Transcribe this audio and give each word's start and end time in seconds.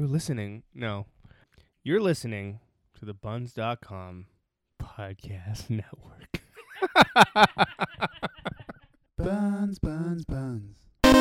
You're 0.00 0.08
listening. 0.08 0.62
No. 0.74 1.04
You're 1.84 2.00
listening 2.00 2.60
to 2.98 3.04
the 3.04 3.12
buns.com 3.12 4.24
podcast 4.82 5.68
network. 5.68 6.40
Buns, 9.18 9.78
buns, 9.78 10.24
buns. 10.24 10.78
Yeah. 11.04 11.12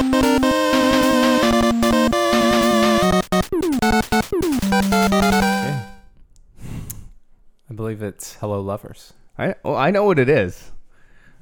I 7.69 7.73
believe 7.75 8.01
it's 8.01 8.35
Hello 8.35 8.61
Lovers. 8.61 9.11
I 9.37 9.55
well, 9.61 9.75
I 9.75 9.91
know 9.91 10.05
what 10.05 10.19
it 10.19 10.29
is. 10.29 10.71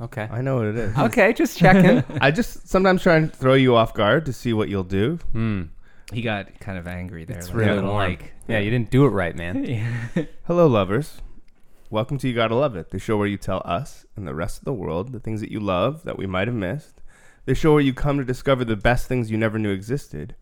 Okay. 0.02 0.28
I 0.32 0.42
know 0.42 0.56
what 0.56 0.66
it 0.66 0.76
is. 0.76 0.98
Okay, 0.98 1.34
just 1.34 1.56
checking. 1.56 2.04
I 2.20 2.32
just 2.32 2.68
sometimes 2.68 3.04
try 3.04 3.18
and 3.18 3.32
throw 3.32 3.54
you 3.54 3.76
off 3.76 3.94
guard 3.94 4.26
to 4.26 4.34
see 4.34 4.54
what 4.54 4.70
you'll 4.70 4.84
do. 4.84 5.20
Hmm. 5.34 5.66
He 6.14 6.22
got 6.22 6.60
kind 6.62 6.78
of 6.78 6.88
angry 6.88 7.26
there. 7.26 7.38
It's 7.38 7.50
like, 7.50 7.58
really 7.58 7.82
warm. 7.82 7.96
like 7.96 8.34
Yeah, 8.48 8.60
you 8.60 8.72
didn't 8.72 8.92
do 8.92 9.06
it 9.06 9.10
right, 9.10 9.36
man. 9.36 9.66
yeah. 10.16 10.26
Hello, 10.46 10.66
lovers. 10.66 11.22
Welcome 11.90 12.18
to 12.20 12.30
You 12.30 12.34
Gotta 12.34 12.56
Love 12.56 12.78
It, 12.78 12.92
the 12.92 13.00
show 13.00 13.18
where 13.18 13.28
you 13.28 13.38
tell 13.38 13.62
us 13.66 14.06
and 14.16 14.26
the 14.26 14.34
rest 14.34 14.60
of 14.60 14.64
the 14.66 14.74
world 14.74 15.12
the 15.12 15.20
things 15.20 15.42
that 15.42 15.52
you 15.52 15.60
love 15.60 16.04
that 16.04 16.18
we 16.18 16.26
might 16.26 16.48
have 16.48 16.56
missed. 16.56 17.02
The 17.44 17.56
show 17.56 17.74
where 17.74 17.82
you 17.82 17.94
come 17.94 18.18
to 18.20 18.24
discover 18.24 18.64
the 18.64 18.78
best 18.78 19.08
things 19.08 19.30
you 19.30 19.38
never 19.38 19.60
knew 19.60 19.72
existed. 19.72 20.36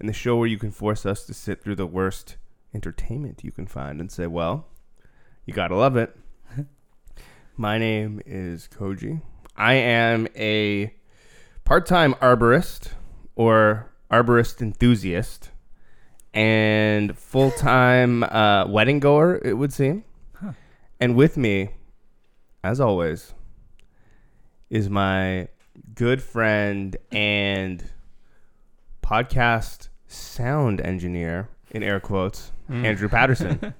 And 0.00 0.08
the 0.08 0.12
show 0.12 0.36
where 0.36 0.48
you 0.48 0.58
can 0.58 0.72
force 0.72 1.06
us 1.06 1.24
to 1.26 1.34
sit 1.34 1.62
through 1.62 1.76
the 1.76 1.86
worst 1.86 2.36
entertainment 2.74 3.44
you 3.44 3.52
can 3.52 3.68
find 3.68 4.00
and 4.00 4.10
say, 4.10 4.26
well, 4.26 4.66
you 5.46 5.54
gotta 5.54 5.76
love 5.76 5.96
it. 5.96 6.16
My 7.56 7.78
name 7.78 8.20
is 8.26 8.68
Koji. 8.68 9.22
I 9.56 9.74
am 9.74 10.26
a 10.34 10.94
part 11.64 11.86
time 11.86 12.14
arborist 12.14 12.88
or 13.36 13.91
arborist 14.12 14.60
enthusiast 14.60 15.50
and 16.34 17.16
full 17.16 17.50
time 17.50 18.22
uh, 18.24 18.66
wedding 18.66 19.00
goer, 19.00 19.40
it 19.44 19.54
would 19.54 19.72
seem. 19.72 20.04
Huh. 20.34 20.52
And 21.00 21.16
with 21.16 21.36
me, 21.36 21.70
as 22.62 22.80
always, 22.80 23.34
is 24.70 24.88
my 24.88 25.48
good 25.94 26.22
friend 26.22 26.96
and 27.10 27.82
podcast 29.02 29.88
sound 30.06 30.80
engineer, 30.80 31.48
in 31.70 31.82
air 31.82 32.00
quotes, 32.00 32.52
Mm. 32.70 32.84
Andrew 32.86 33.08
Patterson. 33.08 33.74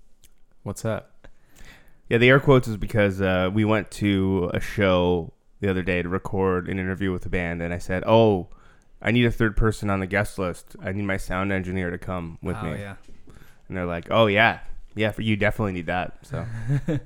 What's 0.62 0.84
up? 0.84 1.28
Yeah, 2.08 2.18
the 2.18 2.28
air 2.30 2.40
quotes 2.40 2.66
is 2.66 2.76
because 2.76 3.20
uh, 3.20 3.50
we 3.52 3.64
went 3.64 3.90
to 3.92 4.50
a 4.54 4.58
show 4.58 5.32
the 5.60 5.68
other 5.70 5.82
day 5.82 6.02
to 6.02 6.08
record 6.08 6.68
an 6.68 6.78
interview 6.78 7.12
with 7.12 7.24
a 7.26 7.28
band, 7.28 7.62
and 7.62 7.72
I 7.72 7.78
said, 7.78 8.02
"Oh, 8.06 8.48
I 9.02 9.10
need 9.10 9.24
a 9.26 9.30
third 9.30 9.56
person 9.56 9.90
on 9.90 10.00
the 10.00 10.06
guest 10.06 10.38
list. 10.38 10.76
I 10.82 10.92
need 10.92 11.02
my 11.04 11.16
sound 11.16 11.52
engineer 11.52 11.90
to 11.90 11.98
come 11.98 12.38
with 12.42 12.56
me. 12.62 12.68
oh, 12.70 12.72
me." 12.74 12.80
yeah. 12.80 12.94
And 13.68 13.76
they're 13.76 13.86
like, 13.86 14.08
"Oh 14.10 14.26
yeah, 14.26 14.60
yeah, 14.94 15.10
for 15.10 15.22
you 15.22 15.36
definitely 15.36 15.72
need 15.72 15.86
that." 15.86 16.18
So, 16.22 16.46
and 16.86 17.00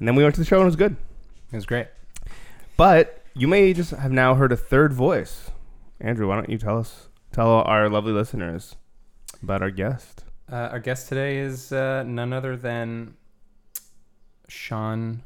then 0.00 0.14
we 0.14 0.22
went 0.22 0.34
to 0.36 0.40
the 0.40 0.44
show 0.46 0.56
and 0.56 0.62
it 0.62 0.66
was 0.66 0.76
good. 0.76 0.96
It 1.52 1.56
was 1.56 1.66
great. 1.66 1.86
But 2.76 3.24
you 3.34 3.46
may 3.48 3.72
just 3.72 3.90
have 3.92 4.12
now 4.12 4.34
heard 4.34 4.52
a 4.52 4.56
third 4.56 4.92
voice. 4.92 5.50
Andrew, 6.00 6.26
why 6.28 6.36
don't 6.36 6.48
you 6.50 6.58
tell 6.58 6.78
us, 6.78 7.08
tell 7.32 7.48
our 7.48 7.88
lovely 7.88 8.12
listeners 8.12 8.74
about 9.42 9.62
our 9.62 9.70
guest? 9.70 10.24
Uh, 10.50 10.68
our 10.72 10.80
guest 10.80 11.08
today 11.08 11.38
is 11.38 11.72
uh, 11.72 12.02
none 12.02 12.32
other 12.32 12.56
than 12.56 13.14
Sean 14.48 15.22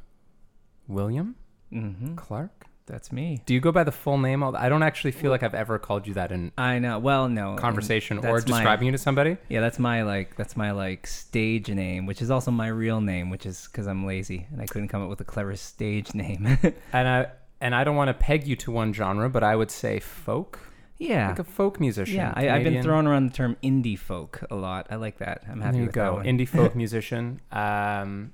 William 0.88 1.36
Mm-hmm. 1.72 2.14
Clark. 2.14 2.66
That's 2.86 3.10
me. 3.10 3.42
Do 3.46 3.52
you 3.52 3.60
go 3.60 3.72
by 3.72 3.82
the 3.84 3.90
full 3.92 4.16
name? 4.16 4.44
I 4.44 4.68
don't 4.68 4.84
actually 4.84 5.10
feel 5.10 5.30
like 5.32 5.42
I've 5.42 5.54
ever 5.54 5.78
called 5.78 6.06
you 6.06 6.14
that 6.14 6.30
in 6.30 6.52
I 6.56 6.78
know. 6.78 6.98
Well, 7.00 7.28
no. 7.28 7.56
conversation 7.56 8.18
or 8.18 8.22
that's 8.40 8.48
my- 8.48 8.58
describing 8.58 8.86
you 8.86 8.92
to 8.92 8.98
somebody. 8.98 9.36
Yeah, 9.48 9.60
that's 9.60 9.78
my 9.80 10.02
like 10.02 10.36
that's 10.36 10.56
my 10.56 10.70
like 10.70 11.06
stage 11.06 11.68
name, 11.68 12.06
which 12.06 12.22
is 12.22 12.30
also 12.30 12.50
my 12.52 12.68
real 12.68 13.00
name, 13.00 13.28
which 13.30 13.44
is 13.44 13.66
because 13.70 13.86
I'm 13.88 14.06
lazy 14.06 14.46
and 14.52 14.62
I 14.62 14.66
couldn't 14.66 14.88
come 14.88 15.02
up 15.02 15.08
with 15.08 15.20
a 15.20 15.24
clever 15.24 15.56
stage 15.56 16.14
name. 16.14 16.58
And 16.92 17.08
I 17.08 17.26
and 17.60 17.74
I 17.74 17.82
don't 17.84 17.96
want 17.96 18.08
to 18.08 18.14
peg 18.14 18.46
you 18.46 18.54
to 18.56 18.70
one 18.70 18.92
genre, 18.92 19.28
but 19.28 19.42
I 19.42 19.56
would 19.56 19.70
say 19.70 19.98
folk, 19.98 20.60
yeah. 20.98 21.28
like 21.30 21.38
a 21.38 21.44
folk 21.44 21.80
musician. 21.80 22.16
Yeah, 22.16 22.32
I, 22.36 22.42
I've 22.42 22.54
been 22.56 22.64
Canadian. 22.64 22.82
throwing 22.84 23.06
around 23.06 23.30
the 23.30 23.34
term 23.36 23.56
indie 23.62 23.98
folk 23.98 24.44
a 24.50 24.54
lot. 24.54 24.86
I 24.90 24.96
like 24.96 25.18
that. 25.18 25.42
I'm 25.50 25.60
happy 25.60 25.72
There 25.72 25.80
you 25.80 25.86
with 25.86 25.94
that 25.94 26.04
go, 26.10 26.14
one. 26.16 26.26
indie 26.26 26.46
folk 26.48 26.76
musician. 26.84 27.40
Um, 27.50 28.32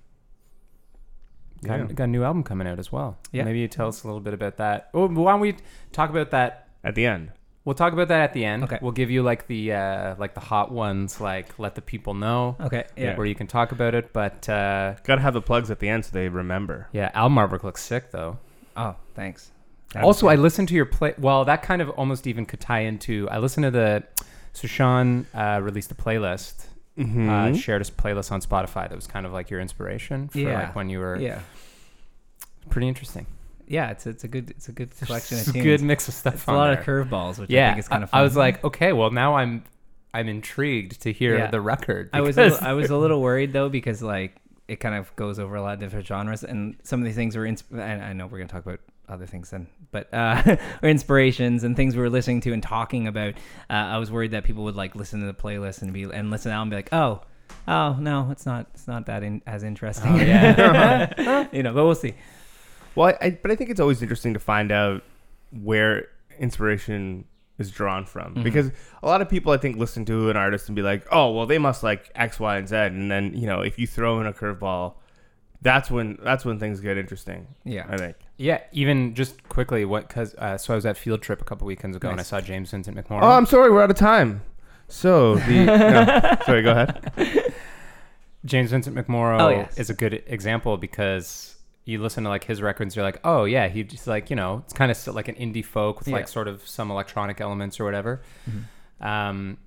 got, 1.64 1.78
Yeah. 1.78 1.86
got 1.86 2.04
a 2.04 2.08
new 2.08 2.24
album 2.24 2.42
coming 2.42 2.66
out 2.66 2.78
as 2.78 2.90
well. 2.92 3.18
Yeah. 3.32 3.44
maybe 3.44 3.60
you 3.60 3.68
tell 3.68 3.88
us 3.88 4.02
a 4.04 4.06
little 4.06 4.20
bit 4.20 4.34
about 4.34 4.56
that. 4.58 4.90
Oh, 4.94 5.08
why 5.08 5.32
don't 5.32 5.40
we 5.40 5.56
talk 5.92 6.10
about 6.10 6.30
that? 6.30 6.68
At 6.84 6.94
the 6.94 7.06
end, 7.06 7.30
We'll 7.64 7.76
talk 7.76 7.92
about 7.92 8.08
that 8.08 8.20
at 8.22 8.32
the 8.32 8.44
end. 8.44 8.64
Okay. 8.64 8.78
We'll 8.82 8.90
give 8.90 9.08
you 9.08 9.22
like 9.22 9.46
the 9.46 9.72
uh, 9.72 10.14
like 10.18 10.34
the 10.34 10.40
hot 10.40 10.72
ones, 10.72 11.20
like 11.20 11.56
let 11.60 11.76
the 11.76 11.80
people 11.80 12.12
know 12.14 12.56
okay. 12.58 12.84
Yeah. 12.96 13.16
where 13.16 13.24
you 13.24 13.36
can 13.36 13.46
talk 13.46 13.70
about 13.70 13.94
it. 13.94 14.12
But 14.12 14.48
uh, 14.48 14.94
gotta 15.04 15.20
have 15.22 15.32
the 15.32 15.40
plugs 15.42 15.70
at 15.70 15.78
the 15.78 15.88
end 15.88 16.04
so 16.04 16.10
they 16.12 16.28
remember. 16.28 16.88
yeah, 16.92 17.12
Al 17.14 17.30
artwork 17.30 17.62
looks 17.62 17.80
sick 17.80 18.10
though. 18.10 18.38
Oh, 18.76 18.96
thanks. 19.14 19.52
also, 19.94 20.26
I 20.26 20.34
listened 20.34 20.68
to 20.70 20.74
your 20.74 20.86
play. 20.86 21.14
Well, 21.18 21.44
that 21.44 21.62
kind 21.62 21.80
of 21.80 21.90
almost 21.90 22.26
even 22.26 22.46
could 22.46 22.58
tie 22.58 22.80
into. 22.80 23.28
I 23.30 23.38
listened 23.38 23.62
to 23.64 23.70
the. 23.70 24.02
So 24.54 24.66
Sean 24.66 25.26
uh, 25.32 25.60
released 25.62 25.92
a 25.92 25.94
playlist. 25.94 26.66
Mm-hmm. 26.98 27.28
Uh, 27.28 27.53
shared 27.54 27.80
a 27.80 27.84
playlist 27.86 28.30
on 28.32 28.42
Spotify 28.42 28.86
that 28.88 28.94
was 28.94 29.06
kind 29.06 29.25
of 29.25 29.32
like 29.32 29.48
your 29.48 29.60
inspiration 29.60 30.28
for 30.28 30.38
Yeah. 30.38 30.60
like 30.64 30.75
when 30.76 30.91
you 30.91 30.98
were 30.98 31.16
Yeah. 31.16 31.41
pretty 32.70 32.88
interesting. 32.88 33.26
Yeah. 33.66 33.91
It's 33.91 34.06
it's 34.06 34.25
a 34.25 34.28
good 34.28 34.50
it's 34.50 34.69
a 34.69 34.72
good 34.72 34.91
collection 34.98 35.38
It's 35.38 35.48
of 35.48 35.56
a 35.56 35.62
good 35.62 35.80
mix 35.82 36.08
of 36.08 36.14
stuff. 36.14 36.34
It's 36.34 36.47
a 36.47 36.53
lot 36.53 36.70
there. 36.84 37.00
of 37.00 37.08
curveballs, 37.08 37.38
which 37.38 37.50
I 37.50 37.54
yeah, 37.54 37.70
think 37.70 37.78
is 37.80 37.88
kind 37.88 38.03
of 38.04 38.10
I, 38.10 38.12
fun. 38.12 38.20
I 38.20 38.22
was 38.25 38.36
like, 38.36 38.62
okay, 38.64 38.92
well 38.92 39.10
now 39.10 39.36
I'm 39.36 39.64
I'm 40.14 40.28
intrigued 40.28 41.00
to 41.03 41.12
hear 41.12 41.38
Yeah. 41.38 41.50
the 41.50 41.60
record. 41.62 42.10
I 42.12 42.20
was 42.20 42.36
a 42.36 42.42
little, 42.42 42.58
I 42.60 42.72
was 42.75 42.91
a 42.91 42.97
little 43.04 43.22
worried 43.22 43.53
though 43.54 43.70
because 43.70 44.03
like 44.03 44.36
it 44.69 44.76
kind 44.76 44.94
of 44.94 45.14
goes 45.16 45.38
over 45.38 45.56
a 45.56 45.62
lot 45.62 45.74
of 45.74 45.80
different 45.80 46.06
genres 46.06 46.44
and 46.44 46.76
some 46.82 47.00
of 47.00 47.06
these 47.06 47.14
things 47.16 47.34
were 47.36 47.44
insp- 47.47 47.78
I, 47.78 48.10
I 48.10 48.12
know 48.12 48.26
we're 48.26 48.38
gonna 48.38 48.48
talk 48.48 48.64
about 48.66 48.80
other 49.08 49.26
things 49.26 49.50
then 49.50 49.66
but 49.90 50.12
uh 50.14 50.56
or 50.82 50.88
inspirations 50.88 51.64
and 51.64 51.76
things 51.76 51.94
we 51.96 52.00
were 52.02 52.08
listening 52.10 52.40
to 52.40 52.52
and 52.52 52.62
talking 52.62 53.06
about 53.06 53.34
uh, 53.68 53.72
I 53.72 53.98
was 53.98 54.10
worried 54.10 54.30
that 54.30 54.44
people 54.44 54.64
would 54.64 54.76
like 54.76 54.94
listen 54.96 55.20
to 55.20 55.26
the 55.26 55.34
playlist 55.34 55.82
and 55.82 55.92
be 55.92 56.04
and 56.04 56.30
listen 56.30 56.52
out 56.52 56.62
and 56.62 56.70
be 56.70 56.76
like 56.76 56.92
oh 56.92 57.20
oh 57.68 57.96
no 58.00 58.28
it's 58.30 58.46
not 58.46 58.68
it's 58.74 58.86
not 58.88 59.06
that 59.06 59.22
in, 59.22 59.42
as 59.46 59.62
interesting 59.64 60.12
Oh, 60.12 60.16
yeah. 60.16 61.46
you 61.52 61.62
know 61.62 61.74
but 61.74 61.84
we'll 61.84 61.94
see 61.94 62.14
Well, 62.94 63.08
I, 63.20 63.26
I, 63.26 63.30
but 63.42 63.50
I 63.50 63.56
think 63.56 63.70
it's 63.70 63.80
always 63.80 64.00
interesting 64.02 64.32
to 64.34 64.41
find 64.41 64.70
out 64.72 65.02
where 65.50 66.08
inspiration 66.38 67.24
is 67.58 67.70
drawn 67.70 68.04
from 68.06 68.34
Mhm. 68.36 68.42
because 68.44 68.70
a 69.02 69.06
lot 69.06 69.20
of 69.20 69.28
people 69.28 69.52
I 69.52 69.56
think 69.58 69.76
listen 69.76 70.04
to 70.06 70.30
an 70.30 70.36
artist 70.36 70.68
and 70.68 70.74
be 70.76 70.82
like, 70.82 71.06
"Oh, 71.12 71.30
well, 71.32 71.46
they 71.46 71.58
must 71.58 71.82
like 71.82 72.10
X, 72.14 72.41
Y, 72.41 72.56
and 72.56 72.66
Z," 72.68 72.74
and 72.76 73.10
then 73.10 73.34
you 73.34 73.46
know 73.46 73.60
if 73.60 73.78
you 73.78 73.86
throw 73.86 74.20
in 74.20 74.26
a 74.26 74.32
curveball, 74.32 74.94
that's 75.60 75.91
when 75.91 76.18
that's 76.22 76.44
when 76.44 76.58
things 76.58 76.80
get 76.80 76.96
interesting. 76.98 77.46
yeah 77.64 77.84
I 77.88 77.96
think. 77.98 78.16
Yeah, 78.42 78.60
even 78.72 79.14
just 79.14 79.48
quickly, 79.48 79.84
what? 79.84 80.08
Because 80.08 80.34
uh, 80.34 80.58
so 80.58 80.72
I 80.75 80.76
was 80.76 80.84
at 80.84 80.97
Field 80.97 81.22
Trip 81.22 81.41
a 81.41 81.44
couple 81.44 81.66
weekends 81.66 81.97
ago, 81.97 82.08
and 82.08 82.16
I 82.16 82.22
Nice. 82.22 82.28
saw 82.28 82.41
James 82.41 82.70
Vincent 82.72 82.97
McMorrow. 82.97 83.20
Oh, 83.22 83.30
I'm 83.30 83.47
sorry, 83.47 83.70
we're 83.70 83.82
out 83.82 83.91
of 83.91 83.97
time. 83.97 84.42
So 84.88 85.36
the 85.36 85.64
no, 85.66 86.36
sorry, 86.44 86.62
go 86.62 86.72
ahead. 86.72 87.54
James 88.44 88.70
Vincent 88.72 88.97
McMorrow 88.97 89.41
Oh, 89.41 89.48
yes. 89.50 89.78
is 89.78 89.91
a 89.91 89.94
good 89.94 90.25
example 90.26 90.76
because 90.76 91.56
you 91.84 92.00
listen 92.03 92.25
to 92.25 92.30
like 92.30 92.44
his 92.44 92.60
records, 92.60 92.97
you're 92.97 93.04
like, 93.04 93.20
oh 93.25 93.44
yeah, 93.44 93.69
he 93.69 93.84
just 93.84 94.06
like 94.06 94.28
you 94.30 94.36
know, 94.36 94.62
it's 94.64 94.72
kind 94.72 94.91
of 94.91 95.06
like 95.14 95.28
an 95.28 95.36
indie 95.36 95.64
folk 95.64 96.00
with 96.00 96.09
Yeah. 96.09 96.16
like 96.16 96.28
sort 96.28 96.48
of 96.48 96.66
some 96.66 96.91
electronic 96.91 97.41
elements 97.41 97.78
or 97.78 97.84
whatever. 97.84 98.22
Mhm. 98.50 99.06
Um, 99.06 99.59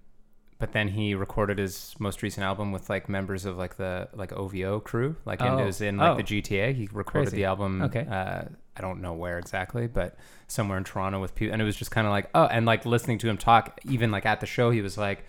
but 0.59 0.71
then 0.73 0.89
he 0.89 1.15
recorded 1.15 1.57
his 1.57 1.95
most 1.99 2.21
recent 2.23 2.45
album 2.45 2.71
with 2.71 2.89
like 2.89 3.07
members 3.09 3.45
of 3.45 3.57
like 3.57 3.77
the 3.77 4.09
like 4.13 4.31
OVO 4.33 4.79
crew, 4.81 5.15
like 5.25 5.39
and 5.41 5.59
it 5.59 5.63
Oh. 5.63 5.65
was 5.65 5.81
in 5.81 5.97
like 5.97 6.11
Oh. 6.11 6.17
the 6.17 6.23
GTA. 6.23 6.73
He 6.73 6.87
recorded 6.91 7.29
Crazy. 7.29 7.37
the 7.37 7.45
album. 7.45 7.81
Okay. 7.81 8.05
Uh, 8.09 8.43
I 8.77 8.81
don't 8.81 9.01
know 9.01 9.13
where 9.13 9.37
exactly, 9.39 9.87
but 9.87 10.17
somewhere 10.47 10.77
in 10.77 10.83
Toronto 10.83 11.21
with 11.21 11.33
people, 11.35 11.53
and 11.53 11.61
it 11.61 11.65
was 11.65 11.75
just 11.75 11.91
kind 11.91 12.05
of 12.07 12.11
like 12.11 12.29
oh, 12.35 12.45
and 12.45 12.65
like 12.65 12.85
listening 12.85 13.17
to 13.19 13.29
him 13.29 13.37
talk, 13.37 13.79
even 13.85 14.11
like 14.11 14.25
at 14.25 14.39
the 14.41 14.45
show, 14.45 14.69
he 14.71 14.81
was 14.81 14.97
like 14.97 15.25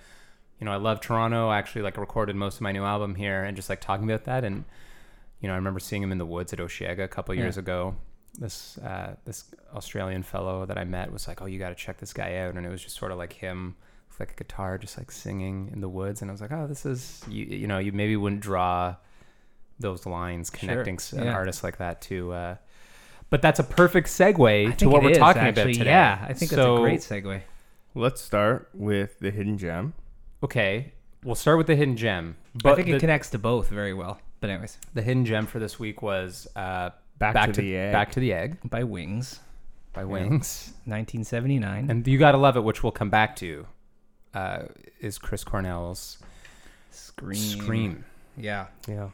you 0.59 0.65
know, 0.65 0.73
I 0.73 0.77
love 0.77 1.01
Toronto. 1.03 1.49
I 1.51 1.59
actually 1.59 1.83
like 1.83 1.99
recorded 1.99 2.35
most 2.35 2.55
of 2.57 2.61
my 2.63 2.73
new 2.73 2.83
album 2.83 3.15
here 3.15 3.45
and 3.45 3.55
just 3.55 3.69
like 3.69 3.79
talking 3.83 4.09
about 4.11 4.25
that. 4.25 4.43
And, 4.43 4.65
you 5.39 5.49
know, 5.49 5.53
I 5.53 5.57
remember 5.57 5.81
seeing 5.81 6.03
him 6.03 6.11
in 6.13 6.17
the 6.17 6.25
woods 6.25 6.55
at 6.55 6.61
Osheaga 6.61 7.05
a 7.05 7.09
couple 7.09 7.35
Yeah. 7.35 7.43
years 7.43 7.59
ago. 7.59 7.95
This, 8.39 8.79
uh, 8.79 9.17
this 9.27 9.45
Australian 9.75 10.23
fellow 10.23 10.65
that 10.65 10.79
I 10.79 10.85
met 10.85 11.13
was 11.13 11.29
like, 11.29 11.43
Oh, 11.43 11.45
you 11.45 11.59
got 11.59 11.69
to 11.69 11.75
check 11.75 11.99
this 11.99 12.15
guy 12.15 12.37
out. 12.39 12.55
And 12.55 12.65
it 12.65 12.71
was 12.71 12.83
just 12.83 12.97
sort 12.97 13.13
of 13.13 13.19
like 13.19 13.35
him 13.35 13.77
with 14.09 14.19
like 14.19 14.31
a 14.31 14.35
guitar, 14.35 14.79
just 14.79 14.97
like 14.97 15.11
singing 15.11 15.69
in 15.75 15.83
the 15.83 15.91
woods. 15.91 16.23
And 16.23 16.31
I 16.31 16.33
was 16.33 16.41
like, 16.41 16.53
Oh, 16.53 16.67
this 16.67 16.87
is, 16.87 17.23
you, 17.29 17.45
you 17.45 17.67
know, 17.67 17.77
you 17.77 17.93
maybe 17.93 18.17
wouldn't 18.17 18.41
draw 18.41 18.97
those 19.79 20.07
lines 20.07 20.49
connecting 20.49 20.95
s 20.95 21.13
an 21.13 21.25
Yeah. 21.25 21.35
artist 21.35 21.63
like 21.65 21.77
that 21.77 22.01
to, 22.03 22.33
uh, 22.33 22.57
but 23.31 23.43
that's 23.43 23.59
a 23.59 23.65
perfect 23.65 24.09
segue 24.09 24.77
to 24.79 24.89
what 24.89 25.03
we're 25.03 25.11
is, 25.11 25.19
talking 25.19 25.43
actually. 25.43 25.63
about 25.73 25.75
today. 25.75 25.91
yeah 25.91 26.19
I 26.29 26.33
think 26.33 26.51
that's 26.51 26.63
a 26.67 26.77
great 26.81 27.01
segue 27.01 27.41
Let's 27.95 28.21
start 28.21 28.69
with 28.75 29.19
the 29.21 29.31
hidden 29.31 29.57
gem. 29.57 29.95
Okay. 30.43 30.93
We'll 31.25 31.35
start 31.35 31.57
with 31.57 31.67
the 31.67 31.77
hidden 31.77 31.97
gem. 31.97 32.37
I 32.63 32.75
think 32.75 32.89
the, 32.89 32.97
it 32.97 33.01
connects 33.01 33.31
to 33.31 33.39
both 33.39 33.69
very 33.71 33.95
well 33.95 34.21
but 34.41 34.51
anyways 34.51 34.79
The 34.95 35.03
hidden 35.03 35.25
gem 35.25 35.47
for 35.47 35.59
this 35.59 35.79
week 35.79 36.03
was 36.03 36.47
uh, 36.57 36.91
Back, 37.19 37.33
back, 37.35 37.53
to, 37.55 37.61
the 37.63 37.75
egg. 37.77 37.93
back 37.93 38.13
to 38.13 38.21
the 38.21 38.33
egg 38.35 38.59
by 38.69 38.85
Wings 38.85 39.41
by 39.95 40.03
Yeah. 40.03 40.07
Wings, 40.09 40.75
1979 40.85 41.91
and 41.91 42.07
you 42.07 42.19
gotta 42.19 42.37
love 42.37 42.57
it, 42.59 42.65
which 42.65 42.83
we'll 42.83 42.93
come 42.93 43.09
back 43.11 43.35
to. 43.37 43.67
uh, 44.35 44.65
is 45.01 45.17
Chris 45.17 45.43
Cornell's 45.43 46.19
Scream. 46.91 47.35
Scream. 47.37 48.05
Yeah. 48.37 48.67
Yeah. 48.87 49.09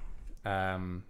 um, 0.44 1.05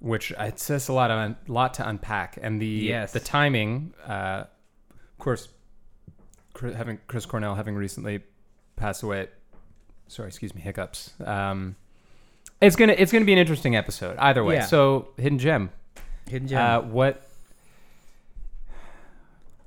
which 0.00 0.32
it 0.32 0.58
says 0.58 0.88
a 0.88 0.92
lot 0.92 1.10
on 1.10 1.36
lot 1.46 1.74
to 1.74 1.88
unpack, 1.88 2.38
and 2.42 2.60
the 2.60 2.66
Yes. 2.66 3.12
the 3.12 3.20
timing, 3.20 3.94
uh, 4.06 4.44
of 4.90 5.18
course, 5.18 5.48
Chris, 6.54 6.74
having 6.74 6.98
Chris 7.06 7.24
Cornell 7.26 7.54
having 7.54 7.74
recently 7.76 8.20
passed 8.76 9.02
away. 9.02 9.28
Sorry, 10.08 10.26
excuse 10.28 10.54
me, 10.54 10.60
hiccups. 10.60 11.12
Um, 11.24 11.76
it's 12.60 12.76
gonna 12.76 12.94
it's 12.98 13.12
gonna 13.12 13.24
be 13.24 13.32
an 13.32 13.38
interesting 13.38 13.76
episode 13.76 14.16
either 14.18 14.42
way. 14.42 14.56
Yeah. 14.56 14.64
So 14.66 15.10
hidden 15.16 15.38
gem, 15.38 15.70
Hidden 16.28 16.48
gem. 16.48 16.58
uh, 16.60 16.80
what 16.80 17.22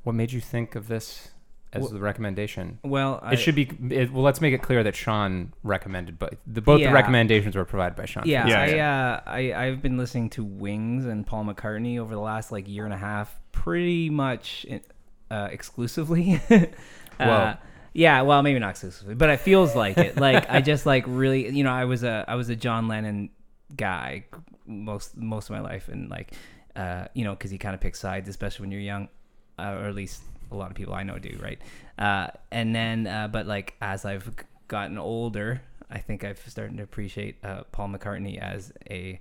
what 0.03 0.13
made 0.13 0.31
you 0.31 0.41
think 0.41 0.75
of 0.75 0.87
this 0.87 1.29
as 1.73 1.81
Well- 1.81 1.91
the 1.91 1.99
recommendation? 1.99 2.79
well, 2.83 3.19
I, 3.21 3.33
it 3.33 3.37
should 3.37 3.55
be. 3.55 3.69
It, 3.89 4.11
well, 4.13 4.23
let's 4.23 4.39
make 4.41 4.53
it 4.53 4.61
clear 4.61 4.83
that 4.83 4.95
Sean 4.95 5.53
recommended, 5.63 6.17
but 6.19 6.35
the, 6.47 6.61
both 6.61 6.79
Yeah. 6.79 6.87
the 6.89 6.93
recommendations 6.93 7.55
were 7.55 7.65
provided 7.65 7.95
by 7.95 8.05
Sean. 8.05 8.23
Yeah, 8.25 8.47
Yeah, 8.47 8.61
I, 8.61 8.67
yeah. 8.67 9.19
Uh, 9.25 9.29
I 9.29 9.65
I've 9.65 9.81
been 9.81 9.97
listening 9.97 10.29
to 10.31 10.43
Wings 10.43 11.05
and 11.05 11.25
Paul 11.25 11.45
McCartney 11.45 11.97
over 11.99 12.13
the 12.13 12.21
last 12.21 12.51
like 12.51 12.67
year 12.69 12.85
and 12.85 12.93
a 12.93 12.97
half, 12.97 13.37
pretty 13.51 14.09
much 14.09 14.65
uh, 15.31 15.49
exclusively. 15.51 16.33
Whoa. 16.47 16.67
uh, 17.19 17.55
yeah, 17.93 18.21
well, 18.23 18.41
maybe 18.41 18.57
not 18.59 18.71
exclusively, 18.71 19.15
but 19.15 19.29
it 19.29 19.39
feels 19.39 19.75
like 19.75 19.97
it. 19.97 20.17
Like 20.17 20.49
I 20.49 20.61
just 20.61 20.85
like 20.85 21.03
really, 21.07 21.49
you 21.49 21.63
know, 21.63 21.71
I 21.71 21.85
was 21.85 22.03
a 22.03 22.25
I 22.27 22.35
was 22.35 22.49
a 22.49 22.55
John 22.55 22.87
Lennon 22.87 23.29
guy 23.75 24.25
most 24.65 25.15
most 25.17 25.49
of 25.49 25.55
my 25.55 25.61
life, 25.61 25.89
and 25.89 26.09
like, 26.09 26.33
uh, 26.75 27.05
you 27.13 27.23
know, 27.23 27.31
because 27.33 27.51
he 27.51 27.57
kind 27.57 27.75
of 27.75 27.81
picks 27.81 27.99
sides, 27.99 28.29
especially 28.29 28.63
when 28.63 28.71
you're 28.71 28.81
young, 28.81 29.09
uh, 29.59 29.75
or 29.79 29.85
at 29.85 29.95
least 29.95 30.23
a 30.53 30.57
lot 30.57 30.69
of 30.69 30.75
people 30.75 30.93
I 30.93 31.03
know 31.03 31.17
do, 31.19 31.37
right? 31.41 31.59
Uh, 31.97 32.27
and 32.51 32.75
then, 32.75 33.07
uh, 33.07 33.27
but 33.27 33.45
like 33.47 33.75
as 33.81 34.05
I've 34.05 34.29
gotten 34.67 34.97
older, 34.97 35.61
I 35.89 35.99
think 35.99 36.23
I've 36.23 36.39
started 36.47 36.77
to 36.77 36.83
appreciate 36.83 37.37
uh, 37.43 37.63
Paul 37.71 37.89
McCartney 37.89 38.39
as 38.39 38.71
a 38.89 39.19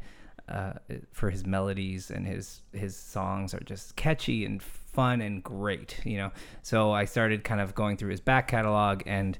uh, 0.49 0.73
for 1.13 1.31
his 1.31 1.47
melodies 1.47 2.11
and 2.11 2.27
his 2.27 2.63
his 2.73 2.97
songs 2.97 3.55
are 3.55 3.61
just 3.61 3.95
catchy 3.97 4.45
and 4.45 4.63
fun 4.63 5.21
and 5.21 5.43
great, 5.43 6.01
you 6.05 6.17
know. 6.17 6.33
So 6.63 6.93
I 6.93 7.05
started 7.05 7.45
kind 7.45 7.61
of 7.61 7.75
going 7.75 7.97
through 7.97 8.11
his 8.11 8.21
back 8.21 8.49
catalog, 8.49 9.03
and 9.07 9.39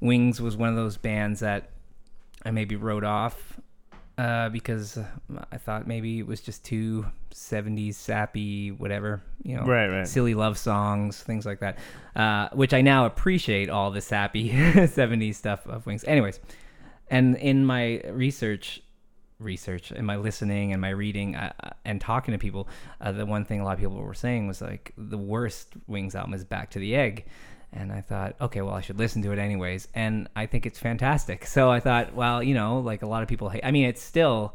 Wings 0.00 0.40
was 0.40 0.56
one 0.56 0.68
of 0.68 0.76
those 0.76 0.96
bands 0.96 1.40
that 1.40 1.70
I 2.44 2.50
maybe 2.50 2.76
wrote 2.76 3.04
off 3.04 3.53
uh, 4.16 4.48
because 4.50 4.98
I 5.50 5.58
thought 5.58 5.86
maybe 5.86 6.18
it 6.20 6.26
was 6.26 6.40
just 6.40 6.64
too 6.64 7.06
70s 7.32 7.94
sappy, 7.94 8.70
whatever, 8.70 9.22
you 9.42 9.56
know, 9.56 9.64
Right, 9.64 9.88
right. 9.88 10.06
silly 10.06 10.34
love 10.34 10.56
songs, 10.56 11.22
things 11.22 11.44
like 11.44 11.60
that, 11.60 11.78
uh, 12.14 12.48
which 12.52 12.72
I 12.72 12.80
now 12.80 13.06
appreciate 13.06 13.68
all 13.70 13.90
the 13.90 14.00
sappy 14.00 14.50
70s 14.52 15.34
stuff 15.34 15.66
of 15.66 15.86
Wings. 15.86 16.04
Anyways, 16.04 16.38
and 17.08 17.36
in 17.36 17.64
my 17.66 18.00
research, 18.10 18.80
research, 19.40 19.90
in 19.92 20.04
my 20.04 20.16
listening 20.16 20.72
and 20.72 20.80
my 20.80 20.90
reading 20.90 21.34
uh, 21.36 21.52
uh, 21.62 21.70
and 21.84 22.00
talking 22.00 22.32
to 22.32 22.38
people, 22.38 22.68
uh, 23.00 23.10
the 23.12 23.26
one 23.26 23.44
thing 23.44 23.60
a 23.60 23.64
lot 23.64 23.72
of 23.72 23.80
people 23.80 23.96
were 23.96 24.14
saying 24.14 24.46
was 24.46 24.62
like 24.62 24.92
the 24.96 25.18
worst 25.18 25.74
Wings 25.86 26.14
album 26.14 26.34
is 26.34 26.44
Back 26.44 26.70
to 26.70 26.78
the 26.78 26.94
Egg. 26.94 27.26
And 27.76 27.90
I 27.92 28.00
thought, 28.02 28.36
okay, 28.40 28.60
well, 28.60 28.74
I 28.74 28.80
should 28.80 28.98
listen 28.98 29.20
to 29.22 29.32
it 29.32 29.38
anyways. 29.40 29.88
And 29.94 30.28
I 30.36 30.46
think 30.46 30.64
it's 30.64 30.78
fantastic. 30.78 31.44
So 31.44 31.70
I 31.72 31.80
thought, 31.80 32.14
well, 32.14 32.40
you 32.40 32.54
know, 32.54 32.78
like 32.78 33.02
a 33.02 33.06
lot 33.06 33.22
of 33.24 33.28
people 33.28 33.48
hate. 33.48 33.64
I 33.64 33.72
mean, 33.72 33.86
it's 33.86 34.00
still, 34.00 34.54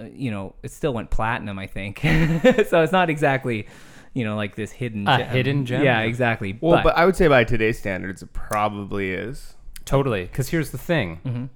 uh, 0.00 0.04
you 0.04 0.30
know, 0.30 0.54
it 0.62 0.70
still 0.70 0.94
went 0.94 1.10
platinum, 1.10 1.58
I 1.58 1.66
think. 1.66 1.98
so 2.68 2.82
it's 2.82 2.90
not 2.92 3.10
exactly, 3.10 3.66
you 4.14 4.24
know, 4.24 4.34
like 4.34 4.54
this 4.56 4.72
hidden 4.72 5.06
A 5.06 5.18
gem. 5.18 5.28
hidden 5.28 5.66
gem? 5.66 5.84
Yeah, 5.84 6.00
exactly. 6.00 6.58
Well, 6.58 6.80
but, 6.82 6.96
I 6.96 7.04
would 7.04 7.16
say 7.16 7.28
by 7.28 7.44
today's 7.44 7.78
standards, 7.78 8.22
it 8.22 8.32
probably 8.32 9.12
is. 9.12 9.54
Totally. 9.84 10.22
Because 10.24 10.48
here's 10.48 10.70
the 10.70 10.78
thing. 10.78 11.20
Mhm. 11.26 11.48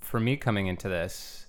For 0.00 0.18
me 0.18 0.36
coming 0.36 0.66
into 0.66 0.88
this, 0.88 1.46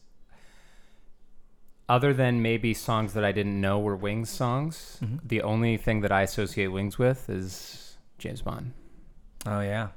other 1.89 2.13
than 2.13 2.41
maybe 2.41 2.73
songs 2.73 3.13
that 3.13 3.25
I 3.25 3.31
didn't 3.31 3.59
know 3.59 3.79
were 3.79 3.95
Wings 3.95 4.29
songs, 4.29 4.99
Mhm. 5.03 5.19
the 5.27 5.41
only 5.41 5.75
thing 5.77 6.01
that 6.01 6.11
I 6.11 6.21
associate 6.21 6.67
Wings 6.67 6.97
with 6.97 7.29
is 7.29 7.79
James 8.23 8.41
Bond. 8.41 8.71
oh 9.45 9.59
yeah, 9.59 9.89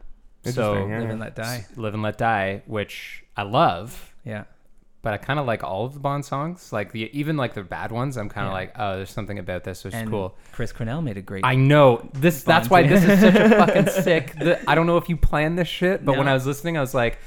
So 0.45 0.87
yeah. 0.87 0.99
live 1.01 1.11
and 1.11 1.21
let 1.21 1.37
die. 1.37 1.65
Live 1.77 1.95
and 1.95 2.03
Let 2.03 2.19
Die, 2.19 2.63
which 2.67 3.23
I 3.37 3.43
love, 3.43 4.13
Yeah, 4.25 4.45
but 5.03 5.15
I 5.15 5.19
kind 5.19 5.39
of 5.39 5.47
like 5.47 5.63
all 5.63 5.85
of 5.87 5.95
the 5.95 6.01
Bond 6.01 6.25
songs. 6.25 6.73
Like 6.73 6.91
the 6.91 7.09
even 7.17 7.37
like 7.37 7.55
the 7.55 7.63
bad 7.63 7.93
ones, 7.93 8.17
I'm 8.17 8.29
kind 8.29 8.47
of 8.47 8.51
Yeah. 8.51 8.55
like, 8.55 8.73
oh, 8.77 8.97
there's 8.97 9.11
something 9.11 9.39
about 9.39 9.63
this 9.63 9.85
which 9.85 9.95
is 9.95 10.09
cool. 10.09 10.37
Chris 10.51 10.73
Cornell 10.73 11.01
made 11.03 11.17
a 11.17 11.23
great. 11.23 11.45
I 11.45 11.55
know 11.55 12.09
this. 12.15 12.43
That's 12.43 12.69
why 12.69 12.83
this 12.87 13.05
is 13.05 13.21
such 13.21 13.35
a 13.37 13.49
fucking 13.65 13.87
sick. 14.03 14.35
The, 14.37 14.69
I 14.69 14.75
don't 14.75 14.87
know 14.87 14.97
if 14.97 15.09
you 15.09 15.17
planned 15.17 15.57
this 15.57 15.69
shit, 15.69 16.05
but 16.05 16.19
when 16.19 16.27
I 16.27 16.35
was 16.35 16.45
listening, 16.47 16.77
I 16.77 16.81
was 16.81 16.95
like, 16.95 17.19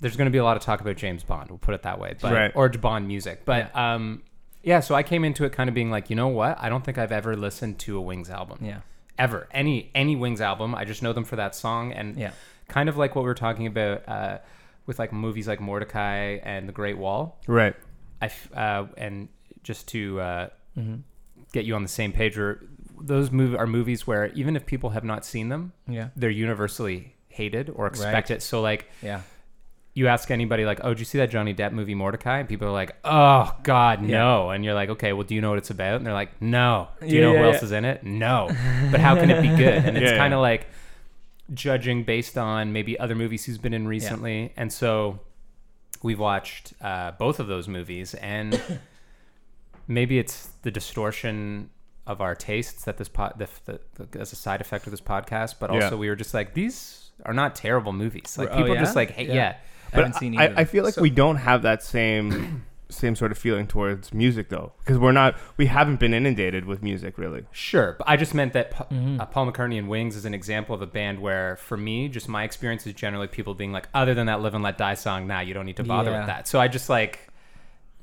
"There's 0.00 0.16
going 0.16 0.26
to 0.26 0.30
be 0.30 0.38
a 0.38 0.44
lot 0.44 0.56
of 0.56 0.62
talk 0.62 0.80
about 0.80 0.96
James 0.96 1.24
Bond." 1.24 1.50
We'll 1.50 1.58
put 1.58 1.74
it 1.74 1.82
that 1.82 1.98
way, 1.98 2.14
but 2.22 2.32
Right. 2.32 2.52
or 2.54 2.68
Bond 2.68 3.08
music. 3.08 3.42
But 3.44 3.74
um, 3.76 4.22
yeah. 4.62 4.78
So 4.80 4.94
I 4.94 5.02
came 5.02 5.24
into 5.24 5.44
it 5.44 5.52
kind 5.52 5.68
of 5.68 5.74
being 5.74 5.90
like, 5.90 6.10
you 6.10 6.14
know 6.16 6.28
what? 6.28 6.56
I 6.60 6.68
don't 6.68 6.84
think 6.84 6.98
I've 6.98 7.12
ever 7.12 7.34
listened 7.36 7.80
to 7.80 7.96
a 7.98 8.00
Wings 8.00 8.30
album 8.30 8.58
yeah, 8.62 8.80
ever. 9.18 9.48
Any 9.50 9.90
any 9.94 10.16
Wings 10.16 10.40
album. 10.40 10.74
I 10.74 10.84
just 10.84 11.02
know 11.02 11.12
them 11.12 11.24
for 11.24 11.36
that 11.36 11.54
song 11.54 11.92
and 11.92 12.16
yeah, 12.16 12.32
kind 12.68 12.88
of 12.88 12.96
like 12.96 13.14
what 13.14 13.22
we 13.22 13.28
were 13.28 13.34
talking 13.34 13.66
about 13.66 14.08
uh, 14.08 14.38
with 14.86 14.98
like 14.98 15.12
movies 15.12 15.48
like 15.48 15.60
Mortdecai 15.60 16.40
and 16.42 16.68
The 16.68 16.72
Great 16.72 16.98
Wall. 16.98 17.40
Right. 17.46 17.74
I 18.22 18.30
uh, 18.54 18.86
and 18.96 19.28
just 19.62 19.88
to 19.88 20.20
uh, 20.20 20.48
hmm 20.74 20.96
get 21.52 21.64
you 21.64 21.74
on 21.74 21.82
the 21.82 21.88
same 21.88 22.12
page, 22.12 22.36
or 22.36 22.62
those 23.00 23.30
mov- 23.30 23.58
are 23.58 23.66
movies 23.66 24.06
where 24.06 24.26
even 24.34 24.54
if 24.54 24.66
people 24.66 24.90
have 24.90 25.04
not 25.04 25.24
seen 25.24 25.48
them, 25.48 25.72
yeah, 25.88 26.08
they're 26.14 26.28
universally 26.28 27.14
hated 27.28 27.70
or 27.70 27.86
expect 27.86 28.28
Right. 28.30 28.36
it. 28.36 28.42
So 28.42 28.60
like 28.60 28.86
yeah. 29.02 29.22
You 29.98 30.06
ask 30.08 30.30
anybody 30.30 30.64
like, 30.64 30.80
"Oh, 30.84 30.90
did 30.90 31.00
you 31.00 31.04
see 31.04 31.18
that 31.18 31.30
Johnny 31.30 31.52
Depp 31.54 31.72
movie 31.72 31.94
Mortdecai?" 31.94 32.40
And 32.40 32.48
people 32.48 32.68
are 32.68 32.72
like, 32.82 32.94
"Oh 33.04 33.52
God, 33.64 34.00
no!" 34.00 34.50
And 34.50 34.64
you're 34.64 34.74
like, 34.74 34.90
"Okay, 34.90 35.12
well, 35.12 35.24
do 35.24 35.34
you 35.34 35.40
know 35.40 35.50
what 35.50 35.58
it's 35.58 35.70
about?" 35.70 35.96
And 35.96 36.06
they're 36.06 36.20
like, 36.22 36.40
"No." 36.40 36.88
Do 37.00 37.06
you 37.08 37.14
Yeah, 37.16 37.20
know 37.26 37.32
yeah, 37.32 37.38
who 37.40 37.44
yeah. 37.46 37.52
else 37.52 37.62
is 37.64 37.72
in 37.72 37.84
it? 37.84 38.04
No. 38.04 38.46
But 38.92 39.00
how 39.00 39.14
can 39.16 39.28
it 39.30 39.42
be 39.42 39.48
good? 39.48 39.78
And 39.86 39.96
it's 39.98 40.10
Yeah, 40.12 40.16
kind 40.16 40.34
of 40.34 40.40
like 40.40 40.66
judging 41.52 42.04
based 42.04 42.36
on 42.38 42.72
maybe 42.72 42.98
other 43.00 43.14
movies 43.16 43.44
he's 43.46 43.58
been 43.58 43.74
in 43.74 43.88
recently, 43.88 44.52
and 44.56 44.72
so 44.72 45.18
we've 46.02 46.20
watched 46.20 46.74
uh, 46.80 47.10
both 47.18 47.40
of 47.40 47.46
those 47.48 47.66
movies, 47.66 48.14
and 48.14 48.60
maybe 49.88 50.18
it's 50.18 50.48
the 50.62 50.70
distortion 50.70 51.70
of 52.06 52.20
our 52.20 52.34
tastes 52.34 52.84
that 52.84 52.96
this 52.98 53.08
pod 53.08 53.34
the, 53.38 53.48
the, 53.66 53.80
the, 54.06 54.20
as 54.20 54.32
a 54.32 54.36
side 54.36 54.60
effect 54.60 54.86
of 54.86 54.90
this 54.92 55.00
podcast, 55.00 55.56
but 55.60 55.72
Yeah. 55.72 55.82
also 55.84 55.96
we 55.96 56.08
were 56.08 56.16
just 56.16 56.34
like 56.34 56.54
these 56.54 57.10
are 57.26 57.34
not 57.34 57.54
terrible 57.54 57.92
movies. 57.92 58.36
Like 58.38 58.50
Oh, 58.52 58.56
people 58.56 58.74
yeah? 58.74 58.80
just 58.80 58.96
like 58.96 59.10
hey, 59.10 59.26
Yeah. 59.26 59.34
yeah. 59.34 59.56
I 59.92 59.96
haven't 59.96 60.14
seen 60.14 60.38
either. 60.38 60.54
I 60.56 60.64
feel 60.64 60.84
like 60.84 60.94
So- 60.94 61.02
we 61.02 61.10
don't 61.10 61.36
have 61.36 61.62
that 61.62 61.82
same 61.82 62.64
same 62.90 63.14
sort 63.14 63.30
of 63.30 63.36
feeling 63.36 63.66
towards 63.66 64.14
music 64.14 64.48
though, 64.48 64.72
because 64.78 64.96
we're 64.98 65.12
not 65.12 65.36
we 65.58 65.66
haven't 65.66 66.00
been 66.00 66.14
inundated 66.14 66.64
with 66.64 66.82
music 66.82 67.18
really. 67.18 67.44
Sure, 67.52 67.94
but 67.98 68.08
I 68.08 68.16
just 68.16 68.32
meant 68.34 68.54
that 68.54 68.70
Pa- 68.70 68.86
Mhm. 68.90 69.20
uh, 69.20 69.26
Paul 69.26 69.52
McCartney 69.52 69.78
and 69.78 69.88
Wings 69.90 70.16
is 70.16 70.24
an 70.24 70.32
example 70.32 70.74
of 70.74 70.80
a 70.80 70.86
band 70.86 71.20
where, 71.20 71.56
for 71.56 71.76
me, 71.76 72.08
just 72.08 72.28
my 72.30 72.44
experience 72.44 72.86
is 72.86 72.94
generally 72.94 73.26
people 73.28 73.52
being 73.54 73.72
like, 73.72 73.88
other 73.92 74.14
than 74.14 74.26
that 74.26 74.40
"Live 74.40 74.54
and 74.54 74.64
Let 74.64 74.78
Die" 74.78 74.94
song, 74.94 75.26
nah, 75.26 75.40
you 75.40 75.52
don't 75.52 75.66
need 75.66 75.76
to 75.76 75.84
bother 75.84 76.10
Yeah. 76.12 76.18
with 76.20 76.26
that. 76.28 76.48
So 76.48 76.58
I 76.60 76.68
just 76.68 76.88
like 76.88 77.28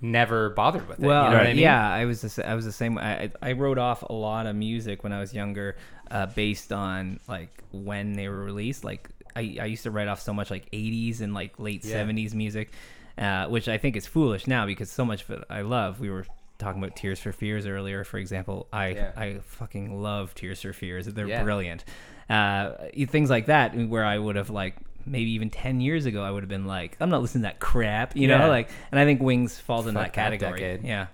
never 0.01 0.49
bothered 0.51 0.87
with 0.87 0.99
it. 0.99 1.05
Well, 1.05 1.23
you 1.25 1.29
know 1.31 1.37
what 1.37 1.47
I 1.47 1.53
mean? 1.53 1.57
yeah, 1.63 1.89
I 1.91 2.05
was 2.05 2.21
the, 2.21 2.47
I 2.47 2.53
was 2.53 2.65
the 2.65 2.71
same. 2.71 2.97
I, 2.97 3.23
I 3.23 3.31
I 3.41 3.51
wrote 3.53 3.77
off 3.77 4.03
a 4.03 4.13
lot 4.13 4.45
of 4.45 4.55
music 4.55 5.03
when 5.03 5.13
I 5.13 5.19
was 5.19 5.33
younger, 5.33 5.77
uh, 6.11 6.27
based 6.27 6.71
on 6.71 7.19
like 7.27 7.63
when 7.71 8.13
they 8.13 8.27
were 8.29 8.43
released. 8.43 8.83
Like 8.83 9.09
I, 9.35 9.57
I 9.61 9.65
used 9.65 9.83
to 9.83 9.91
write 9.91 10.07
off 10.07 10.21
so 10.21 10.33
much 10.33 10.49
like 10.51 10.69
80s 10.71 11.21
and 11.21 11.33
like 11.33 11.59
late 11.59 11.83
Yeah. 11.83 12.03
70s 12.03 12.33
music, 12.33 12.71
uh, 13.17 13.47
which 13.47 13.67
I 13.67 13.77
think 13.77 13.95
is 13.95 14.05
foolish 14.05 14.47
now 14.47 14.65
because 14.65 14.89
so 14.89 15.03
much 15.05 15.23
of 15.23 15.29
it 15.31 15.43
I 15.49 15.61
love. 15.61 15.99
We 15.99 16.09
were 16.09 16.25
talking 16.57 16.81
about 16.81 16.95
Tears 16.95 17.19
for 17.19 17.31
Fears 17.33 17.65
earlier, 17.65 18.03
for 18.03 18.17
example. 18.17 18.67
I 18.71 18.87
Yeah. 18.89 19.11
I 19.17 19.33
fucking 19.43 20.01
love 20.01 20.33
Tears 20.35 20.61
for 20.61 20.71
Fears. 20.73 21.05
They're 21.07 21.27
Yeah. 21.27 21.43
brilliant. 21.43 21.83
Uh, 22.29 22.71
things 23.07 23.29
like 23.29 23.47
that 23.47 23.75
where 23.75 24.05
I 24.05 24.17
would 24.17 24.35
have 24.35 24.49
like 24.49 24.75
maybe 25.05 25.29
even 25.31 25.49
10 25.51 25.81
years 25.81 26.05
ago 26.07 26.23
I 26.23 26.31
would 26.31 26.41
have 26.41 26.49
been 26.49 26.65
like 26.65 26.97
I'm 26.99 27.09
not 27.11 27.21
listening 27.21 27.43
to 27.43 27.49
that 27.49 27.59
crap, 27.59 28.15
you 28.15 28.27
know, 28.27 28.47
like 28.47 28.69
and 28.91 28.99
I 28.99 29.05
think 29.05 29.21
Wings 29.21 29.59
falls 29.59 29.85
in 29.85 29.93
Fuck 29.93 30.05
that 30.05 30.13
that 30.13 30.39
category. 30.39 30.59
decade. 30.59 30.83
Yeah. 30.87 31.07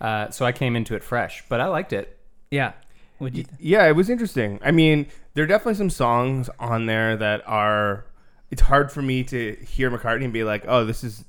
Uh, 0.00 0.30
so 0.30 0.44
I 0.44 0.52
came 0.52 0.74
into 0.76 0.94
it 0.94 1.02
fresh, 1.04 1.44
but 1.48 1.60
I 1.60 1.66
liked 1.66 1.92
it. 1.92 2.18
Yeah. 2.50 2.72
Would 3.18 3.36
you? 3.36 3.44
Y- 3.50 3.56
yeah, 3.60 3.86
it 3.86 3.92
was 3.92 4.10
interesting. 4.10 4.58
I 4.64 4.70
mean, 4.72 5.06
there 5.36 5.44
are 5.44 5.46
definitely 5.46 5.74
some 5.74 5.90
songs 5.90 6.50
on 6.58 6.86
there 6.86 7.16
that 7.16 7.42
are. 7.46 8.04
It's 8.50 8.62
hard 8.62 8.90
for 8.90 9.02
me 9.02 9.22
to 9.24 9.56
hear 9.64 9.90
McCartney 9.90 10.24
and 10.24 10.32
be 10.32 10.42
like, 10.44 10.64
"Oh, 10.66 10.84
this 10.84 11.04
is, 11.04 11.24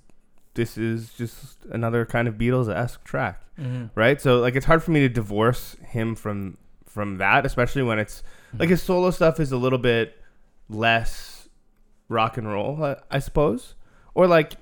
this 0.55 0.77
is 0.77 1.13
just 1.13 1.57
another 1.71 2.05
kind 2.05 2.27
of 2.27 2.35
Beatles 2.35 2.73
esque 2.73 3.03
track." 3.03 3.41
right? 3.95 4.21
So 4.21 4.39
like 4.39 4.55
it's 4.55 4.65
hard 4.67 4.83
for 4.83 4.91
me 4.91 4.99
to 5.01 5.09
divorce 5.09 5.75
him 5.83 6.15
from 6.15 6.57
from 6.85 7.17
that, 7.17 7.45
especially 7.45 7.83
when 7.83 7.99
it's 7.99 8.23
like 8.57 8.69
his 8.69 8.81
solo 8.81 9.11
stuff 9.11 9.39
is 9.39 9.51
a 9.51 9.57
little 9.57 9.79
bit 9.79 10.15
less 10.69 11.49
rock 12.09 12.37
and 12.37 12.47
roll, 12.47 12.83
I, 12.83 12.95
I 13.11 13.19
suppose, 13.19 13.75
or 14.13 14.27
like 14.27 14.53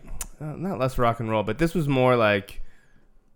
uh, 0.42 0.54
not 0.58 0.80
less 0.80 0.98
rock 0.98 1.20
and 1.20 1.30
roll, 1.30 1.44
but 1.44 1.58
this 1.58 1.74
was 1.76 1.88
more 1.88 2.16
like 2.16 2.62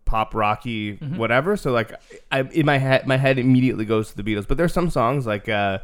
pop 0.05 0.33
rocky 0.33 0.97
Mhm. 0.97 1.17
whatever. 1.17 1.55
So 1.57 1.71
like 1.71 1.93
I 2.31 2.41
in 2.41 2.65
my 2.65 2.77
head 2.77 3.05
my 3.05 3.17
head 3.17 3.37
immediately 3.37 3.85
goes 3.85 4.11
to 4.11 4.15
the 4.21 4.23
Beatles, 4.23 4.47
but 4.47 4.57
there's 4.57 4.73
some 4.73 4.89
songs 4.89 5.25
like 5.27 5.47
uh 5.49 5.79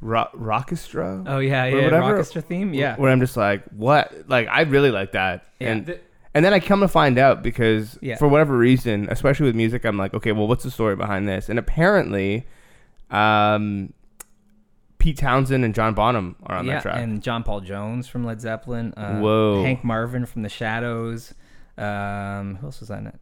Ro- 0.00 0.28
Rockestra. 0.34 1.24
Oh 1.26 1.38
yeah, 1.38 1.64
yeah, 1.66 1.84
whatever. 1.84 2.12
orchestra 2.12 2.42
theme. 2.42 2.74
Yeah, 2.74 2.96
Where 2.96 3.10
I'm 3.10 3.20
just 3.20 3.36
like, 3.36 3.64
what? 3.70 4.12
Like, 4.28 4.48
I 4.48 4.62
really 4.62 4.90
like 4.90 5.12
that. 5.12 5.46
Yeah. 5.58 5.70
And 5.72 5.98
and 6.34 6.44
then 6.44 6.52
I 6.52 6.60
come 6.60 6.80
to 6.80 6.88
find 6.88 7.18
out 7.18 7.42
because 7.42 7.98
Yeah. 8.02 8.16
for 8.16 8.28
whatever 8.28 8.56
reason, 8.58 9.08
especially 9.10 9.46
with 9.46 9.56
music, 9.56 9.84
I'm 9.86 9.96
like, 9.96 10.12
okay, 10.12 10.32
well, 10.32 10.46
what's 10.46 10.64
the 10.64 10.70
story 10.70 10.94
behind 10.96 11.26
this? 11.26 11.48
And 11.48 11.58
apparently, 11.58 12.46
um, 13.10 13.94
Pete 14.98 15.16
Townshend 15.16 15.64
and 15.64 15.74
John 15.74 15.94
Bonham 15.94 16.36
are 16.44 16.56
on 16.56 16.66
yeah, 16.66 16.74
that 16.74 16.82
track. 16.82 16.96
and 17.02 17.22
John 17.22 17.42
Paul 17.42 17.60
Jones 17.62 18.06
from 18.06 18.24
Led 18.26 18.40
Zeppelin. 18.40 18.92
Uh, 18.96 19.18
Whoa. 19.20 19.62
Hank 19.62 19.82
Marvin 19.84 20.26
from 20.26 20.42
The 20.42 20.48
Shadows. 20.50 21.32
Um, 21.78 22.56
who 22.56 22.66
else 22.66 22.80
was 22.80 22.90
on 22.90 23.06
it? 23.06 23.14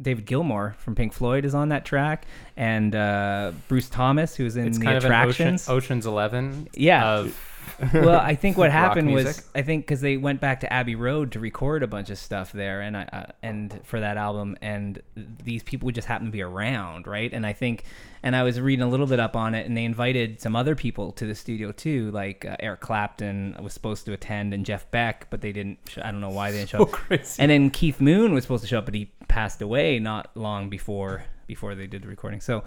David 0.00 0.26
Gilmour 0.26 0.74
from 0.78 0.94
Pink 0.94 1.12
Floyd 1.12 1.44
is 1.44 1.54
on 1.54 1.68
that 1.70 1.84
track, 1.84 2.26
and 2.56 2.94
uh, 2.94 3.52
Bruce 3.68 3.88
Thomas, 3.88 4.34
who's 4.34 4.56
in 4.56 4.68
it's 4.68 4.78
the 4.78 4.84
kind 4.84 4.98
attractions. 4.98 5.68
Ocean, 5.68 5.76
Ocean's 5.76 6.06
Eleven. 6.06 6.68
Yeah. 6.74 7.18
Of 7.18 7.49
well, 7.94 8.20
I 8.20 8.34
think 8.34 8.58
what 8.58 8.70
happened 8.70 9.12
was. 9.12 9.48
I 9.54 9.62
think 9.62 9.86
because 9.86 10.00
they 10.00 10.16
went 10.16 10.40
back 10.40 10.60
to 10.60 10.72
Abbey 10.72 10.94
Road 10.94 11.32
to 11.32 11.40
record 11.40 11.82
a 11.82 11.86
bunch 11.86 12.10
of 12.10 12.18
stuff 12.18 12.52
there, 12.52 12.80
and 12.80 12.96
I 12.96 13.02
uh, 13.04 13.26
and 13.42 13.80
for 13.84 14.00
that 14.00 14.16
album, 14.16 14.56
and 14.60 15.00
these 15.14 15.62
people 15.62 15.86
would 15.86 15.94
just 15.94 16.08
happen 16.08 16.26
to 16.26 16.32
be 16.32 16.42
around, 16.42 17.06
right? 17.06 17.32
And 17.32 17.46
I 17.46 17.52
think, 17.52 17.84
and 18.22 18.36
I 18.36 18.42
was 18.42 18.60
reading 18.60 18.82
a 18.82 18.88
little 18.88 19.06
bit 19.06 19.18
up 19.18 19.36
on 19.36 19.54
it, 19.54 19.66
and 19.66 19.76
they 19.76 19.84
invited 19.84 20.40
some 20.40 20.54
other 20.54 20.74
people 20.74 21.12
to 21.12 21.26
the 21.26 21.34
studio 21.34 21.72
too, 21.72 22.10
like 22.10 22.44
uh, 22.44 22.56
Eric 22.60 22.80
Clapton 22.80 23.56
was 23.62 23.72
supposed 23.72 24.04
to 24.06 24.12
attend, 24.12 24.52
and 24.52 24.66
Jeff 24.66 24.90
Beck, 24.90 25.28
but 25.30 25.40
they 25.40 25.52
didn't. 25.52 25.78
sh- 25.88 25.98
I 26.02 26.10
don't 26.10 26.20
know 26.20 26.30
why 26.30 26.50
they 26.50 26.58
didn't 26.58 26.70
show 26.70 26.78
so 26.78 26.84
up. 26.84 26.92
crazy. 26.92 27.42
And 27.42 27.50
then 27.50 27.70
Keith 27.70 28.00
Moon 28.00 28.34
was 28.34 28.44
supposed 28.44 28.62
to 28.62 28.68
show 28.68 28.78
up, 28.78 28.84
but 28.84 28.94
he 28.94 29.10
passed 29.28 29.62
away 29.62 29.98
not 29.98 30.30
long 30.34 30.68
before 30.68 31.24
before 31.46 31.74
they 31.74 31.86
did 31.86 32.02
the 32.02 32.08
recording. 32.08 32.40
So 32.40 32.62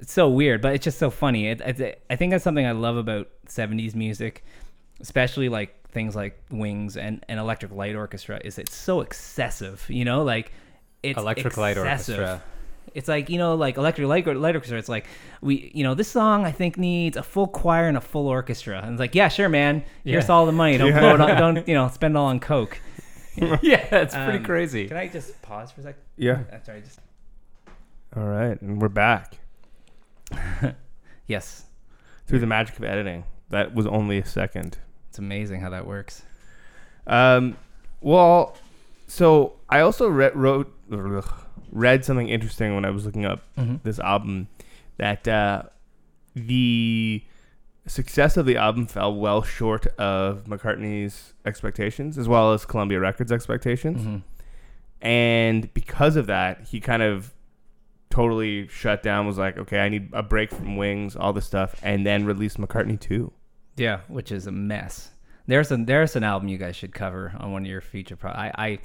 it's 0.00 0.12
so 0.12 0.28
weird, 0.28 0.60
but 0.62 0.74
it's 0.74 0.84
just 0.84 0.98
so 0.98 1.10
funny. 1.10 1.48
It, 1.48 1.60
it, 1.60 2.02
I 2.10 2.16
think 2.16 2.30
that's 2.32 2.44
something 2.44 2.66
I 2.66 2.72
love 2.72 2.96
about 2.96 3.28
'70s 3.48 3.94
music, 3.94 4.44
especially 5.00 5.48
like 5.48 5.88
things 5.90 6.14
like 6.14 6.38
Wings 6.50 6.96
and, 6.96 7.24
and 7.28 7.40
Electric 7.40 7.72
Light 7.72 7.94
Orchestra. 7.96 8.40
Is 8.44 8.58
it's 8.58 8.74
so 8.74 9.00
excessive, 9.00 9.84
you 9.88 10.04
know, 10.04 10.22
like 10.24 10.52
it's 11.02 11.18
Electric 11.18 11.56
Light. 11.56 11.78
Orchestra. 11.78 12.42
It's 12.94 13.08
like 13.08 13.28
you 13.28 13.36
know, 13.38 13.56
like 13.56 13.76
Electric 13.76 14.06
Light, 14.08 14.26
Light 14.26 14.54
Orchestra. 14.54 14.78
It's 14.78 14.88
like 14.88 15.06
we, 15.42 15.70
you 15.74 15.82
know, 15.84 15.94
this 15.94 16.08
song 16.08 16.44
I 16.46 16.52
think 16.52 16.78
needs 16.78 17.16
a 17.16 17.22
full 17.22 17.46
choir 17.46 17.88
and 17.88 17.96
a 17.96 18.00
full 18.00 18.26
orchestra. 18.28 18.80
And 18.82 18.92
it's 18.92 19.00
like, 19.00 19.14
yeah, 19.14 19.28
sure, 19.28 19.48
man. 19.48 19.84
Here's 20.04 20.26
Yeah. 20.28 20.32
all 20.34 20.46
the 20.46 20.52
money. 20.52 20.78
Don't 20.78 20.92
blow 20.92 21.14
it 21.14 21.20
on, 21.20 21.28
don't 21.54 21.68
you 21.68 21.74
know, 21.74 21.88
spend 21.88 22.16
all 22.16 22.26
on 22.26 22.40
coke. 22.40 22.78
yeah, 23.36 23.84
it's 23.94 24.14
pretty 24.14 24.38
Um, 24.38 24.44
crazy. 24.44 24.88
Can 24.88 24.96
I 24.96 25.08
just 25.08 25.42
pause 25.42 25.70
for 25.72 25.80
a 25.82 25.84
sec? 25.84 25.96
yeah. 26.16 26.44
I'm 26.50 26.64
sorry, 26.64 26.80
just 26.80 27.00
All 28.16 28.24
right, 28.24 28.58
and 28.62 28.80
we're 28.80 28.88
back 28.88 29.34
yes. 31.26 31.64
through 32.26 32.38
the 32.40 32.46
magic 32.46 32.76
of 32.78 32.84
editing. 32.84 33.24
That 33.50 33.74
was 33.74 33.86
only 33.86 34.18
a 34.18 34.24
second. 34.24 34.78
It's 35.08 35.18
amazing 35.18 35.60
how 35.60 35.70
that 35.70 35.86
works. 35.86 36.22
Um, 37.06 37.56
well, 38.00 38.56
so 39.06 39.54
I 39.68 39.80
also 39.80 40.08
read 40.08 40.34
wrote 40.36 40.72
ugh, 40.92 41.32
read 41.70 42.04
something 42.04 42.28
interesting 42.28 42.74
when 42.74 42.84
I 42.84 42.90
was 42.90 43.04
looking 43.06 43.24
up 43.24 43.42
Mm-hmm. 43.56 43.76
this 43.84 43.98
album 44.00 44.48
that 44.98 45.26
uh, 45.28 45.62
the 46.34 47.22
success 47.86 48.36
of 48.36 48.46
the 48.46 48.56
album 48.56 48.86
fell 48.86 49.14
well 49.14 49.42
short 49.42 49.86
of 49.98 50.44
McCartney's 50.44 51.34
expectations 51.44 52.18
as 52.18 52.26
well 52.28 52.52
as 52.52 52.66
Columbia 52.66 52.98
Records 52.98 53.30
expectations, 53.30 54.00
Mm-hmm. 54.02 54.16
and 55.06 55.72
because 55.74 56.16
of 56.16 56.26
that, 56.26 56.62
he 56.68 56.80
kind 56.80 57.02
of 57.02 57.32
totally 58.16 58.66
shut 58.68 59.02
down. 59.02 59.26
Was 59.26 59.38
like, 59.38 59.58
okay, 59.58 59.78
I 59.80 59.88
need 59.88 60.08
a 60.12 60.22
break 60.22 60.50
from 60.50 60.76
Wings, 60.76 61.14
all 61.16 61.32
this 61.32 61.46
stuff, 61.46 61.78
and 61.82 62.04
then 62.06 62.24
released 62.24 62.58
McCartney 62.58 62.98
two. 62.98 63.32
Yeah, 63.76 64.00
which 64.08 64.32
is 64.32 64.46
a 64.46 64.52
mess. 64.52 65.10
There's 65.46 65.70
an 65.70 65.84
there's 65.84 66.16
an 66.16 66.24
album 66.24 66.48
you 66.48 66.58
guys 66.58 66.74
should 66.76 66.92
cover 66.94 67.32
on 67.38 67.52
one 67.52 67.62
of 67.62 67.68
your 67.68 67.80
future 67.82 68.16
pro. 68.16 68.30
I 68.30 68.52
I, 68.56 68.78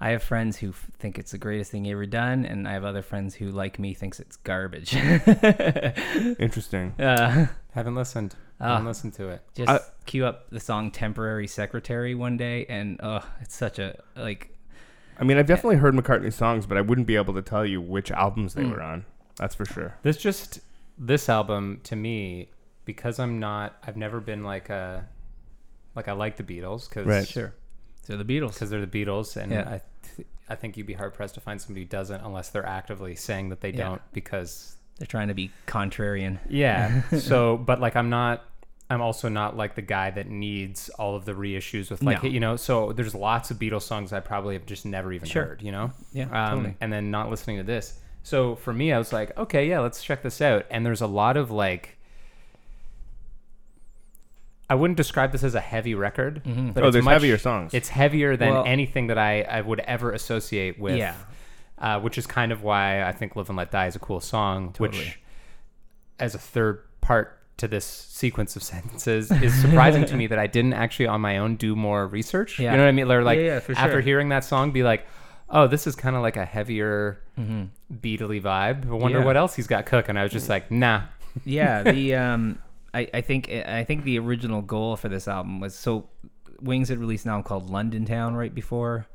I 0.00 0.10
have 0.10 0.22
friends 0.22 0.56
who 0.58 0.70
f- 0.70 0.88
think 0.98 1.18
it's 1.18 1.30
the 1.30 1.38
greatest 1.38 1.70
thing 1.70 1.88
ever 1.88 2.06
done, 2.06 2.44
and 2.44 2.66
I 2.66 2.72
have 2.72 2.84
other 2.84 3.02
friends 3.02 3.34
who, 3.36 3.50
like 3.50 3.78
me, 3.78 3.94
thinks 3.94 4.18
it's 4.20 4.36
garbage. 4.36 4.94
Interesting. 6.38 6.92
uh, 7.00 7.46
Haven't 7.72 7.94
listened. 7.94 8.34
Ah. 8.60 8.70
Haven't 8.74 8.86
listened 8.86 9.14
to 9.14 9.28
it. 9.28 9.42
just 9.54 9.70
I- 9.70 9.80
cue 10.06 10.26
up 10.26 10.50
the 10.50 10.60
song 10.60 10.90
"Temporary 10.90 11.46
Secretary" 11.46 12.14
one 12.14 12.36
day, 12.36 12.66
and 12.68 12.98
oh, 13.02 13.24
it's 13.40 13.54
such 13.54 13.78
a 13.78 13.96
like. 14.16 14.48
I 15.18 15.24
mean, 15.24 15.36
I've 15.38 15.46
definitely 15.46 15.76
heard 15.76 15.94
McCartney 15.94 16.32
songs, 16.32 16.66
but 16.66 16.76
I 16.78 16.80
wouldn't 16.80 17.06
be 17.06 17.16
able 17.16 17.34
to 17.34 17.42
tell 17.42 17.64
you 17.66 17.80
which 17.80 18.10
albums 18.10 18.54
they 18.54 18.62
Mm. 18.62 18.70
were 18.72 18.82
on. 18.82 19.04
That's 19.36 19.54
for 19.54 19.64
sure. 19.64 19.94
This 20.02 20.16
just 20.16 20.60
this 20.98 21.28
album 21.28 21.80
to 21.84 21.96
me 21.96 22.50
because 22.84 23.18
I'm 23.18 23.38
not. 23.38 23.76
I've 23.86 23.96
never 23.96 24.20
been 24.20 24.42
like 24.44 24.68
a 24.70 25.06
like 25.94 26.08
I 26.08 26.12
like 26.12 26.36
the 26.36 26.42
Beatles 26.44 26.88
because 26.88 27.06
Right. 27.06 27.26
Sure. 27.26 27.54
So 28.02 28.16
the 28.16 28.24
Beatles. 28.24 28.54
because 28.54 28.70
they're 28.70 28.84
the 28.84 29.04
Beatles, 29.04 29.36
and 29.36 29.52
Yeah. 29.52 29.60
I 29.68 29.80
th- 30.16 30.26
I 30.48 30.54
think 30.54 30.76
you'd 30.76 30.86
be 30.86 30.94
hard 30.94 31.14
pressed 31.14 31.34
to 31.34 31.40
find 31.40 31.60
somebody 31.60 31.82
who 31.84 31.88
doesn't 31.88 32.20
unless 32.22 32.50
they're 32.50 32.66
actively 32.66 33.14
saying 33.14 33.48
that 33.50 33.60
they 33.60 33.70
Yeah. 33.70 33.88
don't 33.88 34.02
because 34.12 34.76
They're 34.98 35.06
trying 35.06 35.28
to 35.28 35.34
be 35.34 35.50
contrarian. 35.66 36.38
yeah. 36.48 37.02
so, 37.18 37.56
but 37.56 37.80
like 37.80 37.96
I'm 37.96 38.10
not. 38.10 38.44
I'm 38.92 39.00
also 39.00 39.28
not 39.28 39.56
like 39.56 39.74
the 39.74 39.82
guy 39.82 40.10
that 40.10 40.28
needs 40.28 40.88
all 40.90 41.14
of 41.16 41.24
the 41.24 41.32
reissues 41.32 41.90
with 41.90 42.02
like 42.02 42.22
No. 42.22 42.28
you 42.28 42.40
know. 42.40 42.56
So 42.56 42.92
there's 42.92 43.14
lots 43.14 43.50
of 43.50 43.58
Beatles 43.58 43.82
songs 43.82 44.12
I 44.12 44.20
probably 44.20 44.54
have 44.54 44.66
just 44.66 44.84
never 44.84 45.12
even 45.12 45.28
Sure. 45.28 45.44
heard. 45.44 45.62
You 45.62 45.72
know. 45.72 45.92
Yeah, 46.12 46.24
um, 46.24 46.56
totally. 46.58 46.76
and 46.80 46.92
then 46.92 47.10
not 47.10 47.30
listening 47.30 47.56
to 47.58 47.62
this. 47.62 47.98
So 48.22 48.54
for 48.56 48.72
me, 48.72 48.92
I 48.92 48.98
was 48.98 49.12
like, 49.12 49.36
okay, 49.36 49.68
yeah, 49.68 49.80
let's 49.80 50.02
check 50.02 50.22
this 50.22 50.40
out. 50.40 50.66
And 50.70 50.84
there's 50.86 51.00
a 51.00 51.06
lot 51.06 51.36
of 51.36 51.50
like, 51.50 51.96
I 54.70 54.74
wouldn't 54.74 54.96
describe 54.96 55.32
this 55.32 55.44
as 55.44 55.54
a 55.54 55.60
heavy 55.60 55.94
record, 55.94 56.42
Mhm. 56.44 56.72
but 56.72 56.82
oh, 56.82 56.86
it's 56.86 56.94
there's 56.94 57.04
much- 57.04 57.12
heavier 57.14 57.36
songs. 57.38 57.74
It's 57.74 57.88
heavier 57.90 58.36
than 58.36 58.50
Well- 58.50 58.64
anything 58.64 59.08
that 59.08 59.18
I, 59.18 59.42
I 59.42 59.60
would 59.60 59.80
ever 59.80 60.12
associate 60.12 60.78
with. 60.78 60.96
Yeah. 60.96 61.14
Uh, 61.78 61.98
which 62.00 62.16
is 62.16 62.26
kind 62.28 62.52
of 62.52 62.62
why 62.62 63.02
I 63.02 63.10
think 63.12 63.34
"Live 63.34 63.48
and 63.48 63.58
Let 63.58 63.72
Die" 63.72 63.86
is 63.88 63.96
a 63.96 63.98
cool 63.98 64.20
song. 64.20 64.72
Totally. 64.72 64.98
Which, 65.04 65.18
as 66.20 66.34
a 66.34 66.38
third 66.38 66.78
part 67.00 67.40
to 67.58 67.68
this 67.68 67.84
sequence 67.84 68.56
of 68.56 68.62
sentences, 68.72 69.30
is 69.30 69.54
surprising 69.60 70.04
to 70.06 70.16
me 70.16 70.26
that 70.26 70.38
I 70.38 70.46
didn't 70.46 70.74
actually 70.74 71.06
on 71.06 71.20
my 71.20 71.38
own 71.38 71.56
do 71.56 71.76
more 71.76 72.06
research. 72.06 72.58
Yeah. 72.58 72.72
You 72.72 72.78
know 72.78 72.84
what 72.84 72.88
I 72.88 72.92
mean? 72.92 73.10
Or 73.10 73.22
like 73.22 73.38
Yeah, 73.38 73.60
yeah, 73.68 73.74
after 73.76 74.00
hearing 74.00 74.30
that 74.30 74.44
song, 74.44 74.72
be 74.72 74.82
like, 74.82 75.06
"Oh, 75.48 75.66
this 75.66 75.86
is 75.86 75.94
kind 75.94 76.16
of 76.16 76.22
like 76.22 76.36
a 76.36 76.44
heavier." 76.44 77.22
Mm-hmm. 77.38 77.96
Beatly 77.96 78.42
vibe. 78.42 78.88
I 78.88 78.94
wonder 78.94 79.22
what 79.22 79.36
else 79.36 79.54
he's 79.54 79.66
got 79.66 79.86
cooking. 79.86 80.16
I 80.16 80.22
was 80.22 80.32
just 80.32 80.48
like, 80.48 80.70
nah. 80.70 81.02
yeah 81.44 81.82
the 81.82 82.14
um 82.14 82.58
I, 82.94 83.08
I 83.14 83.20
think 83.20 83.50
i 83.50 83.84
think 83.84 84.04
the 84.04 84.18
original 84.18 84.62
goal 84.62 84.96
for 84.96 85.08
this 85.08 85.28
album 85.28 85.60
was 85.60 85.74
so 85.74 86.08
wings 86.60 86.88
had 86.88 86.98
released 86.98 87.24
an 87.24 87.30
album 87.30 87.44
called 87.44 87.70
london 87.70 88.04
town 88.04 88.34
right 88.34 88.54
before 88.54 89.06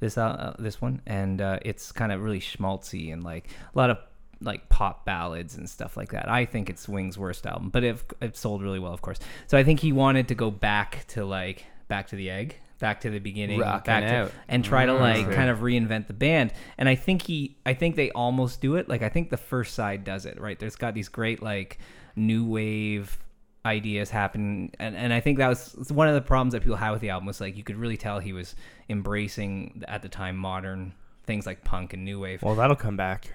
this 0.00 0.18
uh, 0.18 0.22
uh, 0.22 0.54
this 0.58 0.80
one 0.80 1.02
and 1.06 1.40
uh, 1.40 1.58
it's 1.62 1.92
kind 1.92 2.10
of 2.10 2.22
really 2.22 2.40
schmaltzy 2.40 3.12
and 3.12 3.22
like 3.22 3.48
a 3.74 3.78
lot 3.78 3.90
of 3.90 3.98
like 4.42 4.68
pop 4.68 5.04
ballads 5.04 5.56
and 5.56 5.68
stuff 5.68 5.96
like 5.96 6.10
that. 6.12 6.28
I 6.30 6.44
think 6.46 6.70
it's 6.70 6.88
wings 6.88 7.18
worst 7.18 7.46
album 7.46 7.68
but 7.70 7.84
it, 7.84 8.02
it 8.20 8.36
sold 8.36 8.62
really 8.62 8.78
well 8.78 8.92
of 8.94 9.02
course. 9.02 9.18
So 9.46 9.58
i 9.58 9.64
think 9.64 9.80
he 9.80 9.92
wanted 9.92 10.28
to 10.28 10.34
go 10.34 10.50
back 10.50 11.04
to 11.08 11.24
like 11.24 11.64
back 11.88 12.08
to 12.08 12.16
the 12.16 12.30
egg 12.30 12.56
back 12.78 13.00
to 13.02 13.10
the 13.10 13.18
beginning 13.18 13.60
Rocking 13.60 13.84
back 13.84 14.04
to, 14.04 14.14
out. 14.14 14.32
and 14.48 14.64
try 14.64 14.86
to 14.86 14.94
like 14.94 15.26
Mm. 15.26 15.34
kind 15.34 15.50
of 15.50 15.58
reinvent 15.58 16.06
the 16.06 16.14
band. 16.14 16.52
And 16.78 16.88
i 16.88 16.94
think 16.94 17.22
he 17.22 17.56
i 17.66 17.74
think 17.74 17.96
they 17.96 18.10
almost 18.12 18.60
do 18.62 18.76
it. 18.76 18.88
Like 18.88 19.02
i 19.02 19.08
think 19.10 19.28
the 19.30 19.36
first 19.36 19.74
side 19.74 20.04
does 20.04 20.24
it 20.24 20.40
right? 20.40 20.58
There's 20.58 20.76
got 20.76 20.94
these 20.94 21.08
great 21.08 21.42
like 21.42 21.78
new 22.16 22.46
wave 22.46 23.18
ideas 23.66 24.08
happen 24.08 24.70
and, 24.78 24.96
and 24.96 25.12
i 25.12 25.20
think 25.20 25.36
that 25.36 25.48
was 25.48 25.74
one 25.92 26.08
of 26.08 26.14
the 26.14 26.20
problems 26.22 26.54
that 26.54 26.62
people 26.62 26.76
had 26.76 26.92
with 26.92 27.02
the 27.02 27.10
album 27.10 27.26
was 27.26 27.42
like 27.42 27.58
you 27.58 27.62
could 27.62 27.76
really 27.76 27.98
tell 27.98 28.18
he 28.18 28.32
was 28.32 28.54
embracing 28.88 29.84
at 29.86 30.00
the 30.00 30.08
time 30.08 30.34
modern 30.36 30.92
things 31.26 31.44
like 31.46 31.62
punk 31.62 31.92
and 31.92 32.04
new 32.04 32.18
wave. 32.18 32.42
Well, 32.42 32.54
that'll 32.54 32.74
come 32.74 32.96
back. 32.96 33.32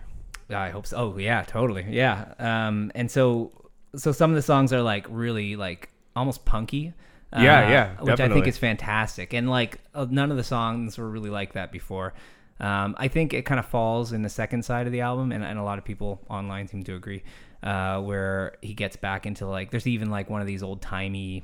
I 0.52 0.70
hope 0.70 0.86
so. 0.88 0.98
Oh 0.98 1.18
yeah, 1.18 1.44
totally. 1.44 1.86
Yeah. 1.90 2.34
Um, 2.40 2.92
and 2.96 3.10
so 3.10 3.52
so 3.96 4.12
some 4.12 4.30
of 4.32 4.36
the 4.36 4.42
songs 4.42 4.74
are 4.74 4.82
like 4.82 5.08
really 5.10 5.56
like 5.56 5.90
almost 6.16 6.46
punky. 6.46 6.94
uh, 7.34 7.42
Yeah, 7.42 7.70
yeah, 7.70 8.02
Which 8.02 8.20
I 8.20 8.28
think 8.30 8.48
is 8.48 8.58
fantastic. 8.58 9.34
And 9.34 9.50
like 9.50 9.80
uh, 9.94 10.06
none 10.10 10.32
of 10.32 10.38
the 10.38 10.44
songs 10.44 10.98
were 10.98 11.10
really 11.10 11.30
like 11.30 11.54
that 11.54 11.72
before. 11.72 12.14
Um, 12.60 12.96
I 12.98 13.08
think 13.10 13.34
it 13.34 13.44
kind 13.44 13.60
of 13.60 13.66
falls 13.66 14.14
in 14.14 14.22
the 14.22 14.30
second 14.30 14.64
side 14.64 14.86
of 14.86 14.94
the 14.94 15.02
album, 15.02 15.32
and, 15.34 15.44
and 15.44 15.60
a 15.60 15.64
lot 15.64 15.78
of 15.78 15.84
people 15.84 16.22
online 16.30 16.68
seem 16.68 16.84
to 16.84 16.96
agree. 16.96 17.24
Uh, 17.62 18.00
where 18.00 18.56
he 18.62 18.74
gets 18.74 18.96
back 18.96 19.26
into 19.26 19.46
like, 19.48 19.72
there's 19.72 19.88
even 19.88 20.10
like 20.10 20.30
one 20.30 20.40
of 20.40 20.48
these 20.48 20.62
old 20.64 20.82
timey 20.82 21.44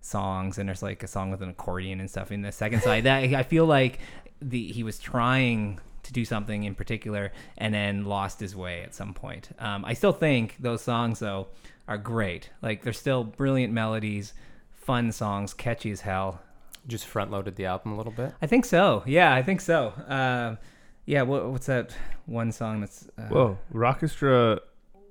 songs, 0.00 0.58
and 0.58 0.68
there's 0.68 0.82
like 0.82 1.02
a 1.02 1.06
song 1.08 1.30
with 1.30 1.42
an 1.42 1.48
accordion 1.48 1.98
and 2.00 2.08
stuff 2.10 2.30
in 2.30 2.42
the 2.42 2.52
second 2.52 2.82
side. 2.82 3.04
That 3.04 3.24
I 3.34 3.42
feel 3.42 3.66
like 3.66 3.98
the 4.40 4.70
he 4.70 4.82
was 4.82 4.98
trying 4.98 5.80
to 6.06 6.12
do 6.12 6.24
something 6.24 6.64
in 6.64 6.74
particular 6.74 7.32
and 7.58 7.72
then 7.74 8.04
lost 8.04 8.40
his 8.40 8.56
way 8.56 8.82
at 8.82 8.94
some 8.94 9.14
point. 9.14 9.50
Um, 9.58 9.84
I 9.84 9.94
still 9.94 10.12
think 10.12 10.56
those 10.58 10.82
songs 10.82 11.18
though 11.18 11.48
are 11.88 11.98
great. 11.98 12.50
Like 12.62 12.82
they're 12.82 12.92
still 12.92 13.24
brilliant 13.24 13.72
melodies, 13.72 14.34
fun 14.72 15.12
songs, 15.12 15.54
catchy 15.54 15.90
as 15.90 16.00
hell. 16.00 16.40
Just 16.86 17.06
front 17.06 17.30
loaded 17.30 17.56
the 17.56 17.66
album 17.66 17.92
a 17.92 17.96
little 17.96 18.12
bit. 18.12 18.32
I 18.40 18.46
think 18.46 18.64
so. 18.64 19.02
Yeah, 19.06 19.34
I 19.34 19.42
think 19.42 19.60
so. 19.60 19.88
Uh, 19.88 20.56
yeah, 21.04 21.22
what, 21.22 21.50
what's 21.50 21.66
that 21.66 21.90
one 22.26 22.52
song 22.52 22.80
that's 22.80 23.08
uh, 23.18 23.22
Whoa, 23.22 23.58
Rockestra 23.72 24.60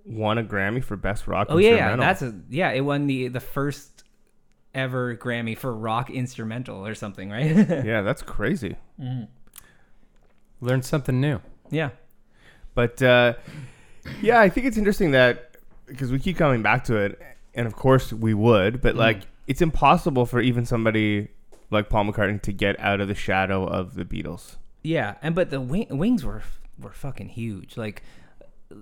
won 0.06 0.38
a 0.38 0.44
Grammy 0.44 0.84
for 0.84 0.96
best 0.96 1.28
rock 1.28 1.48
Oh 1.50 1.58
yeah, 1.58 1.76
yeah, 1.76 1.96
that's 1.96 2.22
a 2.22 2.34
yeah. 2.50 2.72
It 2.72 2.82
won 2.82 3.08
the 3.08 3.28
the 3.30 3.40
first 3.40 4.04
ever 4.74 5.16
Grammy 5.16 5.58
for 5.58 5.74
rock 5.74 6.10
instrumental 6.10 6.86
or 6.86 6.96
something, 6.96 7.30
right? 7.30 7.56
yeah, 7.86 8.02
that's 8.02 8.22
crazy. 8.22 8.76
Learned 10.66 10.86
something 10.86 11.20
new. 11.22 11.40
yeah, 11.70 11.90
But 12.74 13.02
uh, 13.02 13.34
yeah, 14.22 14.40
I 14.42 14.50
think 14.50 14.66
it's 14.68 14.78
interesting 14.78 15.12
that 15.12 15.56
because 15.88 16.12
we 16.12 16.20
keep 16.20 16.38
coming 16.38 16.62
back 16.62 16.84
to 16.86 16.96
it, 16.98 17.22
and 17.54 17.68
of 17.68 17.76
course 17.76 18.12
we 18.12 18.34
would, 18.34 18.82
but 18.82 18.96
like 18.96 19.22
it's 19.48 19.62
impossible 19.62 20.26
for 20.26 20.40
even 20.42 20.66
somebody 20.66 21.28
like 21.72 21.90
Paul 21.90 22.06
McCartney 22.06 22.42
to 22.42 22.52
get 22.52 22.80
out 22.80 23.00
of 23.02 23.08
the 23.08 23.16
shadow 23.16 23.66
of 23.66 23.96
the 23.96 24.06
Beatles. 24.06 24.56
yeah. 24.84 25.16
And 25.22 25.36
but 25.36 25.50
the 25.52 25.62
wing, 25.62 25.88
wings 25.90 26.24
were 26.26 26.42
were 26.80 26.92
fucking 26.92 27.30
huge. 27.30 27.78
Like 27.78 28.02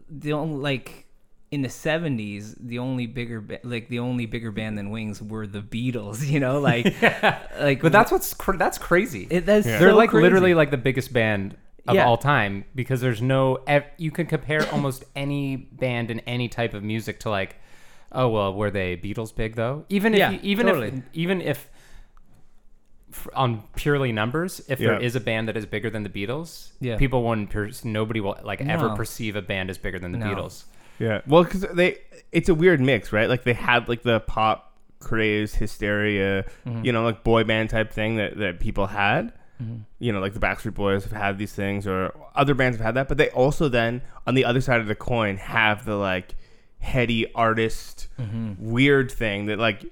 the 0.10 0.34
only 0.34 0.58
like 0.60 1.08
in 1.52 1.62
the 1.62 1.70
seventies, 1.70 2.56
the 2.60 2.80
only 2.80 3.06
bigger 3.06 3.40
ba- 3.42 3.60
like 3.64 3.88
the 3.90 4.00
only 4.00 4.26
bigger 4.26 4.52
band 4.52 4.78
than 4.78 4.90
Wings 4.90 5.22
were 5.22 5.46
the 5.46 5.62
Beatles. 5.62 6.26
You 6.28 6.40
know, 6.40 6.60
like 6.60 6.86
like 7.60 7.82
But 7.82 7.92
that's 7.92 8.12
what's 8.12 8.34
cr- 8.34 8.58
that's 8.58 8.78
crazy. 8.78 9.28
it, 9.30 9.46
that's 9.46 9.68
Yeah. 9.68 9.78
They're 9.80 9.94
like 9.94 10.10
crazy. 10.12 10.24
literally 10.24 10.54
like 10.56 10.72
the 10.72 10.78
biggest 10.78 11.14
band 11.14 11.56
of 11.88 11.96
Yeah. 11.96 12.06
all 12.06 12.18
time 12.18 12.66
because 12.76 13.02
there's 13.02 13.22
no 13.22 13.60
you 13.98 14.12
can 14.12 14.26
compare 14.26 14.66
almost 14.72 15.04
any 15.16 15.56
band 15.58 16.10
in 16.12 16.20
any 16.22 16.48
type 16.48 16.74
of 16.74 16.84
music 16.84 17.20
to 17.22 17.30
like 17.30 17.58
oh 18.12 18.30
well 18.30 18.54
were 18.54 18.72
they 18.72 18.96
Beatles 18.96 19.36
big 19.36 19.56
though 19.56 19.86
even 19.90 20.14
if 20.14 20.20
Yeah, 20.20 20.30
you, 20.32 20.40
even 20.44 20.66
totally. 20.68 20.88
if 20.90 21.04
even 21.14 21.42
if 21.42 21.70
on 23.36 23.64
purely 23.76 24.12
numbers 24.12 24.60
if 24.68 24.80
there 24.80 24.94
Yeah. 25.00 25.06
is 25.06 25.16
a 25.16 25.20
band 25.20 25.48
that 25.48 25.56
is 25.56 25.66
bigger 25.68 25.90
than 25.90 26.04
the 26.04 26.10
Beatles 26.10 26.72
Yeah. 26.80 26.98
people 26.98 27.22
won't 27.22 27.54
nobody 27.86 28.20
will 28.20 28.38
like 28.44 28.62
ever 28.62 28.90
perceive 28.96 29.36
a 29.36 29.42
band 29.42 29.70
as 29.70 29.78
bigger 29.78 30.00
than 30.00 30.12
the 30.12 30.18
No. 30.18 30.28
Beatles 30.34 30.64
Yeah, 31.00 31.22
well, 31.28 31.44
because 31.44 31.62
they 31.62 31.98
it's 32.32 32.50
a 32.50 32.56
weird 32.56 32.80
mix, 32.80 33.12
right? 33.12 33.28
Like 33.30 33.44
they 33.44 33.54
had 33.54 33.88
like 33.90 34.04
the 34.04 34.20
pop 34.22 34.74
craze, 35.00 35.54
hysteria, 35.56 36.46
Mm-hmm. 36.66 36.86
you 36.86 36.92
know, 36.92 37.04
like 37.04 37.24
boy 37.24 37.44
band 37.44 37.70
type 37.70 37.92
thing 37.92 38.16
that 38.18 38.38
that 38.38 38.60
people 38.60 38.88
had. 38.88 39.34
Mm-hmm. 39.64 39.76
You 40.00 40.12
know, 40.12 40.20
like 40.20 40.34
the 40.34 40.40
Backstreet 40.40 40.74
Boys 40.74 41.04
have 41.04 41.14
had 41.14 41.38
these 41.38 41.54
things, 41.54 41.88
or 41.88 42.14
other 42.36 42.54
bands 42.54 42.78
have 42.78 42.86
had 42.86 42.96
that. 42.96 43.08
But 43.08 43.18
they 43.18 43.30
also 43.30 43.70
then 43.70 44.02
on 44.28 44.36
the 44.36 44.46
other 44.46 44.62
side 44.62 44.82
of 44.82 44.88
the 44.88 44.96
coin 44.96 45.38
have 45.38 45.86
the 45.86 45.96
like 45.96 46.36
heady 46.80 47.32
artist 47.34 48.08
Mm-hmm. 48.20 48.54
weird 48.72 49.12
thing 49.12 49.46
that 49.48 49.58
like 49.60 49.86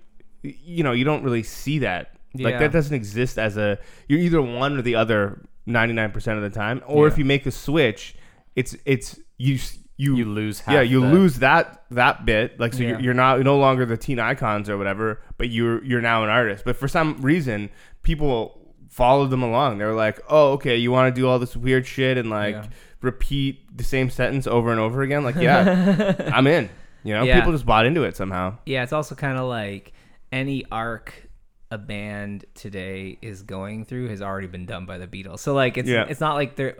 you 0.43 0.83
know 0.83 0.91
you 0.91 1.03
don't 1.05 1.23
really 1.23 1.43
see 1.43 1.79
that. 1.79 2.15
Like 2.33 2.59
that 2.59 2.71
doesn't 2.71 2.93
exist 2.95 3.37
as 3.37 3.57
a 3.57 3.77
you're 4.07 4.19
either 4.19 4.41
one 4.41 4.77
or 4.77 4.81
the 4.81 4.95
other 4.95 5.41
99% 5.67 6.15
of 6.37 6.41
the 6.41 6.49
time 6.49 6.81
or 6.87 7.07
if 7.07 7.17
you 7.17 7.25
make 7.25 7.43
the 7.43 7.51
switch 7.51 8.15
it's 8.55 8.75
it's 8.85 9.19
you 9.37 9.59
you 9.97 10.15
you 10.15 10.25
lose 10.25 10.61
half 10.61 10.73
yeah, 10.73 10.81
you 10.81 10.99
lose 11.01 11.35
that 11.39 11.83
that 11.91 12.25
bit. 12.25 12.59
Like, 12.59 12.73
so 12.73 12.79
Yeah. 12.81 12.89
you're, 12.91 12.99
you're 13.01 13.13
not 13.13 13.35
you're 13.35 13.43
no 13.43 13.57
longer 13.59 13.85
the 13.85 13.97
teen 13.97 14.17
icons 14.19 14.69
or 14.69 14.77
whatever, 14.77 15.21
but 15.37 15.49
you're 15.49 15.83
you're 15.83 16.01
now 16.01 16.23
an 16.23 16.29
artist. 16.29 16.63
But 16.65 16.75
for 16.77 16.87
some 16.87 17.21
reason, 17.21 17.69
people 18.01 18.60
followed 18.91 19.29
them 19.31 19.41
along. 19.41 19.79
They 19.79 19.85
were 19.85 19.95
like, 19.95 20.19
"Oh, 20.29 20.51
okay, 20.53 20.77
you 20.77 20.91
want 20.91 21.13
to 21.15 21.19
do 21.19 21.27
all 21.27 21.39
this 21.39 21.57
weird 21.57 21.87
shit 21.87 22.17
and 22.19 22.29
like 22.29 22.53
Yeah. 22.55 22.65
repeat 23.01 23.75
the 23.75 23.83
same 23.83 24.09
sentence 24.11 24.45
over 24.45 24.69
and 24.69 24.79
over 24.79 25.01
again?" 25.01 25.23
Like, 25.23 25.35
yeah, 25.35 26.13
I'm 26.33 26.45
in. 26.45 26.69
You 27.03 27.15
know, 27.15 27.23
Yeah. 27.23 27.39
people 27.39 27.51
just 27.53 27.65
bought 27.65 27.85
into 27.87 28.03
it 28.03 28.15
somehow. 28.15 28.57
Yeah, 28.67 28.83
it's 28.83 28.93
also 28.93 29.15
kind 29.15 29.37
of 29.39 29.45
like 29.47 29.93
any 30.31 30.65
arc 30.71 31.27
a 31.71 31.77
band 31.77 32.43
today 32.53 33.17
is 33.21 33.43
going 33.43 33.85
through 33.85 34.09
has 34.09 34.21
already 34.21 34.47
been 34.47 34.65
done 34.65 34.85
by 34.85 34.97
the 34.97 35.07
Beatles. 35.07 35.39
So 35.39 35.53
like 35.53 35.77
it's 35.77 35.87
Yeah. 35.89 36.05
it's 36.09 36.19
not 36.19 36.35
like 36.35 36.55
they're 36.57 36.75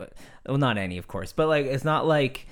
well 0.46 0.58
not 0.58 0.78
any 0.78 0.98
of 0.98 1.08
course, 1.08 1.32
but 1.34 1.48
like 1.48 1.66
it's 1.66 1.86
not 1.86 2.06
like 2.06 2.46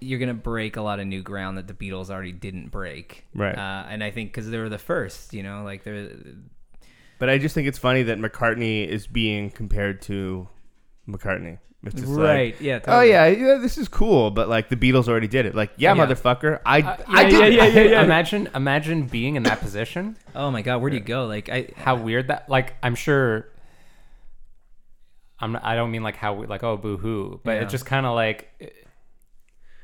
you're 0.00 0.18
gonna 0.18 0.32
break 0.34 0.76
a 0.78 0.82
lot 0.82 1.00
of 1.00 1.06
new 1.06 1.22
ground 1.22 1.58
that 1.58 1.68
the 1.68 1.74
Beatles 1.74 2.08
already 2.10 2.32
didn't 2.32 2.70
break. 2.70 3.26
Right. 3.34 3.54
Uh, 3.56 3.84
and 3.90 4.02
I 4.02 4.10
think 4.10 4.30
because 4.32 4.48
they 4.50 4.56
were 4.58 4.68
the 4.70 4.78
first, 4.78 5.34
you 5.34 5.42
know, 5.42 5.62
like 5.64 5.84
they're 5.84 6.08
But 7.18 7.30
I 7.30 7.38
just 7.38 7.54
think 7.54 7.66
it's 7.68 7.78
funny 7.78 8.02
that 8.04 8.18
McCartney 8.18 8.86
is 8.86 9.06
being 9.06 9.50
compared 9.50 10.02
to 10.02 10.48
McCartney. 11.08 11.58
It's 11.84 11.94
just 11.94 12.08
like, 12.08 12.26
right. 12.26 12.60
yeah. 12.60 12.80
Oh 12.88 13.00
yeah, 13.00 13.26
yeah, 13.26 13.58
this 13.60 13.78
is 13.78 13.86
cool, 13.86 14.30
but 14.32 14.48
like 14.48 14.68
the 14.70 14.76
Beatles 14.76 15.06
already 15.08 15.28
did 15.28 15.46
it. 15.46 15.54
Like, 15.54 15.70
yeah, 15.76 15.94
Yeah. 15.94 16.04
motherfucker, 16.06 16.60
I, 16.66 16.80
Uh, 16.82 16.96
I 17.06 17.22
yeah, 17.22 17.28
did. 17.28 17.54
yeah, 17.54 17.64
yeah, 17.66 17.80
yeah, 17.80 17.90
yeah. 17.90 18.02
Imagine, 18.02 18.48
imagine 18.54 19.06
being 19.06 19.36
in 19.36 19.44
that 19.44 19.60
position. 19.60 20.16
Oh 20.34 20.50
my 20.50 20.62
God, 20.62 20.82
where 20.82 20.90
do 20.90 20.96
you 20.96 21.02
go? 21.02 21.26
Like 21.26 21.48
I 21.48 21.68
How 21.76 21.94
weird 21.96 22.28
that. 22.28 22.48
Like, 22.48 22.74
I'm 22.82 22.94
sure. 22.96 23.48
I'm. 25.38 25.52
Not, 25.52 25.64
I 25.64 25.76
don't 25.76 25.90
mean 25.90 26.02
like 26.02 26.16
how 26.16 26.34
we- 26.34 26.46
like 26.46 26.64
oh 26.64 26.76
boo 26.76 26.96
hoo, 26.96 27.40
but 27.44 27.52
Yeah. 27.52 27.62
it's 27.62 27.70
just 27.72 27.86
kind 27.86 28.04
of 28.06 28.14
like 28.14 28.74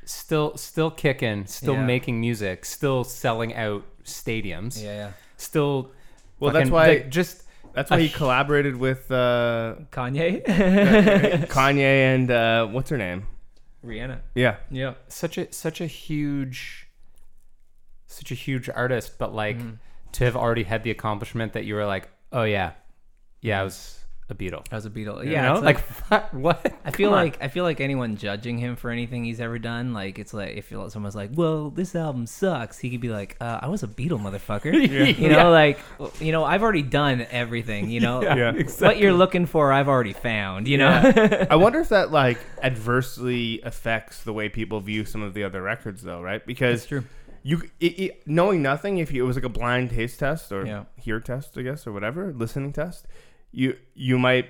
still 0.05 0.57
still 0.57 0.91
kicking, 0.91 1.45
still 1.45 1.75
Yeah. 1.75 1.85
making 1.85 2.19
music, 2.19 2.65
still 2.65 3.03
selling 3.03 3.53
out 3.55 3.83
stadiums, 4.03 4.81
yeah 4.83 4.93
yeah 4.95 5.11
still. 5.37 5.91
Well, 6.39 6.51
that's 6.53 6.69
why- 6.69 6.87
like, 6.87 7.09
just 7.09 7.43
That's 7.73 7.89
why 7.91 7.99
he 8.01 8.07
hu- 8.07 8.17
collaborated 8.17 8.75
with 8.75 9.09
uh, 9.11 9.75
Kanye? 9.91 10.43
Kanye 11.47 11.79
and 12.15 12.29
uh, 12.31 12.67
what's 12.67 12.89
her 12.89 12.97
name? 12.97 13.27
Rihanna. 13.85 14.19
Yeah, 14.35 14.57
yeah. 14.69 14.93
Such 15.07 15.37
a 15.37 15.51
such 15.51 15.81
a 15.81 15.87
huge, 15.87 16.87
such 18.07 18.31
a 18.31 18.35
huge 18.35 18.69
artist, 18.69 19.17
but 19.17 19.33
like 19.33 19.57
Mm-hmm. 19.57 19.75
to 20.13 20.23
have 20.25 20.35
already 20.37 20.63
had 20.63 20.83
the 20.83 20.91
accomplishment 20.91 21.53
that 21.53 21.65
you 21.65 21.75
were 21.75 21.85
like, 21.85 22.09
oh 22.31 22.43
yeah, 22.43 22.71
yeah, 23.41 23.59
I 23.59 23.63
was 23.63 24.02
a 24.29 24.35
Beatle. 24.35 24.65
I 24.71 24.75
was 24.75 24.85
a 24.85 24.89
Beatle, 24.89 25.23
You 25.25 25.31
yeah 25.31 25.41
know? 25.49 25.55
it's 25.55 25.63
like, 26.09 26.29
what? 26.33 26.73
I 26.85 26.91
feel 26.91 27.09
Come 27.09 27.17
on. 27.19 27.25
like 27.25 27.37
I 27.41 27.47
feel 27.49 27.63
like 27.65 27.81
anyone 27.81 28.15
judging 28.15 28.57
him 28.57 28.75
for 28.77 28.89
anything 28.89 29.25
he's 29.25 29.39
ever 29.41 29.59
done, 29.59 29.93
like 29.93 30.17
it's 30.17 30.33
like 30.33 30.55
if 30.55 30.71
you- 30.71 30.89
someone's 30.89 31.15
like, 31.15 31.31
"Well, 31.33 31.69
this 31.69 31.93
album 31.95 32.25
sucks," 32.25 32.77
he 32.79 32.89
could 32.89 33.01
be 33.01 33.09
like, 33.09 33.35
uh, 33.41 33.59
"I 33.61 33.67
was 33.67 33.83
a 33.83 33.87
Beatle, 33.87 34.19
motherfucker." 34.19 34.73
You 35.19 35.29
know, 35.29 35.37
Yeah. 35.37 35.47
like 35.47 35.79
you 36.21 36.31
know, 36.31 36.43
I've 36.45 36.63
already 36.63 36.81
done 36.83 37.25
everything. 37.31 37.89
You 37.89 37.99
know, 37.99 38.21
Yeah, 38.23 38.53
what 38.79 38.97
you're 38.97 39.13
looking 39.13 39.45
for, 39.45 39.71
I've 39.73 39.89
already 39.89 40.13
found. 40.13 40.67
You 40.67 40.77
know, 40.77 41.47
I 41.49 41.55
wonder 41.57 41.79
if 41.81 41.89
that 41.89 42.11
like 42.11 42.37
adversely 42.61 43.61
affects 43.63 44.23
the 44.23 44.33
way 44.33 44.49
people 44.49 44.79
view 44.79 45.05
some 45.05 45.21
of 45.21 45.33
the 45.33 45.43
other 45.43 45.61
records, 45.61 46.01
though, 46.01 46.21
right? 46.21 46.45
Because 46.45 46.81
That's 46.81 46.87
true. 46.89 47.03
You 47.45 47.61
it, 47.81 47.99
it, 47.99 48.27
knowing 48.27 48.61
nothing, 48.61 48.99
if 48.99 49.11
you, 49.11 49.23
it 49.23 49.27
was 49.27 49.35
like 49.35 49.43
a 49.43 49.49
blind 49.49 49.89
taste 49.89 50.19
test 50.19 50.51
or 50.53 50.65
Yeah. 50.65 50.83
hear 50.95 51.19
test, 51.19 51.57
I 51.57 51.61
guess, 51.63 51.85
or 51.85 51.91
whatever, 51.91 52.31
listening 52.33 52.71
test, 52.71 53.05
you 53.53 53.77
you 53.93 54.17
might, 54.19 54.47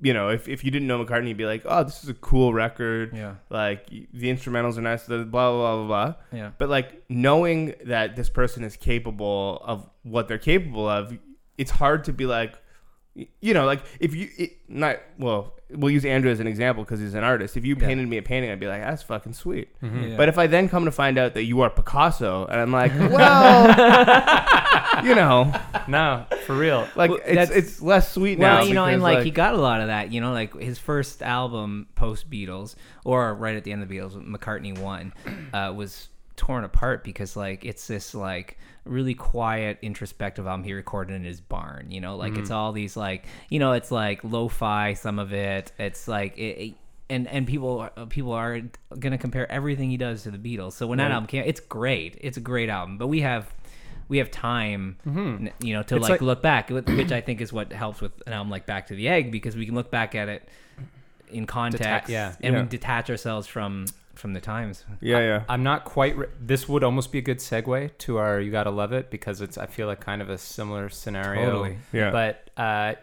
you 0.00 0.12
know, 0.12 0.28
if, 0.28 0.48
if 0.48 0.64
you 0.64 0.70
didn't 0.70 0.88
know 0.88 1.02
McCartney, 1.02 1.28
you'd 1.28 1.36
be 1.36 1.46
like, 1.46 1.62
oh, 1.64 1.84
this 1.84 2.02
is 2.02 2.10
a 2.10 2.14
cool 2.14 2.52
record. 2.52 3.16
yeah, 3.16 3.36
Like 3.48 3.88
the 3.88 4.28
instrumentals 4.34 4.76
are 4.76 4.82
nice, 4.82 5.04
the 5.04 5.24
blah 5.24 5.50
blah 5.50 5.76
blah 5.76 5.76
blah 5.76 5.86
blah. 5.86 6.14
yeah, 6.38 6.50
But 6.58 6.68
like 6.68 7.04
knowing 7.08 7.74
that 7.86 8.16
this 8.16 8.28
person 8.28 8.64
is 8.64 8.76
capable 8.76 9.62
of 9.64 9.88
what 10.02 10.26
they're 10.28 10.38
capable 10.38 10.88
of, 10.88 11.16
it's 11.56 11.70
hard 11.70 12.04
to 12.04 12.12
be 12.12 12.26
like, 12.26 12.58
you 13.14 13.54
know, 13.54 13.64
like 13.64 13.82
if 14.00 14.14
you 14.14 14.28
it, 14.36 14.50
not 14.68 14.96
well, 15.18 15.54
we'll 15.74 15.90
use 15.90 16.04
Andrew 16.04 16.30
as 16.30 16.40
an 16.40 16.46
example 16.46 16.84
because 16.84 17.00
he's 17.00 17.14
an 17.14 17.24
artist. 17.24 17.56
If 17.56 17.64
you 17.64 17.76
Yeah. 17.78 17.86
painted 17.86 18.08
me 18.08 18.18
a 18.18 18.22
painting, 18.22 18.50
I'd 18.50 18.60
be 18.60 18.66
like, 18.66 18.82
that's 18.82 19.02
fucking 19.02 19.32
sweet. 19.32 19.68
Mhm. 19.82 20.10
Yeah. 20.10 20.16
But 20.16 20.28
if 20.28 20.38
I 20.38 20.46
then 20.46 20.68
come 20.68 20.84
to 20.84 20.90
find 20.90 21.18
out 21.18 21.34
that 21.34 21.44
you 21.44 21.60
are 21.62 21.70
Picasso, 21.70 22.46
and 22.46 22.60
I'm 22.60 22.72
like, 22.72 22.92
well, 22.98 23.66
you 25.04 25.14
know, 25.14 25.52
No, 25.88 26.26
for 26.46 26.54
real. 26.56 26.86
like 26.96 27.10
Well, 27.10 27.20
it's 27.24 27.50
it's 27.50 27.82
less 27.82 28.12
sweet 28.12 28.38
now. 28.38 28.58
Well, 28.58 28.68
you 28.68 28.74
know, 28.74 28.84
and 28.84 29.00
because, 29.00 29.14
like, 29.16 29.24
he 29.24 29.30
got 29.30 29.54
a 29.54 29.58
lot 29.58 29.80
of 29.80 29.88
that. 29.88 30.12
You 30.12 30.20
know, 30.20 30.32
like 30.32 30.58
his 30.60 30.78
first 30.78 31.22
album 31.22 31.86
post 31.94 32.30
Beatles, 32.30 32.74
or 33.04 33.34
right 33.34 33.56
at 33.56 33.64
the 33.64 33.72
end 33.72 33.82
of 33.82 33.88
the 33.88 33.98
Beatles, 33.98 34.14
McCartney 34.24 34.78
One, 34.78 35.12
uh, 35.52 35.72
was 35.74 36.08
torn 36.36 36.64
apart 36.64 37.04
because 37.04 37.36
like 37.36 37.64
it's 37.64 37.86
this 37.86 38.14
like 38.14 38.58
really 38.84 39.14
quiet 39.14 39.78
introspective 39.82 40.46
album 40.46 40.64
he 40.64 40.72
recorded 40.72 41.14
in 41.14 41.24
his 41.24 41.40
barn. 41.40 41.90
You 41.90 42.00
know, 42.00 42.16
like 42.16 42.32
it's 42.36 42.50
mm-hmm. 42.50 42.52
all 42.52 42.72
these 42.72 42.96
like 42.96 43.26
you 43.48 43.58
know, 43.58 43.72
it's 43.72 43.90
like 43.90 44.22
lo-fi. 44.24 44.94
Some 44.94 45.18
of 45.18 45.32
it, 45.32 45.72
it's 45.78 46.08
like 46.08 46.36
it. 46.38 46.42
it 46.42 46.74
and, 47.10 47.28
and 47.28 47.46
people 47.46 47.90
uh, 47.94 48.06
people 48.06 48.32
are 48.32 48.62
gonna 48.98 49.18
compare 49.18 49.50
everything 49.52 49.90
he 49.90 49.98
does 49.98 50.22
to 50.22 50.30
the 50.30 50.38
Beatles. 50.38 50.72
So 50.72 50.86
when 50.86 50.98
that 50.98 51.10
album 51.10 51.26
came, 51.26 51.44
it's 51.44 51.60
great. 51.60 52.16
It's 52.20 52.38
a 52.38 52.40
great 52.40 52.70
album. 52.70 52.96
But 52.96 53.08
we 53.08 53.20
have 53.20 53.52
we 54.08 54.18
have 54.18 54.30
time, 54.30 54.96
mm-hmm. 55.06 55.46
n- 55.46 55.52
you 55.60 55.74
know, 55.74 55.82
to 55.84 55.98
like, 55.98 56.10
like- 56.10 56.20
look 56.22 56.42
back, 56.42 56.70
which 56.70 57.12
I 57.12 57.20
think 57.20 57.40
is 57.40 57.52
what 57.52 57.72
helps 57.72 58.00
with 58.00 58.12
an 58.26 58.32
album 58.32 58.50
like 58.50 58.66
Back 58.66 58.86
to 58.88 58.94
the 58.94 59.08
Egg 59.08 59.30
because 59.30 59.56
we 59.56 59.66
can 59.66 59.74
look 59.74 59.90
back 59.90 60.14
at 60.14 60.28
it 60.28 60.48
in 61.28 61.46
context, 61.46 62.10
yeah. 62.10 62.34
and 62.40 62.54
Yeah. 62.54 62.62
we 62.62 62.68
detach 62.68 63.10
ourselves 63.10 63.46
from 63.46 63.86
from 64.14 64.32
the 64.34 64.40
times. 64.40 64.84
yeah, 65.00 65.18
yeah. 65.20 65.44
I'm 65.48 65.62
not 65.62 65.84
quite. 65.84 66.16
Re- 66.16 66.26
this 66.40 66.68
would 66.68 66.84
almost 66.84 67.12
be 67.12 67.18
a 67.18 67.22
good 67.22 67.38
segue 67.38 67.96
to 67.98 68.18
our 68.18 68.40
"You 68.40 68.50
Gotta 68.50 68.70
Love 68.70 68.92
It" 68.92 69.10
because 69.10 69.40
it's. 69.40 69.56
I 69.58 69.66
feel 69.66 69.86
like 69.86 70.00
kind 70.00 70.20
of 70.22 70.28
a 70.30 70.38
similar 70.38 70.88
scenario. 70.88 71.46
Totally. 71.46 71.78
Yeah. 71.92 72.10
But 72.10 72.50
uh, 72.56 72.94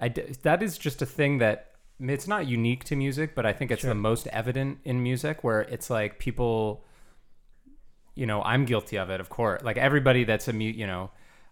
I 0.00 0.08
d- 0.08 0.34
that 0.42 0.62
is 0.62 0.78
just 0.78 1.02
a 1.02 1.06
thing 1.06 1.38
that 1.38 1.72
it's 2.00 2.28
not 2.28 2.46
unique 2.46 2.84
to 2.84 2.96
music, 2.96 3.34
but 3.34 3.44
I 3.44 3.52
think 3.52 3.70
it's 3.70 3.80
Sure. 3.82 3.90
the 3.90 3.94
most 3.94 4.26
evident 4.28 4.78
in 4.84 5.02
music 5.02 5.42
where 5.44 5.60
it's 5.62 5.90
like 5.90 6.18
people. 6.18 6.84
You 8.14 8.26
know, 8.26 8.42
I'm 8.42 8.64
guilty 8.64 8.98
of 8.98 9.10
it, 9.10 9.20
of 9.20 9.28
course. 9.28 9.62
Like 9.62 9.76
everybody 9.76 10.24
that's 10.24 10.48
a 10.48 10.52
mute, 10.52 10.74
you 10.74 10.88
know, 10.88 11.10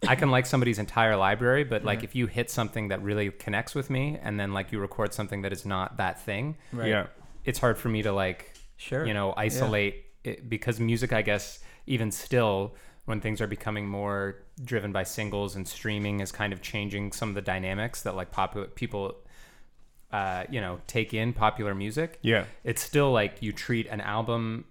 I 0.08 0.16
can 0.16 0.30
like 0.32 0.46
somebody's 0.46 0.80
entire 0.80 1.16
library, 1.16 1.62
but 1.62 1.84
like 1.84 2.02
if 2.02 2.16
you 2.16 2.26
hit 2.26 2.50
something 2.50 2.88
that 2.88 3.02
really 3.02 3.30
connects 3.30 3.72
with 3.74 3.88
me, 3.88 4.18
and 4.20 4.38
then 4.40 4.52
like 4.52 4.72
you 4.72 4.80
record 4.80 5.14
something 5.14 5.42
that 5.42 5.52
is 5.52 5.64
not 5.64 5.98
that 5.98 6.20
thing, 6.22 6.56
right. 6.72 6.88
Yeah. 6.88 7.06
it's 7.44 7.60
hard 7.60 7.78
for 7.78 7.88
me 7.88 8.02
to 8.02 8.10
like 8.12 8.52
Sure, 8.76 9.06
you 9.06 9.14
know 9.14 9.34
isolate 9.36 10.04
it, 10.24 10.48
because 10.48 10.80
music, 10.80 11.12
I 11.12 11.22
guess, 11.22 11.60
even 11.86 12.10
still, 12.10 12.74
when 13.04 13.20
things 13.20 13.40
are 13.40 13.46
becoming 13.46 13.86
more 13.88 14.36
driven 14.64 14.92
by 14.92 15.04
singles 15.04 15.54
and 15.54 15.66
streaming 15.66 16.20
is 16.20 16.32
kind 16.32 16.52
of 16.52 16.60
changing 16.60 17.12
some 17.12 17.28
of 17.28 17.34
the 17.34 17.42
dynamics 17.42 18.02
that 18.02 18.16
like 18.16 18.32
popular 18.32 18.66
people, 18.66 19.14
uh, 20.12 20.44
you 20.50 20.60
know, 20.60 20.80
take 20.86 21.14
in 21.14 21.32
popular 21.32 21.74
music. 21.74 22.18
Yeah. 22.22 22.44
It's 22.64 22.82
still 22.82 23.12
like 23.12 23.40
you 23.40 23.52
treat 23.52 23.86
an 23.86 24.00
album 24.00 24.64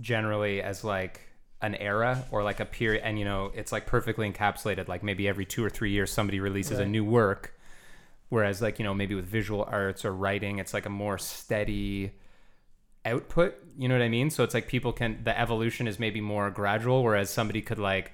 generally 0.00 0.62
as 0.62 0.84
like 0.84 1.20
an 1.60 1.74
era 1.74 2.24
or 2.30 2.42
like 2.42 2.60
a 2.60 2.64
period, 2.64 3.02
and 3.04 3.18
you 3.18 3.24
know, 3.24 3.52
it's 3.54 3.72
like 3.72 3.86
perfectly 3.86 4.30
encapsulated. 4.30 4.88
Like 4.88 5.02
maybe 5.02 5.28
every 5.28 5.44
two 5.44 5.62
or 5.64 5.70
three 5.70 5.90
years, 5.90 6.10
somebody 6.10 6.40
releases 6.40 6.78
a 6.78 6.86
new 6.86 7.04
work. 7.04 7.54
Whereas, 8.30 8.62
like, 8.62 8.78
you 8.78 8.84
know, 8.86 8.94
maybe 8.94 9.14
with 9.14 9.26
visual 9.26 9.68
arts 9.68 10.06
or 10.06 10.12
writing, 10.14 10.58
it's 10.58 10.72
like 10.72 10.86
a 10.86 10.90
more 10.90 11.18
steady 11.18 12.12
output. 13.04 13.54
You 13.78 13.88
know 13.88 13.94
what 13.94 14.02
I 14.02 14.08
mean? 14.08 14.30
So 14.30 14.44
it's 14.44 14.54
like 14.54 14.68
people 14.68 14.92
can, 14.92 15.22
the 15.24 15.38
evolution 15.38 15.86
is 15.88 15.98
maybe 15.98 16.20
more 16.20 16.50
gradual, 16.50 17.02
whereas 17.02 17.30
somebody 17.30 17.62
could 17.62 17.78
like 17.78 18.12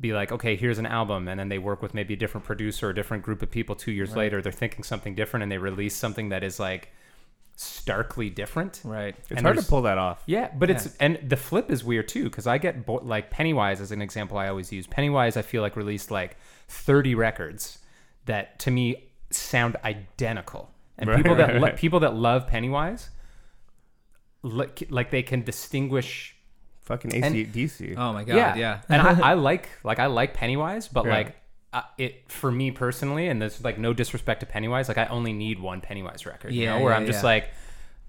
be 0.00 0.12
like, 0.12 0.32
okay, 0.32 0.56
here's 0.56 0.78
an 0.78 0.86
album. 0.86 1.28
And 1.28 1.38
then 1.38 1.48
they 1.48 1.58
work 1.58 1.82
with 1.82 1.94
maybe 1.94 2.14
a 2.14 2.16
different 2.16 2.46
producer 2.46 2.86
or 2.88 2.90
a 2.90 2.94
different 2.94 3.22
group 3.22 3.42
of 3.42 3.50
people 3.50 3.74
two 3.74 3.92
years 3.92 4.14
later. 4.16 4.40
They're 4.40 4.52
thinking 4.52 4.84
something 4.84 5.14
different 5.14 5.42
and 5.42 5.52
they 5.52 5.58
release 5.58 5.96
something 5.96 6.30
that 6.30 6.42
is 6.42 6.58
like 6.60 6.90
starkly 7.56 8.30
different. 8.30 8.80
Right. 8.84 9.14
It's 9.18 9.32
And 9.32 9.40
hard 9.42 9.58
to 9.58 9.62
pull 9.62 9.82
that 9.82 9.98
off. 9.98 10.22
Yeah, 10.26 10.50
but 10.56 10.70
it's 10.70 10.96
and 10.96 11.18
the 11.28 11.36
flip 11.36 11.70
is 11.70 11.84
weird 11.84 12.08
too 12.08 12.24
because 12.24 12.46
I 12.46 12.56
get 12.58 12.86
bo- 12.86 13.02
like 13.02 13.30
Pennywise 13.30 13.80
as 13.80 13.92
an 13.92 14.00
example. 14.00 14.38
I 14.38 14.48
always 14.48 14.72
use 14.72 14.86
Pennywise. 14.86 15.36
I 15.36 15.42
feel 15.42 15.60
like 15.60 15.76
released 15.76 16.10
like 16.10 16.36
thirty 16.68 17.14
records 17.14 17.78
that 18.24 18.58
to 18.60 18.70
me 18.70 19.10
sound 19.30 19.76
identical, 19.84 20.70
and 20.96 21.08
Right, 21.10 21.16
people 21.18 21.34
that 21.36 21.48
right, 21.48 21.60
lo- 21.60 21.72
people 21.76 22.00
that 22.00 22.14
love 22.14 22.46
Pennywise, 22.46 23.10
like 24.42 24.82
like 24.90 25.10
they 25.10 25.22
can 25.22 25.42
distinguish. 25.42 26.36
Fucking 26.82 27.14
And- 27.14 27.34
ACDC. 27.34 27.94
Oh 27.96 28.12
my 28.12 28.24
god. 28.24 28.34
Yeah. 28.36 28.56
yeah. 28.56 28.80
and 28.88 29.00
I, 29.00 29.20
I 29.30 29.34
like 29.34 29.68
like 29.84 29.98
I 29.98 30.06
like 30.06 30.34
Pennywise, 30.34 30.88
but 30.88 31.04
Yeah. 31.06 31.12
like. 31.14 31.36
Uh, 31.72 31.82
it 31.98 32.24
for 32.26 32.50
me 32.50 32.72
personally, 32.72 33.28
and 33.28 33.40
there's 33.40 33.62
like 33.62 33.78
no 33.78 33.92
disrespect 33.92 34.40
to 34.40 34.46
Pennywise. 34.46 34.88
Like 34.88 34.98
I 34.98 35.06
only 35.06 35.32
need 35.32 35.60
one 35.60 35.80
Pennywise 35.80 36.26
record, 36.26 36.52
you 36.52 36.64
Yeah, 36.64 36.76
know, 36.76 36.82
where 36.82 36.92
yeah, 36.92 36.96
I'm 36.98 37.06
just 37.06 37.20
yeah. 37.20 37.26
like 37.28 37.44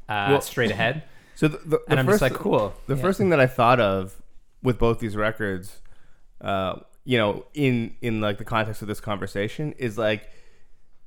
uh, 0.10 0.28
Well- 0.32 0.41
straight 0.41 0.72
ahead, 0.72 1.04
so 1.36 1.48
the, 1.48 1.58
the, 1.60 1.63
the 1.67 1.82
and 1.89 2.00
I'm 2.00 2.08
first 2.08 2.22
just 2.22 2.32
like, 2.34 2.41
cool. 2.41 2.74
The 2.88 2.96
Yeah. 2.96 3.02
first 3.04 3.20
thing 3.20 3.30
that 3.30 3.39
I 3.39 3.46
thought 3.46 3.80
of 3.80 4.20
with 4.63 4.80
both 4.80 4.98
these 4.98 5.15
records, 5.15 5.80
uh, 6.41 6.78
you 7.04 7.20
know, 7.20 7.46
in 7.54 7.94
in 8.02 8.20
like 8.20 8.39
the 8.39 8.44
context 8.46 8.82
of 8.82 8.88
this 8.88 9.00
conversation, 9.00 9.74
is 9.74 9.96
like 9.96 10.28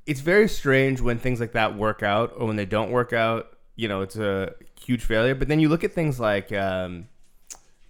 it's 0.05 0.21
very 0.21 0.47
strange 0.47 1.01
when 1.01 1.19
things 1.19 1.41
like 1.41 1.51
that 1.51 1.75
work 1.75 2.03
out 2.03 2.31
or 2.37 2.47
when 2.47 2.55
they 2.55 2.65
don't 2.65 2.89
work 2.89 3.11
out. 3.11 3.54
You 3.75 3.87
know, 3.87 4.01
it's 4.01 4.15
a 4.15 4.53
huge 4.81 5.03
failure. 5.03 5.35
But 5.35 5.47
then 5.47 5.59
you 5.59 5.69
look 5.69 5.83
at 5.83 5.93
things 5.93 6.19
like 6.19 6.51
um, 6.53 7.07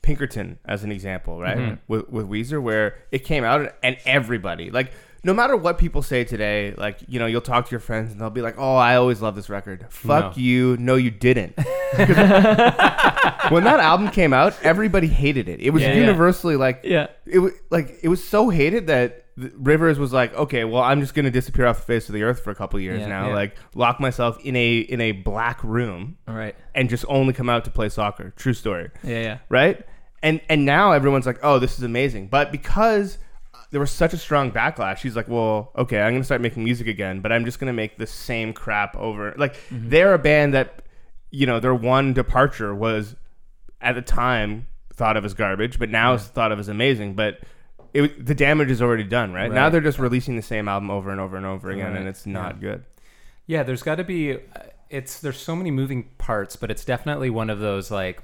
Pinkerton 0.02 0.60
as 0.66 0.84
an 0.84 0.92
example, 0.92 1.40
right? 1.40 1.58
Mhm. 1.58 1.80
With 1.88 2.10
with 2.10 2.28
Weezer, 2.30 2.62
where 2.62 2.96
it 3.12 3.20
came 3.20 3.44
out 3.44 3.74
and 3.84 3.98
everybody 4.06 4.72
like. 4.72 4.92
No 5.24 5.34
matter 5.34 5.58
what 5.58 5.80
people 5.80 6.04
say 6.04 6.24
today, 6.24 6.76
like 6.78 7.00
you 7.08 7.18
know, 7.18 7.26
you'll 7.26 7.42
talk 7.42 7.66
to 7.66 7.72
your 7.72 7.80
friends 7.80 8.12
and 8.12 8.22
they'll 8.22 8.30
be 8.30 8.44
like, 8.44 8.60
"Oh, 8.60 8.76
I 8.76 8.96
always 8.98 9.24
love 9.24 9.36
this 9.36 9.50
record." 9.50 9.84
Fuck 9.90 10.38
No. 10.38 10.44
you. 10.44 10.78
No, 10.78 10.94
you 10.98 11.10
didn't. 11.10 11.58
when 13.50 13.64
that 13.64 13.80
album 13.80 14.10
came 14.10 14.34
out, 14.34 14.56
everybody 14.64 15.08
hated 15.08 15.50
it. 15.50 15.60
It 15.62 15.72
was 15.72 15.82
Yeah, 15.82 15.94
yeah. 15.94 16.00
universally 16.02 16.56
like 16.58 16.82
Yeah. 16.84 17.08
it 17.26 17.40
was 17.40 17.54
like 17.72 17.98
it 18.04 18.08
was 18.08 18.24
so 18.24 18.50
hated 18.50 18.86
that 18.86 19.25
Rivers 19.38 20.00
was 20.00 20.14
like, 20.14 20.34
okay, 20.34 20.64
well, 20.64 20.82
I'm 20.82 21.02
just 21.02 21.14
gonna 21.14 21.30
disappear 21.32 21.66
off 21.66 21.78
the 21.80 21.84
face 21.84 22.08
of 22.08 22.14
the 22.14 22.24
earth 22.24 22.42
for 22.44 22.52
a 22.52 22.56
couple 22.56 22.80
years 22.80 23.02
Yeah, 23.02 23.08
now, 23.08 23.28
yeah. 23.30 23.36
like 23.36 23.58
lock 23.74 24.00
myself 24.00 24.40
in 24.46 24.56
a 24.56 24.78
in 24.80 25.02
a 25.02 25.12
black 25.12 25.64
room 25.64 26.18
All 26.28 26.36
right. 26.36 26.56
and 26.74 26.90
just 26.90 27.04
only 27.10 27.34
come 27.34 27.50
out 27.50 27.66
to 27.66 27.72
play 27.72 27.90
soccer. 27.90 28.32
True 28.38 28.54
story, 28.54 28.92
Yeah. 29.04 29.22
Yeah. 29.22 29.38
right? 29.50 29.86
And 30.24 30.40
and 30.50 30.66
now 30.66 30.94
everyone's 30.94 31.26
like, 31.26 31.40
oh, 31.44 31.60
this 31.60 31.78
is 31.78 31.84
amazing, 31.84 32.28
but 32.28 32.52
because 32.52 33.18
there 33.72 33.80
was 33.82 33.92
such 33.92 34.14
a 34.14 34.18
strong 34.18 34.52
backlash, 34.52 35.00
he's 35.00 35.18
like, 35.18 35.28
well, 35.28 35.72
okay, 35.78 36.02
I'm 36.02 36.14
gonna 36.14 36.24
start 36.24 36.40
making 36.40 36.64
music 36.64 36.88
again, 36.88 37.20
but 37.20 37.32
I'm 37.34 37.44
just 37.44 37.60
gonna 37.60 37.74
make 37.74 37.98
the 37.98 38.08
same 38.08 38.54
crap 38.54 38.96
over. 38.96 39.34
Like 39.38 39.56
Mm-hmm. 39.70 39.90
they're 39.90 40.14
a 40.14 40.20
band 40.20 40.54
that, 40.54 40.84
you 41.32 41.46
know, 41.46 41.60
their 41.60 41.76
one 41.76 42.14
departure 42.14 42.74
was 42.74 43.16
at 43.82 43.96
the 43.96 44.02
time 44.02 44.68
thought 44.94 45.18
of 45.18 45.26
as 45.26 45.34
garbage, 45.34 45.78
but 45.78 45.90
now 45.90 46.14
it's 46.14 46.24
thought 46.24 46.54
of 46.54 46.60
as 46.60 46.70
amazing. 46.70 47.16
But 47.16 47.40
it, 47.96 48.26
the 48.26 48.36
damage 48.36 48.70
is 48.70 48.82
already 48.82 49.04
done, 49.04 49.34
right? 49.34 49.52
Now 49.52 49.70
they're 49.70 49.82
just 49.82 49.98
releasing 50.00 50.36
the 50.36 50.42
same 50.42 50.68
album 50.68 50.92
over 50.92 51.10
and 51.12 51.20
over 51.20 51.38
and 51.38 51.46
over 51.46 51.70
again, 51.72 51.92
Right. 51.94 52.00
and 52.00 52.08
it's 52.08 52.26
not 52.26 52.60
good. 52.60 52.84
Yeah, 53.48 53.64
there's 53.64 53.84
got 53.84 53.96
to 53.96 54.04
be. 54.04 54.34
uh, 54.34 54.38
It's 54.90 55.20
there's 55.20 55.40
so 55.40 55.56
many 55.56 55.72
moving 55.72 56.04
parts, 56.18 56.56
but 56.56 56.70
it's 56.70 56.86
definitely 56.86 57.30
one 57.30 57.50
of 57.50 57.60
those 57.60 57.90
like. 57.92 58.22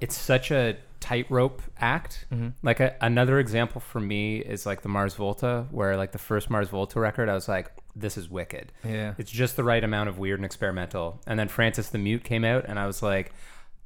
It's 0.00 0.16
such 0.16 0.50
a 0.50 0.76
tightrope 1.00 1.62
act. 1.78 2.26
Mhm. 2.32 2.52
Like 2.62 2.80
a, 2.80 2.94
another 3.00 3.38
example 3.38 3.80
for 3.80 4.00
me 4.00 4.38
is 4.38 4.66
like 4.66 4.82
the 4.82 4.88
Mars 4.88 5.14
Volta, 5.14 5.66
where 5.70 5.96
like 5.96 6.12
the 6.12 6.18
first 6.18 6.50
Mars 6.50 6.68
Volta 6.68 7.00
record, 7.00 7.28
I 7.28 7.34
was 7.34 7.48
like, 7.48 7.70
"This 7.96 8.16
is 8.16 8.28
wicked." 8.30 8.72
Yeah. 8.84 9.14
It's 9.18 9.30
just 9.30 9.56
the 9.56 9.64
right 9.64 9.82
amount 9.82 10.08
of 10.08 10.18
weird 10.18 10.38
and 10.38 10.44
experimental. 10.46 11.20
And 11.26 11.38
then 11.38 11.48
Francis 11.48 11.88
the 11.88 11.98
Mute 11.98 12.24
came 12.24 12.44
out, 12.44 12.64
and 12.68 12.78
I 12.78 12.86
was 12.86 13.02
like, 13.02 13.32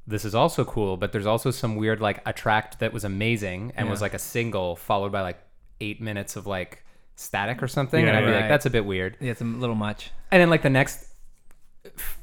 this 0.07 0.25
is 0.25 0.35
also 0.35 0.65
cool, 0.65 0.97
but 0.97 1.13
there's 1.13 1.27
also 1.27 1.51
some 1.51 1.77
weird 1.77 2.01
like 2.01 2.21
a 2.27 2.33
track 2.33 2.79
that 2.81 2.93
was 2.93 3.05
amazing 3.05 3.73
and 3.77 3.89
was 3.89 4.03
like 4.03 4.15
a 4.15 4.19
single 4.19 4.77
followed 4.77 5.13
by 5.13 5.23
like 5.23 5.39
eight 5.81 6.01
minutes 6.01 6.37
of 6.37 6.47
like 6.47 6.85
static 7.17 7.63
or 7.63 7.69
something. 7.69 8.03
Yeah, 8.05 8.09
and 8.11 8.19
I'd 8.19 8.27
be 8.27 8.33
right. 8.33 8.41
like, 8.41 8.49
that's 8.49 8.67
a 8.67 8.71
bit 8.71 8.85
weird. 8.85 9.17
Yeah. 9.21 9.31
It's 9.31 9.41
a 9.41 9.45
little 9.45 9.75
much. 9.75 10.11
And 10.31 10.41
then 10.41 10.51
like 10.51 10.63
the 10.63 10.71
next 10.71 11.07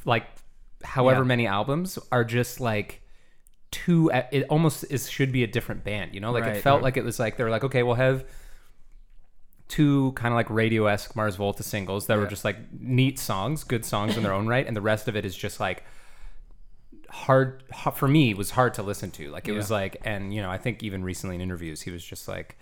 like 0.06 0.28
however 0.84 1.22
Yeah. 1.22 1.28
many 1.28 1.48
albums 1.48 1.98
are 2.12 2.24
just 2.24 2.60
like 2.60 3.02
two 3.72 4.12
it 4.32 4.46
almost 4.50 4.84
is 4.90 5.10
should 5.10 5.32
be 5.32 5.44
a 5.44 5.48
different 5.48 5.84
band, 5.84 6.14
you 6.14 6.20
know? 6.20 6.32
Like 6.32 6.46
it 6.46 6.62
felt 6.62 6.78
right. 6.78 6.84
like 6.84 6.98
it 6.98 7.04
was 7.04 7.20
like 7.20 7.38
they 7.38 7.44
were 7.44 7.50
like, 7.50 7.64
okay, 7.64 7.84
we'll 7.84 7.96
have 7.96 8.26
two 9.70 10.12
kind 10.12 10.34
of 10.34 10.36
like 10.36 10.50
radio-esque 10.50 11.16
Mars 11.16 11.38
Volta 11.38 11.64
singles 11.64 12.08
that 12.08 12.18
were 12.18 12.28
just 12.28 12.44
like 12.44 12.58
neat 12.78 13.18
songs, 13.18 13.64
good 13.64 13.86
songs 13.86 14.18
in 14.18 14.24
their 14.24 14.34
own 14.34 14.46
right, 14.46 14.68
and 14.68 14.76
the 14.76 14.82
rest 14.82 15.08
of 15.08 15.16
it 15.16 15.26
is 15.26 15.36
just 15.36 15.60
like 15.60 15.84
hard 17.12 17.64
h- 17.86 17.94
for 17.94 18.08
me 18.08 18.34
was 18.34 18.52
hard 18.52 18.74
to 18.76 18.84
listen 18.84 19.12
to. 19.12 19.30
Like 19.30 19.48
it 19.48 19.52
was 19.54 19.70
like, 19.70 19.98
and 20.04 20.34
you 20.34 20.42
know, 20.42 20.50
I 20.50 20.58
think 20.58 20.82
even 20.84 21.04
recently 21.04 21.36
in 21.36 21.42
interviews, 21.42 21.82
he 21.82 21.92
was 21.92 22.04
just 22.04 22.28
like, 22.28 22.58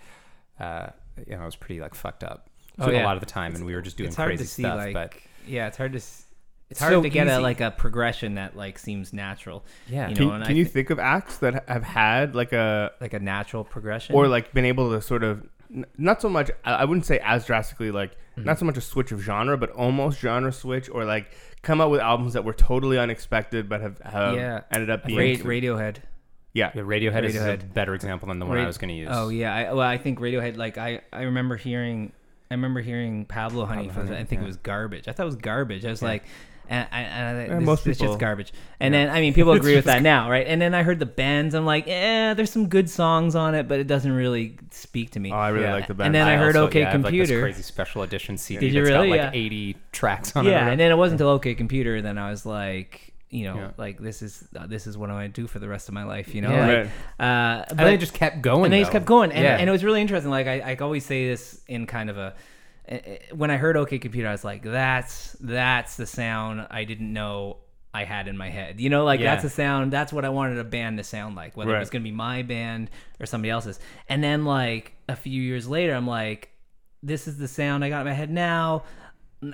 uh, 0.58 0.88
you 1.26 1.36
know, 1.36 1.42
i 1.42 1.44
was 1.46 1.56
pretty 1.56 1.80
like 1.80 1.94
fucked 1.94 2.24
up 2.24 2.48
Oh, 2.78 2.90
a 2.90 3.02
lot 3.04 3.14
of 3.16 3.20
the 3.20 3.26
time, 3.26 3.54
and 3.54 3.66
we 3.66 3.74
were 3.74 3.82
just 3.82 3.96
doing 3.98 4.08
it's 4.08 4.16
hard 4.16 4.30
crazy 4.30 4.44
to 4.44 4.48
see 4.50 4.62
stuff. 4.62 4.76
like. 4.78 4.94
but 4.94 5.14
yeah. 5.46 5.66
It's 5.66 5.76
hard 5.76 5.92
to. 5.92 5.98
s- 5.98 6.24
It's 6.70 6.78
It's 6.78 6.80
hard 6.80 6.92
so 6.94 7.02
to 7.02 7.08
get 7.10 7.26
a 7.28 7.38
like 7.40 7.60
a 7.60 7.70
progression 7.70 8.36
that 8.36 8.56
like 8.56 8.78
seems 8.78 9.12
natural. 9.12 9.64
yeah, 9.88 10.08
you 10.08 10.16
Can, 10.16 10.28
know, 10.28 10.34
and 10.34 10.44
can 10.44 10.54
I 10.54 10.56
you 10.56 10.64
think 10.64 10.88
of 10.90 10.98
acts 10.98 11.38
that 11.38 11.68
have 11.68 11.82
had 11.82 12.34
like 12.34 12.52
a 12.52 12.92
like 13.00 13.12
a 13.12 13.18
natural 13.20 13.64
progression. 13.64 14.14
or 14.14 14.28
like 14.28 14.52
been 14.54 14.64
able 14.64 14.90
to 14.92 15.02
sort 15.02 15.24
of 15.24 15.46
n- 15.74 15.84
not 15.98 16.22
so 16.22 16.28
much 16.28 16.50
I 16.64 16.72
I 16.72 16.84
wouldn't 16.84 17.04
say 17.06 17.18
as 17.22 17.44
drastically 17.44 17.90
like 17.90 18.16
Mm-hmm. 18.40 18.46
not 18.48 18.58
so 18.58 18.64
much 18.64 18.76
a 18.76 18.80
switch 18.80 19.12
of 19.12 19.20
genre 19.20 19.56
but 19.56 19.70
almost 19.70 20.20
genre 20.20 20.52
switch 20.52 20.88
or 20.90 21.04
like 21.04 21.30
come 21.62 21.80
out 21.80 21.90
with 21.90 22.00
albums 22.00 22.32
that 22.34 22.44
were 22.44 22.52
totally 22.54 22.98
unexpected 22.98 23.68
but 23.68 23.80
have, 23.80 23.98
have 24.00 24.34
Yeah. 24.36 24.60
ended 24.70 24.90
up 24.90 25.04
being 25.04 25.18
Ra- 25.18 25.44
Radiohead. 25.50 25.96
yeah 26.52 26.70
Yeah, 26.74 26.82
Radiohead, 26.82 27.24
is 27.24 27.36
a 27.36 27.56
better 27.58 27.94
example 27.94 28.28
than 28.28 28.38
the 28.38 28.46
one 28.46 28.56
Ra- 28.56 28.64
I 28.64 28.66
was 28.66 28.78
going 28.78 28.88
to 28.88 28.94
use. 28.94 29.08
Oh 29.10 29.28
yeah, 29.28 29.54
I, 29.54 29.72
well 29.72 29.86
I 29.86 29.98
think 29.98 30.18
Radiohead. 30.20 30.56
Like 30.56 30.78
I, 30.78 31.00
I 31.12 31.22
remember 31.22 31.56
hearing, 31.56 32.12
I 32.50 32.54
remember 32.54 32.80
hearing 32.80 33.24
Pablo 33.26 33.64
Honey. 33.66 33.88
Pablo 33.88 34.06
from- 34.06 34.14
I 34.14 34.24
think 34.24 34.40
yeah. 34.40 34.44
it 34.44 34.46
was 34.46 34.56
garbage. 34.56 35.06
I 35.06 35.12
thought 35.12 35.22
it 35.24 35.26
was 35.26 35.36
garbage. 35.36 35.84
I 35.84 35.90
was 35.90 36.02
Yeah. 36.02 36.08
like, 36.08 36.24
and 36.70 36.88
I, 36.92 37.00
and 37.00 37.38
I, 37.38 37.42
Yeah, 37.42 37.54
this, 37.58 37.66
most 37.66 37.84
this 37.84 37.98
people- 37.98 38.14
shit's 38.14 38.20
garbage. 38.20 38.52
And 38.78 38.94
Yeah. 38.94 39.06
then 39.06 39.14
I 39.14 39.20
mean, 39.20 39.34
people 39.34 39.52
agree 39.60 39.74
with 39.74 39.84
that 39.86 40.00
now, 40.02 40.30
right? 40.30 40.46
And 40.46 40.62
then 40.62 40.72
I 40.74 40.82
heard 40.82 40.98
the 41.00 41.04
bands. 41.06 41.54
I'm 41.54 41.66
like, 41.66 41.86
eh, 41.88 42.32
there's 42.34 42.50
some 42.50 42.68
good 42.68 42.88
songs 42.88 43.34
on 43.34 43.54
it, 43.54 43.68
but 43.68 43.78
it 43.80 43.86
doesn't 43.88 44.12
really 44.12 44.56
speak 44.70 45.10
to 45.10 45.20
me. 45.20 45.30
oh 45.32 45.34
I 45.36 45.48
really 45.50 45.64
Yeah. 45.64 45.74
like 45.74 45.88
the 45.88 45.94
band 45.94 46.06
And 46.06 46.14
then 46.14 46.26
I 46.28 46.36
heard 46.36 46.56
also- 46.56 46.68
OK 46.68 46.80
yeah, 46.80 46.88
I 46.88 46.92
have, 46.92 47.02
like, 47.02 47.12
this 47.12 47.18
Computer. 47.28 47.42
crazy 47.42 47.62
special 47.62 48.02
edition 48.02 48.38
CD 48.38 48.60
Did 48.68 48.74
you 48.74 48.80
that's 48.84 48.90
really? 48.94 49.08
got 49.18 49.24
like 49.26 49.34
Yeah. 49.34 49.40
80 49.40 49.76
tracks 49.92 50.34
on 50.36 50.46
it. 50.46 50.50
yeah, 50.50 50.68
and 50.68 50.80
then 50.80 50.90
it 50.90 50.96
wasn't 50.96 51.20
until 51.20 51.34
OK 51.34 51.54
Computer 51.56 52.00
then 52.00 52.16
I 52.16 52.30
was 52.30 52.46
like, 52.46 53.12
you 53.30 53.44
know, 53.44 53.56
Yeah. 53.56 53.70
like 53.76 53.98
this 53.98 54.22
is 54.22 54.42
uh, 54.56 54.66
this 54.66 54.86
is 54.88 54.98
what 54.98 55.08
I 55.10 55.12
want 55.14 55.34
to 55.34 55.40
do 55.40 55.46
for 55.46 55.58
the 55.60 55.68
rest 55.68 55.86
of 55.88 55.94
my 55.94 56.02
life, 56.04 56.34
you 56.34 56.40
know. 56.42 56.50
Yeah. 56.50 56.66
Like, 56.66 56.76
Right. 56.76 56.86
uh, 57.20 57.64
and 57.68 57.68
but- 57.68 57.76
then 57.84 57.94
it 57.94 57.98
just 57.98 58.14
kept 58.14 58.42
going. 58.42 58.64
and 58.64 58.72
they 58.72 58.80
just 58.80 58.92
kept 58.92 59.06
going 59.06 59.30
and, 59.32 59.42
yeah. 59.44 59.56
and 59.56 59.68
it 59.68 59.72
was 59.72 59.84
really 59.84 60.00
interesting 60.00 60.30
like 60.30 60.46
I, 60.46 60.60
I 60.72 60.76
always 60.80 61.04
say 61.04 61.26
this 61.28 61.60
in 61.68 61.86
kind 61.86 62.10
of 62.10 62.16
a 62.18 62.34
Eh, 62.90 63.18
when 63.32 63.50
i 63.50 63.56
heard 63.56 63.76
ok 63.76 63.98
computer 64.00 64.28
i 64.28 64.32
was 64.32 64.42
like 64.44 64.62
that's 64.64 65.36
that's 65.40 65.96
the 65.96 66.06
sound 66.06 66.66
i 66.70 66.82
didn't 66.84 67.12
know 67.12 67.58
i 67.94 68.02
had 68.04 68.26
in 68.26 68.36
my 68.36 68.50
head 68.50 68.80
you 68.80 68.90
know 68.90 69.04
like 69.04 69.20
Yeah. 69.20 69.32
that's 69.34 69.44
a 69.44 69.50
sound 69.50 69.92
that's 69.92 70.12
what 70.12 70.24
i 70.24 70.28
wanted 70.28 70.58
a 70.58 70.64
band 70.64 70.98
to 70.98 71.04
sound 71.04 71.36
like 71.36 71.56
whether 71.56 71.74
it 71.76 71.78
was 71.78 71.88
going 71.90 72.02
to 72.02 72.10
be 72.10 72.14
my 72.16 72.42
band 72.42 72.90
or 73.20 73.26
somebody 73.26 73.50
else's 73.50 73.78
and 74.08 74.24
then 74.24 74.44
like 74.44 74.92
a 75.08 75.14
few 75.14 75.40
years 75.40 75.68
later 75.68 75.94
i'm 75.94 76.06
like 76.06 76.50
this 77.02 77.28
is 77.28 77.38
the 77.38 77.46
sound 77.48 77.84
i 77.84 77.88
got 77.88 78.00
in 78.00 78.06
my 78.08 78.12
head 78.12 78.30
now 78.30 78.82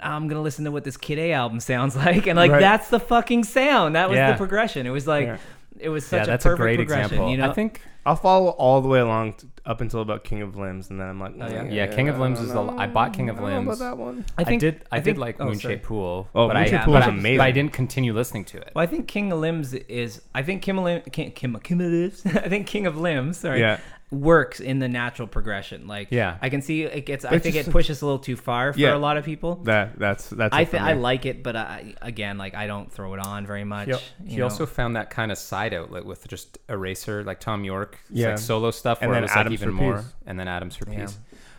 I'm 0.03 0.27
gonna 0.27 0.42
listen 0.42 0.64
to 0.64 0.72
what 0.72 0.83
this 0.83 0.96
Kid 0.96 1.16
A 1.20 1.31
album 1.31 1.61
sounds 1.61 1.94
like, 2.05 2.27
and 2.27 2.37
like 2.37 2.51
Right. 2.51 2.59
that's 2.59 2.88
the 2.90 2.99
fucking 2.99 3.44
sound. 3.44 3.94
That 3.94 4.09
was 4.11 4.16
Yeah. 4.16 4.33
the 4.33 4.37
progression. 4.37 4.85
It 4.85 4.90
was 4.90 5.07
like 5.07 5.27
Yeah. 5.27 5.37
It 5.81 5.89
was 5.89 6.07
such 6.07 6.19
yeah, 6.19 6.25
a 6.25 6.27
that's 6.27 6.45
a 6.45 6.49
perfect 6.51 6.62
great 6.62 6.81
example. 6.81 7.31
You 7.31 7.39
know, 7.39 7.51
I 7.51 7.53
think 7.53 7.81
I'll 8.05 8.17
follow 8.17 8.51
all 8.51 8.81
the 8.81 8.89
way 8.89 9.01
along 9.01 9.33
t- 9.35 9.49
up 9.65 9.81
until 9.81 10.01
about 10.01 10.23
King 10.23 10.41
of 10.43 10.57
Limbs, 10.57 10.91
and 10.91 11.01
then 11.01 11.09
I'm 11.09 11.19
like, 11.19 11.35
Oh, 11.41 11.49
yeah? 11.49 11.65
Yeah, 11.65 11.87
King 11.89 12.09
of 12.09 12.21
Limbs 12.21 12.41
is 12.41 12.53
the- 12.53 12.62
I 12.62 12.87
bought 12.87 13.12
King 13.12 13.31
of 13.31 13.37
I 13.37 13.41
don't 13.41 13.51
know 13.51 13.57
Limbs. 13.57 13.81
about 13.81 13.97
that 13.97 13.99
one. 13.99 14.25
I, 14.39 14.45
think 14.45 14.61
did. 14.61 14.85
I, 14.93 14.99
I 14.99 15.01
did 15.01 15.19
like 15.19 15.41
oh, 15.41 15.47
Moon. 15.47 15.59
Shaped 15.59 15.83
Pool. 15.83 16.29
Oh, 16.33 16.47
but 16.47 16.55
Moon 16.55 16.62
I, 16.62 16.65
Shaped 16.67 16.85
but 16.87 16.93
Pool 16.93 16.97
is 16.97 17.07
amazing. 17.07 17.39
But 17.39 17.45
I 17.45 17.51
didn't 17.51 17.73
continue 17.73 18.12
listening 18.12 18.45
to 18.47 18.59
it. 18.59 18.73
Well, 18.75 18.83
I 18.85 18.87
think 18.87 19.09
King 19.09 19.33
of 19.33 19.41
Limbs 19.41 19.75
is. 19.75 20.23
I 20.35 20.43
think 20.45 20.62
Kim 20.62 20.79
of 20.79 20.85
Lim, 20.85 21.03
Kim, 21.11 21.33
Kim, 21.33 21.59
Kim 21.59 21.81
of 21.81 21.91
Limbs. 21.91 22.23
I 22.27 22.49
think 22.49 22.69
King 22.69 22.87
of 22.87 22.97
Limbs. 22.97 23.39
Sorry. 23.39 23.59
Yeah, 23.59 23.81
Works 24.12 24.61
in 24.61 24.79
the 24.79 24.87
natural 24.88 25.27
progression. 25.27 25.88
Like. 25.88 26.09
Yeah. 26.12 26.38
I 26.40 26.49
can 26.49 26.62
see 26.62 26.83
it 26.85 27.07
gets. 27.07 27.25
I 27.25 27.38
think 27.40 27.57
just- 27.57 27.69
it 27.69 27.73
pushes 27.73 28.03
a 28.03 28.07
little 28.07 28.21
too 28.21 28.37
far 28.37 28.73
for 28.73 28.79
Yeah. 28.79 28.95
a 28.95 28.99
lot 28.99 29.16
of 29.16 29.25
people. 29.25 29.57
that 29.64 29.99
that's 29.99 30.29
that's. 30.31 30.55
I 30.55 30.61
it 30.61 30.69
think 30.69 30.83
I 30.85 30.92
like 30.92 31.27
it, 31.27 31.42
but 31.42 31.57
I, 31.57 31.95
again, 32.03 32.38
like 32.38 32.55
I 32.55 32.69
don't 32.69 32.90
throw 32.92 33.14
it 33.14 33.21
on 33.27 33.47
very 33.47 33.64
much. 33.64 33.87
He, 33.88 33.92
you 33.92 33.99
he 34.27 34.37
know. 34.37 34.45
also 34.45 34.64
found 34.64 34.95
that 34.95 35.11
kind 35.11 35.33
of 35.33 35.38
side 35.38 35.75
outlet 35.75 36.05
with 36.07 36.29
just 36.29 36.59
Eraser, 36.69 37.25
like 37.25 37.40
Thom 37.40 37.64
Yorke, 37.64 37.99
Yeah. 38.09 38.29
like 38.29 38.38
solo 38.38 38.71
stuff, 38.71 38.99
And 39.01 39.11
where 39.11 39.16
then 39.16 39.25
it 39.25 39.27
was 39.27 39.33
Atoms 39.33 39.47
like 39.47 39.53
even 39.55 39.69
for 39.71 39.75
more, 39.83 39.97
Peace. 39.97 40.12
and 40.27 40.38
then 40.38 40.47
Atoms 40.47 40.77
for 40.77 40.88
Yeah. 40.88 41.01
Peace. 41.01 41.19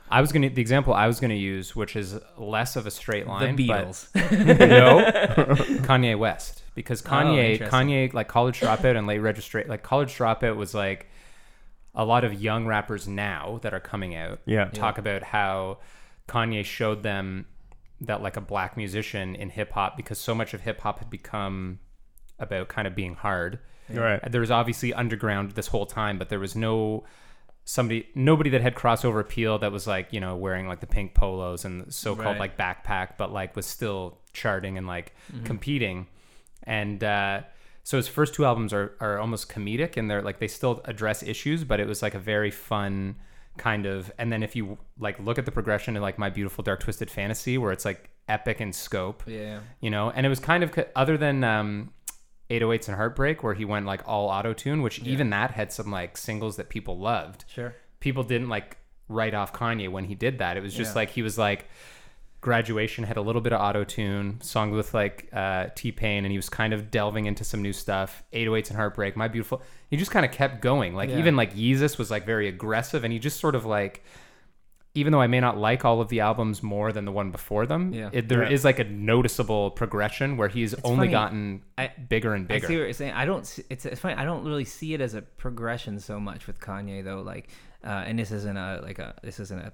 I 0.10 0.22
was 0.22 0.32
gonna 0.32 0.48
the 0.50 0.62
example 0.62 0.94
I 0.94 1.08
was 1.08 1.20
gonna 1.20 1.34
use, 1.34 1.76
which 1.76 1.98
is 1.98 2.18
less 2.38 2.78
of 2.78 2.88
a 2.88 2.92
straight 2.92 3.28
line. 3.28 3.58
the 3.58 3.68
line, 3.68 3.86
Beatles. 3.88 4.08
but 4.14 4.32
no, 4.70 5.04
Kanye 5.86 6.18
West, 6.18 6.64
because 6.76 7.06
Oh, 7.06 7.10
Kanye, 7.10 7.52
interesting. 7.56 7.68
Kanye, 7.90 8.14
like 8.14 8.30
College 8.30 8.62
Dropout 8.62 8.96
and 8.98 9.06
Late 9.06 9.20
Registrate, 9.20 9.68
like 9.68 9.84
College 9.84 10.18
Dropout 10.18 10.56
was 10.56 10.74
like 10.74 11.08
a 11.98 12.06
lot 12.06 12.24
of 12.24 12.42
young 12.42 12.66
rappers 12.66 13.08
now 13.08 13.60
that 13.64 13.74
are 13.74 13.80
coming 13.82 14.16
out 14.16 14.40
Yeah. 14.46 14.66
talk 14.70 14.98
about 14.98 15.24
how 15.24 15.80
Kanye 16.30 16.64
showed 16.64 17.04
them 17.04 17.46
that 18.00 18.22
like 18.22 18.38
a 18.38 18.42
black 18.42 18.78
musician 18.78 19.36
in 19.36 19.50
hip 19.50 19.72
hop 19.72 19.98
because 19.98 20.20
so 20.20 20.34
much 20.36 20.54
of 20.54 20.62
hip 20.62 20.80
hop 20.82 21.00
had 21.00 21.10
become 21.10 21.80
about 22.40 22.68
kind 22.70 22.88
of 22.88 22.94
being 22.96 23.16
hard. 23.16 23.60
You're 23.92 24.04
right. 24.04 24.32
There 24.32 24.42
was 24.42 24.52
obviously 24.52 24.94
underground 24.94 25.52
this 25.54 25.68
whole 25.68 25.88
time, 25.88 26.18
but 26.20 26.30
there 26.30 26.40
was 26.40 26.56
no 26.56 27.04
somebody 27.66 28.08
nobody 28.16 28.50
that 28.52 28.62
had 28.62 28.76
crossover 28.76 29.20
appeal 29.20 29.58
that 29.60 29.72
was 29.72 29.88
like, 29.88 30.14
you 30.14 30.20
know, 30.20 30.36
wearing 30.36 30.68
like 30.68 30.80
the 30.80 30.88
pink 30.88 31.14
polos 31.16 31.66
and 31.66 31.92
so-called 31.94 32.38
Right. 32.38 32.40
like 32.40 32.58
backpack, 32.58 33.18
but 33.18 33.34
like 33.34 33.56
was 33.56 33.66
still 33.66 34.20
charting 34.34 34.78
and 34.78 34.86
like 34.88 35.14
competing. 35.46 36.08
And 36.64 37.04
uh 37.04 37.42
so 37.88 37.96
his 37.96 38.10
first 38.10 38.34
two 38.34 38.44
albums 38.44 38.74
are, 38.74 38.98
are 39.00 39.18
almost 39.18 39.48
comedic 39.48 39.96
and 39.96 40.12
they're 40.12 40.22
like 40.22 40.40
they 40.40 40.48
still 40.50 40.82
address 40.84 41.24
issues, 41.24 41.64
but 41.64 41.80
it 41.80 41.88
was 41.88 42.02
like 42.02 42.16
a 42.16 42.20
very 42.20 42.52
fun 42.52 43.16
kind 43.58 43.86
of 43.86 44.12
and 44.18 44.30
then 44.30 44.44
if 44.44 44.58
you 44.58 44.78
like 45.00 45.18
look 45.22 45.38
at 45.40 45.46
the 45.46 45.54
progression 45.54 45.96
in 45.96 46.02
like 46.02 46.20
my 46.20 46.30
beautiful 46.30 46.66
dark 46.66 46.82
twisted 46.82 47.10
fantasy 47.10 47.58
where 47.58 47.72
it's 47.72 47.86
like 47.86 48.10
epic 48.28 48.60
in 48.60 48.74
scope 48.74 49.24
yeah. 49.26 49.60
you 49.80 49.90
know 49.90 50.12
and 50.12 50.26
it 50.26 50.30
was 50.30 50.40
kind 50.40 50.64
of 50.66 50.78
other 50.98 51.18
than 51.18 51.46
um 51.46 51.92
808s 52.50 52.90
and 52.90 52.98
heartbreak 52.98 53.42
where 53.42 53.54
he 53.54 53.64
went 53.64 53.86
like 53.86 54.02
all 54.06 54.28
auto 54.28 54.52
tune 54.54 54.82
which 54.82 55.00
even 55.00 55.30
that 55.30 55.52
had 55.52 55.72
some 55.72 55.90
like 55.90 56.18
singles 56.18 56.58
that 56.58 56.68
people 56.70 57.00
loved 57.00 57.46
Sure. 57.48 57.74
people 58.02 58.24
didn't 58.24 58.50
like 58.50 58.78
write 59.08 59.34
off 59.34 59.54
kanye 59.54 59.90
when 59.90 60.04
he 60.04 60.14
did 60.14 60.38
that 60.40 60.58
it 60.58 60.62
was 60.62 60.74
just 60.74 60.92
Yeah. 60.92 61.00
like 61.00 61.10
he 61.12 61.22
was 61.22 61.38
like 61.38 61.66
graduation 62.42 63.04
had 63.04 63.18
a 63.18 63.22
little 63.22 63.42
bit 63.42 63.52
of 63.52 63.60
auto 63.60 63.84
tune 63.84 64.40
song 64.42 64.72
with 64.72 64.94
like 64.94 65.28
uh 65.34 65.68
t-pain 65.76 66.24
and 66.24 66.32
he 66.32 66.38
was 66.38 66.50
kind 66.50 66.72
of 66.74 66.92
delving 66.92 67.26
into 67.26 67.44
some 67.44 67.62
new 67.62 67.74
stuff 67.74 68.24
808s 68.32 68.68
and 68.70 68.78
heartbreak 68.78 69.18
my 69.18 69.28
beautiful 69.28 69.62
he 69.90 69.98
just 69.98 70.12
kind 70.12 70.26
of 70.26 70.32
kept 70.32 70.62
going 70.62 70.94
like 70.94 71.10
Yeah. 71.10 71.18
even 71.18 71.36
like 71.36 71.56
yeezus 71.56 71.98
was 71.98 72.12
like 72.12 72.26
very 72.26 72.48
aggressive 72.48 73.04
and 73.04 73.12
he 73.12 73.20
just 73.20 73.40
sort 73.40 73.56
of 73.56 73.66
like 73.66 74.04
even 74.94 75.12
though 75.12 75.22
I 75.22 75.28
may 75.28 75.40
not 75.40 75.58
like 75.58 75.86
all 75.86 76.02
of 76.02 76.10
the 76.10 76.22
albums 76.22 76.64
more 76.64 76.92
than 76.92 77.06
the 77.06 77.12
one 77.12 77.30
before 77.30 77.68
them, 77.68 77.94
Yeah. 77.94 78.10
it, 78.12 78.30
there 78.30 78.42
is 78.42 78.64
Yeah. 78.64 78.68
like 78.70 78.80
a 78.80 78.84
noticeable 78.86 79.70
progression 79.70 80.38
where 80.38 80.48
he's 80.48 80.74
only 80.84 81.02
funny. 81.06 81.12
gotten 81.12 81.62
I- 81.78 81.92
bigger 82.10 82.34
and 82.34 82.46
I 82.46 82.56
bigger. 82.56 82.68
see 82.68 82.76
what 82.78 82.84
you're 82.86 82.94
saying. 82.94 83.12
I 83.14 83.26
don't. 83.26 83.46
See, 83.46 83.64
it's, 83.70 83.86
it's 83.86 84.02
funny. 84.02 84.16
I 84.16 84.26
don't 84.26 84.44
really 84.44 84.66
see 84.66 84.96
it 84.96 85.02
as 85.02 85.14
a 85.14 85.22
progression 85.22 86.00
so 86.00 86.20
much 86.20 86.48
with 86.48 86.60
Kanye 86.60 87.04
though. 87.04 87.22
Like, 87.22 87.50
uh, 87.84 87.90
and 88.08 88.18
this 88.18 88.32
isn't 88.32 88.58
a 88.58 88.80
like 88.82 88.98
a 88.98 89.14
this 89.22 89.40
isn't 89.40 89.60
a 89.60 89.72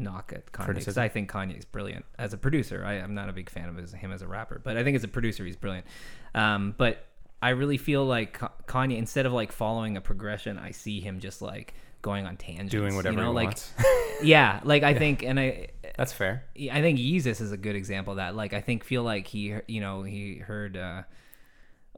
knock 0.00 0.32
at 0.34 0.50
Kanye 0.52 0.74
because 0.74 0.98
I 0.98 1.08
think 1.08 1.30
Kanye's 1.30 1.64
brilliant 1.64 2.04
as 2.18 2.32
a 2.32 2.38
producer. 2.38 2.84
I, 2.84 2.94
I'm 2.94 3.14
not 3.14 3.28
a 3.28 3.32
big 3.32 3.50
fan 3.50 3.68
of 3.68 3.76
his, 3.76 3.92
him 3.92 4.12
as 4.12 4.22
a 4.22 4.26
rapper, 4.26 4.60
but 4.62 4.76
I 4.76 4.84
think 4.84 4.96
as 4.96 5.04
a 5.04 5.08
producer 5.08 5.44
he's 5.44 5.56
brilliant. 5.56 5.86
Um, 6.34 6.74
but 6.76 7.04
I 7.42 7.50
really 7.50 7.78
feel 7.78 8.04
like 8.04 8.38
Kanye 8.66 8.96
instead 8.96 9.26
of 9.26 9.32
like 9.32 9.52
following 9.52 9.96
a 9.96 10.00
progression, 10.00 10.58
I 10.58 10.72
see 10.72 11.00
him 11.00 11.20
just 11.20 11.40
like 11.40 11.74
going 12.02 12.26
on 12.26 12.36
tangents, 12.36 12.72
doing 12.72 12.96
whatever 12.96 13.16
you 13.16 13.22
know, 13.22 13.30
he 13.30 13.34
like 13.34 13.46
wants. 13.46 13.72
yeah, 14.22 14.60
like 14.64 14.82
I 14.82 14.94
think, 14.94 15.22
and 15.22 15.38
I 15.38 15.68
That's 15.96 16.12
fair. 16.12 16.44
I 16.56 16.80
think 16.80 16.98
Yeezus 16.98 17.40
is 17.40 17.52
a 17.52 17.56
good 17.56 17.76
example 17.76 18.12
of 18.12 18.16
that. 18.18 18.34
Like, 18.34 18.52
I 18.52 18.60
think 18.60 18.84
feel 18.84 19.02
like 19.02 19.26
he, 19.26 19.54
you 19.66 19.80
know, 19.80 20.02
he 20.02 20.36
heard 20.36 20.76
uh, 20.76 21.02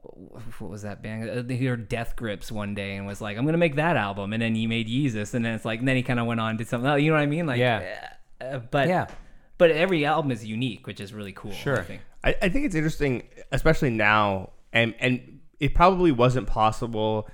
what 0.03 0.69
was 0.69 0.81
that 0.83 1.01
band? 1.01 1.29
Uh, 1.29 1.53
He 1.53 1.65
heard 1.65 1.87
Death 1.87 2.15
Grips 2.15 2.51
one 2.51 2.73
day 2.75 2.95
and 2.95 3.05
was 3.07 3.21
like, 3.21 3.37
"I'm 3.37 3.45
gonna 3.45 3.57
make 3.57 3.75
that 3.75 3.95
album," 3.97 4.33
and 4.33 4.41
then 4.41 4.55
he 4.55 4.67
made 4.67 4.87
Yeezus, 4.87 5.33
and 5.33 5.43
then 5.45 5.53
it's 5.55 5.65
like, 5.65 5.79
and 5.79 5.87
then 5.87 5.95
he 5.95 6.03
kind 6.03 6.19
of 6.19 6.25
went 6.27 6.39
on 6.39 6.49
and 6.51 6.57
did 6.57 6.67
something 6.67 6.89
else. 6.89 7.01
You 7.01 7.09
know 7.09 7.15
what 7.17 7.23
I 7.23 7.27
mean? 7.27 7.45
Like, 7.47 7.59
Yeah. 7.59 8.09
uh, 8.41 8.59
but 8.59 8.87
Yeah. 8.87 9.07
but 9.57 9.71
every 9.71 10.05
album 10.05 10.31
is 10.31 10.45
unique, 10.45 10.85
which 10.87 10.99
is 10.99 11.13
really 11.13 11.31
cool. 11.33 11.51
I 11.51 11.55
Sure. 11.55 11.83
think. 11.83 12.01
I, 12.23 12.35
I 12.41 12.49
think 12.49 12.65
it's 12.65 12.75
interesting, 12.75 13.23
especially 13.51 13.89
now, 13.89 14.51
and 14.71 14.93
and 14.99 15.39
it 15.59 15.73
probably 15.73 16.11
wasn't 16.11 16.47
possible 16.47 17.29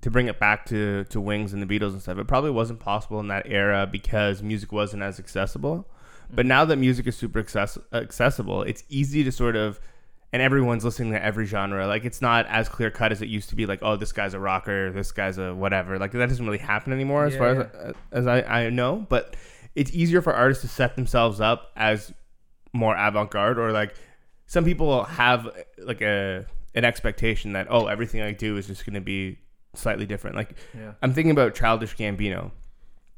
to 0.00 0.10
bring 0.10 0.28
it 0.28 0.38
back 0.38 0.64
to 0.66 1.04
to 1.04 1.20
Wings 1.20 1.52
and 1.52 1.62
the 1.62 1.66
Beatles 1.66 1.92
and 1.92 2.02
stuff. 2.02 2.18
It 2.18 2.26
probably 2.26 2.50
wasn't 2.50 2.80
possible 2.80 3.20
in 3.20 3.28
that 3.28 3.46
era 3.46 3.86
because 3.90 4.42
music 4.42 4.72
wasn't 4.72 5.02
as 5.02 5.18
accessible. 5.18 5.88
But 6.30 6.44
now 6.44 6.64
that 6.66 6.76
music 6.76 7.06
is 7.06 7.16
super 7.16 7.38
access- 7.40 7.78
accessible, 7.92 8.62
it's 8.62 8.84
easy 8.90 9.24
to 9.24 9.32
sort 9.32 9.56
of 9.56 9.80
and 10.32 10.42
everyone's 10.42 10.84
listening 10.84 11.12
to 11.12 11.24
every 11.24 11.46
genre. 11.46 11.86
Like 11.86 12.04
it's 12.04 12.20
not 12.20 12.46
as 12.46 12.68
clear 12.68 12.90
cut 12.90 13.12
as 13.12 13.22
it 13.22 13.28
used 13.28 13.48
to 13.50 13.56
be. 13.56 13.66
Like 13.66 13.78
oh, 13.82 13.96
this 13.96 14.12
guy's 14.12 14.34
a 14.34 14.38
rocker, 14.40 14.90
this 14.92 15.12
guy's 15.12 15.38
a 15.38 15.54
whatever. 15.54 15.98
Like 15.98 16.12
that 16.12 16.28
doesn't 16.28 16.44
really 16.44 16.58
happen 16.58 16.92
anymore, 16.92 17.24
as 17.26 17.32
Yeah, 17.34 17.38
far 17.38 17.54
yeah. 17.54 17.68
as 17.84 17.94
as 18.12 18.26
I, 18.26 18.42
I 18.66 18.70
know. 18.70 19.06
But 19.08 19.36
it's 19.74 19.92
easier 19.92 20.20
for 20.22 20.34
artists 20.34 20.62
to 20.62 20.68
set 20.68 20.96
themselves 20.96 21.40
up 21.40 21.72
as 21.76 22.12
more 22.72 22.94
avant 22.96 23.30
garde 23.30 23.58
or 23.58 23.72
like 23.72 23.94
some 24.46 24.64
people 24.64 25.04
have 25.04 25.48
like 25.78 26.00
a 26.02 26.44
an 26.74 26.84
expectation 26.84 27.52
that 27.54 27.66
oh 27.70 27.86
everything 27.86 28.20
I 28.20 28.32
do 28.32 28.56
is 28.58 28.66
just 28.66 28.84
going 28.84 28.94
to 28.94 29.00
be 29.00 29.38
slightly 29.74 30.04
different. 30.06 30.36
Like 30.36 30.54
Yeah. 30.76 30.92
I'm 31.02 31.12
thinking 31.14 31.30
about 31.30 31.54
Childish 31.54 31.96
Gambino, 31.96 32.50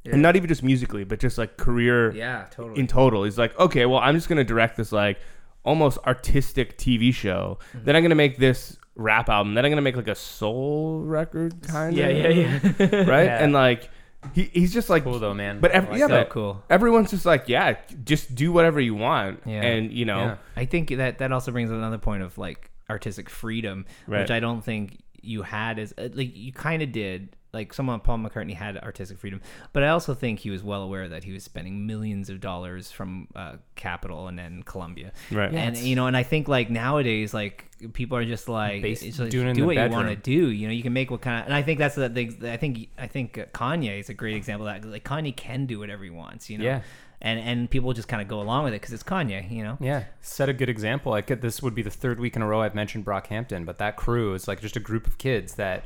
and 0.05 0.23
not 0.23 0.37
even 0.37 0.49
just 0.49 0.63
musically, 0.63 1.05
but 1.05 1.19
just 1.19 1.37
like 1.39 1.57
career 1.57 2.13
Yeah, 2.13 2.47
totally. 2.51 2.79
in 2.81 2.87
total. 2.87 3.25
He's 3.25 3.39
like, 3.39 3.59
okay, 3.59 3.87
well 3.87 3.99
I'm 4.01 4.15
just 4.15 4.29
going 4.29 4.39
to 4.39 4.45
direct 4.45 4.77
this 4.77 4.93
like 4.93 5.19
almost 5.65 5.99
artistic 6.07 6.79
TV 6.79 7.13
show. 7.15 7.59
Mm-hmm. 7.75 7.85
Then 7.85 7.97
I'm 7.97 8.03
going 8.03 8.11
to 8.11 8.17
make 8.17 8.39
this 8.39 8.77
rap 8.97 9.29
album. 9.29 9.55
Then 9.55 9.65
I'm 9.65 9.71
going 9.71 9.77
to 9.77 9.83
make 9.83 9.97
like 9.97 10.09
a 10.09 10.15
soul 10.15 11.01
record 11.01 11.63
kind 11.63 11.93
of 11.93 11.99
yeah, 11.99 12.09
yeah, 12.09 12.61
yeah. 12.79 12.97
right 13.09 13.25
Yeah. 13.25 13.43
and 13.45 13.53
like 13.53 13.89
he, 14.35 14.45
he's 14.53 14.73
just 14.73 14.91
like 14.91 15.05
Cool 15.05 15.19
though, 15.19 15.33
man. 15.35 15.61
But 15.61 15.71
I 15.73 15.75
ev- 15.79 15.89
like 15.91 15.99
yeah, 15.99 16.07
that. 16.09 16.29
but- 16.29 16.31
cool. 16.31 16.63
everyone's 16.69 17.11
just 17.11 17.25
like 17.25 17.49
yeah 17.49 17.77
just 18.05 18.35
do 18.35 18.53
whatever 18.53 18.79
you 18.81 18.95
want 18.95 19.41
Yeah. 19.47 19.63
and 19.63 19.91
you 19.93 20.05
know 20.05 20.19
Yeah. 20.19 20.37
I 20.57 20.65
think 20.67 20.91
that 20.97 21.19
that 21.19 21.33
also 21.33 21.53
brings 21.53 21.71
another 21.71 21.99
point 21.99 22.23
of 22.23 22.37
like 22.37 22.71
artistic 22.91 23.31
freedom, 23.31 23.87
Right. 24.07 24.21
which 24.21 24.31
I 24.31 24.41
don't 24.41 24.63
think 24.63 25.03
you 25.23 25.43
had 25.43 25.79
as 25.79 25.95
uh, 25.97 26.09
like 26.13 26.37
you 26.37 26.53
kind 26.53 26.83
of 26.83 26.93
did. 26.93 27.37
Like 27.53 27.75
someone 27.75 27.99
Paul 28.01 28.19
McCartney 28.19 28.55
had 28.55 28.79
artistic 28.79 29.19
freedom, 29.19 29.41
but 29.73 29.83
I 29.83 29.89
also 29.89 30.15
think 30.15 30.39
he 30.39 30.51
was 30.51 30.63
well 30.63 30.83
aware 30.83 31.09
that 31.09 31.25
he 31.25 31.33
was 31.33 31.43
spending 31.43 31.87
millions 31.87 32.31
of 32.31 32.41
dollars 32.41 32.93
from 32.93 33.27
uh, 33.35 33.57
Capitol 33.75 34.29
and 34.29 34.39
then 34.39 34.63
Columbia. 34.63 35.13
right 35.33 35.53
Yeah. 35.53 35.61
and 35.63 35.77
you 35.77 35.97
know, 35.97 36.07
and 36.07 36.17
I 36.17 36.23
think 36.23 36.47
like 36.47 36.71
nowadays, 36.71 37.35
like 37.35 37.69
people 37.93 38.17
are 38.17 38.25
just 38.25 38.49
like, 38.49 38.83
Bas- 38.83 39.03
it's 39.03 39.19
like, 39.19 39.31
doing 39.31 39.49
it 39.49 39.55
do 39.55 39.63
the 39.63 39.67
what 39.67 39.77
you 39.77 39.89
want 39.91 40.09
to 40.09 40.17
do. 40.17 40.51
You 40.51 40.69
know, 40.69 40.73
you 40.73 40.83
can 40.83 40.93
make 40.93 41.11
what 41.11 41.23
kind 41.23 41.41
of, 41.41 41.47
and 41.47 41.55
I 41.55 41.63
think 41.63 41.79
that's 41.81 41.97
the 41.97 42.09
thing. 42.09 42.39
I 42.45 42.57
think 42.57 42.89
I 42.99 43.07
think 43.09 43.37
uh, 43.37 43.47
Kanye 43.47 43.99
is 43.99 44.09
a 44.09 44.15
great 44.15 44.37
example 44.37 44.69
of 44.69 44.83
that. 44.83 44.89
Like 44.89 45.05
Kanye 45.05 45.35
can 45.35 45.67
do 45.67 45.79
whatever 45.81 46.05
he 46.05 46.11
wants. 46.11 46.49
You 46.51 46.59
know, 46.59 46.65
Yeah. 46.65 46.83
and 47.21 47.41
and 47.41 47.69
people 47.69 47.93
just 47.95 48.07
kind 48.07 48.23
of 48.23 48.29
go 48.29 48.41
along 48.41 48.63
with 48.65 48.75
it 48.75 48.81
because 48.81 48.93
it's 48.95 49.03
Kanye. 49.03 49.51
You 49.51 49.65
know, 49.65 49.77
Yeah, 49.81 50.05
set 50.21 50.49
a 50.49 50.53
good 50.53 50.69
example. 50.69 51.11
Like 51.11 51.27
this 51.41 51.61
would 51.63 51.75
be 51.75 51.83
the 51.83 51.91
third 51.91 52.21
week 52.21 52.37
in 52.37 52.43
a 52.43 52.47
row 52.47 52.61
I've 52.61 52.77
mentioned 52.77 53.05
Brockhampton, 53.05 53.65
but 53.67 53.79
that 53.79 53.97
crew 53.97 54.35
is 54.35 54.47
like 54.47 54.61
just 54.61 54.77
a 54.77 54.81
group 54.81 55.09
of 55.09 55.19
kids 55.19 55.55
that, 55.57 55.85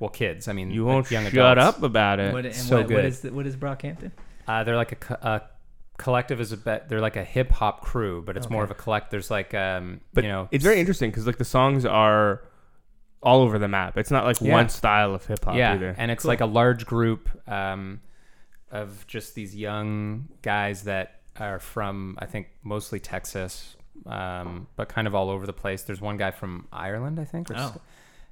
well, 0.00 0.10
kids. 0.10 0.48
I 0.48 0.52
mean, 0.52 0.72
you 0.72 0.84
won't 0.84 1.08
young 1.10 1.24
shut 1.30 1.58
adults. 1.58 1.76
up 1.78 1.82
about 1.84 2.18
it 2.18 2.32
what, 2.32 2.44
and 2.46 2.54
so 2.54 2.78
what, 2.78 2.82
what 2.86 2.88
good. 2.88 3.04
is 3.04 3.20
the, 3.20 3.32
what 3.32 3.46
is 3.46 3.54
Brockhampton? 3.56 4.10
Uh, 4.48 4.64
they're 4.64 4.76
like 4.76 4.90
a, 4.92 4.96
co- 4.96 5.14
a 5.22 5.42
collective 5.98 6.40
is 6.40 6.50
a 6.50 6.56
bet. 6.56 6.88
They're 6.88 7.00
like 7.00 7.16
a 7.16 7.22
hip 7.24 7.50
hop 7.52 7.82
crew, 7.82 8.22
but 8.26 8.36
it's 8.36 8.50
more 8.50 8.64
of 8.64 8.70
a 8.72 8.74
collect. 8.74 9.10
There's 9.12 9.30
like 9.30 9.54
um, 9.54 10.00
but 10.12 10.24
you 10.24 10.30
know, 10.30 10.48
it's 10.50 10.64
very 10.64 10.80
interesting 10.80 11.10
because 11.10 11.26
like 11.26 11.38
the 11.38 11.44
songs 11.44 11.84
are 11.84 12.42
all 13.22 13.42
over 13.42 13.58
the 13.58 13.68
map 13.68 13.98
it's 13.98 14.10
not 14.10 14.24
like 14.24 14.40
Yeah. 14.40 14.52
one 14.54 14.70
style 14.70 15.14
of 15.14 15.26
hip-hop 15.26 15.54
yeah, 15.54 15.74
either 15.74 15.94
and 15.98 16.10
it's 16.10 16.22
Cool. 16.22 16.30
like 16.30 16.40
a 16.40 16.46
large 16.46 16.86
group 16.86 17.28
um, 17.46 18.00
of 18.70 19.06
just 19.06 19.34
these 19.34 19.54
young 19.54 20.26
guys 20.40 20.84
that 20.84 21.20
are 21.38 21.58
from 21.58 22.16
I 22.18 22.24
think 22.24 22.48
mostly 22.62 22.98
Texas, 22.98 23.76
um, 24.06 24.68
but 24.74 24.88
kind 24.88 25.06
of 25.06 25.14
all 25.14 25.28
over 25.28 25.44
the 25.44 25.52
place. 25.52 25.82
There's 25.82 26.00
one 26.00 26.16
guy 26.16 26.30
from 26.30 26.66
Ireland, 26.72 27.20
I 27.20 27.24
think. 27.26 27.50
Or 27.50 27.56
Oh. 27.58 27.60
s- 27.66 27.78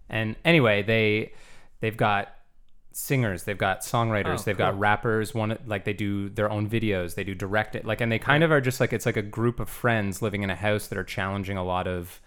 And 0.08 0.36
anyway, 0.42 0.82
they 0.82 1.32
they've 1.80 1.96
got 1.96 2.34
singers, 2.92 3.44
they've 3.44 3.58
got 3.58 3.80
songwriters, 3.82 4.40
Oh, 4.40 4.42
they've 4.42 4.56
cool. 4.56 4.66
got 4.66 4.78
rappers. 4.78 5.34
One 5.34 5.56
like 5.66 5.84
they 5.84 5.92
do 5.92 6.28
their 6.28 6.50
own 6.50 6.68
videos, 6.68 7.14
they 7.14 7.24
do 7.24 7.34
direct 7.34 7.76
it, 7.76 7.84
like, 7.84 8.00
and 8.00 8.10
they 8.10 8.18
kind 8.18 8.42
of 8.42 8.50
are 8.50 8.60
just 8.60 8.80
like 8.80 8.92
it's 8.92 9.06
like 9.06 9.16
a 9.16 9.22
group 9.22 9.60
of 9.60 9.68
friends 9.68 10.20
living 10.22 10.42
in 10.42 10.50
a 10.50 10.56
house 10.56 10.86
that 10.88 10.98
are 10.98 11.04
challenging 11.04 11.56
a 11.56 11.64
lot 11.64 11.86
of 11.86 12.20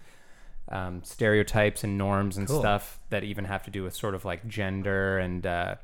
um, 0.70 1.02
stereotypes 1.04 1.84
and 1.84 1.98
norms 1.98 2.38
and 2.38 2.46
Cool. 2.48 2.60
stuff 2.60 2.98
that 3.10 3.24
even 3.24 3.44
have 3.44 3.62
to 3.64 3.70
do 3.70 3.82
with 3.82 3.94
sort 3.94 4.14
of 4.14 4.24
like 4.24 4.46
gender 4.48 5.18
and 5.18 5.44
uh, 5.46 5.74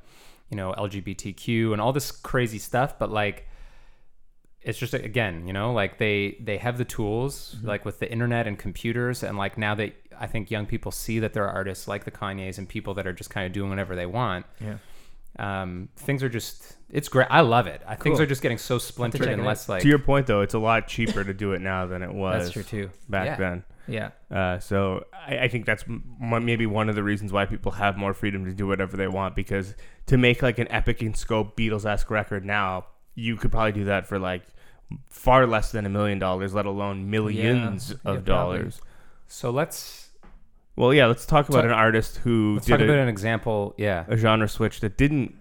you 0.48 0.56
know 0.56 0.72
LGBTQ 0.78 1.72
and 1.72 1.80
all 1.82 1.92
this 1.92 2.10
crazy 2.10 2.58
stuff. 2.58 2.98
But 2.98 3.10
like, 3.10 3.46
it's 4.62 4.78
just 4.78 4.94
again, 4.94 5.46
you 5.46 5.52
know, 5.52 5.72
like 5.72 5.98
they 5.98 6.36
they 6.40 6.56
have 6.58 6.78
the 6.78 6.84
tools 6.86 7.56
Mm-hmm. 7.58 7.68
like 7.68 7.84
with 7.84 7.98
the 7.98 8.10
internet 8.10 8.46
and 8.46 8.58
computers, 8.58 9.22
and 9.22 9.36
like 9.36 9.58
now 9.58 9.74
that 9.74 9.92
I 10.20 10.26
think 10.26 10.50
young 10.50 10.66
people 10.66 10.90
see 10.92 11.18
that 11.20 11.32
there 11.32 11.44
are 11.44 11.52
artists 11.52 11.86
like 11.88 12.04
the 12.04 12.10
Kanyes 12.10 12.58
and 12.58 12.68
people 12.68 12.94
that 12.94 13.06
are 13.06 13.12
just 13.12 13.30
kind 13.30 13.46
of 13.46 13.52
doing 13.52 13.70
whatever 13.70 13.94
they 13.96 14.06
want. 14.06 14.46
Yeah. 14.60 14.78
Um, 15.38 15.88
things 15.96 16.22
are 16.22 16.28
just 16.28 16.76
it's 16.90 17.08
great. 17.08 17.28
I 17.30 17.42
love 17.42 17.66
it. 17.66 17.82
I 17.86 17.94
things 17.94 18.16
Cool. 18.16 18.22
are 18.22 18.26
just 18.26 18.42
getting 18.42 18.58
so 18.58 18.78
splintered 18.78 19.28
and 19.28 19.44
less 19.44 19.68
like 19.68 19.82
to 19.82 19.88
your 19.88 19.98
point, 19.98 20.26
though, 20.26 20.40
it's 20.40 20.54
a 20.54 20.58
lot 20.58 20.88
cheaper 20.88 21.22
to 21.22 21.34
do 21.34 21.52
it 21.52 21.60
now 21.60 21.86
than 21.86 22.02
it 22.02 22.12
was 22.12 22.44
That's 22.44 22.52
true 22.52 22.62
too. 22.62 22.90
back 23.08 23.26
Yeah. 23.26 23.36
then. 23.36 23.64
Yeah. 23.86 24.10
Uh, 24.30 24.58
so 24.58 25.04
I, 25.14 25.38
I 25.40 25.48
think 25.48 25.64
that's 25.64 25.84
m- 25.84 26.02
maybe 26.44 26.66
one 26.66 26.88
of 26.88 26.94
the 26.94 27.02
reasons 27.02 27.32
why 27.32 27.46
people 27.46 27.72
have 27.72 27.96
more 27.96 28.12
freedom 28.14 28.44
to 28.46 28.52
do 28.52 28.66
whatever 28.66 28.96
they 28.96 29.08
want 29.08 29.34
because 29.36 29.74
to 30.06 30.16
make 30.18 30.42
like 30.42 30.58
an 30.58 30.70
epic 30.70 31.02
in 31.02 31.14
scope 31.14 31.56
Beatles 31.56 31.86
esque 31.86 32.10
record 32.10 32.44
now, 32.44 32.86
you 33.14 33.36
could 33.36 33.50
probably 33.52 33.72
do 33.72 33.84
that 33.84 34.06
for 34.06 34.18
like 34.18 34.42
far 35.06 35.46
less 35.46 35.70
than 35.72 35.86
a 35.86 35.88
million 35.88 36.18
dollars, 36.18 36.52
let 36.54 36.66
alone 36.66 37.08
millions 37.10 37.90
Yeah, 37.90 37.94
of 38.12 38.24
probably. 38.24 38.58
dollars. 38.58 38.80
so. 39.26 39.50
Let's 39.50 40.07
Well, 40.78 40.94
yeah, 40.94 41.06
let's 41.06 41.26
talk 41.26 41.48
about 41.48 41.62
Talk- 41.62 41.66
an 41.66 41.76
artist 41.76 42.18
who 42.18 42.54
let's 42.54 42.66
did 42.66 42.72
talk 42.72 42.80
a, 42.80 42.84
about 42.84 42.98
an 42.98 43.08
example. 43.08 43.74
Yeah, 43.76 44.04
a 44.08 44.16
genre 44.16 44.48
switch 44.48 44.80
that 44.80 44.96
didn't 44.96 45.34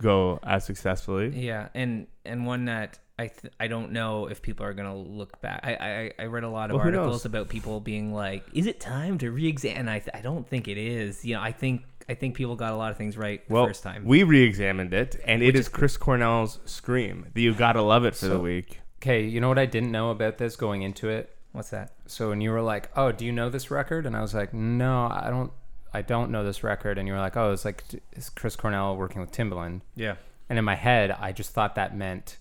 go 0.00 0.38
as 0.42 0.64
successfully. 0.64 1.28
Yeah, 1.34 1.68
and 1.74 2.06
and 2.24 2.46
one 2.46 2.66
that 2.66 2.98
I 3.18 3.28
th- 3.28 3.52
I 3.58 3.68
don't 3.68 3.92
know 3.92 4.26
if 4.26 4.42
people 4.42 4.66
are 4.66 4.74
gonna 4.74 4.94
look 4.96 5.40
back. 5.40 5.60
I 5.64 6.12
I, 6.18 6.24
I 6.24 6.26
read 6.26 6.44
a 6.44 6.50
lot 6.50 6.70
of 6.70 6.76
Well, 6.76 6.84
who 6.84 6.90
knows? 6.90 6.98
articles 6.98 7.24
about 7.24 7.48
people 7.48 7.80
being 7.80 8.12
like, 8.12 8.44
"Is 8.52 8.66
it 8.66 8.78
time 8.80 9.16
to 9.18 9.30
re-examine?" 9.30 9.88
I 9.88 10.00
th- 10.00 10.14
I 10.14 10.20
don't 10.20 10.46
think 10.46 10.68
it 10.68 10.76
is. 10.78 11.24
You 11.24 11.34
know, 11.36 11.40
I 11.40 11.52
think 11.52 11.82
I 12.08 12.14
think 12.14 12.34
people 12.36 12.54
got 12.56 12.72
a 12.72 12.76
lot 12.76 12.90
of 12.90 12.98
things 12.98 13.16
right 13.16 13.46
the 13.48 13.54
Well, 13.54 13.66
first 13.66 13.82
time. 13.82 14.04
we 14.04 14.22
re-examined 14.24 14.92
it, 14.92 15.16
and 15.24 15.42
it 15.42 15.54
is 15.54 15.62
is- 15.62 15.68
Chris 15.70 15.96
Cornell's 15.96 16.60
"Scream." 16.66 17.26
The 17.34 17.42
you 17.42 17.54
gotta 17.54 17.80
love 17.82 18.04
it 18.04 18.14
for 18.14 18.26
the 18.26 18.32
So- 18.36 18.40
week. 18.40 18.80
Okay, 19.02 19.22
you 19.24 19.40
know 19.40 19.48
what 19.48 19.58
I 19.58 19.66
didn't 19.66 19.92
know 19.92 20.10
about 20.10 20.38
this 20.38 20.56
going 20.56 20.82
into 20.82 21.08
it? 21.08 21.35
What's 21.56 21.70
that? 21.70 21.92
So 22.06 22.28
when 22.28 22.40
you 22.42 22.50
were 22.50 22.60
like, 22.60 22.90
"Oh, 22.96 23.12
do 23.12 23.24
you 23.24 23.32
know 23.32 23.48
this 23.48 23.70
record?" 23.70 24.04
and 24.06 24.14
I 24.16 24.20
was 24.20 24.34
like, 24.34 24.52
"No, 24.52 25.06
I 25.10 25.28
don't. 25.30 25.50
I 25.94 26.02
don't 26.02 26.30
know 26.30 26.44
this 26.44 26.62
record." 26.62 26.98
And 26.98 27.08
you 27.08 27.14
were 27.14 27.20
like, 27.20 27.36
"Oh, 27.36 27.52
it's 27.52 27.64
like 27.64 27.82
it's 28.12 28.28
Chris 28.28 28.56
Cornell 28.56 28.96
working 28.96 29.20
with 29.22 29.32
Timbaland." 29.32 29.80
Yeah. 29.94 30.16
And 30.50 30.58
in 30.58 30.64
my 30.66 30.74
head, 30.74 31.10
I 31.10 31.32
just 31.32 31.50
thought 31.52 31.74
that 31.76 31.96
meant 31.96 32.36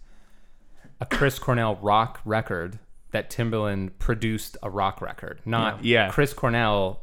a 0.99 1.05
Chris 1.05 1.39
Cornell 1.39 1.77
rock 1.81 2.19
record 2.25 2.77
that 3.11 3.29
Timbaland 3.29 3.91
produced 3.99 4.57
a 4.61 4.69
rock 4.69 5.01
record, 5.01 5.39
not 5.45 5.83
Yeah. 5.83 6.09
Chris 6.09 6.33
Cornell 6.33 6.99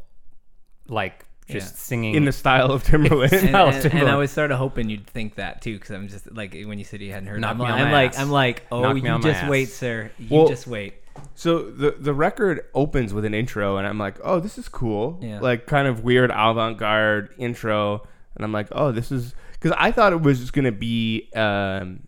like 0.88 1.25
just 1.48 1.72
Yeah. 1.75 1.79
singing 1.79 2.14
In 2.14 2.25
the 2.25 2.33
style 2.33 2.70
of 2.70 2.85
Timbaland. 2.85 3.33
and, 3.33 3.48
Style 3.48 3.68
and, 3.68 3.85
and 3.94 4.09
I 4.09 4.16
was 4.16 4.31
sort 4.31 4.53
of 4.53 4.59
hoping 4.59 4.88
you'd 4.90 5.07
think 5.07 5.37
that 5.37 5.62
too, 5.62 5.75
because 5.75 5.90
I'm 5.90 6.09
just 6.09 6.31
like 6.31 6.53
when 6.66 6.79
you 6.79 6.85
said 6.85 7.01
you 7.01 7.12
hadn't 7.12 7.29
heard. 7.29 7.40
Knock 7.40 7.53
I'm, 7.53 7.59
me 7.59 7.64
like, 7.64 7.72
on 7.72 7.81
I'm 7.81 7.87
my 7.88 7.92
like 7.92 8.11
ass. 8.11 8.18
I'm 8.20 8.31
like, 8.31 8.66
oh, 8.70 8.83
Knock 8.83 8.96
you 8.96 9.31
just 9.31 9.42
ass. 9.44 9.51
wait, 9.51 9.68
sir. 9.70 10.11
You 10.18 10.29
Well- 10.31 10.48
just 10.48 10.66
wait. 10.66 10.94
So 11.35 11.62
the 11.71 11.92
the 11.99 12.12
record 12.14 12.62
opens 12.75 13.12
with 13.14 13.25
an 13.25 13.35
intro, 13.35 13.77
and 13.77 13.87
I'm 13.87 13.99
like, 13.99 14.18
oh, 14.23 14.40
this 14.40 14.59
is 14.59 14.68
cool. 14.68 15.18
Yeah. 15.23 15.40
Like 15.40 15.66
kind 15.66 15.88
of 15.88 16.05
weird 16.05 16.31
avant 16.31 16.79
garde 16.79 17.31
intro, 17.38 18.07
and 18.37 18.45
I'm 18.45 18.53
like, 18.53 18.68
oh, 18.73 18.92
this 18.92 19.11
is 19.11 19.35
because 19.53 19.73
I 19.79 19.90
thought 19.92 20.12
it 20.12 20.21
was 20.23 20.40
just 20.40 20.53
gonna 20.53 20.73
be, 20.73 21.31
um, 21.35 22.01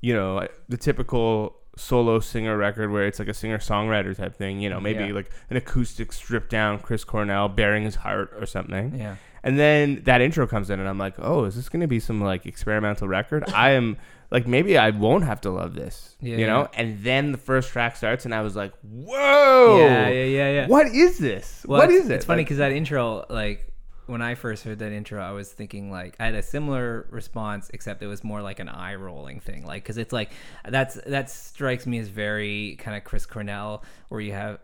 you 0.00 0.14
know, 0.14 0.46
the 0.68 0.76
typical 0.76 1.56
solo 1.76 2.20
singer 2.20 2.56
record 2.56 2.90
where 2.90 3.06
it's 3.06 3.18
like 3.18 3.28
a 3.28 3.34
singer 3.34 3.58
songwriter 3.58 4.14
type 4.16 4.34
thing. 4.34 4.60
You 4.60 4.68
know, 4.68 4.80
maybe 4.80 5.04
Yeah. 5.04 5.12
like 5.14 5.30
an 5.48 5.56
acoustic 5.56 6.12
stripped 6.12 6.50
down 6.50 6.78
Chris 6.80 7.04
Cornell 7.04 7.48
bearing 7.48 7.84
his 7.84 7.94
heart 7.96 8.32
or 8.38 8.46
something. 8.46 8.94
Yeah. 8.96 9.16
And 9.44 9.58
then 9.58 10.02
that 10.04 10.20
intro 10.20 10.46
comes 10.46 10.70
in, 10.70 10.78
and 10.80 10.88
I'm 10.88 10.98
like, 10.98 11.14
oh, 11.18 11.44
is 11.44 11.56
this 11.56 11.68
gonna 11.68 11.88
be 11.88 11.98
some 12.00 12.20
like 12.20 12.46
experimental 12.46 13.08
record? 13.08 13.44
I 13.54 13.70
am. 13.70 13.96
Like 14.32 14.46
maybe 14.48 14.76
I 14.78 14.90
won't 14.90 15.24
have 15.24 15.40
to 15.42 15.50
love 15.50 15.74
this, 15.74 16.16
Yeah, 16.20 16.38
you 16.38 16.46
know. 16.46 16.62
yeah. 16.62 16.80
And 16.80 17.04
then 17.04 17.30
the 17.32 17.38
first 17.38 17.70
track 17.70 17.96
starts, 17.96 18.24
and 18.24 18.34
I 18.34 18.40
was 18.40 18.56
like, 18.56 18.72
"Whoa, 18.82 19.76
Yeah, 19.78 20.08
yeah, 20.08 20.24
yeah, 20.24 20.50
yeah. 20.52 20.66
what 20.66 20.86
is 20.86 21.18
this? 21.18 21.64
Well, 21.68 21.80
what 21.80 21.90
is 21.90 22.08
it? 22.08 22.14
It's 22.14 22.24
funny 22.24 22.40
Like, 22.40 22.46
because 22.46 22.58
that 22.58 22.72
intro, 22.72 23.26
like 23.28 23.68
when 24.06 24.22
I 24.22 24.34
first 24.34 24.64
heard 24.64 24.78
that 24.80 24.90
intro, 24.92 25.22
I 25.22 25.32
was 25.32 25.52
thinking 25.52 25.90
like 25.90 26.16
I 26.18 26.24
had 26.26 26.34
a 26.34 26.42
similar 26.42 27.06
response, 27.10 27.70
except 27.74 28.02
it 28.02 28.06
was 28.08 28.24
more 28.24 28.42
like 28.42 28.58
an 28.58 28.68
eye 28.68 28.94
rolling 28.96 29.40
thing, 29.40 29.64
like 29.66 29.82
because 29.84 29.98
it's 29.98 30.12
like 30.12 30.30
that's 30.68 30.94
that 31.06 31.30
strikes 31.30 31.86
me 31.86 31.98
as 31.98 32.08
very 32.08 32.76
kind 32.80 32.96
of 32.96 33.04
Chris 33.04 33.26
Cornell, 33.26 33.84
where 34.08 34.20
you 34.20 34.32
have 34.32 34.58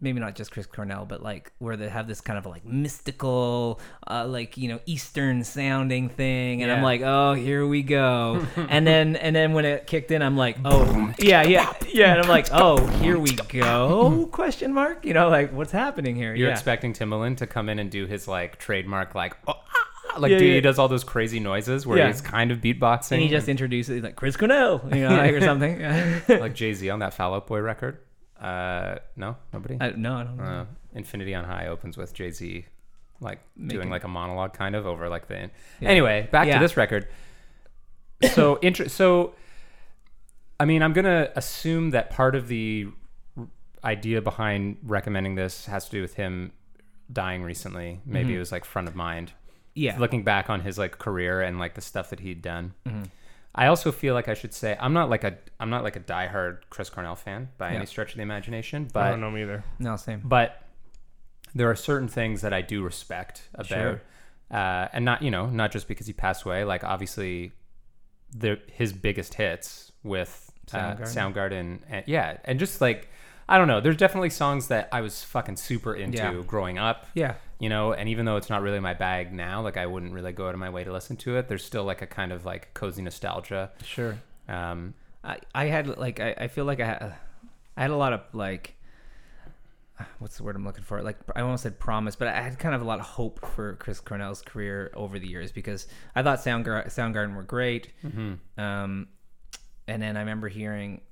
maybe 0.00 0.20
not 0.20 0.34
just 0.34 0.52
Chris 0.52 0.66
Cornell, 0.66 1.04
but 1.04 1.22
like 1.22 1.52
where 1.58 1.76
they 1.76 1.88
have 1.88 2.06
this 2.06 2.20
kind 2.20 2.38
of 2.38 2.46
like 2.46 2.64
mystical, 2.64 3.80
uh, 4.08 4.26
like 4.26 4.56
you 4.56 4.68
know 4.68 4.80
Eastern 4.86 5.44
sounding 5.44 6.08
thing, 6.08 6.62
and 6.62 6.70
I'm 6.70 6.82
like, 6.82 7.00
oh, 7.02 7.34
here 7.34 7.66
we 7.66 7.82
go, 7.82 8.46
and 8.56 8.86
then 8.86 9.16
and 9.16 9.34
then 9.34 9.52
when 9.52 9.64
it 9.64 9.86
kicked 9.86 10.10
in, 10.10 10.22
I'm 10.22 10.36
like, 10.36 10.56
oh, 10.64 11.12
yeah, 11.18 11.42
yeah, 11.42 11.72
yeah, 11.92 12.12
and 12.14 12.22
I'm 12.22 12.28
like, 12.28 12.48
oh, 12.52 12.86
here 12.98 13.18
we 13.18 13.32
go? 13.34 14.28
Question 14.32 14.72
mark? 14.72 15.04
You 15.04 15.14
know, 15.14 15.28
like 15.28 15.52
what's 15.52 15.72
happening 15.72 16.16
here? 16.16 16.34
You're 16.34 16.48
yeah. 16.48 16.54
expecting 16.54 16.92
Timbaland 16.92 17.38
to 17.38 17.46
come 17.46 17.68
in 17.68 17.78
and 17.78 17.90
do 17.90 18.06
his 18.06 18.28
like 18.28 18.58
trademark 18.58 19.14
like 19.14 19.36
oh, 19.48 19.54
ah, 19.56 20.18
like 20.18 20.30
Yeah, 20.30 20.38
dude, 20.38 20.48
yeah. 20.48 20.54
he 20.54 20.60
does 20.60 20.78
all 20.78 20.88
those 20.88 21.04
crazy 21.04 21.40
noises 21.40 21.86
where 21.86 21.98
Yeah. 21.98 22.06
he's 22.08 22.20
kind 22.20 22.50
of 22.50 22.58
beatboxing. 22.60 23.12
and 23.12 23.22
he 23.22 23.28
just 23.28 23.48
introduces 23.48 24.02
like 24.02 24.16
Chris 24.16 24.36
Cornell, 24.36 24.80
you 24.92 25.00
know, 25.02 25.16
like, 25.16 25.32
or 25.32 25.40
something. 25.50 25.80
like 26.28 26.54
Jay 26.54 26.72
Z 26.74 26.88
on 26.90 27.00
that 27.00 27.14
Fall 27.14 27.34
Out 27.34 27.46
Boy 27.46 27.60
record. 27.60 27.98
Uh, 28.42 28.98
no, 29.16 29.36
nobody. 29.52 29.76
I, 29.80 29.90
no, 29.90 30.14
I 30.16 30.24
don't 30.24 30.36
know. 30.36 30.44
Uh, 30.44 30.64
Infinity 30.94 31.34
on 31.34 31.44
High 31.44 31.68
opens 31.68 31.96
with 31.96 32.12
Jay 32.12 32.30
Z, 32.32 32.66
like 33.20 33.40
doing 33.66 33.88
like 33.88 34.04
a 34.04 34.08
monologue 34.08 34.52
kind 34.52 34.74
of 34.74 34.86
over 34.86 35.08
like 35.08 35.28
the. 35.28 35.48
Yeah. 35.80 35.88
Anyway, 35.88 36.28
back 36.32 36.46
Yeah. 36.48 36.54
to 36.54 36.60
this 36.60 36.76
record. 36.76 37.08
So 38.34 38.56
inter- 38.62 38.88
So, 38.88 39.34
I 40.60 40.64
mean, 40.64 40.82
I'm 40.82 40.92
gonna 40.92 41.30
assume 41.36 41.90
that 41.90 42.10
part 42.10 42.34
of 42.34 42.48
the 42.48 42.88
r- 43.38 43.46
idea 43.84 44.20
behind 44.20 44.78
recommending 44.82 45.36
this 45.36 45.66
has 45.66 45.84
to 45.86 45.90
do 45.92 46.02
with 46.02 46.14
him 46.14 46.52
dying 47.12 47.42
recently. 47.42 48.00
Maybe 48.04 48.30
Mhm. 48.32 48.36
it 48.36 48.38
was 48.40 48.52
like 48.52 48.64
front 48.64 48.88
of 48.88 48.94
mind. 48.96 49.32
yeah, 49.74 49.96
Looking 49.98 50.22
back 50.22 50.50
on 50.50 50.60
his 50.60 50.76
like 50.78 50.98
career 50.98 51.40
and 51.40 51.58
like 51.58 51.74
the 51.74 51.80
stuff 51.80 52.10
that 52.10 52.20
he'd 52.20 52.42
done. 52.42 52.74
Mhm. 52.86 53.08
I 53.54 53.66
also 53.66 53.92
feel 53.92 54.14
like 54.14 54.28
I 54.28 54.34
should 54.34 54.54
say 54.54 54.76
I'm 54.80 54.92
not 54.94 55.10
like 55.10 55.24
a 55.24 55.36
I'm 55.60 55.68
not 55.70 55.82
like 55.84 55.96
a 55.96 56.00
diehard 56.00 56.58
Chris 56.70 56.88
Cornell 56.90 57.16
fan 57.16 57.50
by 57.58 57.70
Yeah. 57.70 57.76
any 57.76 57.86
stretch 57.86 58.12
of 58.12 58.16
the 58.16 58.22
imagination, 58.22 58.88
But 58.92 59.02
I 59.04 59.10
don't 59.10 59.20
know 59.20 59.30
me 59.30 59.42
either. 59.42 59.62
no, 59.78 59.96
same. 59.96 60.22
but 60.24 60.62
there 61.54 61.68
are 61.70 61.76
certain 61.76 62.08
things 62.08 62.40
that 62.40 62.52
I 62.54 62.62
do 62.62 62.82
respect 62.82 63.48
about, 63.54 63.66
Sure. 63.68 64.00
uh, 64.50 64.88
and 64.92 65.04
not 65.04 65.20
you 65.22 65.30
know 65.30 65.46
not 65.46 65.70
just 65.70 65.86
because 65.86 66.06
he 66.06 66.12
passed 66.14 66.44
away. 66.44 66.64
Like 66.64 66.82
obviously, 66.82 67.52
the 68.34 68.58
his 68.72 68.92
biggest 68.92 69.34
hits 69.34 69.92
with 70.02 70.50
uh, 70.72 70.94
Soundgarden. 70.96 71.00
Soundgarden, 71.14 71.78
and 71.90 72.04
yeah, 72.06 72.38
and 72.44 72.58
just 72.58 72.80
like 72.80 73.08
I 73.48 73.58
don't 73.58 73.68
know, 73.68 73.80
there's 73.80 73.96
definitely 73.98 74.30
songs 74.30 74.68
that 74.68 74.88
I 74.92 75.02
was 75.02 75.22
fucking 75.24 75.56
super 75.56 75.94
into 75.94 76.16
Yeah. 76.16 76.42
growing 76.46 76.78
up. 76.78 77.06
Yeah, 77.12 77.34
You 77.62 77.68
know, 77.68 77.92
and 77.92 78.08
even 78.08 78.24
though 78.26 78.36
it's 78.36 78.50
not 78.50 78.60
really 78.62 78.80
my 78.80 78.94
bag 78.94 79.32
now, 79.32 79.62
like 79.62 79.76
I 79.76 79.86
wouldn't 79.86 80.12
really 80.12 80.32
go 80.32 80.48
out 80.48 80.54
of 80.54 80.58
my 80.60 80.68
way 80.70 80.82
to 80.82 80.92
listen 80.92 81.16
to 81.18 81.36
it. 81.36 81.46
There's 81.48 81.64
still 81.64 81.84
like 81.84 82.02
a 82.02 82.06
kind 82.08 82.32
of 82.32 82.44
like 82.44 82.74
cozy 82.74 83.02
nostalgia. 83.02 83.70
sure. 83.84 84.18
Um, 84.48 84.94
I, 85.22 85.38
I 85.54 85.66
had 85.66 85.86
like 85.96 86.18
I, 86.18 86.34
I 86.36 86.48
feel 86.48 86.64
like 86.64 86.80
I 86.80 86.86
had, 86.86 87.14
I 87.76 87.82
had 87.82 87.90
a 87.92 87.96
lot 87.96 88.12
of 88.12 88.20
like 88.32 88.74
what's 90.18 90.36
the 90.38 90.42
word 90.42 90.56
I'm 90.56 90.64
looking 90.64 90.82
for? 90.82 91.02
Like 91.02 91.18
I 91.36 91.42
almost 91.42 91.62
said 91.62 91.78
promise, 91.78 92.16
but 92.16 92.26
I 92.26 92.40
had 92.40 92.58
kind 92.58 92.74
of 92.74 92.82
a 92.82 92.84
lot 92.84 92.98
of 92.98 93.04
hope 93.06 93.46
for 93.54 93.76
Chris 93.76 94.00
Cornell's 94.00 94.42
career 94.42 94.90
over 94.94 95.18
the 95.20 95.28
years 95.28 95.52
because 95.52 95.86
I 96.16 96.22
thought 96.24 96.40
Soundgar- 96.40 96.86
Soundgarden 96.88 97.36
were 97.36 97.44
great. 97.44 97.92
mhm. 98.04 98.38
Um, 98.58 99.06
and 99.86 100.02
then 100.02 100.16
I 100.16 100.20
remember 100.20 100.48
hearing 100.48 101.02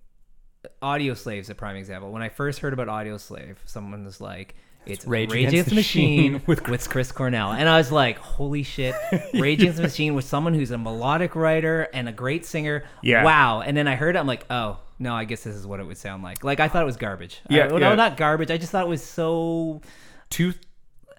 Audioslave's 0.83 1.51
a 1.51 1.55
prime 1.55 1.77
example. 1.77 2.11
When 2.11 2.23
I 2.23 2.29
first 2.29 2.59
heard 2.61 2.73
about 2.73 2.89
Audioslave, 2.89 3.57
someone 3.67 4.05
was 4.05 4.21
like, 4.21 4.57
"It's 4.87 5.07
Rage 5.07 5.33
Rage, 5.33 5.49
Against 5.49 5.71
the 5.71 5.75
Machine, 5.75 6.33
Machine 6.33 6.43
with 6.47 6.69
with 6.69 6.89
Chris 6.89 7.13
Cornell," 7.13 7.53
and 7.53 7.69
I 7.69 7.79
was 7.79 7.93
like, 7.93 8.19
"Holy 8.19 8.63
shit!" 8.63 8.95
Rage 9.35 9.61
Against 9.61 9.77
the 9.77 9.83
Machine 9.83 10.15
with 10.15 10.25
someone 10.25 10.55
who's 10.55 10.71
a 10.71 10.79
melodic 10.79 11.37
writer 11.37 11.89
and 11.93 12.09
a 12.09 12.13
great 12.13 12.47
singer. 12.47 12.85
Yeah. 13.03 13.25
Wow. 13.25 13.61
And 13.61 13.77
then 13.77 13.89
I 13.89 13.95
heard 13.95 14.17
it, 14.17 14.19
I'm 14.19 14.27
like, 14.27 14.47
"Oh 14.51 14.79
no, 14.99 15.15
I 15.15 15.25
guess 15.25 15.45
this 15.45 15.55
is 15.55 15.67
what 15.67 15.81
it 15.81 15.87
would 15.87 15.99
sound 15.99 16.23
like." 16.23 16.45
Like 16.45 16.61
I 16.61 16.69
thought 16.69 16.83
it 16.83 16.87
was 16.87 16.97
garbage. 16.97 17.41
Yeah, 17.49 17.65
I, 17.65 17.67
well, 17.69 17.81
yeah. 17.81 17.89
no, 17.91 17.95
not 17.95 18.17
garbage. 18.17 18.51
I 18.51 18.57
just 18.57 18.73
thought 18.73 18.87
it 18.87 18.91
was 18.91 19.03
so 19.03 19.81
two 20.31 20.55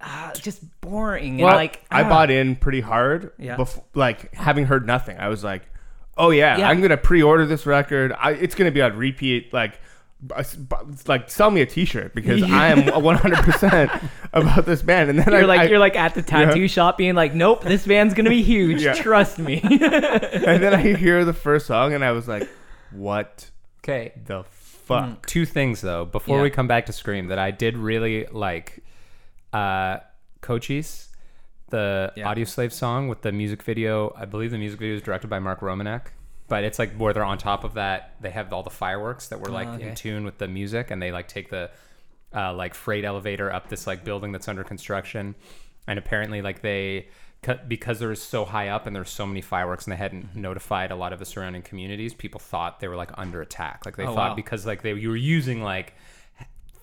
uh, 0.04 0.34
just 0.34 0.64
boring. 0.82 1.38
Well, 1.38 1.50
and 1.50 1.56
like 1.56 1.84
I 1.92 2.04
ah. 2.04 2.10
bought 2.10 2.32
in 2.32 2.56
pretty 2.56 2.82
hard. 2.82 3.32
Yeah. 3.38 3.56
Before, 3.56 3.84
like 3.94 4.34
having 4.34 4.66
heard 4.66 4.86
nothing, 4.86 5.18
I 5.18 5.28
was 5.28 5.44
like, 5.44 5.64
"Oh 6.18 6.32
yeah, 6.32 6.58
Yeah. 6.58 6.70
I'm 6.70 6.82
gonna 6.82 6.98
pre-order 6.98 7.46
this 7.46 7.66
record. 7.66 8.14
I, 8.18 8.32
it's 8.32 8.56
gonna 8.56 8.72
be 8.72 8.82
on 8.82 8.98
repeat. 8.98 9.54
Like, 9.54 9.80
like 11.08 11.30
sell 11.32 11.50
me 11.52 11.62
a 11.62 11.66
T-shirt 11.66 12.14
because 12.14 12.44
I 12.44 12.68
am 12.68 12.86
100 13.04 13.38
percent 13.40 13.92
about 14.34 14.66
this 14.66 14.82
band." 14.82 15.10
And 15.10 15.20
then 15.20 15.28
You're 15.32 15.42
I, 15.44 15.46
like 15.46 15.60
I- 15.62 15.64
you're 15.66 15.80
like 15.80 15.96
at 15.96 16.14
the 16.14 16.22
tattoo 16.22 16.68
shop 16.68 16.98
being 16.98 17.16
like, 17.16 17.34
nope, 17.34 17.64
this 17.64 17.86
band's 17.88 18.14
gonna 18.14 18.30
be 18.30 18.44
huge. 18.54 18.82
Yeah. 18.84 18.94
Trust 18.94 19.40
me. 19.40 19.62
and 19.64 20.62
then 20.64 20.74
I 20.74 20.94
hear 20.96 21.26
the 21.26 21.34
first 21.34 21.66
song, 21.68 21.94
and 21.94 22.04
I 22.06 22.12
was 22.12 22.28
like, 22.28 22.48
"What 22.92 23.50
okay. 23.84 24.14
the 24.26 24.44
fuck?" 24.44 25.26
Two 25.26 25.46
things 25.46 25.82
though, 25.82 26.06
before 26.06 26.38
Yeah. 26.38 26.44
we 26.44 26.50
come 26.50 26.68
back 26.68 26.86
to 26.88 26.94
Scream, 26.94 27.28
that 27.28 27.40
I 27.40 27.52
did 27.52 27.78
really 27.78 28.28
like. 28.32 28.84
uh, 29.54 29.98
Cochise, 30.42 31.10
the 31.70 32.12
Yeah. 32.16 32.34
Audioslave 32.34 32.72
song 32.72 33.08
with 33.08 33.22
the 33.22 33.32
music 33.32 33.62
video. 33.64 34.12
I 34.18 34.26
believe 34.26 34.50
the 34.52 34.58
music 34.58 34.80
video 34.80 34.96
is 34.96 35.02
directed 35.04 35.30
by 35.30 35.38
Mark 35.40 35.60
Romanek, 35.62 36.08
but 36.52 36.64
it's 36.64 36.78
like 36.80 36.92
where 36.98 37.14
they're 37.14 37.24
on 37.34 37.38
top 37.38 37.64
of 37.64 37.74
that. 37.74 38.16
They 38.22 38.30
have 38.32 38.52
all 38.54 38.64
the 38.64 38.70
fireworks 38.70 39.30
that 39.30 39.40
were 39.40 39.50
like 39.60 39.68
Oh, 39.70 39.74
okay. 39.74 39.88
in 39.90 39.96
tune 39.96 40.24
with 40.26 40.38
the 40.38 40.48
music, 40.48 40.92
and 40.92 41.02
they 41.02 41.12
like 41.12 41.28
take 41.28 41.50
the 41.50 41.72
uh, 42.36 42.54
like 42.54 42.74
freight 42.76 43.06
elevator 43.06 43.52
up 43.52 43.70
this 43.70 43.88
like 43.88 44.04
building 44.04 44.32
that's 44.34 44.48
under 44.48 44.64
construction, 44.64 45.36
and 45.88 45.98
apparently 45.98 46.42
like 46.42 46.62
they. 46.62 47.08
cut 47.42 47.68
Because 47.68 47.98
they're 48.00 48.14
so 48.16 48.46
high 48.46 48.68
up 48.76 48.86
and 48.86 48.96
there's 48.96 49.10
so 49.10 49.26
many 49.26 49.42
fireworks 49.42 49.86
and 49.86 49.92
they 49.94 49.98
hadn't 50.06 50.26
Mm-hmm. 50.28 50.42
notified 50.50 50.92
a 50.92 50.96
lot 50.96 51.12
of 51.14 51.18
the 51.20 51.26
surrounding 51.26 51.64
communities, 51.64 52.14
people 52.14 52.40
thought 52.40 52.80
they 52.80 52.88
were 52.88 52.96
like 53.04 53.12
under 53.18 53.42
attack. 53.42 53.78
Like 53.86 53.96
they 53.98 54.04
Oh, 54.06 54.14
thought 54.14 54.32
wow. 54.32 54.36
because 54.36 54.66
like 54.72 54.82
they 54.84 54.94
you 54.94 55.10
were 55.10 55.16
using 55.40 55.64
like 55.64 55.94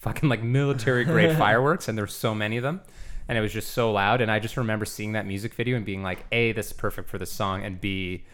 fucking 0.00 0.28
like 0.28 0.42
military 0.42 1.04
grade 1.04 1.36
fireworks 1.44 1.88
and 1.88 1.96
there's 1.98 2.14
so 2.14 2.34
many 2.34 2.56
of 2.56 2.62
them 2.62 2.80
and 3.28 3.36
it 3.36 3.40
was 3.40 3.52
just 3.52 3.72
so 3.72 3.90
loud 3.92 4.20
and 4.20 4.30
i 4.30 4.38
just 4.38 4.56
remember 4.56 4.84
seeing 4.84 5.12
that 5.12 5.26
music 5.26 5.52
video 5.54 5.76
and 5.76 5.84
being 5.84 6.02
like 6.04 6.24
a 6.32 6.52
this 6.52 6.68
is 6.68 6.72
perfect 6.72 7.08
for 7.08 7.18
this 7.18 7.32
song 7.32 7.64
and 7.64 7.80
b 7.80 8.24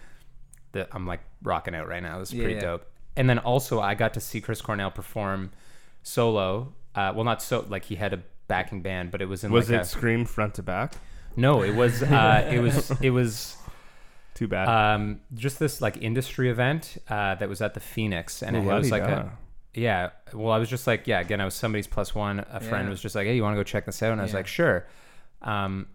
that 0.75 0.89
i'm 0.93 1.07
like 1.07 1.21
rocking 1.43 1.75
out 1.75 1.89
right 1.89 2.03
now 2.03 2.19
this 2.19 2.31
is 2.33 2.39
pretty 2.39 2.55
yeah. 2.55 2.61
dope 2.61 2.87
and 3.17 3.29
then 3.29 3.39
also 3.39 3.81
i 3.81 3.95
got 3.95 4.13
to 4.15 4.21
see 4.21 4.41
chris 4.41 4.61
cornell 4.61 4.91
perform 4.91 5.51
solo 6.03 6.73
uh, 6.95 7.13
well 7.15 7.25
not 7.25 7.43
so 7.43 7.65
like 7.69 7.85
he 7.87 7.97
had 7.97 8.13
a 8.13 8.23
backing 8.47 8.83
band 8.83 9.11
but 9.11 9.21
it 9.23 9.27
was 9.27 9.43
in 9.43 9.51
Was 9.51 9.71
like 9.71 9.81
it 9.81 9.83
a, 9.83 9.85
Scream 9.87 10.25
front 10.25 10.55
to 10.55 10.63
back? 10.63 10.93
no 11.37 11.63
it 11.63 11.75
was 11.75 12.03
uh, 12.03 12.49
it 12.53 12.61
was 12.61 12.91
it 13.01 13.11
was 13.11 13.57
Too 14.35 14.47
bad. 14.47 14.69
um, 14.69 15.21
just 15.35 15.59
this 15.59 15.81
like 15.81 15.97
industry 15.97 16.51
event 16.51 16.99
uh, 17.09 17.35
that 17.37 17.49
was 17.49 17.61
at 17.63 17.75
the 17.75 17.81
phoenix 17.81 18.43
and 18.43 18.57
it 18.57 18.61
Ooh, 18.61 18.67
was 18.69 18.91
like 18.91 19.03
a 19.03 19.33
yeah. 19.77 20.11
Well, 20.33 20.53
I 20.53 20.59
was 20.59 20.71
just 20.71 20.87
like, 20.87 21.09
yeah, 21.09 21.19
again, 21.19 21.41
I 21.41 21.45
was 21.45 21.55
somebody's 21.55 21.89
plus 21.89 22.15
one. 22.15 22.39
A 22.53 22.61
friend 22.61 22.85
Yeah. 22.85 22.91
was 22.91 23.01
just 23.03 23.17
like, 23.17 23.27
hey, 23.27 23.35
you 23.35 23.43
want 23.43 23.55
to 23.55 23.59
go 23.59 23.65
check 23.65 23.87
this 23.87 24.01
out? 24.05 24.13
And 24.13 24.21
I 24.21 24.23
was 24.23 24.31
Yeah. 24.31 24.37
like, 24.37 24.47
sure. 24.47 24.87
Um, 25.43 25.89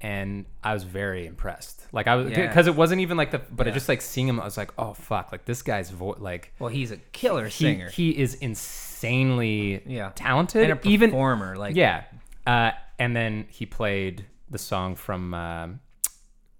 and 0.00 0.44
I 0.62 0.74
was 0.74 0.84
very 0.84 1.26
impressed. 1.26 1.82
Like 1.92 2.06
I 2.06 2.14
was, 2.16 2.30
Yeah. 2.30 2.46
because 2.46 2.66
it 2.66 2.74
wasn't 2.76 3.00
even 3.00 3.16
like 3.16 3.30
the, 3.32 3.38
but 3.50 3.66
I 3.66 3.70
just 3.72 3.88
like 3.88 4.00
seeing 4.00 4.28
him, 4.28 4.38
I 4.40 4.44
was 4.44 4.56
like, 4.56 4.70
oh 4.78 4.94
fuck, 4.94 5.32
like 5.32 5.44
this 5.44 5.62
guy's 5.62 5.90
voice, 5.90 6.18
like 6.20 6.52
Well, 6.58 6.70
he's 6.70 6.90
a 6.92 6.98
killer 7.12 7.46
he, 7.46 7.50
singer. 7.64 7.90
he 7.90 8.10
is 8.16 8.34
insanely 8.36 9.82
Yeah. 9.86 10.12
talented. 10.14 10.70
and 10.70 10.78
a 10.84 10.88
even 10.88 11.10
performer. 11.10 11.56
like 11.56 11.74
yeah. 11.76 12.04
Uh, 12.46 12.70
and 12.98 13.14
then 13.14 13.46
he 13.50 13.66
played 13.66 14.24
the 14.50 14.58
song 14.58 14.94
from 14.96 15.34
um, 15.34 15.80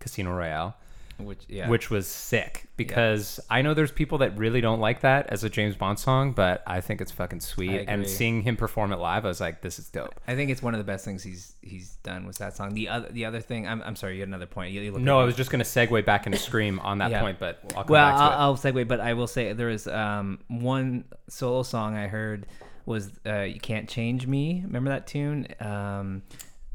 Casino 0.01 0.33
Royale 0.33 0.77
which 1.19 1.41
yeah. 1.49 1.69
which 1.69 1.91
was 1.91 2.07
sick 2.07 2.69
because 2.77 3.41
I 3.51 3.63
know 3.63 3.75
there's 3.75 3.91
people 3.91 4.19
that 4.19 4.37
really 4.39 4.61
don't 4.61 4.81
like 4.81 5.01
that 5.01 5.27
as 5.29 5.43
a 5.45 5.51
James 5.51 5.75
Bond 5.75 5.99
song, 5.99 6.33
but 6.33 6.63
I 6.67 6.81
think 6.81 7.01
it's 7.01 7.11
fucking 7.11 7.41
sweet. 7.41 7.85
And 7.89 8.07
seeing 8.07 8.43
him 8.43 8.57
perform 8.57 8.93
it 8.93 8.97
live, 8.97 9.25
I 9.25 9.29
was 9.29 9.41
like, 9.41 9.61
this 9.61 9.79
is 9.79 9.89
dope. 9.89 10.15
I 10.27 10.37
think 10.37 10.51
it's 10.51 10.63
one 10.63 10.75
of 10.75 10.79
the 10.79 10.85
best 10.85 11.05
things 11.05 11.23
he's 11.23 11.55
he's 11.61 11.97
done 11.97 12.27
was 12.27 12.39
that 12.39 12.57
song. 12.57 12.75
The 12.75 12.89
other 12.89 13.09
the 13.11 13.25
other 13.25 13.41
thing, 13.41 13.67
I'm, 13.67 13.83
I'm 13.83 13.97
sorry, 13.97 14.15
you 14.15 14.21
had 14.21 14.29
another 14.29 14.47
point. 14.47 14.73
You, 14.73 14.81
you 14.81 14.93
No, 14.93 15.21
I 15.21 15.25
was 15.25 15.37
just 15.37 15.51
gonna 15.51 15.65
segue 15.65 16.05
back 16.05 16.27
into 16.27 16.39
Scream 16.39 16.79
on 16.81 16.99
that 16.99 17.11
Yeah. 17.11 17.21
point, 17.21 17.39
but 17.39 17.61
I'll 17.77 17.85
come 17.85 17.93
well, 17.93 18.11
back 18.11 18.17
to 18.17 18.23
I'll, 18.23 18.31
it. 18.31 18.35
I'll 18.35 18.57
segue, 18.57 18.89
but 18.89 19.01
I 19.01 19.15
will 19.15 19.27
say 19.27 19.53
there 19.53 19.69
was 19.69 19.89
um, 19.89 20.39
one 20.49 21.05
solo 21.29 21.63
song 21.63 21.97
I 21.97 22.07
heard 22.07 22.47
was 22.87 23.11
uh, 23.27 23.41
"You 23.41 23.61
Can't 23.61 23.89
Change 23.89 24.27
Me." 24.27 24.63
Remember 24.65 24.91
that 24.91 25.07
tune? 25.07 25.49
Um, 25.61 26.23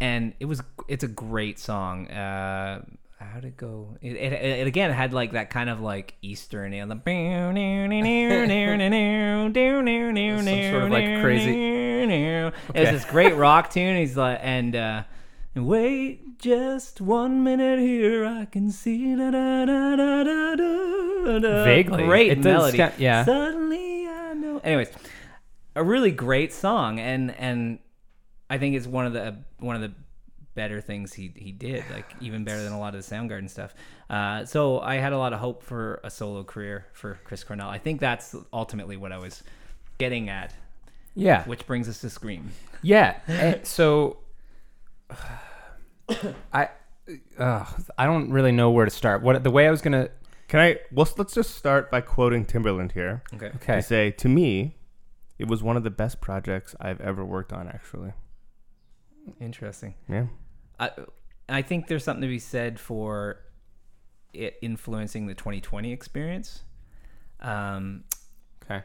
and 0.02 0.34
it 0.40 0.46
was 0.46 0.62
it's 0.88 1.04
a 1.04 1.08
great 1.08 1.60
song. 1.60 2.10
Uh, 2.10 2.84
how'd 3.24 3.46
it 3.46 3.58
go? 3.58 3.98
It, 4.02 4.14
it, 4.16 4.34
it 4.34 4.68
again 4.68 4.92
had 4.92 5.14
like 5.14 5.32
that 5.34 5.50
kind 5.50 5.70
of 5.70 5.80
like 5.82 6.16
Eastern 6.22 6.74
and 6.74 6.90
the 6.92 6.96
some 10.46 10.72
sort 10.72 10.84
of, 10.84 10.90
like, 10.92 11.22
crazy- 11.22 11.52
It 12.74 12.80
was 12.80 12.90
this 12.92 13.06
great 13.06 13.36
rock 13.36 13.70
tune. 13.70 13.98
He's 13.98 14.18
like 14.18 14.40
and. 14.42 14.76
uh 14.76 15.04
and 15.56 15.68
wait 15.68 16.40
just 16.40 17.00
one 17.00 17.44
minute 17.44 17.78
here, 17.78 18.26
I 18.26 18.46
can 18.46 18.72
see 18.72 19.16
da 19.16 19.30
da 19.30 19.66
da 19.66 19.96
da 19.96 20.24
da 20.24 20.56
da. 20.56 21.40
da. 21.40 21.64
Vaguely. 21.64 22.04
great 22.06 22.32
It 22.32 22.36
does 22.42 22.44
melody. 22.44 22.78
ca- 22.80 22.92
yeah. 22.98 23.24
Suddenly 23.24 24.08
I 24.08 24.34
know. 24.34 24.60
Anyways, 24.64 24.90
a 25.76 25.84
really 25.84 26.10
great 26.10 26.52
song, 26.52 27.00
and 27.00 27.30
and 27.38 27.78
I 28.50 28.58
think 28.58 28.76
it's 28.76 28.88
one 28.88 29.06
of 29.06 29.14
the 29.14 29.36
one 29.60 29.76
of 29.76 29.84
the 29.84 29.94
better 30.56 30.82
things 30.82 31.14
he 31.14 31.32
he 31.36 31.52
did, 31.52 31.84
like 31.94 32.14
even 32.22 32.44
better 32.44 32.64
than 32.64 32.74
a 32.74 32.80
lot 32.80 32.96
of 32.96 33.08
the 33.08 33.16
Soundgarden 33.16 33.50
stuff. 33.50 33.74
Uh, 34.10 34.46
so 34.46 34.80
I 34.80 34.96
had 34.96 35.14
a 35.14 35.18
lot 35.18 35.34
of 35.34 35.40
hope 35.40 35.64
for 35.64 36.00
a 36.04 36.10
solo 36.10 36.44
career 36.44 36.86
for 36.94 37.20
Chris 37.24 37.44
Cornell. 37.44 37.70
I 37.70 37.78
think 37.80 38.00
that's 38.00 38.36
ultimately 38.52 38.98
what 38.98 39.12
I 39.12 39.18
was 39.18 39.44
getting 39.98 40.30
at, 40.30 40.54
yeah, 41.16 41.44
which 41.46 41.66
brings 41.68 41.88
us 41.90 42.02
to 42.02 42.10
Scream. 42.10 42.52
yeah. 42.82 43.18
Eh, 43.28 43.60
so 43.64 44.18
I, 46.54 46.70
uh, 47.38 47.66
I 47.98 48.06
don't 48.06 48.32
really 48.32 48.52
know 48.52 48.72
where 48.72 48.86
to 48.86 48.92
start. 48.92 49.22
What 49.24 49.44
the 49.44 49.52
way 49.52 49.68
I 49.68 49.72
was 49.72 49.82
gonna. 49.82 50.10
Can 50.48 50.60
I? 50.60 50.78
Well, 50.92 51.08
let's 51.18 51.34
just 51.34 51.56
start 51.56 51.90
by 51.90 52.02
quoting 52.02 52.46
Timbaland 52.46 52.92
here. 52.92 53.24
Okay. 53.34 53.52
Okay. 53.56 53.74
I 53.74 53.80
say, 53.80 54.12
to 54.12 54.30
me, 54.30 54.76
it 55.40 55.48
was 55.48 55.64
one 55.64 55.78
of 55.78 55.84
the 55.84 55.90
best 55.90 56.22
projects 56.22 56.76
I've 56.80 57.02
ever 57.02 57.26
worked 57.26 57.52
on. 57.54 57.68
Actually, 57.68 58.14
Interesting. 59.40 59.96
yeah. 60.08 60.26
I 60.84 60.92
I 61.60 61.62
think 61.62 61.88
there's 61.88 62.04
something 62.04 62.22
to 62.22 62.28
be 62.28 62.40
said 62.40 62.80
for 62.80 63.40
it 64.34 64.56
influencing 64.62 65.28
the 65.28 65.34
2020 65.36 65.92
experience. 65.92 66.64
Um, 67.40 68.04
Okay. 68.64 68.82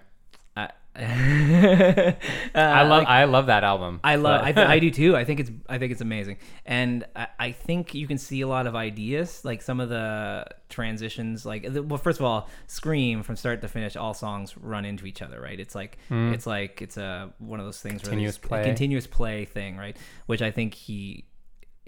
I, 0.56 0.70
I 0.96 2.82
love. 2.82 2.90
Uh, 2.90 2.96
like, 2.98 3.06
I 3.08 3.24
love 3.24 3.46
that 3.46 3.62
album. 3.62 4.00
I 4.02 4.16
love. 4.16 4.42
I, 4.42 4.52
I 4.74 4.78
do 4.80 4.90
too. 5.00 5.16
I 5.16 5.24
think 5.24 5.38
it's. 5.40 5.50
I 5.68 5.78
think 5.78 5.92
it's 5.92 6.00
amazing, 6.00 6.38
and 6.66 7.04
I, 7.14 7.26
I 7.38 7.52
think 7.52 7.94
you 7.94 8.08
can 8.08 8.18
see 8.18 8.40
a 8.40 8.48
lot 8.48 8.66
of 8.66 8.74
ideas, 8.74 9.44
like 9.44 9.62
some 9.62 9.78
of 9.78 9.88
the 9.88 10.44
transitions. 10.68 11.46
Like, 11.46 11.72
the- 11.72 11.82
well, 11.84 11.98
first 11.98 12.18
of 12.18 12.26
all, 12.26 12.48
Scream 12.66 13.22
from 13.22 13.36
start 13.36 13.60
to 13.62 13.68
finish, 13.68 13.94
all 13.96 14.14
songs 14.14 14.56
run 14.58 14.84
into 14.84 15.06
each 15.06 15.22
other, 15.22 15.40
right? 15.40 15.60
It's 15.60 15.76
like 15.76 15.98
it's 16.10 16.46
like 16.46 16.82
it's 16.82 16.96
a 16.96 17.30
one 17.38 17.60
of 17.60 17.66
those 17.66 17.80
things 17.80 18.02
where. 18.02 18.10
Continuous 18.10 18.36
there's 18.38 18.46
a 18.46 18.48
play. 18.48 18.64
continuous 18.64 19.06
play 19.06 19.44
thing, 19.44 19.76
right? 19.76 19.96
Which 20.26 20.42
I 20.42 20.50
think 20.50 20.74
he 20.74 21.24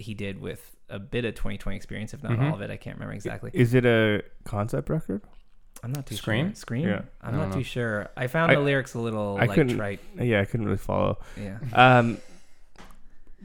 he 0.01 0.15
did 0.15 0.41
with 0.41 0.77
a 0.89 0.99
bit 0.99 1.25
of 1.25 1.35
2020 1.35 1.77
experience, 1.77 2.13
if 2.15 2.23
not 2.23 2.33
Mhm. 2.33 2.49
all 2.49 2.55
of 2.55 2.63
it. 2.63 2.71
I 2.71 2.77
can't 2.77 2.97
remember 2.97 3.15
exactly. 3.15 3.51
Is 3.55 3.75
it 3.75 3.85
a 3.87 4.23
concept 4.45 4.89
record? 4.91 5.23
I'm 5.83 5.93
not 5.93 6.07
too 6.07 6.17
Scream? 6.17 6.49
sure. 6.49 6.55
Scream. 6.57 6.89
Yeah. 6.89 7.03
I'm 7.23 7.37
not 7.37 7.51
don't 7.51 7.53
too 7.59 7.63
sure. 7.65 8.09
I 8.17 8.27
found 8.27 8.51
I- 8.51 8.57
the 8.57 8.61
lyrics 8.61 8.95
a 8.95 8.99
little 8.99 9.37
I 9.41 9.45
like 9.47 9.55
couldn't- 9.55 9.77
trite. 9.77 10.01
Yeah, 10.21 10.41
I 10.41 10.45
couldn't 10.45 10.67
really 10.67 10.79
follow. 10.79 11.19
Yeah. 11.41 11.59
Um, 11.73 12.19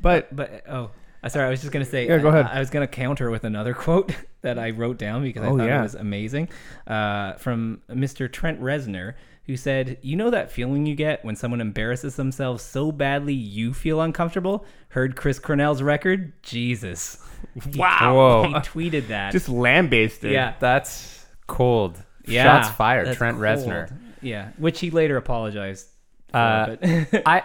but 0.02 0.36
But 0.36 0.64
oh, 0.68 0.92
uh, 1.24 1.30
sorry, 1.30 1.48
I 1.48 1.50
was 1.50 1.62
just 1.62 1.72
gonna 1.72 1.86
say. 1.86 2.08
Yeah, 2.08 2.18
go 2.20 2.30
I- 2.30 2.40
ahead. 2.40 2.52
I, 2.58 2.60
was 2.60 2.70
gonna 2.70 2.88
counter 2.88 3.30
with 3.30 3.44
another 3.44 3.74
quote 3.86 4.14
that 4.42 4.60
I 4.60 4.72
wrote 4.72 4.98
down 4.98 5.24
because 5.24 5.44
I 5.44 5.48
Oh, 5.48 5.58
thought 5.58 5.68
yeah. 5.68 5.80
it 5.80 5.84
was 5.84 5.96
amazing, 5.96 6.50
uh, 6.88 7.34
from 7.34 7.82
Mr. 7.90 8.32
Trent 8.32 8.60
Reznor, 8.62 9.14
who 9.48 9.56
said, 9.58 9.98
"You 10.02 10.16
know 10.16 10.30
that 10.30 10.52
feeling 10.52 10.86
you 10.86 10.96
get 10.96 11.24
when 11.26 11.36
someone 11.36 11.62
embarrasses 11.62 12.16
themselves 12.16 12.64
so 12.64 12.92
badly 12.92 13.34
you 13.34 13.74
feel 13.74 14.02
uncomfortable." 14.02 14.66
Heard 14.90 15.16
Chris 15.16 15.40
Cornell's 15.40 15.82
record? 15.82 16.34
Jesus! 16.44 17.18
wow, 17.76 18.16
Whoa. 18.16 18.44
He 18.48 18.54
tweeted 18.56 19.08
that. 19.10 19.32
just 19.32 19.50
lambasted. 19.50 20.32
yeah, 20.32 20.54
That's 20.60 21.26
cold. 21.48 22.02
yeah. 22.26 22.44
Shots 22.62 22.70
fired. 22.76 23.08
that's 23.08 23.18
Trent 23.18 23.36
cold. 23.38 23.46
Reznor. 23.46 23.98
Yeah, 24.22 24.50
which 24.58 24.80
he 24.80 24.90
later 24.90 25.18
apologized. 25.18 25.88
For, 26.30 26.38
Uh, 26.38 26.76
but 27.12 27.22
I 27.28 27.44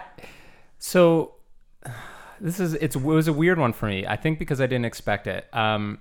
so 0.79 1.35
this 2.39 2.59
is 2.59 2.73
it's 2.75 2.95
it 2.95 3.01
was 3.01 3.27
a 3.27 3.33
weird 3.33 3.59
one 3.59 3.73
for 3.73 3.85
me. 3.85 4.07
I 4.07 4.15
think 4.15 4.39
because 4.39 4.59
I 4.59 4.65
didn't 4.65 4.85
expect 4.85 5.27
it. 5.27 5.45
Um, 5.53 5.99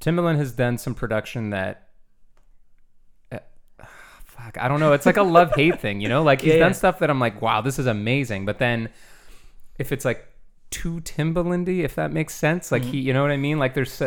Timbaland 0.00 0.36
has 0.36 0.52
done 0.52 0.76
some 0.78 0.94
production 0.94 1.50
that. 1.50 1.83
Fuck, 4.44 4.58
I 4.58 4.68
don't 4.68 4.80
know. 4.80 4.92
It's 4.92 5.06
like 5.06 5.16
a 5.16 5.22
love 5.22 5.52
hate 5.54 5.80
thing, 5.80 6.00
you 6.00 6.08
know. 6.08 6.22
Like 6.22 6.40
he's 6.42 6.54
Yeah, 6.54 6.58
done 6.60 6.70
yeah. 6.70 6.76
stuff 6.76 6.98
that 6.98 7.10
I'm 7.10 7.20
like, 7.20 7.40
wow, 7.40 7.60
this 7.60 7.78
is 7.78 7.86
amazing. 7.86 8.44
But 8.46 8.58
then, 8.58 8.90
if 9.78 9.90
it's 9.92 10.04
like 10.04 10.26
too 10.70 11.00
Timbalandy, 11.00 11.80
if 11.84 11.94
that 11.94 12.12
makes 12.12 12.34
sense, 12.34 12.70
like 12.72 12.82
Mm-hmm. 12.82 12.90
he, 12.92 12.98
you 13.00 13.12
know 13.12 13.22
what 13.22 13.30
I 13.30 13.36
mean? 13.36 13.58
Like 13.58 13.74
there's 13.74 13.98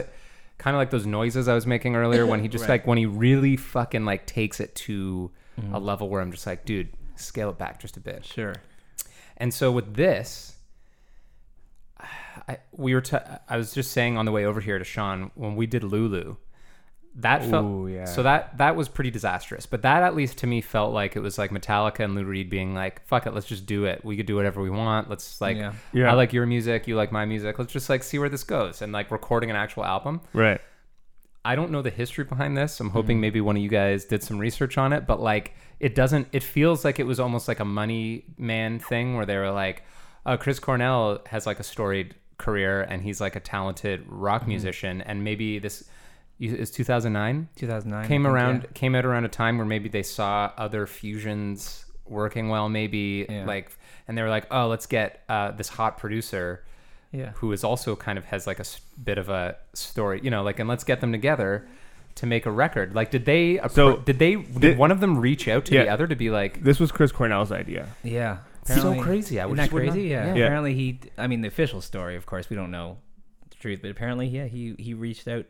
kind 0.58 0.76
of 0.76 0.80
like 0.80 0.90
those 0.92 1.06
noises 1.06 1.48
I 1.48 1.54
was 1.54 1.66
making 1.68 1.96
earlier 1.96 2.26
when 2.26 2.42
he 2.42 2.48
just 2.56 2.64
Right. 2.64 2.70
like 2.72 2.88
when 2.88 2.98
he 2.98 3.06
really 3.06 3.56
fucking 3.58 4.06
like 4.06 4.26
takes 4.26 4.60
it 4.60 4.76
to 4.76 5.32
Mm-hmm. 5.60 5.74
a 5.74 5.80
level 5.80 6.08
where 6.10 6.22
I'm 6.22 6.32
just 6.32 6.46
like, 6.46 6.66
dude, 6.66 6.90
scale 7.16 7.50
it 7.50 7.58
back 7.58 7.80
just 7.80 7.98
a 7.98 8.00
bit. 8.00 8.24
sure. 8.24 8.54
And 9.38 9.52
so 9.54 9.72
with 9.72 9.96
this, 9.96 10.56
I, 12.48 12.58
we 12.72 12.94
were. 12.94 13.02
T- 13.02 13.18
I 13.50 13.58
was 13.58 13.74
just 13.74 13.92
saying 13.92 14.18
on 14.18 14.26
the 14.26 14.32
way 14.32 14.46
over 14.46 14.62
here 14.62 14.78
to 14.78 14.86
Sean 14.86 15.32
when 15.36 15.56
we 15.56 15.66
did 15.66 15.84
Lulu, 15.84 16.36
that 17.18 17.44
felt. 17.44 17.66
Ooh, 17.66 17.88
yeah. 17.88 18.06
So 18.06 18.24
that 18.24 18.58
that 18.60 18.76
was 18.76 18.88
pretty 18.88 19.10
disastrous. 19.12 19.66
But 19.66 19.82
that 19.82 20.04
at 20.04 20.16
least 20.16 20.38
to 20.40 20.48
me 20.48 20.62
felt 20.62 20.94
like 20.94 21.16
it 21.16 21.20
was 21.20 21.38
like 21.38 21.52
Metallica 21.52 22.02
and 22.04 22.14
Lou 22.16 22.24
Reed 22.24 22.50
being 22.50 22.74
like, 22.76 23.06
"Fuck 23.08 23.26
it, 23.28 23.34
let's 23.34 23.48
just 23.48 23.66
do 23.66 23.86
it. 23.86 24.06
We 24.06 24.16
could 24.18 24.26
do 24.28 24.36
whatever 24.36 24.62
we 24.62 24.70
want. 24.70 25.10
Let's 25.10 25.42
like, 25.42 25.58
Yeah. 25.58 25.74
Yeah. 25.94 26.12
I 26.12 26.14
like 26.14 26.32
your 26.32 26.46
music, 26.46 26.88
you 26.88 26.96
like 26.96 27.12
my 27.12 27.26
music. 27.26 27.58
Let's 27.58 27.74
just 27.74 27.90
like 27.90 28.04
see 28.04 28.20
where 28.20 28.30
this 28.30 28.44
goes." 28.44 28.82
And 28.82 28.92
like 28.94 29.10
recording 29.12 29.50
an 29.50 29.56
actual 29.56 29.84
album. 29.86 30.22
right. 30.34 30.62
I 31.46 31.56
don't 31.56 31.72
know 31.72 31.82
the 31.82 31.90
history 31.90 32.26
behind 32.26 32.58
this. 32.58 32.78
I'm 32.82 32.90
hoping 32.90 33.22
maybe 33.22 33.40
one 33.40 33.56
of 33.56 33.64
you 33.64 33.70
guys 33.70 34.04
did 34.04 34.22
some 34.22 34.38
research 34.38 34.78
on 34.78 34.92
it, 34.92 35.08
but 35.08 35.22
like 35.22 35.54
it 35.80 35.96
doesn't 35.96 36.28
it 36.34 36.44
feels 36.44 36.84
like 36.84 37.00
it 37.00 37.06
was 37.06 37.22
almost 37.22 37.48
like 37.48 37.62
a 37.62 37.66
money 37.66 38.26
man 38.38 38.80
thing 38.80 39.16
where 39.16 39.26
they 39.26 39.38
were 39.38 39.52
like, 39.52 39.84
uh, 40.26 40.36
Chris 40.36 40.60
Cornell 40.60 41.22
has 41.28 41.46
like 41.46 41.60
a 41.60 41.64
storied 41.64 42.16
career, 42.38 42.82
and 42.82 43.02
he's 43.02 43.22
like 43.22 43.36
a 43.38 43.40
talented 43.40 44.04
rock 44.08 44.42
Mm-hmm. 44.42 44.50
musician, 44.50 45.02
and 45.04 45.24
maybe 45.24 45.58
this 45.58 45.88
is 46.40 46.70
2009 46.72 47.50
2009 47.56 48.08
came 48.08 48.28
around 48.28 48.62
yeah. 48.64 48.70
came 48.74 48.94
out 48.96 49.06
around 49.06 49.26
a 49.26 49.30
time 49.30 49.58
where 49.58 49.66
maybe 49.66 49.90
they 49.90 50.04
saw 50.04 50.52
other 50.58 50.86
fusions 50.86 51.86
working 52.06 52.50
well 52.50 52.70
maybe 52.70 53.26
Yeah. 53.30 53.46
like 53.46 53.76
and 54.08 54.18
they 54.18 54.22
were 54.22 54.30
like 54.30 54.46
oh 54.52 54.68
let's 54.68 54.86
get 54.86 55.24
uh, 55.30 55.52
this 55.52 55.68
hot 55.70 55.98
producer 55.98 56.64
Yeah. 57.12 57.32
who 57.36 57.52
is 57.52 57.64
also 57.64 57.96
kind 57.96 58.18
of 58.18 58.26
has 58.26 58.46
like 58.48 58.60
a 58.60 58.66
bit 59.04 59.18
of 59.18 59.30
a 59.30 59.58
story 59.74 60.20
you 60.24 60.30
know 60.30 60.44
like 60.44 60.60
and 60.60 60.70
let's 60.70 60.84
get 60.84 61.02
them 61.02 61.12
together 61.12 61.68
to 62.16 62.26
make 62.26 62.46
a 62.46 62.52
record 62.52 62.96
like 62.96 63.12
did 63.12 63.26
they 63.26 63.60
So, 63.70 63.98
did 63.98 64.18
they 64.20 64.36
did 64.36 64.60
did- 64.62 64.78
one 64.78 64.92
of 64.92 65.00
them 65.00 65.18
reach 65.20 65.48
out 65.48 65.66
to 65.66 65.72
the 65.72 65.90
other 65.90 66.08
to 66.08 66.16
be 66.16 66.30
like 66.30 66.64
This 66.64 66.80
was 66.80 66.92
Chris 66.92 67.12
Cornell's 67.12 67.52
idea. 67.52 67.88
Yeah. 68.04 68.38
so 68.64 68.74
Apparently- 68.76 69.04
crazy 69.04 69.40
i 69.40 69.44
Isn't 69.44 69.50
would 69.50 69.60
that 69.60 69.64
just 69.64 69.74
not- 69.74 69.92
crazy? 69.94 70.08
yeah. 70.10 70.34
Yeah. 70.34 70.46
Apparently 70.46 70.74
he. 70.74 71.00
I 71.18 71.28
mean, 71.28 71.42
the 71.42 71.48
official 71.48 71.80
story, 71.82 72.16
of 72.16 72.26
course, 72.26 72.50
we 72.50 72.56
don't 72.56 72.72
know 72.72 72.98
the 73.52 73.56
truth, 73.58 73.80
but 73.84 73.92
apparently, 73.92 74.28
yeah, 74.28 74.46
he 74.46 74.76
he 74.80 74.94
reached 74.96 75.28
out 75.28 75.46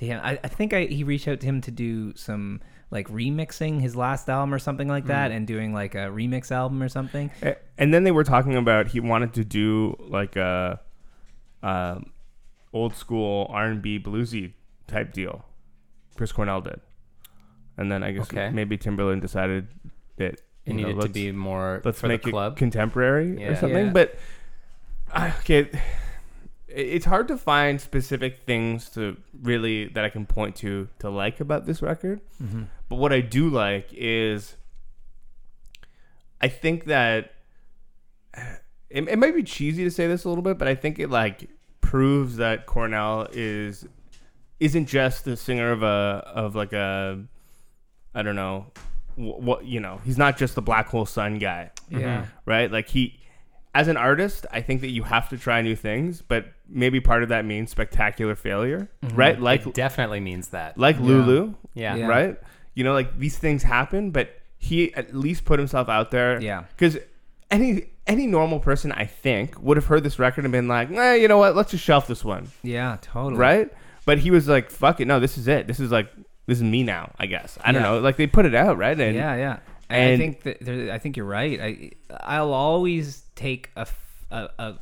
to 0.00 0.06
him. 0.06 0.20
I, 0.22 0.38
I 0.42 0.48
think 0.48 0.72
I 0.72 0.84
he 0.86 1.04
reached 1.04 1.28
out 1.28 1.38
to 1.40 1.46
him 1.46 1.60
to 1.62 1.70
do 1.70 2.14
some 2.16 2.60
like 2.90 3.06
remixing 3.08 3.80
his 3.80 3.94
last 3.94 4.28
album 4.28 4.52
or 4.52 4.58
something 4.58 4.88
like 4.88 5.06
that, 5.06 5.30
and 5.30 5.46
doing 5.46 5.72
like 5.72 5.94
a 5.94 6.08
remix 6.10 6.50
album 6.50 6.82
or 6.82 6.88
something. 6.88 7.30
And 7.78 7.94
then 7.94 8.02
they 8.04 8.10
were 8.10 8.24
talking 8.24 8.56
about 8.56 8.88
he 8.88 8.98
wanted 9.00 9.32
to 9.34 9.44
do 9.44 9.96
like 10.00 10.34
a, 10.36 10.80
um 11.62 12.10
old 12.72 12.94
school 12.96 13.46
R 13.50 13.66
and 13.66 13.80
B 13.80 13.98
bluesy 14.00 14.52
type 14.88 15.12
deal. 15.12 15.44
Chris 16.16 16.32
Cornell 16.32 16.60
did, 16.60 16.80
and 17.78 17.90
then 17.92 18.02
I 18.02 18.10
guess 18.12 18.26
Okay. 18.30 18.50
maybe 18.50 18.76
Timbaland 18.76 19.20
decided 19.22 19.68
that 20.16 20.34
it 20.34 20.42
you 20.66 20.74
know, 20.74 20.88
needed 20.88 21.00
to 21.02 21.08
be 21.08 21.32
more 21.32 21.80
let's 21.84 22.00
for 22.00 22.08
make 22.08 22.22
the 22.22 22.30
club 22.30 22.52
it 22.54 22.56
contemporary 22.58 23.40
Yeah. 23.40 23.48
or 23.48 23.56
something. 23.56 23.86
Yeah. 23.86 23.92
But 23.92 24.18
I 25.12 25.28
okay, 25.38 25.58
it- 25.60 25.74
it's 26.74 27.04
hard 27.04 27.28
to 27.28 27.36
find 27.36 27.80
specific 27.80 28.40
things 28.46 28.88
to 28.90 29.16
really 29.42 29.88
that 29.88 30.04
I 30.04 30.08
can 30.08 30.26
point 30.26 30.56
to 30.56 30.88
to 31.00 31.10
like 31.10 31.40
about 31.40 31.66
this 31.66 31.82
record. 31.82 32.20
Mm-hmm. 32.42 32.64
But 32.88 32.96
what 32.96 33.12
I 33.12 33.20
do 33.20 33.48
like 33.48 33.88
is, 33.92 34.56
I 36.40 36.48
think 36.48 36.84
that 36.86 37.32
it, 38.90 39.08
it 39.08 39.18
might 39.18 39.34
be 39.34 39.42
cheesy 39.42 39.84
to 39.84 39.90
say 39.90 40.06
this 40.06 40.24
a 40.24 40.28
little 40.28 40.42
bit, 40.42 40.58
but 40.58 40.68
I 40.68 40.74
think 40.74 40.98
it 40.98 41.10
like 41.10 41.48
proves 41.80 42.36
that 42.36 42.66
Cornell 42.66 43.26
is 43.32 43.86
isn't 44.60 44.86
just 44.86 45.24
the 45.24 45.36
singer 45.36 45.72
of 45.72 45.82
a 45.82 46.22
of 46.34 46.54
like 46.54 46.72
a 46.72 47.22
I 48.14 48.22
don't 48.22 48.36
know 48.36 48.66
what 49.16 49.64
you 49.64 49.80
know 49.80 50.00
he's 50.04 50.18
not 50.18 50.36
just 50.38 50.54
the 50.54 50.62
Black 50.62 50.86
Hole 50.88 51.06
Sun 51.06 51.38
guy 51.38 51.70
Yeah. 51.90 52.26
right 52.46 52.70
like 52.70 52.88
he 52.88 53.19
as 53.74 53.86
an 53.88 53.96
artist 53.96 54.46
i 54.52 54.60
think 54.60 54.80
that 54.80 54.90
you 54.90 55.02
have 55.04 55.28
to 55.28 55.38
try 55.38 55.62
new 55.62 55.76
things 55.76 56.22
but 56.22 56.46
maybe 56.68 57.00
part 57.00 57.22
of 57.22 57.28
that 57.28 57.44
means 57.44 57.70
spectacular 57.70 58.34
failure 58.34 58.88
right 59.14 59.40
like 59.40 59.66
it 59.66 59.74
definitely 59.74 60.20
means 60.20 60.48
that 60.48 60.76
like 60.76 60.96
Yeah. 60.96 61.02
lulu 61.02 61.54
yeah, 61.74 61.94
Yeah. 61.94 62.06
right 62.08 62.36
you 62.74 62.82
know 62.84 62.92
like 62.92 63.18
these 63.18 63.38
things 63.38 63.62
happen 63.62 64.10
but 64.10 64.30
he 64.58 64.92
at 64.94 65.14
least 65.14 65.44
put 65.44 65.58
himself 65.58 65.88
out 65.88 66.10
there 66.10 66.40
Yeah. 66.40 66.64
because 66.76 66.98
any 67.50 67.84
any 68.06 68.26
normal 68.26 68.58
person 68.60 68.90
i 68.92 69.04
think 69.04 69.60
would 69.62 69.76
have 69.76 69.86
heard 69.86 70.02
this 70.02 70.18
record 70.18 70.44
and 70.44 70.52
been 70.52 70.68
like 70.68 70.90
eh, 70.90 71.14
you 71.14 71.28
know 71.28 71.38
what 71.38 71.54
let's 71.56 71.70
just 71.70 71.84
shelf 71.84 72.06
this 72.06 72.24
one 72.24 72.48
Yeah. 72.62 72.98
Totally. 73.02 73.36
right 73.36 73.72
but 74.04 74.18
he 74.18 74.30
was 74.30 74.48
like 74.48 74.70
fuck 74.70 75.00
it 75.00 75.06
no 75.06 75.20
this 75.20 75.38
is 75.38 75.46
it 75.48 75.66
this 75.66 75.78
is 75.80 75.90
like 75.92 76.10
this 76.46 76.58
is 76.58 76.64
me 76.64 76.82
now 76.82 77.12
i 77.18 77.26
guess 77.26 77.56
i 77.62 77.70
don't 77.70 77.82
know 77.82 78.00
like 78.00 78.16
they 78.16 78.26
put 78.26 78.46
it 78.46 78.54
out 78.54 78.76
right 78.78 78.98
and 78.98 79.14
yeah, 79.14 79.36
yeah. 79.36 79.58
And 79.92 80.12
I 80.14 80.16
think 80.16 80.42
that 80.44 80.58
there, 80.60 80.92
I 80.92 80.98
think 80.98 81.16
you're 81.16 81.26
right. 81.26 81.60
I 81.60 81.90
I'll 82.20 82.52
always 82.52 83.24
take 83.40 83.70
a 83.76 83.86
a 84.30 84.74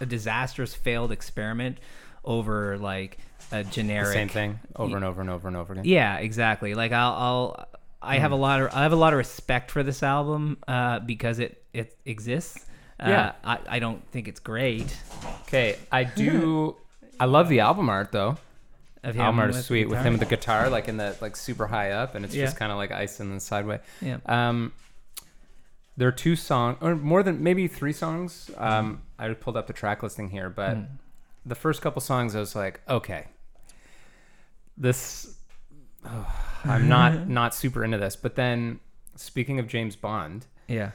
a 0.00 0.06
disastrous 0.06 0.74
failed 0.74 1.10
experiment 1.12 1.78
over 2.24 2.78
like 2.78 3.18
a 3.52 3.62
the 3.64 3.70
generic 3.70 4.12
same 4.14 4.28
thing 4.28 4.58
over 4.76 4.96
and 4.96 5.04
over 5.04 5.20
and 5.20 5.30
over 5.30 5.48
and 5.48 5.56
over 5.56 5.72
again 5.72 5.84
Yeah, 5.84 6.16
exactly. 6.18 6.74
Like 6.74 6.92
I'll, 6.92 7.12
I'll 7.12 7.68
I 8.00 8.16
Hmm. 8.16 8.20
have 8.22 8.32
a 8.32 8.36
lot 8.36 8.60
of 8.60 8.74
I 8.74 8.82
have 8.82 8.92
a 8.92 8.96
lot 8.96 9.12
of 9.12 9.18
respect 9.18 9.70
for 9.70 9.82
this 9.82 10.02
album 10.02 10.58
uh, 10.68 11.00
because 11.00 11.38
it 11.38 11.62
it 11.72 11.96
exists. 12.04 12.64
Uh, 13.00 13.08
Yeah. 13.08 13.32
I, 13.42 13.58
I 13.76 13.78
don't 13.80 14.02
think 14.12 14.28
it's 14.28 14.40
great. 14.40 14.96
okay 15.48 15.76
i 15.90 16.04
do 16.04 16.76
i 17.20 17.24
love 17.24 17.48
the 17.48 17.60
album 17.60 17.88
art 17.88 18.12
though 18.12 18.36
Of 19.02 19.18
album 19.18 19.40
art 19.40 19.50
is 19.50 19.64
sweet 19.64 19.88
with 19.88 20.00
him 20.02 20.12
with 20.14 20.20
the 20.20 20.26
guitar 20.36 20.70
like 20.70 20.86
in 20.88 20.96
the 20.96 21.16
like 21.20 21.34
super 21.36 21.66
high 21.66 21.90
up 21.90 22.14
and 22.14 22.24
it's 22.24 22.34
just 22.34 22.56
kind 22.56 22.70
of 22.72 22.78
like 22.78 22.92
ice 22.92 23.18
in 23.20 23.34
the 23.34 23.40
sideway 23.40 23.80
Yeah. 24.00 24.18
um 24.26 24.72
there 25.96 26.08
are 26.08 26.12
two 26.12 26.34
songs 26.36 26.76
or 26.80 26.94
more 26.96 27.22
than 27.22 27.42
maybe 27.42 27.68
three 27.68 27.92
songs 27.92 28.50
um 28.58 29.02
i 29.18 29.28
pulled 29.32 29.56
up 29.56 29.66
the 29.66 29.72
track 29.72 30.02
listing 30.02 30.30
here 30.30 30.50
but 30.50 30.76
Mm. 30.76 30.86
the 31.46 31.54
first 31.54 31.82
couple 31.82 32.00
songs 32.00 32.34
i 32.34 32.40
was 32.40 32.54
like 32.56 32.80
okay 32.88 33.26
this 34.76 35.36
oh, 36.04 36.32
i'm 36.64 36.88
not 36.88 37.28
not 37.40 37.54
super 37.54 37.84
into 37.84 37.98
this 37.98 38.16
but 38.16 38.34
then 38.34 38.80
speaking 39.16 39.58
of 39.58 39.66
james 39.68 39.96
bond 39.96 40.46
Yeah. 40.68 40.90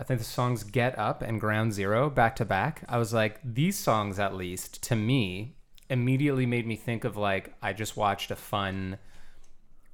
I 0.00 0.04
think 0.04 0.20
the 0.20 0.24
songs 0.24 0.62
Get 0.62 0.96
Up 0.96 1.22
and 1.22 1.40
Ground 1.40 1.72
Zero 1.72 2.08
back 2.08 2.36
to 2.36 2.44
back. 2.44 2.84
I 2.88 2.98
was 2.98 3.12
like, 3.12 3.40
these 3.42 3.76
songs, 3.76 4.20
at 4.20 4.32
least 4.32 4.80
to 4.84 4.94
me, 4.94 5.56
immediately 5.90 6.46
made 6.46 6.68
me 6.68 6.76
think 6.76 7.02
of 7.02 7.16
like, 7.16 7.52
I 7.60 7.72
just 7.72 7.96
watched 7.96 8.30
a 8.30 8.36
fun, 8.36 8.98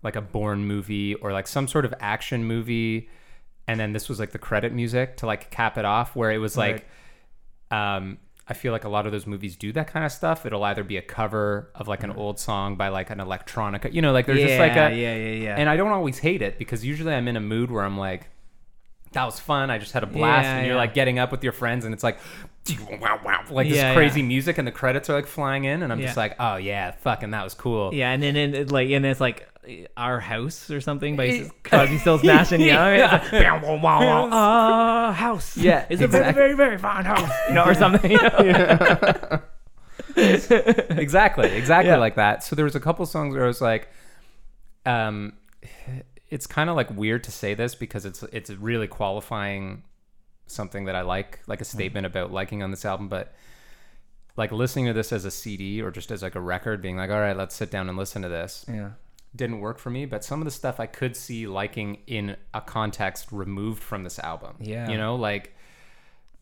like 0.03 0.15
a 0.15 0.21
Bourne 0.21 0.67
movie 0.67 1.15
or 1.15 1.33
like 1.33 1.47
some 1.49 1.67
sort 1.67 1.87
of 1.87 1.95
action 2.01 2.45
movie. 2.45 3.09
And 3.67 3.81
then 3.81 3.93
this 3.93 4.09
was 4.09 4.21
like 4.21 4.33
the 4.33 4.39
credit 4.39 4.73
music 4.73 5.17
to 5.19 5.27
like 5.27 5.51
cap 5.51 5.79
it 5.79 5.85
off, 5.85 6.15
where 6.15 6.31
it 6.31 6.39
was 6.39 6.57
like, 6.57 6.87
um, 7.71 8.19
I 8.47 8.53
feel 8.53 8.73
like 8.73 8.85
a 8.85 8.91
lot 8.91 9.07
of 9.07 9.13
those 9.13 9.27
movies 9.27 9.57
do 9.57 9.73
that 9.73 9.87
kind 9.87 10.05
of 10.05 10.13
stuff. 10.13 10.45
It'll 10.45 10.65
either 10.65 10.85
be 10.85 10.99
a 10.99 11.03
cover 11.03 11.71
of 11.75 11.89
like 11.89 12.03
an 12.03 12.11
old 12.11 12.39
song 12.39 12.77
by 12.77 12.89
like 12.89 13.09
an 13.11 13.19
electronica, 13.19 13.93
you 13.93 14.03
know, 14.03 14.13
like 14.13 14.27
there's 14.27 14.41
yeah, 14.41 14.47
just 14.47 14.59
like 14.59 14.73
a, 14.73 14.95
yeah, 14.95 15.15
yeah, 15.17 15.31
yeah. 15.31 15.57
and 15.57 15.69
I 15.69 15.77
don't 15.77 15.93
always 15.93 16.19
hate 16.19 16.43
it 16.43 16.59
because 16.59 16.85
usually 16.85 17.15
I'm 17.15 17.27
in 17.27 17.37
a 17.37 17.41
mood 17.41 17.71
where 17.71 17.85
I'm 17.85 17.97
like, 17.97 18.29
that 19.15 19.25
was 19.25 19.41
fun. 19.41 19.71
I 19.71 19.79
just 19.79 19.93
had 19.93 20.03
a 20.03 20.07
blast. 20.07 20.45
Yeah, 20.45 20.57
and 20.59 20.67
you're 20.67 20.75
yeah. 20.77 20.81
like 20.81 20.95
getting 20.95 21.19
up 21.19 21.33
with 21.33 21.43
your 21.43 21.53
friends 21.53 21.85
and 21.85 21.95
it's 21.95 22.05
like, 22.05 22.19
wow, 23.01 23.19
wow, 23.25 23.45
like 23.51 23.69
this 23.69 23.77
Yeah, 23.77 23.95
crazy 23.95 24.21
yeah. 24.21 24.27
music 24.27 24.59
and 24.59 24.67
the 24.67 24.73
credits 24.73 25.09
are 25.11 25.15
like 25.15 25.27
flying 25.27 25.65
in. 25.65 25.83
And 25.83 25.93
I'm 25.93 26.01
just 26.01 26.17
like, 26.17 26.37
oh 26.39 26.57
yeah, 26.57 26.93
fucking 26.93 27.31
that 27.31 27.43
was 27.45 27.55
cool. 27.55 27.93
yeah, 27.95 28.11
and 28.13 28.23
then 28.23 28.37
and 28.37 28.71
like 28.71 28.91
and 28.91 29.05
it's 29.07 29.21
like 29.21 29.49
our 29.97 30.21
house 30.21 30.71
or 30.71 30.81
something 30.83 31.17
by 31.17 31.27
Eh, 31.29 31.49
Crosby, 31.65 31.97
Stills, 31.99 32.23
Nash 32.23 32.53
and 32.53 32.63
Young. 32.63 32.97
Yeah. 32.97 33.23
It's 33.23 33.33
like, 33.33 33.43
"Bow, 33.63 33.77
wow, 33.77 34.01
wow, 34.01 34.29
wow, 34.29 35.09
uh, 35.09 35.13
house. 35.27 35.57
Yeah, 35.57 35.87
it's 35.89 36.03
a 36.03 36.07
very, 36.07 36.33
very, 36.33 36.53
very 36.55 36.77
fine 36.77 37.05
house, 37.07 37.31
you 37.49 37.55
know, 37.55 37.65
or 37.65 37.75
something. 37.75 38.11
You 38.11 38.19
know? 38.19 39.41
exactly, 40.17 41.51
exactly 41.51 41.91
Yeah. 41.91 41.97
like 41.99 42.17
that. 42.17 42.43
So 42.45 42.55
there 42.57 42.65
was 42.65 42.75
a 42.75 42.81
couple 42.81 43.07
songs 43.07 43.35
where 43.35 43.45
I 43.45 43.47
was 43.47 43.61
like, 43.61 43.89
um, 44.87 45.35
it's 46.35 46.49
kind 46.49 46.69
of 46.69 46.75
like 46.75 46.91
weird 46.91 47.23
to 47.23 47.31
say 47.31 47.55
this 47.55 47.77
because 47.77 48.05
it's 48.05 48.25
it's 48.25 48.51
really 48.51 48.89
qualifying 48.89 49.85
something 50.47 50.87
that 50.87 50.97
I 50.97 51.03
like, 51.03 51.39
like 51.47 51.61
a 51.61 51.65
hmm. 51.65 51.77
statement 51.77 52.07
about 52.07 52.33
liking 52.33 52.61
on 52.61 52.73
this 52.73 52.85
album, 52.85 53.09
but 53.09 53.33
like 54.37 54.51
listening 54.51 54.87
to 54.87 54.93
this 54.93 55.13
as 55.13 55.25
a 55.25 55.31
CD 55.31 55.81
or 55.81 55.93
just 55.93 56.11
as 56.11 56.23
like 56.25 56.35
a 56.35 56.41
record, 56.41 56.83
being 56.83 56.97
like, 56.97 57.11
all 57.11 57.21
right, 57.21 57.37
let's 57.37 57.55
sit 57.55 57.71
down 57.71 57.89
and 57.89 57.97
listen 57.97 58.23
to 58.23 58.29
this. 58.29 58.67
Yeah. 58.69 58.91
didn't 59.37 59.61
work 59.61 59.79
for 59.79 59.91
me, 59.91 60.07
but 60.07 60.25
some 60.25 60.41
of 60.41 60.45
the 60.45 60.51
stuff 60.51 60.81
I 60.81 60.87
could 60.87 61.15
see 61.15 61.47
liking 61.47 61.99
in 62.09 62.37
a 62.53 62.61
context 62.61 63.31
removed 63.31 63.85
from 63.85 64.03
this 64.03 64.19
album. 64.19 64.57
Yeah. 64.59 64.91
You 64.91 64.99
know, 64.99 65.15
like 65.15 65.55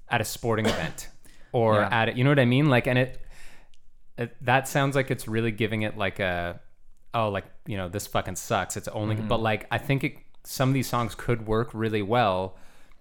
at 0.08 0.22
a 0.22 0.24
sporting 0.24 0.64
event 0.64 1.10
or 1.52 1.74
Yeah. 1.74 1.88
at 1.92 2.08
it, 2.08 2.16
you 2.16 2.24
know 2.24 2.30
what 2.30 2.38
I 2.38 2.46
mean? 2.46 2.70
Like, 2.70 2.86
and 2.86 2.98
it, 2.98 3.20
it, 4.16 4.36
that 4.40 4.68
sounds 4.68 4.96
like 4.96 5.10
it's 5.10 5.28
really 5.28 5.52
giving 5.52 5.82
it 5.82 5.98
like 5.98 6.18
a, 6.18 6.60
oh, 7.14 7.28
like, 7.28 7.44
you 7.66 7.76
know, 7.76 7.88
this 7.88 8.06
fucking 8.06 8.36
sucks. 8.36 8.76
It's 8.76 8.88
only, 8.88 9.16
Mm-hmm. 9.16 9.28
but 9.28 9.40
like, 9.40 9.66
I 9.70 9.78
think 9.78 10.04
it, 10.04 10.16
some 10.44 10.68
of 10.70 10.74
these 10.74 10.88
songs 10.88 11.14
could 11.14 11.46
work 11.46 11.70
really 11.72 12.02
well, 12.02 12.56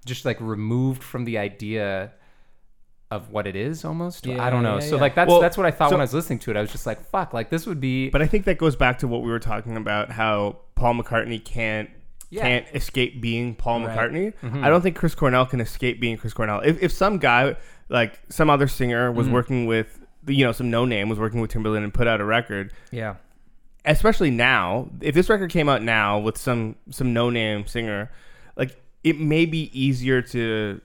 just 0.06 0.26
like 0.26 0.40
removed 0.42 1.04
from 1.04 1.26
the 1.26 1.38
idea 1.38 2.12
of 3.10 3.30
what 3.30 3.46
it 3.46 3.56
is 3.56 3.84
almost. 3.84 4.26
Yeah, 4.26 4.44
I 4.44 4.50
don't 4.50 4.64
know. 4.64 4.76
yeah, 4.76 4.80
so 4.82 4.96
yeah. 4.96 5.02
like, 5.02 5.16
that's, 5.16 5.28
Well, 5.30 5.42
that's 5.42 5.58
what 5.58 5.66
I 5.66 5.72
thought 5.72 5.90
so- 5.90 5.96
when 5.96 6.02
I 6.02 6.04
was 6.06 6.14
listening 6.14 6.40
to 6.40 6.52
it. 6.52 6.58
I 6.58 6.62
was 6.62 6.72
just 6.72 6.86
like, 6.86 7.04
fuck, 7.10 7.34
like 7.34 7.50
this 7.50 7.66
would 7.68 7.80
be, 7.82 8.10
But 8.10 8.22
I 8.22 8.28
think 8.28 8.46
that 8.46 8.58
goes 8.58 8.76
back 8.76 9.00
to 9.00 9.08
what 9.08 9.22
we 9.22 9.30
were 9.30 9.40
talking 9.40 9.76
about 9.78 10.12
how 10.12 10.58
Paul 10.76 10.96
McCartney 10.96 11.44
can't 11.44 11.90
can't 12.34 12.66
escape 12.74 13.20
being 13.20 13.54
Paul 13.56 13.82
Right. 13.82 13.90
McCartney. 13.98 14.34
Mhm. 14.42 14.64
I 14.64 14.70
don't 14.70 14.82
think 14.82 14.96
Chris 14.96 15.14
Cornell 15.14 15.46
can 15.46 15.60
escape 15.60 16.00
being 16.00 16.16
Chris 16.16 16.34
Cornell. 16.34 16.62
If 16.62 16.82
if 16.82 16.94
some 16.94 17.18
guy 17.18 17.58
like 17.90 18.18
some 18.30 18.50
other 18.50 18.70
singer 18.70 19.12
was 19.12 19.26
Mm-hmm. 19.26 19.34
working 19.36 19.66
with 19.66 20.00
you 20.28 20.46
know 20.46 20.54
some 20.54 20.70
no 20.72 20.86
name 20.86 21.10
was 21.10 21.20
working 21.20 21.42
with 21.42 21.52
Timbaland 21.52 21.84
and 21.84 21.94
put 21.94 22.08
out 22.08 22.22
a 22.22 22.26
record, 22.26 22.72
Yeah. 22.90 23.16
Especially 23.86 24.32
now, 24.32 24.90
if 25.02 25.16
this 25.16 25.30
record 25.30 25.50
came 25.52 25.68
out 25.70 25.82
now 25.82 26.20
with 26.20 26.38
some 26.38 26.76
some 26.90 27.14
no 27.14 27.30
name 27.30 27.66
singer, 27.68 28.12
like 28.56 28.82
it 29.04 29.20
may 29.20 29.46
be 29.46 29.70
easier 29.80 30.22
to 30.22 30.80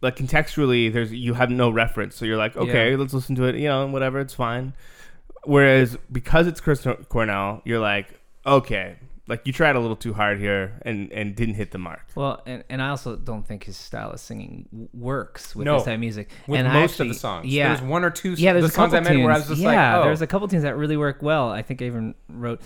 like 0.00 0.16
contextually 0.16 0.92
there's 0.92 1.12
you 1.12 1.32
have 1.32 1.48
no 1.50 1.70
reference 1.70 2.14
so 2.14 2.26
you're 2.26 2.36
like 2.36 2.54
okay 2.56 2.90
Yeah. 2.90 2.96
let's 2.98 3.14
listen 3.14 3.34
to 3.36 3.44
it 3.44 3.54
you 3.54 3.68
know 3.68 3.86
whatever 3.86 4.20
it's 4.20 4.34
fine 4.34 4.74
whereas 5.44 5.96
because 6.12 6.46
it's 6.46 6.60
chris 6.60 6.86
cornell 7.08 7.62
you're 7.64 7.80
like 7.80 8.20
okay 8.44 8.96
like 9.26 9.46
you 9.46 9.52
tried 9.52 9.74
a 9.76 9.80
little 9.80 9.96
too 9.96 10.12
hard 10.12 10.38
here 10.38 10.78
and 10.82 11.10
and 11.12 11.34
didn't 11.34 11.54
hit 11.54 11.70
the 11.70 11.78
mark. 11.78 12.02
Well, 12.14 12.42
and, 12.46 12.62
and 12.68 12.82
I 12.82 12.88
also 12.90 13.16
don't 13.16 13.46
think 13.46 13.64
his 13.64 13.76
style 13.76 14.10
of 14.10 14.20
singing 14.20 14.88
works 14.92 15.56
with 15.56 15.64
No, 15.64 15.76
this 15.76 15.84
type 15.84 15.94
of 15.94 16.00
music. 16.00 16.30
with 16.46 16.60
and 16.60 16.72
most 16.72 16.92
actually- 16.92 17.08
of 17.08 17.14
the 17.14 17.18
songs. 17.20 17.46
Yeah, 17.46 17.68
there's 17.68 17.80
one 17.82 18.04
or 18.04 18.10
two. 18.10 18.32
yeah. 18.34 18.52
There's 18.52 18.64
the 18.66 18.68
a 18.68 18.72
couple 18.74 18.90
songs 18.90 18.94
I 18.94 19.00
meant 19.00 19.06
tunes. 19.16 19.24
where 19.24 19.32
I 19.34 19.38
was 19.38 19.48
just 19.48 19.60
yeah, 19.60 19.96
like, 19.96 20.02
oh, 20.02 20.04
there's 20.06 20.22
a 20.22 20.26
couple 20.26 20.48
tunes 20.48 20.62
that 20.64 20.76
really 20.76 20.96
work 20.96 21.22
well. 21.22 21.50
I 21.50 21.62
think 21.62 21.80
I 21.80 21.86
even 21.86 22.14
wrote 22.28 22.60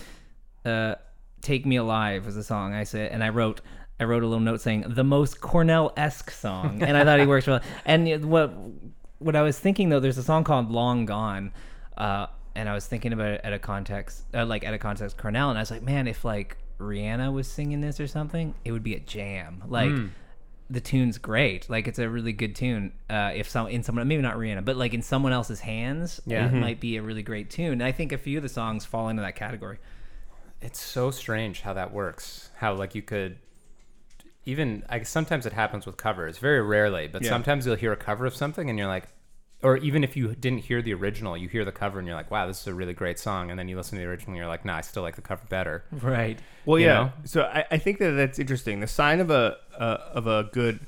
uh, 0.65 0.95
"Take 1.41 1.65
Me 1.65 1.77
Alive" 1.77 2.25
was 2.25 2.35
a 2.35 2.43
song 2.43 2.73
I 2.73 2.83
said, 2.83 3.11
and 3.11 3.23
I 3.23 3.29
wrote. 3.29 3.61
I 4.01 4.05
wrote 4.05 4.23
a 4.23 4.27
little 4.27 4.39
note 4.39 4.61
saying 4.61 4.85
the 4.87 5.03
most 5.03 5.41
Cornell-esque 5.41 6.31
song, 6.31 6.81
and 6.83 6.95
I 6.95 7.03
thought 7.03 7.19
he 7.19 7.25
works 7.25 7.47
well. 7.47 7.59
And 7.85 8.29
what 8.29 8.53
what 9.17 9.35
I 9.35 9.41
was 9.41 9.59
thinking 9.59 9.89
though, 9.89 9.99
there's 9.99 10.17
a 10.17 10.23
song 10.23 10.45
called 10.45 10.71
"Long 10.71 11.05
Gone," 11.05 11.51
uh, 11.97 12.27
and 12.59 12.69
I 12.69 12.73
was 12.73 12.85
thinking 12.85 13.13
about 13.13 13.27
it 13.31 13.41
at 13.43 13.53
a 13.53 13.59
context, 13.59 14.23
uh, 14.33 14.45
like 14.45 14.63
at 14.65 14.73
a 14.73 14.77
context 14.77 15.17
Cornell, 15.17 15.49
and 15.49 15.57
I 15.57 15.61
was 15.61 15.71
like, 15.71 15.81
man, 15.81 16.07
if 16.07 16.23
like 16.25 16.57
Rihanna 16.79 17.31
was 17.33 17.47
singing 17.47 17.81
this 17.81 17.99
or 17.99 18.07
something, 18.07 18.53
it 18.65 18.71
would 18.71 18.83
be 18.83 18.95
a 18.95 18.99
jam. 18.99 19.63
Like 19.67 19.89
Hmm. 19.91 20.07
the 20.69 20.79
tune's 20.81 21.17
great. 21.17 21.69
Like 21.69 21.87
it's 21.87 21.99
a 21.99 22.07
really 22.09 22.31
good 22.33 22.55
tune. 22.55 22.91
Uh, 23.09 23.31
if 23.35 23.49
some 23.49 23.67
in 23.67 23.81
someone 23.83 24.07
maybe 24.07 24.21
not 24.21 24.35
Rihanna, 24.35 24.63
but 24.65 24.75
like 24.77 24.93
in 24.93 25.01
someone 25.01 25.33
else's 25.33 25.61
hands, 25.61 26.21
Yeah. 26.25 26.45
it 26.47 26.51
Mhm. 26.53 26.59
might 26.59 26.79
be 26.79 26.97
a 26.97 27.01
really 27.01 27.23
great 27.23 27.49
tune. 27.49 27.73
And 27.73 27.83
I 27.83 27.91
think 27.91 28.11
a 28.11 28.17
few 28.17 28.37
of 28.37 28.43
the 28.43 28.49
songs 28.49 28.85
fall 28.85 29.09
into 29.09 29.21
that 29.23 29.35
category. 29.35 29.77
it's 30.61 30.81
so 30.81 31.09
strange 31.09 31.61
how 31.61 31.71
that 31.73 31.93
works. 31.93 32.49
How 32.57 32.73
like 32.73 32.93
you 32.93 33.01
could 33.01 33.37
even 34.45 34.83
I 34.89 35.01
sometimes 35.03 35.45
it 35.45 35.53
happens 35.53 35.85
with 35.85 35.95
covers, 35.97 36.37
very 36.37 36.61
rarely, 36.61 37.07
but 37.07 37.23
Yeah. 37.23 37.29
sometimes 37.29 37.65
you'll 37.65 37.75
hear 37.77 37.91
a 37.93 37.97
cover 37.97 38.25
of 38.25 38.35
something 38.35 38.69
and 38.69 38.77
you're 38.77 38.87
like 38.87 39.05
or 39.61 39.77
even 39.77 40.03
if 40.03 40.15
you 40.15 40.35
didn't 40.35 40.59
hear 40.59 40.81
the 40.81 40.93
original, 40.93 41.35
you 41.35 41.49
hear 41.49 41.65
the 41.65 41.71
cover 41.71 41.99
and 41.99 42.07
you're 42.07 42.15
like, 42.15 42.31
"Wow, 42.31 42.47
this 42.47 42.61
is 42.61 42.67
a 42.67 42.73
really 42.73 42.93
great 42.93 43.19
song." 43.19 43.49
And 43.49 43.59
then 43.59 43.67
you 43.67 43.75
listen 43.75 43.97
to 43.97 44.03
the 44.03 44.09
original 44.09 44.31
and 44.31 44.37
you're 44.37 44.47
like, 44.47 44.63
"Nah, 44.65 44.77
I 44.77 44.81
still 44.81 45.03
like 45.03 45.15
the 45.15 45.21
cover 45.21 45.41
better." 45.49 45.83
Right. 45.91 46.39
Well, 46.65 46.79
you 46.79 46.85
yeah. 46.87 46.93
know? 46.93 47.11
So 47.25 47.41
I, 47.43 47.65
I 47.71 47.77
think 47.77 47.99
that 47.99 48.11
that's 48.11 48.39
interesting. 48.39 48.79
The 48.79 48.87
sign 48.87 49.19
of 49.19 49.29
a 49.29 49.57
uh, 49.77 49.97
of 50.13 50.27
a 50.27 50.49
good 50.53 50.79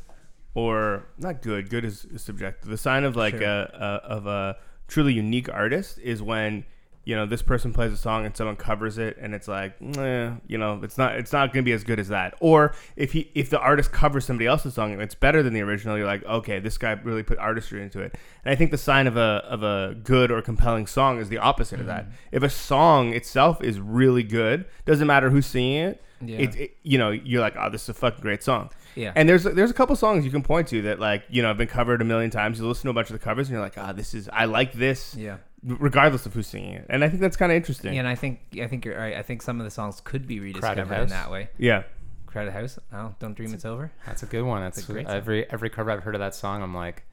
or 0.53 1.05
not 1.17 1.41
good. 1.41 1.69
Good 1.69 1.86
is, 1.86 2.05
is 2.05 2.22
subjective. 2.22 2.69
The 2.69 2.78
sign 2.78 3.03
of 3.03 3.15
like 3.15 3.36
Sure. 3.38 3.43
a, 3.43 3.69
a 3.74 4.07
of 4.07 4.28
a 4.28 4.57
truly 4.88 5.13
unique 5.13 5.49
artist 5.49 5.99
is 5.99 6.22
when 6.22 6.65
you 7.03 7.15
know 7.15 7.25
this 7.25 7.41
person 7.41 7.73
plays 7.73 7.91
a 7.91 7.97
song 7.97 8.25
and 8.25 8.37
someone 8.37 8.55
covers 8.55 8.99
it 8.99 9.17
and 9.19 9.33
it's 9.33 9.47
like 9.47 9.73
eh, 9.97 10.29
you 10.47 10.57
know 10.57 10.79
it's 10.83 10.97
not 10.99 11.15
it's 11.15 11.33
not 11.33 11.51
going 11.51 11.63
to 11.63 11.67
be 11.67 11.71
as 11.73 11.83
good 11.83 11.99
as 11.99 12.09
that. 12.09 12.35
Or 12.39 12.75
if 12.95 13.11
he 13.13 13.31
if 13.33 13.49
the 13.49 13.59
artist 13.59 13.91
covers 13.91 14.23
somebody 14.25 14.45
else's 14.45 14.75
song 14.75 14.93
and 14.93 15.01
it's 15.01 15.15
better 15.15 15.41
than 15.41 15.53
the 15.53 15.61
original 15.61 15.97
you're 15.97 16.05
like 16.05 16.23
okay 16.25 16.59
this 16.59 16.77
guy 16.77 16.91
really 16.91 17.23
put 17.23 17.39
artistry 17.39 17.81
into 17.81 18.01
it. 18.01 18.15
And 18.45 18.51
i 18.51 18.55
think 18.55 18.69
the 18.71 18.77
sign 18.77 19.07
of 19.07 19.17
a 19.17 19.43
of 19.49 19.63
a 19.63 19.95
good 20.03 20.31
or 20.31 20.41
compelling 20.43 20.85
song 20.85 21.19
is 21.19 21.29
the 21.29 21.39
opposite 21.39 21.79
of 21.79 21.87
that. 21.87 22.05
If 22.31 22.43
a 22.43 22.49
song 22.49 23.13
itself 23.13 23.63
is 23.63 23.79
really 23.79 24.23
good 24.23 24.65
doesn't 24.85 25.07
matter 25.07 25.29
who's 25.31 25.47
singing 25.47 25.77
it 25.77 26.03
Yeah. 26.21 26.37
it's 26.37 26.55
it, 26.55 26.77
you 26.83 26.99
know 26.99 27.09
you're 27.09 27.41
like 27.41 27.55
oh 27.57 27.69
this 27.71 27.83
is 27.83 27.89
a 27.89 27.93
fucking 27.95 28.21
great 28.21 28.43
song. 28.43 28.69
Yeah. 28.93 29.13
and 29.15 29.27
there's 29.27 29.43
there's 29.45 29.71
a 29.71 29.73
couple 29.73 29.95
songs 29.95 30.23
you 30.25 30.31
can 30.31 30.43
point 30.43 30.67
to 30.67 30.81
that 30.83 30.99
like 30.99 31.23
you 31.29 31.41
know 31.41 31.47
have 31.47 31.57
been 31.57 31.67
covered 31.67 32.01
a 32.01 32.05
million 32.05 32.29
times. 32.29 32.59
You 32.59 32.67
listen 32.67 32.83
to 32.83 32.89
a 32.91 32.93
bunch 32.93 33.09
of 33.09 33.13
the 33.13 33.23
covers 33.23 33.47
and 33.47 33.53
you're 33.55 33.63
like 33.63 33.77
ah 33.77 33.91
this 33.91 34.13
is 34.13 34.29
i 34.31 34.45
like 34.45 34.73
this. 34.73 35.15
Yeah. 35.15 35.37
Regardless 35.64 36.26
of 36.26 36.34
who's 36.34 36.47
singing 36.47 36.74
it 36.74 36.86
and 36.89 37.03
i 37.03 37.07
think 37.09 37.22
that's 37.22 37.38
kind 37.38 37.51
of 37.51 37.55
interesting 37.55 37.93
Yeah, 37.93 37.99
and 37.99 38.07
I 38.07 38.16
think 38.16 38.39
I 38.62 38.68
think 38.68 38.84
you're 38.86 38.97
right. 38.97 39.16
I 39.16 39.22
think 39.22 39.41
some 39.43 39.59
of 39.59 39.64
the 39.66 39.70
songs 39.72 40.01
could 40.03 40.26
be 40.26 40.39
rediscovered 40.39 40.88
House. 40.88 41.03
in 41.03 41.09
that 41.09 41.30
way. 41.32 41.49
yeah 41.57 41.84
Crowded 42.26 42.53
House. 42.53 42.80
Oh, 42.93 43.14
don't 43.20 43.34
dream 43.36 43.53
it's 43.53 43.66
over. 43.66 43.91
That's 44.05 44.24
a 44.24 44.26
good 44.26 44.43
one. 44.43 44.62
That's 44.62 44.88
a 44.88 44.91
great 44.93 45.05
song. 45.05 45.16
every 45.18 45.49
every 45.51 45.70
cover 45.70 45.91
I've 45.91 46.01
heard 46.03 46.16
of 46.16 46.20
that 46.22 46.34
song, 46.34 46.64
I'm 46.64 46.74
like, 46.74 47.03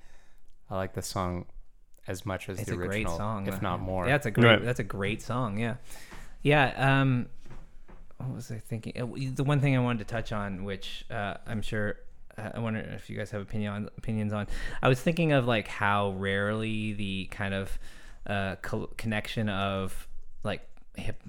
I 0.70 0.76
like 0.76 0.94
this 0.94 1.08
song 1.08 1.46
as 2.06 2.24
much 2.24 2.48
as 2.48 2.60
It's 2.60 2.68
the 2.70 2.76
a 2.76 2.78
original, 2.78 3.10
great 3.12 3.18
song, 3.18 3.48
if 3.48 3.60
not 3.60 3.80
more. 3.80 4.06
Yeah, 4.06 4.14
it's 4.14 4.26
a 4.26 4.30
great. 4.30 4.44
Right. 4.46 4.64
That's 4.64 4.78
a 4.78 4.84
great 4.84 5.20
song. 5.20 5.58
Yeah, 5.58 5.74
yeah. 6.42 7.00
Um, 7.00 7.26
what 8.18 8.32
was 8.32 8.50
I 8.52 8.58
thinking? 8.60 8.92
Uh, 8.96 9.06
The 9.34 9.42
one 9.42 9.60
thing 9.60 9.76
I 9.76 9.80
wanted 9.80 10.06
to 10.06 10.12
touch 10.14 10.30
on, 10.32 10.62
which 10.64 11.04
uh, 11.10 11.34
I'm 11.48 11.62
sure. 11.62 11.96
Uh, 12.38 12.50
I 12.54 12.60
wonder 12.60 12.78
if 12.78 13.10
you 13.10 13.16
guys 13.18 13.32
have 13.32 13.42
opinion 13.42 13.72
on, 13.72 13.88
opinions 13.98 14.32
on. 14.32 14.46
I 14.80 14.88
was 14.88 15.00
thinking 15.00 15.32
of 15.32 15.46
like 15.48 15.66
how 15.66 16.10
rarely 16.12 16.92
the 16.92 17.26
kind 17.32 17.54
of 17.54 17.76
uh, 18.28 18.56
co- 18.62 18.90
connection 18.96 19.48
of 19.48 20.06
like 20.42 20.66
hip. 20.96 21.20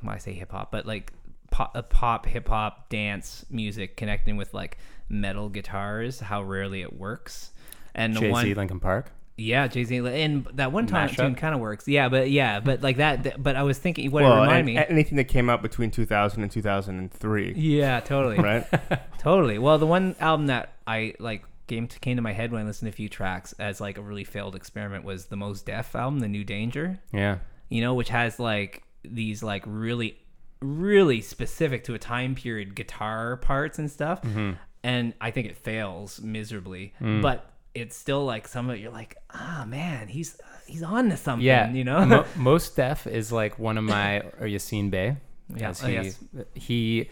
When 0.00 0.14
I 0.14 0.18
say 0.18 0.32
hip 0.32 0.50
hop, 0.52 0.70
but 0.70 0.86
like 0.86 1.12
pop, 1.50 1.72
uh, 1.76 1.82
pop 1.82 2.26
hip 2.26 2.48
hop, 2.48 2.88
dance 2.88 3.44
music 3.50 3.96
connecting 3.96 4.36
with 4.36 4.52
like 4.54 4.78
metal 5.08 5.48
guitars. 5.48 6.20
How 6.20 6.42
rarely 6.42 6.82
it 6.82 6.92
works. 6.98 7.50
And 7.94 8.14
Jay 8.16 8.30
one, 8.30 8.44
Z, 8.44 8.54
Linkin 8.54 8.78
Park. 8.80 9.10
yeah, 9.36 9.66
Jay 9.66 9.82
Z, 9.84 9.96
and 9.98 10.44
that 10.54 10.70
one 10.72 10.86
time 10.86 11.08
tune 11.08 11.34
kind 11.34 11.54
of 11.54 11.60
works. 11.60 11.88
Yeah, 11.88 12.08
but 12.08 12.30
yeah, 12.30 12.60
but 12.60 12.80
like 12.82 12.98
that. 12.98 13.22
th- 13.24 13.34
But 13.38 13.56
I 13.56 13.62
was 13.64 13.78
thinking, 13.78 14.10
what 14.10 14.22
it 14.22 14.26
reminded 14.26 14.66
me. 14.66 14.76
anything 14.78 15.16
that 15.16 15.24
came 15.24 15.48
out 15.50 15.62
between 15.62 15.90
2000 15.90 16.42
and 16.42 16.50
2003 16.52 17.54
yeah, 17.56 17.98
totally, 18.00 18.36
right 18.38 18.66
totally. 19.18 19.58
Well, 19.58 19.78
the 19.78 19.86
one 19.86 20.14
album 20.20 20.46
that 20.46 20.74
I 20.86 21.14
like 21.18 21.44
came 21.68 21.86
to 21.86 21.98
came 22.00 22.16
to 22.16 22.22
my 22.22 22.32
head 22.32 22.50
when 22.52 22.62
I 22.62 22.64
listened 22.64 22.86
to 22.90 22.94
a 22.94 22.96
few 22.96 23.08
tracks 23.08 23.52
as 23.58 23.80
like 23.80 23.98
a 23.98 24.02
really 24.02 24.24
failed 24.24 24.54
experiment 24.56 25.04
was 25.04 25.26
the 25.26 25.36
Mos 25.36 25.62
Def 25.62 25.94
album, 25.94 26.18
The 26.20 26.28
New 26.28 26.44
Danger. 26.44 26.98
Yeah. 27.12 27.38
You 27.68 27.82
know, 27.82 27.94
which 27.94 28.08
has 28.08 28.40
like 28.40 28.82
these 29.04 29.42
like 29.42 29.62
really, 29.66 30.18
really 30.60 31.20
specific 31.20 31.84
to 31.84 31.94
a 31.94 31.98
time 31.98 32.34
period 32.34 32.74
guitar 32.74 33.36
parts 33.36 33.78
and 33.78 33.90
stuff. 33.90 34.22
Mm-hmm. 34.22 34.52
And 34.82 35.12
I 35.20 35.30
think 35.30 35.46
it 35.48 35.56
fails 35.56 36.20
miserably, 36.20 36.94
Mm. 37.00 37.22
but. 37.22 37.52
It's 37.74 37.94
still 37.94 38.24
like 38.24 38.48
some 38.48 38.68
of 38.70 38.74
it. 38.76 38.80
You're 38.80 38.90
like, 38.90 39.16
ah, 39.32 39.64
man, 39.68 40.08
he's 40.08 40.36
he's 40.66 40.82
on 40.82 41.10
to 41.10 41.16
something. 41.16 41.46
Yeah, 41.46 41.70
you 41.70 41.84
know. 41.84 42.04
Mo- 42.04 42.24
Mos 42.36 42.68
Def 42.70 43.06
is 43.06 43.30
like 43.30 43.56
one 43.56 43.78
of 43.78 43.84
my 43.84 44.20
or 44.40 44.48
Yasiin 44.48 44.90
Bey. 44.90 45.16
Yeah. 45.54 45.68
as 45.68 45.84
Oh, 45.84 45.86
yes. 45.86 46.18
he 46.54 47.08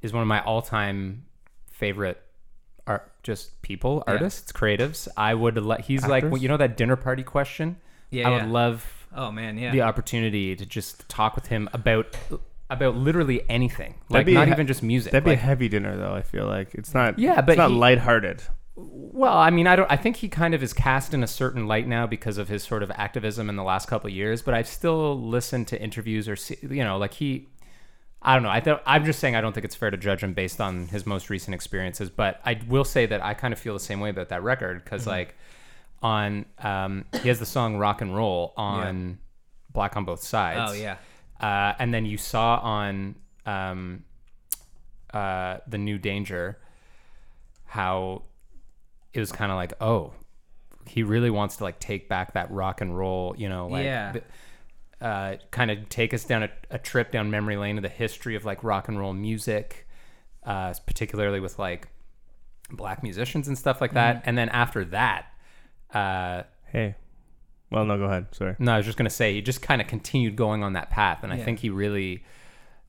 is 0.00 0.12
one 0.14 0.22
of 0.22 0.28
my 0.28 0.40
all-time 0.44 1.24
favorite 1.72 2.22
art, 2.88 3.12
just 3.22 3.60
people, 3.62 4.02
Yeah. 4.06 4.14
artists, 4.14 4.50
creatives. 4.52 5.06
I 5.16 5.34
would 5.34 5.56
let. 5.62 5.82
He's 5.82 6.06
like 6.06 6.24
Actors? 6.24 6.42
you 6.42 6.48
know 6.48 6.56
that 6.56 6.76
dinner 6.76 6.96
party 6.96 7.22
question. 7.22 7.76
Yeah, 8.10 8.28
I 8.28 8.30
yeah. 8.36 8.42
would 8.44 8.52
love 8.52 9.06
Oh 9.14 9.30
man, 9.30 9.56
yeah. 9.58 9.70
the 9.70 9.82
opportunity 9.82 10.56
to 10.56 10.66
just 10.66 11.08
talk 11.08 11.34
with 11.36 11.46
him 11.46 11.68
about 11.72 12.16
about 12.70 12.96
literally 12.96 13.42
anything, 13.48 13.94
That'd 14.10 14.12
like 14.20 14.26
be 14.26 14.34
not 14.34 14.48
even 14.48 14.66
just 14.66 14.82
music. 14.82 15.12
that'd 15.12 15.24
be 15.24 15.32
a 15.32 15.36
heavy 15.36 15.68
dinner 15.70 15.96
though 15.96 16.12
i 16.14 16.20
feel 16.20 16.46
like 16.46 16.74
it's 16.74 16.92
not 16.92 17.18
Yeah, 17.18 17.40
but 17.40 17.52
it's 17.52 17.58
not 17.58 17.70
he- 17.70 17.76
lighthearted 17.76 18.42
Well, 18.76 19.36
I 19.36 19.50
mean, 19.50 19.66
I 19.66 19.74
don't. 19.74 19.90
I 19.90 19.96
think 19.96 20.16
he 20.16 20.28
kind 20.28 20.54
of 20.54 20.62
is 20.62 20.72
cast 20.72 21.12
in 21.12 21.22
a 21.24 21.26
certain 21.26 21.66
light 21.66 21.88
now 21.88 22.06
because 22.06 22.38
of 22.38 22.48
his 22.48 22.62
sort 22.62 22.82
of 22.84 22.90
activism 22.92 23.48
in 23.48 23.56
the 23.56 23.64
last 23.64 23.88
couple 23.88 24.06
of 24.08 24.14
years. 24.14 24.40
But 24.42 24.54
I've 24.54 24.68
still 24.68 25.20
listened 25.20 25.66
to 25.68 25.82
interviews 25.82 26.28
or 26.28 26.36
see, 26.36 26.56
you 26.62 26.84
know, 26.84 26.96
like 26.96 27.14
he. 27.14 27.48
I 28.20 28.34
don't 28.34 28.42
know. 28.42 28.50
I 28.50 28.60
th- 28.60 28.78
I'm 28.84 29.04
just 29.04 29.20
saying 29.20 29.36
I 29.36 29.40
don't 29.40 29.52
think 29.52 29.64
it's 29.64 29.74
fair 29.76 29.90
to 29.90 29.96
judge 29.96 30.22
him 30.22 30.34
based 30.34 30.60
on 30.60 30.88
his 30.88 31.06
most 31.06 31.30
recent 31.30 31.54
experiences. 31.54 32.10
But 32.10 32.40
I 32.44 32.60
will 32.68 32.84
say 32.84 33.06
that 33.06 33.24
I 33.24 33.34
kind 33.34 33.52
of 33.54 33.60
feel 33.60 33.74
the 33.74 33.80
same 33.80 34.00
way 34.00 34.10
about 34.10 34.28
that 34.30 34.42
record 34.42 34.82
because 34.82 35.06
like 35.06 35.36
on 36.02 36.44
um, 36.58 37.04
he 37.22 37.28
has 37.28 37.38
the 37.38 37.46
song 37.46 37.76
"Rock 37.76 38.00
and 38.00 38.14
Roll" 38.14 38.52
on 38.56 39.18
Black 39.72 39.96
on 39.96 40.04
Both 40.04 40.22
Sides. 40.22 40.72
oh 40.72 40.74
yeah. 40.74 40.96
Uh, 41.40 41.74
and 41.78 41.94
then 41.94 42.04
you 42.04 42.16
saw 42.18 42.56
on 42.56 43.14
um, 43.46 44.02
uh, 45.14 45.58
the 45.68 45.78
new 45.78 45.96
Danger 45.98 46.58
how 47.66 48.22
it 49.12 49.20
was 49.20 49.30
kind 49.30 49.50
of 49.52 49.56
like, 49.56 49.72
oh, 49.80 50.12
he 50.86 51.02
really 51.02 51.30
wants 51.30 51.56
to 51.58 51.64
like 51.64 51.78
take 51.78 52.08
back 52.08 52.32
that 52.34 52.50
rock 52.50 52.80
and 52.80 52.96
roll, 52.96 53.34
you 53.38 53.48
know, 53.48 53.68
like 53.68 53.84
Yeah. 53.84 54.12
th- 54.12 54.24
uh, 55.00 55.36
kind 55.50 55.70
of 55.70 55.88
take 55.88 56.12
us 56.12 56.24
down 56.24 56.42
a, 56.42 56.50
a 56.70 56.78
trip 56.78 57.12
down 57.12 57.30
memory 57.30 57.56
lane 57.56 57.76
of 57.78 57.82
the 57.82 57.88
history 57.88 58.34
of 58.34 58.44
like 58.44 58.64
rock 58.64 58.88
and 58.88 58.98
roll 58.98 59.12
music, 59.12 59.86
uh, 60.44 60.74
particularly 60.86 61.40
with 61.40 61.58
like 61.58 61.88
black 62.70 63.02
musicians 63.02 63.48
and 63.48 63.56
stuff 63.56 63.80
like 63.80 63.94
that. 63.94 64.22
And 64.26 64.36
then 64.36 64.48
after 64.48 64.84
that, 64.86 65.26
uh, 65.94 66.42
hey 66.72 66.94
well 67.70 67.84
no 67.84 67.96
go 67.98 68.04
ahead 68.04 68.26
sorry 68.32 68.56
no, 68.58 68.72
I 68.72 68.76
was 68.78 68.86
just 68.86 68.96
gonna 68.98 69.10
say 69.10 69.34
he 69.34 69.42
just 69.42 69.60
kind 69.62 69.80
of 69.80 69.86
continued 69.88 70.36
going 70.36 70.62
on 70.62 70.72
that 70.74 70.90
path, 70.90 71.22
and 71.22 71.32
I 71.32 71.36
think 71.38 71.60
he 71.60 71.70
really, 71.70 72.24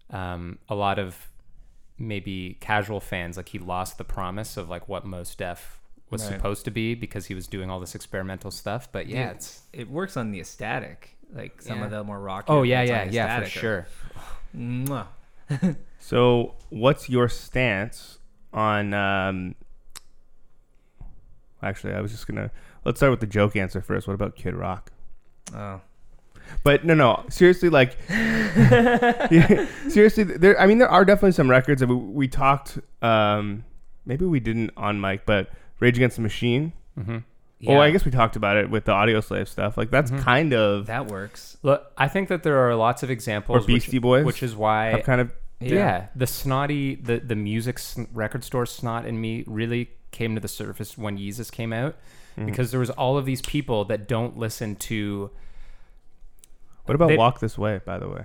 um, 0.09 0.57
a 0.67 0.75
lot 0.75 0.99
of 0.99 1.29
maybe 1.97 2.57
casual 2.61 2.99
fans 3.01 3.35
like 3.37 3.49
he 3.49 3.59
lost 3.59 3.97
the 3.97 4.03
promise 4.03 4.57
of 4.57 4.69
like 4.69 4.87
what 4.87 5.05
Mos 5.05 5.35
Def 5.35 5.79
was 6.09 6.23
Right. 6.23 6.33
supposed 6.37 6.65
to 6.65 6.71
be 6.71 6.95
because 6.95 7.27
he 7.27 7.35
was 7.35 7.45
doing 7.45 7.69
all 7.69 7.79
this 7.79 7.93
experimental 7.93 8.51
stuff. 8.51 8.89
But 8.91 9.07
yeah, 9.07 9.31
it's 9.31 9.61
it 9.73 9.89
works 9.89 10.17
on 10.17 10.31
the 10.31 10.39
estatic, 10.39 11.09
like 11.33 11.61
some 11.61 11.81
of 11.81 11.91
the 11.91 12.03
more 12.03 12.19
rock. 12.19 12.45
oh 12.47 12.63
yeah, 12.63 12.81
yeah, 12.81 13.03
yeah, 13.05 13.39
for 13.41 13.45
sure. 13.49 13.87
Mwah. 14.55 15.05
so 15.99 16.55
what's 16.69 17.09
your 17.09 17.27
stance 17.27 18.19
on 18.53 18.93
um 18.93 19.55
actually 21.61 21.93
i 21.93 21.99
was 22.01 22.11
just 22.11 22.25
gonna 22.27 22.49
let's 22.85 22.99
start 22.99 23.11
with 23.11 23.19
the 23.19 23.27
joke 23.27 23.55
answer 23.55 23.81
first 23.81 24.07
what 24.07 24.13
about 24.13 24.35
kid 24.35 24.55
rock 24.55 24.91
Oh, 25.53 25.81
But 26.63 26.85
no, 26.85 26.93
no, 26.93 27.25
seriously, 27.29 27.69
like, 27.69 27.97
yeah, 28.09 29.65
seriously, 29.87 30.23
there. 30.23 30.59
I 30.61 30.67
mean, 30.67 30.77
there 30.77 30.87
are 30.89 31.03
definitely 31.03 31.31
some 31.31 31.49
records 31.49 31.79
that 31.79 31.87
we, 31.87 31.95
we 31.95 32.27
talked. 32.27 32.77
Um, 33.01 33.63
maybe 34.05 34.25
we 34.25 34.39
didn't 34.39 34.69
on 34.77 35.01
mic, 35.01 35.25
but 35.25 35.49
Rage 35.79 35.97
Against 35.97 36.17
the 36.17 36.21
Machine. 36.21 36.73
hmm 36.95 37.19
yeah. 37.59 37.71
Oh, 37.77 37.79
I 37.81 37.91
guess 37.91 38.05
we 38.05 38.11
talked 38.11 38.35
about 38.35 38.57
it 38.57 38.69
with 38.69 38.85
the 38.85 38.91
Audioslave 38.93 39.47
stuff. 39.47 39.77
Like, 39.77 39.89
that's 39.91 40.11
Mhm. 40.11 40.19
kind 40.21 40.53
of 40.53 40.85
that 40.87 41.07
works. 41.07 41.57
Look, 41.63 41.91
I 41.97 42.07
think 42.07 42.29
that 42.29 42.43
there 42.43 42.57
are 42.67 42.75
lots 42.75 43.03
of 43.03 43.09
examples, 43.09 43.63
or 43.63 43.67
Beastie 43.67 43.97
which, 43.97 44.01
Boys, 44.01 44.25
which 44.25 44.43
is 44.43 44.55
why 44.55 44.93
I've 44.93 45.03
kind 45.03 45.21
of 45.21 45.33
Yeah. 45.59 46.07
the 46.15 46.25
snotty, 46.27 46.95
the 46.95 47.19
the 47.19 47.35
music 47.35 47.79
sn- 47.79 48.07
record 48.13 48.43
store 48.43 48.65
snot 48.65 49.05
in 49.05 49.19
me 49.19 49.43
really 49.47 49.89
came 50.11 50.33
to 50.35 50.41
the 50.41 50.47
surface 50.47 50.97
when 50.97 51.17
Yeezus 51.17 51.51
came 51.51 51.71
out, 51.73 51.95
Mhm. 52.37 52.45
because 52.47 52.71
there 52.71 52.79
was 52.79 52.89
all 52.91 53.17
of 53.17 53.25
these 53.25 53.41
people 53.41 53.83
that 53.85 54.07
don't 54.07 54.37
listen 54.37 54.75
to. 54.77 55.29
what 56.85 56.95
about 56.95 57.09
they- 57.09 57.17
Walk 57.17 57.39
This 57.39 57.57
Way? 57.57 57.81
By 57.85 57.99
the 57.99 58.07
way, 58.09 58.23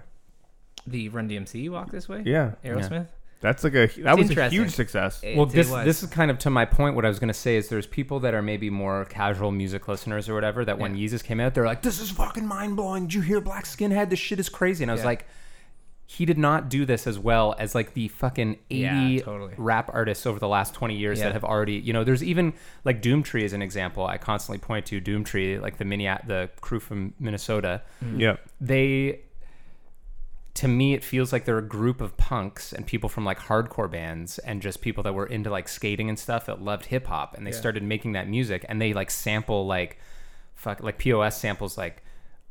The 0.86 1.08
Run 1.10 1.28
DMC 1.28 1.68
Walk 1.68 1.90
This 1.90 2.08
Way. 2.08 2.22
yeah, 2.24 2.52
Aerosmith. 2.64 3.08
That's 3.44 3.62
like 3.62 3.74
a 3.74 3.86
that 4.02 4.16
was 4.18 4.30
a 4.36 4.48
huge 4.48 4.70
success. 4.72 5.20
It- 5.22 5.36
Well, 5.36 5.46
this 5.46 5.70
this 5.70 6.02
is 6.02 6.08
kind 6.10 6.30
of 6.30 6.38
to 6.40 6.50
my 6.50 6.64
point. 6.64 6.96
What 6.96 7.04
I 7.04 7.08
was 7.08 7.18
going 7.20 7.28
to 7.28 7.34
say 7.34 7.56
is, 7.56 7.68
there's 7.68 7.86
people 7.86 8.18
that 8.20 8.34
are 8.34 8.42
maybe 8.42 8.70
more 8.70 9.04
casual 9.04 9.52
music 9.52 9.86
listeners 9.86 10.28
or 10.28 10.34
whatever. 10.34 10.64
That 10.64 10.78
when 10.78 10.96
Yeezus 10.96 11.22
came 11.22 11.38
out, 11.40 11.54
they're 11.54 11.66
like, 11.66 11.82
"This 11.82 12.00
is 12.00 12.10
fucking 12.10 12.46
mind 12.46 12.76
blowing." 12.76 13.04
Did 13.04 13.14
you 13.14 13.20
hear 13.20 13.40
Black 13.40 13.64
Skinhead? 13.64 14.10
This 14.10 14.18
shit 14.18 14.40
is 14.40 14.48
crazy. 14.48 14.82
And 14.82 14.90
I 14.90 14.94
was 14.94 15.02
Yeah. 15.02 15.06
like, 15.06 15.26
he 16.06 16.26
did 16.26 16.36
not 16.36 16.68
do 16.68 16.84
this 16.84 17.06
as 17.06 17.18
well 17.18 17.54
as 17.58 17.74
like 17.74 17.94
the 17.94 18.08
fucking 18.08 18.58
80 18.70 18.82
Yeah, 19.16 19.22
totally. 19.22 19.54
rap 19.56 19.90
artists 19.92 20.26
over 20.26 20.38
the 20.38 20.46
last 20.48 20.74
20 20.74 20.96
years 20.96 21.18
Yeah. 21.18 21.24
that 21.26 21.32
have 21.32 21.44
already, 21.44 21.74
you 21.74 21.94
know, 21.94 22.04
there's 22.04 22.22
even 22.22 22.52
like 22.84 23.00
Doomtree 23.00 23.40
is 23.42 23.54
an 23.54 23.62
example. 23.62 24.06
I 24.06 24.18
constantly 24.18 24.58
point 24.58 24.84
to 24.86 25.00
Doomtree, 25.00 25.60
like 25.62 25.78
the 25.78 25.84
mini 25.86 26.04
the 26.26 26.50
crew 26.60 26.78
from 26.80 27.14
Minnesota. 27.18 27.80
Yeah, 28.16 28.36
They 28.60 29.20
to 30.54 30.68
me 30.68 30.94
it 30.94 31.02
feels 31.02 31.32
like 31.32 31.44
they're 31.44 31.58
a 31.58 31.62
group 31.62 32.00
of 32.00 32.16
punks 32.16 32.72
and 32.72 32.86
people 32.86 33.08
from 33.08 33.24
like 33.24 33.38
hardcore 33.40 33.90
bands 33.90 34.38
and 34.40 34.62
just 34.62 34.80
people 34.80 35.02
that 35.02 35.12
were 35.12 35.26
into 35.26 35.50
like 35.50 35.68
skating 35.68 36.08
and 36.08 36.18
stuff 36.18 36.46
that 36.46 36.62
loved 36.62 36.86
hip 36.86 37.06
hop 37.06 37.34
and 37.36 37.44
they 37.46 37.50
Yeah. 37.50 37.56
started 37.58 37.82
making 37.82 38.12
that 38.12 38.28
music 38.28 38.64
and 38.68 38.80
they 38.80 38.92
like 38.92 39.10
sample 39.10 39.66
like 39.66 39.98
fuck 40.54 40.80
like 40.80 40.98
POS 40.98 41.38
samples 41.40 41.76
like 41.76 42.02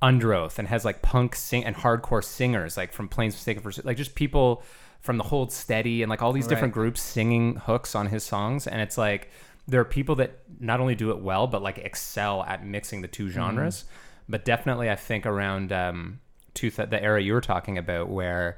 Underoath 0.01 0.59
and 0.59 0.67
has 0.67 0.83
like 0.83 1.01
punk 1.01 1.33
sing 1.35 1.63
and 1.63 1.75
hardcore 1.77 2.23
singers 2.23 2.75
like 2.75 2.91
from 2.91 3.07
Planes 3.07 3.35
Mistaken 3.35 3.63
for 3.63 3.71
like 3.83 3.95
just 3.95 4.15
people 4.15 4.63
from 4.99 5.17
the 5.17 5.23
Hold 5.23 5.51
Steady 5.51 6.01
and 6.03 6.09
like 6.09 6.21
all 6.21 6.33
these 6.33 6.47
different 6.47 6.75
Right. 6.75 6.81
groups 6.81 7.01
singing 7.01 7.55
hooks 7.55 7.95
on 7.95 8.07
his 8.07 8.23
songs 8.23 8.67
and 8.67 8.81
it's 8.81 8.97
like 8.97 9.29
there 9.65 9.79
are 9.79 9.85
people 9.85 10.15
that 10.15 10.39
not 10.59 10.81
only 10.81 10.93
do 10.95 11.09
it 11.11 11.19
well 11.19 11.47
but 11.47 11.61
like 11.61 11.77
excel 11.77 12.43
at 12.43 12.65
mixing 12.65 13.01
the 13.01 13.07
two 13.07 13.29
genres 13.29 13.85
but 14.27 14.43
definitely 14.43 14.89
I 14.89 14.95
think 14.97 15.25
around 15.25 15.71
um 15.71 16.19
two 16.53 16.69
th- 16.69 16.89
the 16.89 17.01
era 17.01 17.21
you 17.21 17.33
were 17.33 17.41
talking 17.41 17.77
about 17.77 18.09
where 18.09 18.57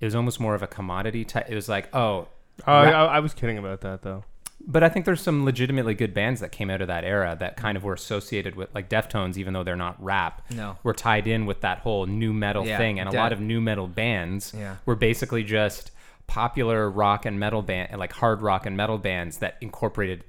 it 0.00 0.04
was 0.04 0.14
almost 0.14 0.38
more 0.40 0.54
of 0.54 0.62
a 0.62 0.66
commodity 0.66 1.24
type 1.24 1.46
it 1.48 1.54
was 1.54 1.68
like 1.68 1.94
oh 1.94 2.28
oh, 2.66 2.72
I, 2.72 2.90
I 2.90 3.20
was 3.20 3.34
kidding 3.34 3.58
about 3.58 3.80
that 3.82 4.02
though. 4.02 4.24
but 4.66 4.82
I 4.82 4.88
think 4.88 5.04
there's 5.04 5.20
some 5.20 5.44
legitimately 5.44 5.94
good 5.94 6.14
bands 6.14 6.40
that 6.40 6.50
came 6.52 6.70
out 6.70 6.80
of 6.80 6.88
that 6.88 7.04
era 7.04 7.36
that 7.40 7.56
kind 7.56 7.76
of 7.76 7.84
were 7.84 7.92
associated 7.94 8.54
with 8.56 8.74
like 8.74 8.88
Deftones, 8.88 9.36
even 9.36 9.52
though 9.52 9.62
they're 9.64 9.76
not 9.76 10.02
rap. 10.02 10.42
No. 10.50 10.76
Were 10.82 10.94
tied 10.94 11.26
in 11.26 11.44
with 11.46 11.60
that 11.60 11.80
whole 11.80 12.06
nu 12.06 12.32
metal 12.32 12.64
Yeah, 12.66 12.78
thing, 12.78 12.98
and 12.98 13.08
a 13.08 13.12
de- 13.12 13.18
lot 13.18 13.32
of 13.32 13.40
nu 13.40 13.60
metal 13.60 13.86
bands 13.86 14.54
Yeah. 14.56 14.76
were 14.86 14.96
basically 14.96 15.44
just 15.44 15.90
popular 16.26 16.90
rock 16.90 17.24
and 17.26 17.38
metal 17.38 17.62
band, 17.62 17.96
like 17.98 18.12
hard 18.14 18.40
rock 18.42 18.66
and 18.66 18.76
metal 18.76 18.98
bands 18.98 19.38
that 19.38 19.56
incorporated 19.60 20.24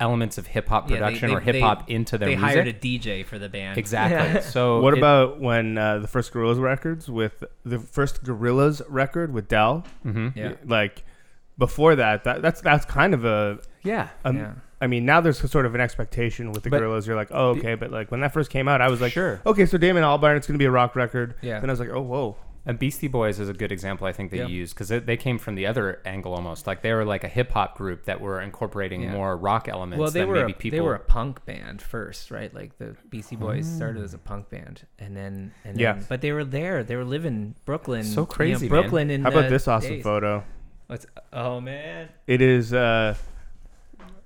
elements 0.00 0.38
of 0.38 0.46
hip 0.48 0.68
hop 0.68 0.90
Yeah, 0.90 0.96
they- 0.96 1.00
production 1.00 1.28
they- 1.30 1.34
or 1.36 1.40
hip 1.40 1.56
hop 1.62 1.88
into 1.90 2.18
their 2.18 2.28
They 2.30 2.36
music. 2.36 2.50
hired 2.50 2.68
a 2.68 2.72
DJ 2.72 3.22
for 3.24 3.38
the 3.38 3.48
band. 3.48 3.78
exactly. 3.78 4.40
So 4.42 4.80
What 4.80 4.94
it- 4.94 4.98
about 4.98 5.40
when 5.40 5.78
uh, 5.78 5.98
the 5.98 6.08
first 6.08 6.32
Gorillaz 6.32 6.60
records 6.60 7.08
with 7.08 7.44
the 7.64 7.78
first 7.78 8.24
Gorillaz 8.24 8.82
record 8.88 9.32
with 9.32 9.48
Del? 9.48 9.84
Mhm. 10.04 10.34
Yeah. 10.36 10.52
Like 10.66 11.04
before 11.58 11.94
that, 11.96 12.24
that 12.24 12.42
that's 12.42 12.60
that's 12.60 12.84
kind 12.84 13.14
of 13.14 13.24
a. 13.24 13.58
Yeah. 13.82 14.08
Um, 14.24 14.36
Yeah. 14.36 14.52
I 14.80 14.86
mean, 14.86 15.06
now 15.06 15.20
there's 15.20 15.38
sort 15.50 15.64
of 15.64 15.74
an 15.74 15.80
expectation 15.80 16.50
with 16.52 16.64
the 16.64 16.70
But- 16.70 16.82
Gorillaz. 16.82 17.06
You're 17.06 17.16
like, 17.16 17.28
oh, 17.30 17.50
okay, 17.50 17.74
but 17.74 17.90
like 17.90 18.10
when 18.10 18.20
that 18.20 18.32
first 18.34 18.50
came 18.50 18.66
out, 18.68 18.80
I 18.80 18.88
was 18.88 19.00
like, 19.00 19.12
Sure. 19.12 19.40
okay, 19.46 19.64
so 19.64 19.78
Damon 19.78 20.02
Albarn, 20.02 20.36
it's 20.36 20.46
gonna 20.46 20.58
be 20.58 20.64
a 20.66 20.70
rock 20.70 20.94
record. 20.96 21.36
Yeah. 21.40 21.60
Then 21.60 21.70
I 21.70 21.72
was 21.72 21.80
like, 21.80 21.90
oh, 21.90 22.02
whoa. 22.02 22.36
And 22.66 22.78
Beastie 22.78 23.08
Boys 23.08 23.38
is 23.40 23.48
a 23.50 23.52
good 23.52 23.70
example, 23.72 24.06
I 24.06 24.12
think, 24.12 24.30
that 24.30 24.38
Yeah. 24.38 24.46
you 24.46 24.56
use 24.60 24.72
because 24.72 24.88
they, 24.88 24.98
they 24.98 25.16
came 25.18 25.38
from 25.38 25.54
the 25.54 25.66
other 25.66 26.00
angle 26.06 26.32
almost. 26.32 26.66
Like 26.66 26.80
they 26.80 26.94
were 26.94 27.04
like 27.04 27.22
a 27.22 27.28
hip 27.28 27.50
hop 27.50 27.76
group 27.76 28.06
that 28.06 28.20
were 28.22 28.40
incorporating 28.40 29.02
Yeah. 29.02 29.12
more 29.12 29.36
rock 29.36 29.68
elements 29.68 30.00
Well, 30.00 30.10
they 30.10 30.20
than 30.20 30.28
were 30.30 30.34
maybe 30.36 30.52
a, 30.52 30.56
people. 30.56 30.76
they 30.78 30.80
were 30.80 30.94
a 30.94 30.98
punk 31.00 31.44
band 31.44 31.82
first, 31.82 32.30
right? 32.30 32.52
Like 32.54 32.78
the 32.78 32.96
Beastie 33.10 33.36
Boys 33.36 33.66
started 33.66 34.02
as 34.02 34.14
a 34.14 34.18
punk 34.18 34.48
band, 34.48 34.82
and 34.98 35.14
then 35.14 35.52
and 35.64 35.78
Yeah. 35.78 35.92
then, 35.94 36.06
but 36.08 36.22
they 36.22 36.32
were 36.32 36.44
there. 36.44 36.82
They 36.82 36.96
were 36.96 37.04
living 37.04 37.54
Brooklyn. 37.66 38.04
So 38.04 38.10
you 38.12 38.16
know, 38.22 38.26
crazy, 38.26 38.68
man. 38.68 38.80
Brooklyn. 38.80 39.10
In 39.10 39.22
How 39.24 39.28
about 39.28 39.50
this 39.50 39.68
awesome 39.68 39.90
days. 39.96 40.02
photo? 40.02 40.42
What's, 40.86 41.06
oh 41.34 41.60
man, 41.60 42.08
It 42.26 42.40
is 42.40 42.72
uh, 42.72 43.14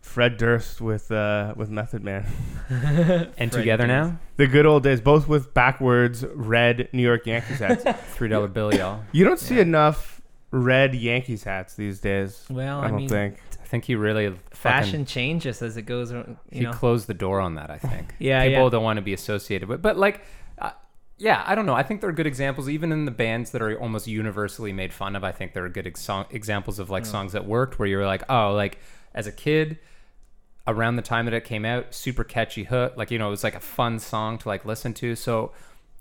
Fred 0.08 0.36
Durst 0.38 0.80
with 0.80 1.12
uh, 1.12 1.52
with 1.56 1.68
Method 1.70 2.02
Man. 2.02 2.26
and 3.38 3.52
together 3.52 3.86
now, 3.86 4.18
The 4.36 4.46
good 4.46 4.66
old 4.66 4.82
days, 4.82 5.00
both 5.00 5.28
with 5.28 5.52
backwards 5.54 6.24
red 6.34 6.88
New 6.92 7.02
York 7.02 7.26
Yankees 7.26 7.58
hats. 7.58 7.84
three 8.14 8.28
dollar 8.28 8.48
bill, 8.48 8.74
y'all. 8.74 9.02
you 9.12 9.24
don't 9.24 9.38
see 9.38 9.56
Yeah. 9.56 9.62
enough 9.62 10.20
red 10.50 10.94
Yankees 10.94 11.44
hats 11.44 11.74
these 11.74 12.00
days. 12.00 12.44
Well, 12.48 12.80
I 12.80 12.86
I, 12.86 12.88
don't 12.88 12.96
mean, 13.00 13.08
think. 13.08 13.38
I 13.62 13.66
think 13.66 13.84
he 13.84 13.94
really 13.96 14.34
fashion 14.50 15.04
changes 15.04 15.60
as 15.60 15.76
it 15.76 15.82
goes. 15.82 16.10
You 16.10 16.36
He 16.50 16.60
know, 16.60 16.72
closed 16.72 17.06
the 17.06 17.14
door 17.14 17.40
on 17.40 17.54
that. 17.56 17.70
I 17.70 17.76
think. 17.78 18.14
Yeah, 18.18 18.42
People 18.46 18.64
yeah. 18.64 18.70
don't 18.70 18.82
want 18.84 18.96
to 18.96 19.02
be 19.02 19.12
associated 19.12 19.68
with, 19.68 19.82
but 19.82 19.96
like. 19.98 20.22
Uh, 20.58 20.70
yeah, 21.18 21.42
I 21.46 21.54
don't 21.56 21.66
know. 21.66 21.74
I 21.74 21.82
think 21.82 22.00
there 22.00 22.08
are 22.10 22.12
good 22.12 22.28
examples, 22.28 22.68
even 22.68 22.92
in 22.92 23.04
the 23.04 23.10
bands 23.10 23.50
that 23.50 23.60
are 23.60 23.76
almost 23.80 24.06
universally 24.06 24.72
made 24.72 24.92
fun 24.92 25.16
of. 25.16 25.24
I 25.24 25.32
think 25.32 25.52
there 25.52 25.64
are 25.64 25.68
good 25.68 25.86
ex- 25.86 26.00
song- 26.00 26.26
examples 26.30 26.78
of 26.78 26.90
like 26.90 27.04
songs 27.04 27.32
that 27.32 27.44
worked, 27.44 27.78
where 27.78 27.88
you're 27.88 28.06
like, 28.06 28.22
oh, 28.30 28.52
like 28.54 28.78
as 29.14 29.26
a 29.26 29.32
kid, 29.32 29.78
around 30.68 30.94
the 30.96 31.02
time 31.02 31.24
that 31.24 31.34
it 31.34 31.44
came 31.44 31.64
out, 31.64 31.92
super 31.94 32.22
catchy 32.22 32.62
hook. 32.64 32.94
Like 32.96 33.10
you 33.10 33.18
know, 33.18 33.26
it 33.26 33.30
was 33.30 33.42
like 33.42 33.56
a 33.56 33.60
fun 33.60 33.98
song 33.98 34.38
to 34.38 34.48
like 34.48 34.64
listen 34.64 34.94
to. 34.94 35.16
So 35.16 35.50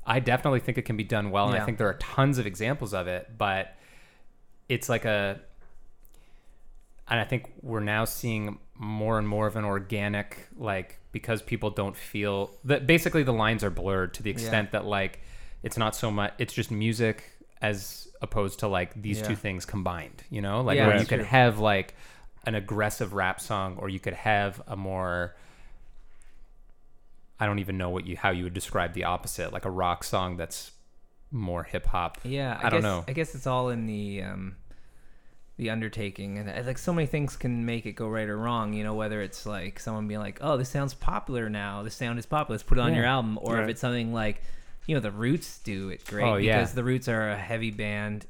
I 0.05 0.19
definitely 0.19 0.59
think 0.59 0.77
it 0.77 0.83
can 0.83 0.97
be 0.97 1.03
done 1.03 1.31
well, 1.31 1.49
and 1.49 1.59
I 1.59 1.65
think 1.65 1.79
there 1.79 1.87
are 1.89 1.95
tons 1.95 2.37
of 2.37 2.45
examples 2.45 2.93
of 2.93 3.07
it. 3.07 3.31
But 3.37 3.75
it's 4.69 4.89
like 4.89 5.05
a, 5.05 5.39
and 7.07 7.19
I 7.19 7.23
think 7.23 7.49
we're 7.61 7.79
now 7.79 8.05
seeing 8.05 8.59
more 8.75 9.17
and 9.17 9.27
more 9.27 9.47
of 9.47 9.55
an 9.55 9.65
organic 9.65 10.47
like 10.57 10.99
because 11.11 11.41
people 11.41 11.71
don't 11.71 11.95
feel 11.95 12.51
that 12.63 12.85
basically 12.85 13.23
the 13.23 13.33
lines 13.33 13.63
are 13.63 13.71
blurred 13.71 14.13
to 14.13 14.21
the 14.21 14.29
extent 14.29 14.71
that 14.71 14.85
like 14.85 15.19
it's 15.63 15.77
not 15.77 15.95
so 15.95 16.11
much 16.11 16.31
it's 16.37 16.53
just 16.53 16.69
music 16.69 17.23
as 17.59 18.07
opposed 18.21 18.59
to 18.59 18.67
like 18.67 19.01
these 19.01 19.19
two 19.23 19.35
things 19.35 19.65
combined 19.65 20.23
you 20.29 20.41
know 20.41 20.61
like 20.61 20.75
Yeah, 20.75 20.85
where 20.87 20.99
you 20.99 21.07
could 21.07 21.19
true. 21.21 21.25
have 21.25 21.57
like 21.57 21.95
an 22.47 22.55
aggressive 22.55 23.13
rap 23.13 23.39
song 23.39 23.75
or 23.77 23.89
you 23.89 23.99
could 23.99 24.13
have 24.13 24.61
a 24.67 24.75
more 24.75 25.35
I 27.39 27.45
don't 27.45 27.59
even 27.59 27.77
know 27.77 27.89
what 27.89 28.05
you 28.07 28.17
how 28.17 28.31
you 28.31 28.43
would 28.45 28.53
describe 28.53 28.93
the 28.93 29.03
opposite 29.03 29.53
like 29.53 29.65
a 29.65 29.69
rock 29.69 30.03
song 30.03 30.37
that's 30.37 30.71
more 31.31 31.63
hip 31.63 31.85
hop 31.87 32.17
Yeah, 32.23 32.57
I 32.61 32.67
I, 32.67 32.69
don't 32.69 32.79
guess, 32.79 32.83
know. 32.83 33.05
I 33.07 33.11
guess 33.13 33.35
it's 33.35 33.45
all 33.47 33.69
in 33.69 33.85
the 33.85 34.23
um, 34.23 34.55
the 35.57 35.69
undertaking, 35.71 36.37
and 36.37 36.49
uh, 36.49 36.63
like 36.65 36.77
so 36.77 36.93
many 36.93 37.05
things 37.07 37.35
can 37.35 37.65
make 37.65 37.85
it 37.85 37.93
go 37.93 38.07
right 38.07 38.27
or 38.29 38.37
wrong. 38.37 38.73
You 38.73 38.83
know, 38.83 38.93
whether 38.93 39.21
it's 39.21 39.45
like 39.45 39.79
someone 39.79 40.07
being 40.07 40.19
like, 40.21 40.37
"Oh, 40.41 40.55
this 40.55 40.69
sounds 40.69 40.93
popular 40.93 41.49
now. 41.49 41.83
This 41.83 41.95
sound 41.95 42.17
is 42.17 42.25
popular. 42.25 42.53
Let's 42.55 42.63
put 42.63 42.77
it 42.77 42.81
on 42.81 42.91
Yeah. 42.91 42.97
your 42.99 43.05
album," 43.07 43.37
or 43.41 43.55
Right. 43.55 43.63
if 43.63 43.69
it's 43.69 43.81
something 43.81 44.13
like, 44.13 44.41
you 44.85 44.95
know, 44.95 45.01
the 45.01 45.11
Roots 45.11 45.59
do 45.59 45.89
it 45.89 46.05
great 46.05 46.23
Oh, 46.25 46.35
yeah. 46.37 46.57
because 46.59 46.73
the 46.73 46.83
Roots 46.83 47.07
are 47.09 47.29
a 47.31 47.37
heavy 47.37 47.71
band 47.71 48.25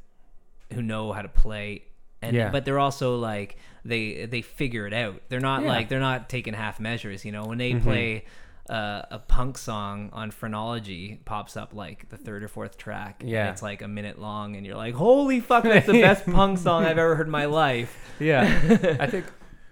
who 0.73 0.81
know 0.81 1.11
how 1.13 1.21
to 1.21 1.27
play. 1.29 1.83
And, 2.21 2.35
Yeah. 2.35 2.49
but 2.49 2.65
they're 2.65 2.79
also 2.79 3.17
like 3.17 3.57
they 3.85 4.25
they 4.25 4.41
figure 4.41 4.85
it 4.87 4.93
out. 4.93 5.21
They're 5.29 5.39
not 5.39 5.63
Yeah. 5.63 5.67
like 5.69 5.89
they're 5.89 5.99
not 5.99 6.29
taking 6.29 6.53
half 6.53 6.79
measures. 6.79 7.23
You 7.25 7.31
know, 7.31 7.45
when 7.45 7.57
they 7.57 7.73
Mhm. 7.73 7.83
play 7.83 8.25
uh, 8.69 9.01
a 9.11 9.19
punk 9.19 9.57
song 9.57 10.09
on 10.11 10.29
Phrenology 10.29 11.21
pops 11.23 11.55
up 11.55 11.73
like 11.73 12.09
the 12.09 12.17
third 12.17 12.43
or 12.43 12.49
fourth 12.49 12.77
track. 12.77 13.21
and 13.21 13.29
Yeah. 13.29 13.49
it's 13.49 13.61
like 13.61 13.81
a 13.81 13.87
minute 13.87 14.19
long, 14.19 14.57
and 14.57 14.65
you're 14.65 14.75
like, 14.75 14.93
"Holy 14.93 15.39
fuck, 15.39 15.63
that's 15.63 15.87
the 15.87 16.01
best 16.01 16.25
punk 16.31 16.57
song 16.57 16.83
I've 16.83 16.97
ever 16.97 17.15
heard 17.15 17.27
in 17.27 17.31
my 17.31 17.45
life." 17.45 17.97
yeah 18.19 18.43
I 18.99 19.07
think 19.07 19.25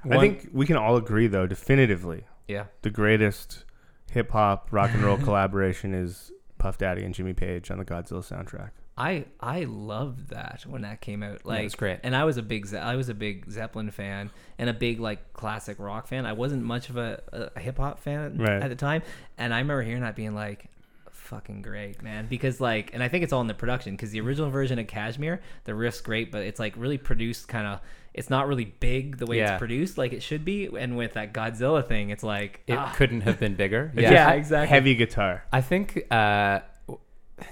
I 0.09 0.17
think 0.19 0.47
we 0.53 0.65
can 0.65 0.77
all 0.77 0.95
agree, 0.95 1.27
though, 1.27 1.45
definitively, 1.47 2.23
Yeah, 2.47 2.65
the 2.83 2.89
greatest 2.91 3.65
hip 4.11 4.31
hop 4.31 4.69
rock 4.71 4.91
and 4.93 5.03
roll 5.03 5.17
collaboration 5.17 5.93
is 5.93 6.31
Puff 6.57 6.77
Daddy 6.77 7.03
and 7.03 7.13
Jimmy 7.13 7.33
Page 7.33 7.71
on 7.71 7.79
the 7.79 7.85
Godzilla 7.85 8.23
soundtrack. 8.23 8.69
I 8.97 9.25
I 9.41 9.65
loved 9.65 10.29
that 10.29 10.63
when 10.67 10.83
that 10.83 11.01
came 11.01 11.21
out. 11.21 11.41
Yeah, 11.43 11.51
Like, 11.51 11.65
it's 11.65 11.75
great. 11.75 11.99
And 12.03 12.15
I 12.15 12.23
was 12.23 12.37
a 12.37 12.41
big 12.41 12.65
Ze- 12.65 12.77
I 12.77 12.95
was 12.95 13.09
a 13.09 13.13
big 13.13 13.49
Zeppelin 13.51 13.91
fan 13.91 14.31
and 14.57 14.69
a 14.69 14.73
big 14.73 14.99
like 14.99 15.33
classic 15.33 15.77
rock 15.79 16.07
fan. 16.07 16.25
I 16.25 16.33
wasn't 16.33 16.63
much 16.63 16.89
of 16.89 16.97
a, 16.97 17.21
a 17.55 17.59
hip 17.59 17.77
hop 17.77 17.99
fan 17.99 18.37
Right. 18.37 18.61
at 18.61 18.69
the 18.69 18.75
time, 18.75 19.01
and 19.37 19.53
I 19.53 19.59
remember 19.59 19.83
hearing 19.83 20.01
that 20.03 20.15
being 20.15 20.33
like. 20.35 20.69
Fucking 21.11 21.63
great, 21.63 22.03
man! 22.03 22.27
Because 22.29 22.61
like, 22.61 22.93
and 22.93 23.01
I 23.01 23.07
think 23.07 23.23
it's 23.23 23.33
all 23.33 23.41
in 23.41 23.47
the 23.47 23.55
production. 23.55 23.93
Because 23.95 24.11
the 24.11 24.21
original 24.21 24.51
version 24.51 24.77
of 24.77 24.85
Kashmir, 24.85 25.41
the 25.63 25.73
riff's 25.73 25.99
great, 25.99 26.31
but 26.31 26.43
it's 26.43 26.59
like 26.59 26.75
really 26.77 26.99
produced, 26.99 27.47
kind 27.47 27.65
of. 27.65 27.79
It's 28.13 28.29
not 28.29 28.47
really 28.47 28.65
big 28.65 29.17
the 29.17 29.25
way 29.25 29.37
Yeah. 29.39 29.53
it's 29.53 29.57
produced, 29.59 29.97
like 29.97 30.13
it 30.13 30.21
should 30.21 30.45
be. 30.45 30.67
And 30.67 30.95
with 30.95 31.13
that 31.13 31.33
Godzilla 31.33 31.83
thing, 31.85 32.11
it's 32.11 32.21
like, 32.21 32.61
it 32.67 32.77
ah. 32.77 32.93
couldn't 32.95 33.21
have 33.21 33.39
been 33.39 33.55
bigger 33.55 33.91
yeah, 33.97 34.11
Yeah, 34.11 34.31
exactly. 34.33 34.69
Heavy 34.69 34.93
guitar. 34.93 35.43
I 35.51 35.61
think, 35.61 36.05
uh, 36.11 36.59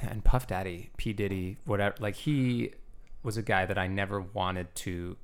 and 0.02 0.24
Puff 0.24 0.48
Daddy, 0.48 0.90
P 0.98 1.14
Diddy, 1.14 1.58
whatever, 1.66 1.96
like 2.00 2.16
he 2.16 2.72
was 3.24 3.38
a 3.38 3.42
guy 3.42 3.66
that 3.66 3.78
I 3.78 3.88
never 3.88 4.22
wanted 4.22 4.74
to. 4.76 5.18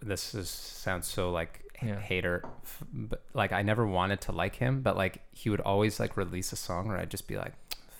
This 0.00 0.34
is, 0.34 0.48
sounds 0.48 1.06
so 1.08 1.30
like 1.30 1.64
Yeah. 1.82 1.98
hater, 1.98 2.44
but 2.92 3.22
like 3.34 3.52
I 3.52 3.62
never 3.62 3.86
wanted 3.86 4.20
to 4.22 4.32
like 4.32 4.56
him, 4.56 4.80
but 4.82 4.96
like 4.96 5.22
he 5.32 5.50
would 5.50 5.60
always 5.60 5.98
like 6.00 6.16
release 6.16 6.52
a 6.52 6.56
song 6.56 6.88
where 6.88 6.96
I'd 6.98 7.10
just 7.10 7.26
be 7.28 7.36
like, 7.36 7.52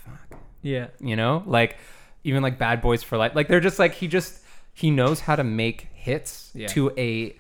fuck, 0.05 0.39
yeah, 0.63 0.89
you 1.01 1.17
know, 1.17 1.43
like 1.47 1.77
even 2.25 2.43
like 2.43 2.59
Bad 2.59 2.81
Boys 2.81 3.03
for 3.03 3.17
Life, 3.19 3.35
like 3.35 3.49
they're 3.49 3.61
just 3.61 3.79
like 3.79 3.95
he 3.95 4.07
just 4.09 4.43
he 4.75 4.91
knows 4.91 5.21
how 5.21 5.35
to 5.37 5.43
make 5.45 5.89
hits 5.93 6.51
Yeah. 6.55 6.69
to 6.69 6.93
a 6.97 7.37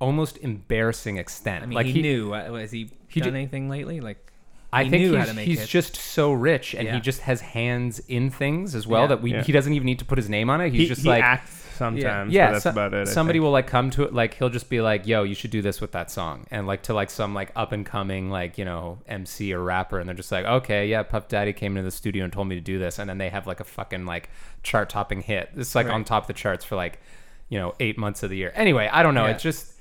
almost 0.00 0.38
embarrassing 0.38 1.16
extent. 1.18 1.62
I 1.62 1.66
mean, 1.66 1.76
like 1.76 1.86
he, 1.86 2.02
knew. 2.02 2.32
Uh, 2.32 2.54
has 2.54 2.70
he, 2.72 2.90
he 3.08 3.20
done 3.20 3.34
did- 3.34 3.38
anything 3.38 3.68
lately? 3.68 4.00
Like, 4.00 4.29
I 4.72 4.84
he 4.84 4.90
think 4.90 5.02
knew 5.02 5.10
he's, 5.12 5.18
how 5.20 5.24
to 5.26 5.34
make 5.34 5.46
he's 5.48 5.58
hits. 5.60 5.70
just 5.70 5.96
so 5.96 6.32
rich 6.32 6.74
and 6.74 6.86
Yeah. 6.86 6.94
he 6.94 7.00
just 7.00 7.22
has 7.22 7.40
hands 7.40 8.00
in 8.08 8.30
things 8.30 8.74
as 8.74 8.86
well 8.86 9.02
Yeah. 9.02 9.06
that 9.08 9.22
we 9.22 9.32
Yeah. 9.32 9.42
he 9.42 9.52
doesn't 9.52 9.72
even 9.72 9.86
need 9.86 9.98
to 9.98 10.04
put 10.04 10.16
his 10.18 10.28
name 10.28 10.48
on 10.48 10.60
it. 10.60 10.70
He's 10.70 10.82
he, 10.82 10.86
just 10.86 11.02
he 11.02 11.08
like 11.08 11.24
acts 11.24 11.56
sometimes. 11.76 12.32
yeah, 12.32 12.46
but 12.46 12.52
that's 12.52 12.62
so- 12.64 12.70
about 12.70 12.94
it. 12.94 13.08
I 13.08 13.10
somebody 13.10 13.38
think. 13.38 13.44
will 13.44 13.50
like 13.52 13.66
come 13.66 13.90
to 13.90 14.04
it 14.04 14.12
like 14.14 14.34
he'll 14.34 14.48
just 14.50 14.68
be 14.70 14.80
like, 14.80 15.06
"Yo, 15.06 15.22
you 15.24 15.34
should 15.34 15.50
do 15.50 15.60
this 15.62 15.80
with 15.80 15.90
that 15.92 16.10
song," 16.10 16.46
and 16.52 16.66
like 16.66 16.82
to 16.82 16.94
like 16.94 17.10
some 17.10 17.34
like 17.34 17.50
up 17.56 17.72
and 17.72 17.84
coming 17.84 18.30
like 18.30 18.58
you 18.58 18.64
know 18.64 18.98
MC 19.08 19.52
or 19.52 19.60
rapper, 19.62 19.98
and 19.98 20.08
they're 20.08 20.14
just 20.14 20.30
like, 20.30 20.44
"Okay, 20.44 20.86
yeah, 20.86 21.02
Puff 21.02 21.26
Daddy 21.28 21.52
came 21.52 21.76
into 21.76 21.84
the 21.84 21.90
studio 21.90 22.22
and 22.24 22.32
told 22.32 22.46
me 22.48 22.54
to 22.54 22.60
do 22.60 22.78
this," 22.78 22.98
and 22.98 23.08
then 23.10 23.18
they 23.18 23.30
have 23.30 23.46
like 23.46 23.60
a 23.60 23.64
fucking 23.64 24.04
like 24.06 24.28
chart 24.62 24.88
topping 24.90 25.22
hit. 25.22 25.50
It's 25.56 25.74
like 25.74 25.86
Right. 25.86 25.94
on 25.94 26.04
top 26.04 26.24
of 26.24 26.26
the 26.28 26.32
charts 26.34 26.64
for 26.64 26.76
like 26.76 27.00
you 27.48 27.58
know 27.58 27.74
eight 27.80 27.98
months 27.98 28.22
of 28.22 28.30
the 28.30 28.36
year. 28.36 28.52
Anyway, 28.54 28.88
I 28.92 29.02
don't 29.02 29.14
know. 29.14 29.24
Yeah. 29.24 29.32
It's 29.32 29.42
just 29.42 29.72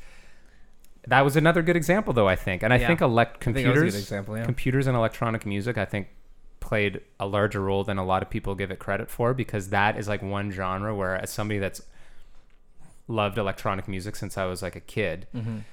that 1.10 1.22
was 1.22 1.36
another 1.36 1.62
good 1.62 1.76
example 1.76 2.14
though. 2.14 2.28
I 2.28 2.36
think, 2.36 2.64
and 2.64 2.74
I 2.74 2.78
Yeah. 2.78 2.88
think 2.88 3.02
elect 3.02 3.42
I 3.42 3.52
think 3.52 3.56
that 3.58 3.62
was 3.62 3.66
a 3.66 3.68
good 3.68 3.74
computers, 3.82 3.96
example, 4.02 4.38
yeah. 4.38 4.46
computers 4.46 4.88
and 4.88 4.96
electronic 4.98 5.46
music, 5.46 5.78
I 5.78 5.86
think 5.86 6.08
played 6.60 7.02
a 7.20 7.26
larger 7.26 7.62
role 7.62 7.84
than 7.84 7.98
a 7.98 8.04
lot 8.06 8.22
of 8.22 8.30
people 8.30 8.54
give 8.56 8.70
it 8.72 8.80
credit 8.80 9.10
for 9.10 9.34
because 9.34 9.70
that 9.70 9.98
is 9.98 10.08
like 10.08 10.22
one 10.22 10.52
genre 10.52 10.94
where 10.96 11.16
as 11.16 11.30
somebody 11.30 11.58
that's 11.60 11.82
loved 13.08 13.38
electronic 13.38 13.88
music 13.88 14.16
since 14.16 14.38
I 14.38 14.46
was 14.46 14.62
like 14.62 14.76
a 14.76 14.80
kid 14.82 15.28
Mhm. 15.36 15.64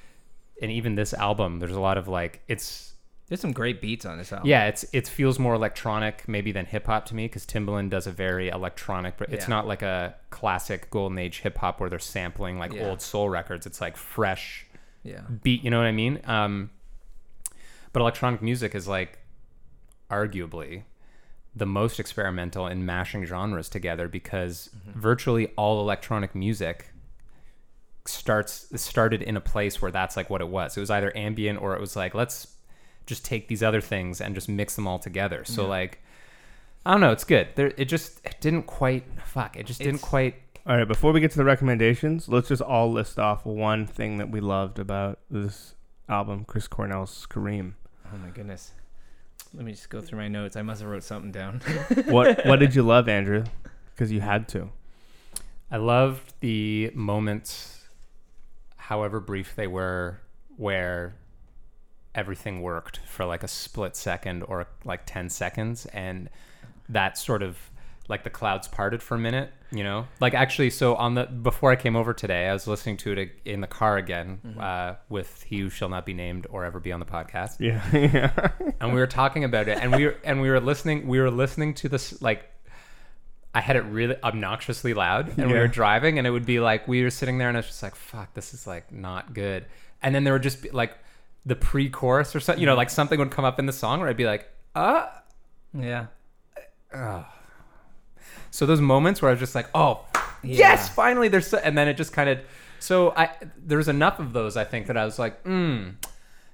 and 0.62 0.70
even 0.70 0.95
this 0.95 1.12
album 1.12 1.59
there's 1.59 1.72
a 1.76 1.80
lot 1.80 1.99
of 1.99 2.09
like 2.09 2.41
it's 2.49 2.95
There's 3.28 3.41
some 3.41 3.53
great 3.53 3.80
beats 3.82 4.07
on 4.07 4.16
this 4.18 4.32
album. 4.32 4.49
yeah 4.49 4.66
it's 4.68 4.84
it 4.93 5.07
feels 5.09 5.39
more 5.39 5.55
electronic 5.55 6.26
maybe 6.28 6.53
than 6.53 6.64
hip 6.66 6.87
hop 6.87 7.05
to 7.07 7.14
me 7.14 7.26
because 7.26 7.45
Timbaland 7.45 7.91
does 7.91 8.07
a 8.07 8.12
very 8.12 8.49
electronic 8.49 9.16
but 9.18 9.30
it's 9.30 9.45
Yeah. 9.47 9.51
not 9.57 9.66
like 9.66 9.82
a 9.82 10.14
classic 10.30 10.89
golden 10.91 11.18
age 11.18 11.41
hip 11.41 11.59
hop 11.59 11.80
where 11.80 11.91
they're 11.91 11.99
sampling 11.99 12.59
like 12.59 12.72
Yeah. 12.72 12.89
old 12.89 13.03
soul 13.03 13.28
records 13.28 13.66
it's 13.66 13.80
like 13.80 13.97
fresh 13.97 14.66
Yeah. 15.07 15.23
beat 15.43 15.63
you 15.65 15.71
know 15.71 15.79
what 15.79 15.87
i 15.87 15.93
mean? 15.93 16.21
Um 16.25 16.71
but 17.93 18.01
electronic 18.01 18.43
music 18.43 18.75
is 18.75 18.87
like 18.87 19.19
arguably 20.11 20.83
the 21.55 21.67
most 21.67 21.99
experimental 21.99 22.67
in 22.67 22.85
mashing 22.85 23.25
genres 23.25 23.69
together 23.69 24.09
because 24.09 24.69
virtually 24.95 25.49
all 25.57 25.81
electronic 25.81 26.35
music 26.35 26.93
starts 28.05 28.69
started 28.81 29.23
in 29.23 29.37
a 29.37 29.41
place 29.41 29.81
where 29.83 29.91
that's 29.91 30.17
like 30.17 30.31
what 30.31 30.41
it 30.41 30.49
was. 30.49 30.77
It 30.77 30.81
was 30.81 30.91
either 30.91 31.17
ambient 31.17 31.61
or 31.61 31.75
it 31.75 31.81
was 31.81 31.97
like 31.97 32.15
let's 32.15 32.47
just 33.07 33.25
take 33.25 33.49
these 33.49 33.63
other 33.63 33.81
things 33.81 34.21
and 34.21 34.35
just 34.35 34.49
mix 34.49 34.77
them 34.77 34.87
all 34.87 34.99
together. 34.99 35.45
So 35.45 35.63
Yeah. 35.63 35.69
like 35.69 36.03
i 36.85 36.93
don't 36.93 37.01
know 37.01 37.11
it's 37.11 37.25
good. 37.25 37.49
There 37.57 37.73
it 37.77 37.87
just 37.87 38.21
it 38.25 38.37
didn't 38.41 38.65
quite 38.65 39.05
fuck 39.25 39.57
it 39.57 39.67
just 39.67 39.81
didn't 39.81 40.03
quite 40.03 40.35
All 40.69 40.77
right, 40.77 40.89
before 40.89 41.12
we 41.12 41.21
get 41.21 41.31
to 41.31 41.37
the 41.37 41.45
recommendations, 41.45 42.29
let's 42.29 42.49
just 42.49 42.61
all 42.61 42.91
list 42.91 43.21
off 43.21 43.47
one 43.47 43.87
thing 43.87 44.19
that 44.19 44.31
we 44.31 44.41
loved 44.41 44.81
about 44.81 45.21
this 45.31 45.77
album, 46.09 46.45
Chris 46.45 46.67
Cornell's 46.67 47.12
Scream. 47.12 47.77
Oh 48.12 48.17
my 48.17 48.31
goodness. 48.31 48.73
Let 49.55 49.64
me 49.64 49.71
just 49.71 49.91
go 49.91 50.01
through 50.01 50.19
my 50.19 50.27
notes. 50.27 50.57
I 50.57 50.62
must 50.62 50.81
have 50.81 50.91
wrote 50.91 51.05
something 51.05 51.31
down. 51.31 51.61
What 52.07 52.45
what 52.47 52.59
did 52.59 52.75
you 52.75 52.83
love, 52.95 53.09
Andrew? 53.09 53.45
Because 53.95 54.11
you 54.11 54.21
had 54.21 54.49
to. 54.49 54.71
I 55.71 55.77
loved 55.77 56.35
the 56.41 56.91
moments, 56.97 57.85
however 58.77 59.21
brief 59.21 59.55
they 59.55 59.69
were, 59.69 60.21
where 60.57 61.14
everything 62.12 62.61
worked 62.61 62.99
for 63.07 63.25
like 63.25 63.45
a 63.45 63.49
split 63.49 63.95
second 63.95 64.43
or 64.43 64.67
like 64.85 65.03
10 65.07 65.31
seconds. 65.31 65.87
And 65.87 66.29
that 66.89 67.17
sort 67.19 67.45
of 67.45 67.57
like 68.09 68.25
the 68.25 68.31
clouds 68.31 68.69
parted 68.69 69.03
for 69.03 69.15
a 69.15 69.19
minute, 69.19 69.51
you 69.73 69.83
know? 69.83 70.07
Like 70.21 70.35
actually, 70.35 70.71
so 70.71 70.95
on 70.97 71.15
the, 71.15 71.25
before 71.27 71.71
I 71.73 71.77
came 71.77 71.97
over 71.97 72.13
today, 72.15 72.49
I 72.49 72.53
was 72.53 72.67
listening 72.67 72.97
to 72.99 73.13
it 73.13 73.33
in 73.45 73.61
the 73.61 73.67
car 73.67 73.97
again 73.97 74.57
uh, 74.61 74.95
with 75.09 75.43
He 75.43 75.59
Who 75.61 75.71
Shall 75.71 75.89
Not 75.89 76.07
Be 76.07 76.15
Named 76.15 76.47
or 76.51 76.65
Ever 76.65 76.79
Be 76.81 76.93
on 76.93 77.01
the 77.01 77.07
podcast 77.07 77.57
Yeah. 77.59 77.83
yeah. 77.93 78.51
and 78.81 78.93
we 78.93 79.01
were 79.01 79.07
talking 79.07 79.45
about 79.45 79.69
it 79.69 79.79
and 79.81 79.95
we 79.95 80.07
were 80.07 80.17
and 80.25 80.41
we 80.41 80.49
were 80.51 80.61
listening 80.61 81.07
we 81.09 81.19
were 81.21 81.31
listening 81.31 81.75
to 81.75 81.89
this 81.89 82.21
like 82.23 82.45
I 83.55 83.61
had 83.61 83.77
it 83.77 83.83
really 83.85 84.17
obnoxiously 84.23 84.93
loud 84.95 85.39
and 85.39 85.51
we 85.51 85.59
were 85.59 85.67
driving 85.69 86.19
and 86.19 86.27
it 86.27 86.31
would 86.31 86.45
be 86.47 86.61
like 86.61 86.87
we 86.87 87.03
were 87.03 87.11
sitting 87.11 87.39
there 87.39 87.49
and 87.49 87.57
I 87.57 87.61
was 87.61 87.67
just 87.67 87.83
like 87.83 87.95
fuck 87.97 88.35
this 88.35 88.53
is 88.55 88.67
like 88.67 88.93
not 88.93 89.33
good 89.35 89.65
and 90.03 90.15
then 90.15 90.25
there 90.25 90.33
would 90.35 90.43
just 90.43 90.63
be 90.63 90.71
like 90.71 90.97
the 91.47 91.57
pre-chorus 91.57 92.37
or 92.37 92.41
something 92.41 92.61
you 92.61 92.67
know 92.67 92.75
like 92.77 92.91
something 92.91 93.19
would 93.19 93.31
come 93.31 93.45
up 93.47 93.59
in 93.59 93.67
the 93.67 93.73
song 93.73 94.01
where 94.01 94.09
I'd 94.09 94.17
be 94.17 94.27
like 94.27 94.49
uh 94.75 95.07
yeah. 95.77 96.07
So 98.57 98.65
those 98.67 98.81
moments 98.81 99.21
where 99.21 99.29
I 99.31 99.33
was 99.33 99.41
just 99.41 99.55
like 99.55 99.69
oh 99.75 100.05
Yeah. 100.43 100.59
yes 100.71 100.89
finally 100.89 101.29
there's 101.29 101.47
so, 101.49 101.59
and 101.59 101.77
then 101.77 101.89
it 101.89 101.97
just 101.97 102.13
kind 102.13 102.29
of 102.31 102.39
so 102.81 103.11
I 103.17 103.31
there's 103.59 103.89
enough 103.89 104.19
of 104.19 104.33
those 104.33 104.57
I 104.57 104.65
think 104.65 104.87
that 104.87 104.97
I 104.97 105.05
was 105.05 105.19
like 105.19 105.43
mm 105.45 105.95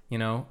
you 0.08 0.18
know 0.18 0.46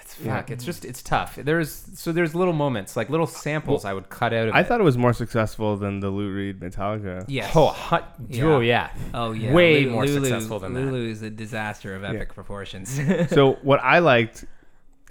it's 0.00 0.16
Yeah. 0.20 0.36
fuck 0.36 0.50
it's 0.50 0.64
just 0.64 0.84
it's 0.84 1.02
tough 1.02 1.36
there's 1.36 1.70
so 1.94 2.10
there's 2.12 2.34
little 2.34 2.52
moments 2.54 2.96
like 2.96 3.10
little 3.10 3.26
samples 3.26 3.84
I 3.84 3.92
would 3.92 4.08
cut 4.08 4.32
out 4.32 4.48
of 4.48 4.54
I 4.54 4.60
it. 4.60 4.66
thought 4.66 4.80
it 4.80 4.84
was 4.84 4.96
more 4.98 5.12
successful 5.12 5.76
than 5.76 6.00
the 6.00 6.08
Lou 6.10 6.30
Reed 6.32 6.60
Metallica. 6.60 7.24
Yes. 7.28 7.52
Oh, 7.54 7.66
hot, 7.68 8.14
Yeah. 8.28 8.44
oh 8.44 8.60
yeah. 8.60 8.90
Oh 9.12 9.32
yeah. 9.32 9.52
Way 9.52 9.84
Lu- 9.84 9.90
more 9.90 10.06
Lulu, 10.06 10.20
successful 10.24 10.58
than 10.60 10.72
that. 10.74 10.80
Lulu 10.80 11.10
is 11.10 11.22
a 11.22 11.30
disaster 11.30 11.94
of 11.94 12.02
epic 12.04 12.34
proportions. 12.34 12.88
so 13.30 13.54
what 13.62 13.80
I 13.82 13.98
liked, 13.98 14.44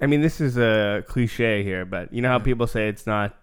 I 0.02 0.06
mean, 0.08 0.22
this 0.22 0.40
is 0.42 0.58
a 0.58 1.04
cliche 1.08 1.64
here, 1.64 1.86
but 1.86 2.12
you 2.14 2.22
know 2.22 2.30
how 2.30 2.40
people 2.40 2.66
say 2.68 2.88
it's 2.88 3.06
not 3.06 3.36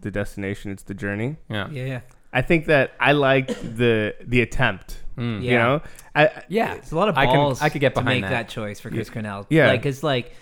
the 0.00 0.10
destination, 0.10 0.70
it's 0.70 0.82
the 0.82 0.94
journey. 0.94 1.36
Yeah. 1.50 1.68
yeah. 1.70 1.84
Yeah. 1.84 2.00
I 2.32 2.42
think 2.42 2.66
that 2.66 2.92
I 3.00 3.12
liked 3.12 3.48
the 3.76 4.14
the 4.20 4.40
attempt. 4.42 5.02
Mm. 5.16 5.42
You 5.42 5.50
Yeah. 5.50 5.58
know, 5.62 5.82
I, 6.14 6.26
I- 6.26 6.42
Yeah. 6.48 6.74
It's 6.74 6.92
a 6.92 6.96
lot 6.96 7.08
of 7.08 7.16
I 7.18 7.26
can- 7.26 7.34
balls. 7.36 7.60
I 7.62 7.68
could 7.70 7.80
get 7.80 7.94
to 7.94 8.00
behind 8.02 8.20
make 8.22 8.30
that. 8.30 8.46
that. 8.46 8.48
choice 8.48 8.80
for 8.80 8.90
Chris 8.90 9.10
Cornell. 9.10 9.46
Yeah. 9.50 9.68
like 9.68 9.84
it's 9.86 10.02
like. 10.02 10.32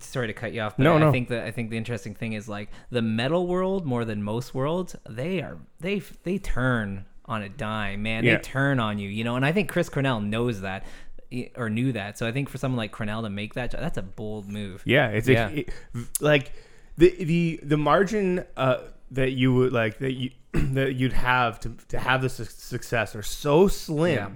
Sorry 0.00 0.28
to 0.28 0.32
cut 0.32 0.52
you 0.54 0.60
off, 0.62 0.76
but 0.76 0.84
No, 0.84 0.96
I 0.96 0.98
no. 1.00 1.12
think 1.12 1.28
that 1.28 1.44
I 1.44 1.50
think 1.50 1.68
the 1.70 1.76
interesting 1.76 2.14
thing 2.14 2.32
is 2.32 2.48
like 2.48 2.70
the 2.90 3.02
metal 3.02 3.46
world 3.46 3.84
more 3.84 4.04
than 4.04 4.22
most 4.22 4.54
worlds. 4.54 4.94
They 5.08 5.42
are 5.42 5.58
they 5.80 6.00
they 6.22 6.38
turn 6.38 7.04
on 7.26 7.42
a 7.42 7.48
dime, 7.48 8.02
man. 8.02 8.24
Yeah. 8.24 8.36
They 8.36 8.40
turn 8.42 8.78
on 8.80 8.98
you, 8.98 9.08
you 9.10 9.24
know. 9.24 9.34
And 9.36 9.44
I 9.44 9.52
think 9.52 9.68
Chris 9.68 9.88
Cornell 9.90 10.20
knows 10.20 10.60
that 10.62 10.86
or 11.56 11.68
knew 11.68 11.92
that. 11.92 12.16
So 12.16 12.26
I 12.26 12.32
think 12.32 12.48
for 12.48 12.56
someone 12.56 12.78
like 12.78 12.92
Cornell 12.92 13.22
to 13.22 13.28
make 13.30 13.54
that, 13.54 13.72
that's 13.72 13.98
a 13.98 14.02
bold 14.02 14.48
move. 14.48 14.82
Yeah, 14.86 15.08
it's 15.08 15.28
Yeah. 15.28 15.48
A, 15.48 15.52
it- 15.52 15.70
like 16.20 16.52
the 16.98 17.14
the 17.24 17.60
the 17.62 17.76
margin 17.78 18.44
uh, 18.58 18.78
that 19.12 19.30
you 19.32 19.54
would 19.54 19.72
like 19.72 19.98
that 20.00 20.12
you 20.12 20.30
that 20.52 20.94
you'd 20.96 21.14
have 21.14 21.58
to 21.60 21.70
to 21.88 21.98
have 21.98 22.20
the 22.20 22.28
su- 22.28 22.44
success 22.44 23.16
are 23.16 23.22
so 23.22 23.66
slim. 23.68 24.14
Yeah. 24.14 24.28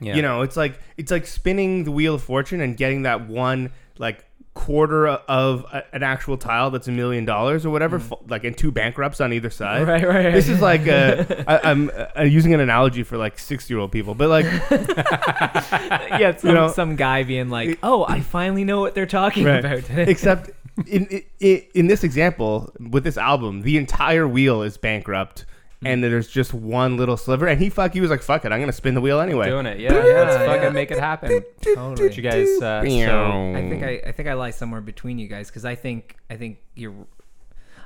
Yeah. 0.00 0.14
You 0.16 0.22
know, 0.22 0.42
it's 0.42 0.56
like 0.56 0.78
it's 0.96 1.10
like 1.10 1.26
spinning 1.26 1.82
the 1.84 1.90
wheel 1.90 2.14
of 2.14 2.22
fortune 2.22 2.60
and 2.60 2.76
getting 2.76 3.02
that 3.02 3.26
one 3.28 3.72
like 3.98 4.24
quarter 4.54 5.06
of 5.08 5.64
a, 5.72 5.82
an 5.94 6.02
actual 6.02 6.36
tile 6.36 6.70
that's 6.70 6.88
a 6.88 6.92
million 6.92 7.24
dollars 7.24 7.64
or 7.66 7.70
whatever, 7.70 7.98
fu- 8.00 8.18
like 8.28 8.42
and 8.44 8.56
two 8.58 8.70
bankrupts 8.72 9.20
on 9.20 9.32
either 9.32 9.50
side. 9.50 9.82
Mm. 9.82 9.86
Right, 9.88 10.04
right, 10.06 10.24
right. 10.26 10.34
This 10.34 10.48
is 10.48 10.60
like 10.60 10.86
a, 10.86 11.44
I, 11.50 11.70
I'm 11.70 11.90
uh, 12.16 12.22
using 12.22 12.54
an 12.54 12.60
analogy 12.60 13.02
for 13.04 13.16
like 13.16 13.38
six 13.40 13.68
year 13.70 13.78
old 13.80 13.90
people, 13.92 14.14
but 14.16 14.28
like 14.28 14.44
yeah, 15.10 16.36
some, 16.36 16.48
You 16.50 16.54
know- 16.54 16.72
some 16.72 16.96
guy 16.96 17.22
being 17.22 17.50
like, 17.50 17.78
"Oh, 17.82 18.04
I 18.08 18.20
finally 18.20 18.64
know 18.64 18.80
what 18.80 18.94
they're 18.94 19.06
talking 19.06 19.44
Right. 19.44 19.64
about." 19.64 20.08
except 20.08 20.50
in, 20.86 21.22
in 21.40 21.62
in 21.74 21.86
this 21.86 22.04
example 22.04 22.72
with 22.78 23.04
this 23.04 23.16
album, 23.16 23.62
the 23.62 23.76
entire 23.76 24.26
wheel 24.28 24.62
is 24.62 24.76
bankrupt, 24.76 25.44
and 25.84 26.02
there's 26.02 26.28
just 26.28 26.52
one 26.54 26.96
little 26.96 27.16
sliver. 27.16 27.46
And 27.46 27.60
he 27.60 27.70
fuck, 27.70 27.92
he 27.92 28.00
was 28.00 28.10
like, 28.10 28.22
"Fuck 28.22 28.44
it, 28.44 28.52
I'm 28.52 28.60
gonna 28.60 28.72
spin 28.72 28.94
the 28.94 29.00
wheel 29.00 29.20
anyway." 29.20 29.48
Doing 29.48 29.66
it. 29.66 29.78
Yeah. 29.80 29.94
yeah 29.94 30.02
let's 30.02 30.36
Yeah, 30.36 30.46
fucking 30.46 30.62
yeah. 30.62 30.70
make 30.70 30.90
it 30.90 30.98
happen. 30.98 31.42
totally. 31.62 31.94
Did 31.96 32.16
you 32.16 32.22
guys? 32.22 32.48
Uh, 32.60 32.82
so, 32.82 33.54
I 33.56 33.68
think 33.68 33.82
I, 33.82 34.02
I 34.08 34.12
think 34.12 34.28
I 34.28 34.34
lie 34.34 34.50
somewhere 34.50 34.80
between 34.80 35.18
you 35.18 35.28
guys 35.28 35.48
because 35.48 35.64
I 35.64 35.74
think 35.74 36.16
I 36.30 36.36
think 36.36 36.58
you're. 36.74 36.94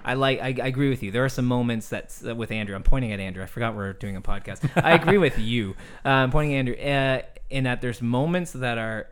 I 0.05 0.15
like 0.15 0.41
I, 0.41 0.47
I 0.49 0.67
agree 0.67 0.89
with 0.91 1.03
you. 1.05 1.13
There 1.13 1.25
are 1.25 1.29
some 1.29 1.45
moments 1.45 1.89
that's 1.89 2.19
that 2.21 2.37
with 2.37 2.51
Andrew. 2.51 2.75
I'm 2.75 2.83
pointing 2.83 3.13
at 3.13 3.21
Andrew. 3.21 3.43
I 3.43 3.47
forgot 3.47 3.77
we're 3.77 3.93
doing 3.93 4.17
a 4.17 4.21
podcast. 4.21 4.69
I 4.83 4.95
agree 4.95 5.19
with 5.19 5.39
you. 5.39 5.77
Uh, 6.05 6.09
I'm 6.09 6.31
pointing 6.33 6.55
at 6.55 6.59
Andrew 6.59 6.75
uh, 6.75 7.23
in 7.51 7.65
that 7.65 7.81
there's 7.83 8.03
moments 8.03 8.51
that 8.53 8.79
are 8.79 9.07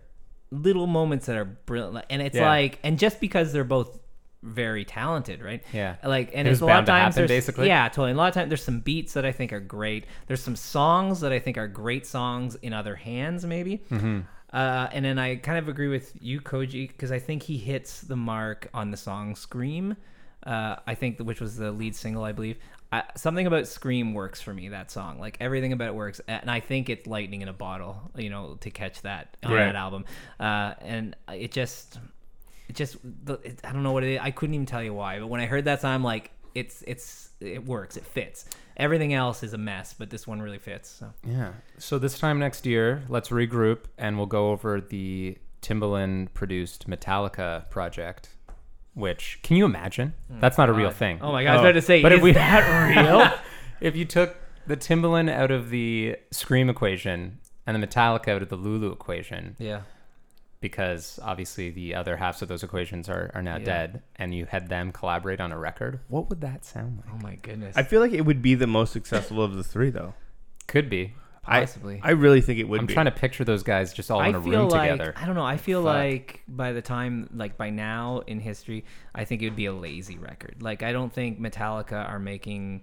little 0.50 0.86
moments 0.86 1.26
that 1.26 1.36
are 1.36 1.44
brilliant, 1.44 2.06
and 2.10 2.20
it's 2.22 2.36
Yeah. 2.36 2.48
like 2.48 2.78
and 2.82 2.98
just 2.98 3.20
because 3.20 3.52
they're 3.52 3.64
both 3.64 3.98
very 4.42 4.84
talented, 4.86 5.42
right? 5.42 5.62
Yeah. 5.72 5.96
Like 6.02 6.30
and 6.34 6.48
It 6.48 6.52
it's 6.52 6.60
a 6.62 6.66
lot 6.66 6.80
of 6.80 6.86
times 6.86 7.14
happen, 7.16 7.28
basically. 7.28 7.66
yeah, 7.66 7.88
totally. 7.88 8.10
And 8.10 8.18
a 8.18 8.22
lot 8.22 8.28
of 8.28 8.34
times 8.34 8.48
there's 8.48 8.64
some 8.64 8.80
beats 8.80 9.12
that 9.12 9.26
I 9.26 9.32
think 9.32 9.52
are 9.52 9.60
great. 9.60 10.06
There's 10.28 10.42
some 10.42 10.56
songs 10.56 11.20
that 11.20 11.30
I 11.32 11.38
think 11.38 11.58
are 11.58 11.68
great 11.68 12.06
songs 12.06 12.54
in 12.56 12.72
other 12.72 12.96
hands, 12.96 13.44
maybe. 13.44 13.82
Mm-hmm. 13.90 14.20
Uh, 14.52 14.88
and 14.92 15.04
then 15.04 15.18
I 15.18 15.36
kind 15.36 15.58
of 15.58 15.68
agree 15.68 15.88
with 15.88 16.12
you, 16.20 16.40
Koji, 16.40 16.88
because 16.88 17.12
I 17.12 17.18
think 17.18 17.42
he 17.42 17.58
hits 17.58 18.00
the 18.00 18.16
mark 18.16 18.68
on 18.74 18.90
the 18.90 18.96
song 18.96 19.36
"Scream." 19.36 19.96
Uh, 20.44 20.76
I 20.86 20.94
think 20.94 21.18
which 21.20 21.40
was 21.40 21.56
the 21.56 21.70
lead 21.70 21.94
single, 21.94 22.24
I 22.24 22.32
believe. 22.32 22.56
I, 22.92 23.04
something 23.16 23.46
about 23.46 23.68
"Scream" 23.68 24.14
works 24.14 24.40
for 24.40 24.52
me. 24.52 24.68
That 24.70 24.90
song, 24.90 25.20
like 25.20 25.36
everything 25.40 25.72
about 25.72 25.88
it 25.88 25.94
works, 25.94 26.20
and 26.26 26.50
I 26.50 26.60
think 26.60 26.88
it's 26.90 27.06
lightning 27.06 27.42
in 27.42 27.48
a 27.48 27.52
bottle. 27.52 28.10
You 28.16 28.30
know, 28.30 28.56
to 28.60 28.70
catch 28.70 29.02
that 29.02 29.36
on 29.44 29.52
Right. 29.52 29.66
that 29.66 29.76
album, 29.76 30.04
uh, 30.40 30.74
and 30.80 31.14
it 31.32 31.52
just, 31.52 31.98
it 32.68 32.74
just, 32.74 32.96
it, 33.28 33.60
I 33.62 33.72
don't 33.72 33.82
know 33.84 33.92
what 33.92 34.02
it 34.04 34.14
is. 34.14 34.20
I 34.20 34.32
couldn't 34.32 34.54
even 34.54 34.66
tell 34.66 34.82
you 34.82 34.92
why, 34.94 35.20
but 35.20 35.28
when 35.28 35.40
I 35.40 35.46
heard 35.46 35.66
that 35.66 35.80
song, 35.82 35.94
I'm 35.94 36.02
like, 36.04 36.32
it's 36.54 36.82
it's 36.86 37.30
it 37.40 37.64
works. 37.64 37.96
It 37.96 38.04
fits. 38.04 38.44
Everything 38.76 39.14
else 39.14 39.42
is 39.42 39.52
a 39.52 39.58
mess, 39.58 39.94
but 39.96 40.10
this 40.10 40.26
one 40.26 40.40
really 40.42 40.58
fits. 40.58 40.88
So 40.88 41.12
Yeah. 41.24 41.52
So 41.78 41.98
this 41.98 42.18
time 42.18 42.38
next 42.38 42.66
year, 42.66 43.04
let's 43.08 43.28
regroup 43.28 43.84
and 43.98 44.16
we'll 44.16 44.26
go 44.26 44.50
over 44.50 44.80
the 44.80 45.36
Timbaland 45.62 46.32
produced 46.32 46.88
Metallica 46.88 47.68
project. 47.70 48.30
Which 48.94 49.38
can 49.42 49.56
you 49.56 49.64
imagine? 49.64 50.14
Oh 50.30 50.36
That's 50.40 50.58
not 50.58 50.68
a 50.68 50.72
real 50.72 50.88
God. 50.88 50.96
thing. 50.96 51.18
Oh 51.22 51.32
my 51.32 51.44
god! 51.44 51.50
I 51.50 51.52
was 51.54 51.60
Oh. 51.60 51.64
about 51.68 51.72
to 51.72 51.82
say, 51.82 52.02
But 52.02 52.12
is 52.12 52.18
if 52.18 52.22
we- 52.24 52.32
that 52.32 52.96
real? 52.96 53.32
if 53.80 53.94
you 53.96 54.04
took 54.04 54.36
the 54.66 54.76
Timbaland 54.76 55.30
out 55.30 55.50
of 55.50 55.70
the 55.70 56.16
Scream 56.30 56.68
equation 56.68 57.38
and 57.66 57.80
the 57.80 57.86
Metallica 57.86 58.28
out 58.28 58.42
of 58.42 58.48
the 58.48 58.56
Lulu 58.56 58.90
equation, 58.92 59.56
yeah. 59.58 59.82
because 60.60 61.18
obviously 61.22 61.70
the 61.70 61.94
other 61.94 62.16
halves 62.16 62.42
of 62.42 62.48
those 62.48 62.62
equations 62.62 63.08
are, 63.08 63.30
are 63.34 63.42
now 63.42 63.56
Yeah. 63.58 63.64
dead, 63.64 64.02
and 64.16 64.34
you 64.34 64.46
had 64.46 64.68
them 64.68 64.92
collaborate 64.92 65.40
on 65.40 65.52
a 65.52 65.58
record, 65.58 66.00
what 66.08 66.28
would 66.28 66.40
that 66.42 66.64
sound 66.64 66.98
like? 66.98 67.14
Oh 67.14 67.18
my 67.22 67.36
goodness. 67.36 67.76
I 67.76 67.82
feel 67.84 68.00
like 68.00 68.12
it 68.12 68.22
would 68.26 68.42
be 68.42 68.54
the 68.54 68.66
most 68.66 68.92
successful 68.92 69.42
of 69.42 69.54
the 69.54 69.64
three, 69.64 69.90
though. 69.90 70.14
Could 70.66 70.90
be. 70.90 71.14
I- 71.44 71.60
Possibly. 71.60 72.00
I 72.02 72.10
really 72.10 72.40
think 72.42 72.58
it 72.58 72.64
would 72.64 72.76
be. 72.76 72.80
I'm 72.80 72.86
be. 72.86 72.92
trying 72.94 73.06
to 73.06 73.12
picture 73.12 73.44
those 73.44 73.62
guys 73.62 73.92
just 73.92 74.10
all 74.10 74.20
I 74.20 74.28
in 74.28 74.34
a 74.34 74.42
feel 74.42 74.52
room 74.52 74.68
like 74.68 74.90
together. 74.90 75.14
I 75.16 75.26
don't 75.26 75.34
know. 75.34 75.44
I 75.44 75.56
feel 75.56 75.82
Fuck. 75.82 75.94
like 75.94 76.42
by 76.46 76.72
the 76.72 76.82
time, 76.82 77.30
like 77.34 77.56
by 77.56 77.70
now 77.70 78.22
in 78.26 78.40
history, 78.40 78.84
I 79.14 79.24
think 79.24 79.42
it 79.42 79.46
would 79.46 79.56
be 79.56 79.66
a 79.66 79.72
lazy 79.72 80.18
record. 80.18 80.56
Like 80.60 80.82
I 80.82 80.92
don't 80.92 81.12
think 81.12 81.40
Metallica 81.40 82.08
are 82.08 82.18
making. 82.18 82.82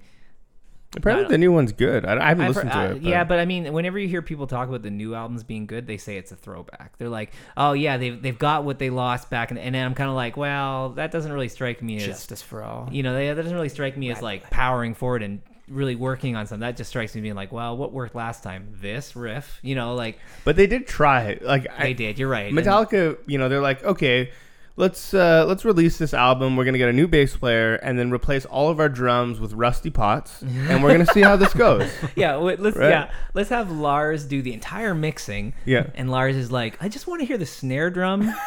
Apparently, 0.96 1.28
the 1.28 1.38
new 1.38 1.52
one's 1.52 1.74
good. 1.74 2.06
I, 2.06 2.14
I 2.18 2.30
haven't 2.30 2.46
I've 2.46 2.56
listened 2.56 2.72
heard- 2.72 2.88
to 2.88 2.94
uh, 2.94 2.96
it. 2.96 3.02
yeah, 3.04 3.24
but 3.26 3.40
I 3.40 3.46
mean, 3.46 3.72
whenever 3.74 4.00
you 4.00 4.08
hear 4.08 4.22
people 4.22 4.48
talk 4.48 4.70
about 4.70 4.84
the 4.84 4.90
new 4.90 5.14
albums 5.14 5.44
being 5.44 5.66
good, 5.68 5.86
they 5.86 5.98
say 5.98 6.18
it's 6.18 6.32
a 6.32 6.36
throwback. 6.38 6.98
They're 6.98 7.10
like, 7.10 7.34
"Oh 7.58 7.74
yeah, 7.74 7.98
they've 7.98 8.20
they've 8.20 8.40
got 8.40 8.64
what 8.64 8.80
they 8.80 8.90
lost 8.90 9.30
back," 9.30 9.52
in, 9.52 9.58
and 9.58 9.76
then 9.76 9.86
I'm 9.86 9.94
kind 9.96 10.10
of 10.10 10.16
like, 10.16 10.38
"Well, 10.38 10.90
that 10.92 11.12
doesn't 11.12 11.32
really 11.32 11.50
strike 11.50 11.84
me 11.84 11.98
as 11.98 12.06
Justice 12.06 12.42
for 12.42 12.64
all. 12.64 12.88
you 12.92 13.04
know, 13.04 13.14
they, 13.14 13.28
that 13.28 13.36
doesn't 13.36 13.54
really 13.54 13.70
strike 13.70 13.98
me 13.98 14.12
as 14.12 14.22
like 14.22 14.50
powering 14.50 14.94
forward 14.96 15.24
and 15.24 15.42
really 15.70 15.96
working 15.96 16.36
on 16.36 16.48
something. 16.48 16.62
That 16.62 16.78
just 16.78 16.90
strikes 16.90 17.14
me 17.16 17.22
being 17.22 17.36
like, 17.36 17.52
well, 17.52 17.76
what 17.76 17.92
worked 17.92 18.16
last 18.16 18.44
time? 18.44 18.68
This 18.82 19.16
riff, 19.16 19.60
you 19.62 19.76
know, 19.76 19.96
like 19.96 20.20
but 20.46 20.56
they 20.56 20.68
did 20.68 20.88
try. 20.88 21.38
Like 21.42 21.64
they 21.64 21.90
I, 21.90 21.94
did. 21.94 22.18
You're 22.20 22.30
right. 22.30 22.48
And- 22.54 22.58
Metallica, 22.58 23.18
you 23.26 23.38
know, 23.38 23.50
they're 23.50 23.62
like, 23.62 23.84
okay, 23.84 24.32
let's 24.78 25.14
uh, 25.14 25.44
let's 25.48 25.66
release 25.66 25.98
this 25.98 26.14
album. 26.14 26.56
We're 26.56 26.66
gonna 26.66 26.78
get 26.78 26.90
a 26.90 26.94
new 26.94 27.08
bass 27.08 27.36
player 27.36 27.76
and 27.76 27.98
then 28.00 28.12
replace 28.12 28.46
all 28.46 28.70
of 28.70 28.80
our 28.80 28.90
drums 28.90 29.40
with 29.40 29.54
Rusty 29.54 29.90
Pots, 29.90 30.42
and 30.44 30.84
we're 30.84 30.92
gonna 30.92 31.06
see 31.08 31.22
how 31.22 31.36
this 31.36 31.54
goes. 31.54 31.90
yeah, 32.16 32.38
wait, 32.38 32.60
let's 32.60 32.78
Right? 32.78 32.90
yeah, 32.90 33.12
let's 33.34 33.50
have 33.50 33.72
Lars 33.72 34.24
do 34.26 34.42
the 34.42 34.54
entire 34.54 34.94
mixing. 34.96 35.54
Yeah. 35.66 35.88
And 35.96 36.10
Lars 36.12 36.36
is 36.36 36.52
like, 36.52 36.82
I 36.82 36.88
just 36.90 37.08
want 37.08 37.22
to 37.22 37.26
hear 37.26 37.38
the 37.38 37.46
snare 37.46 37.90
drum. 37.90 38.34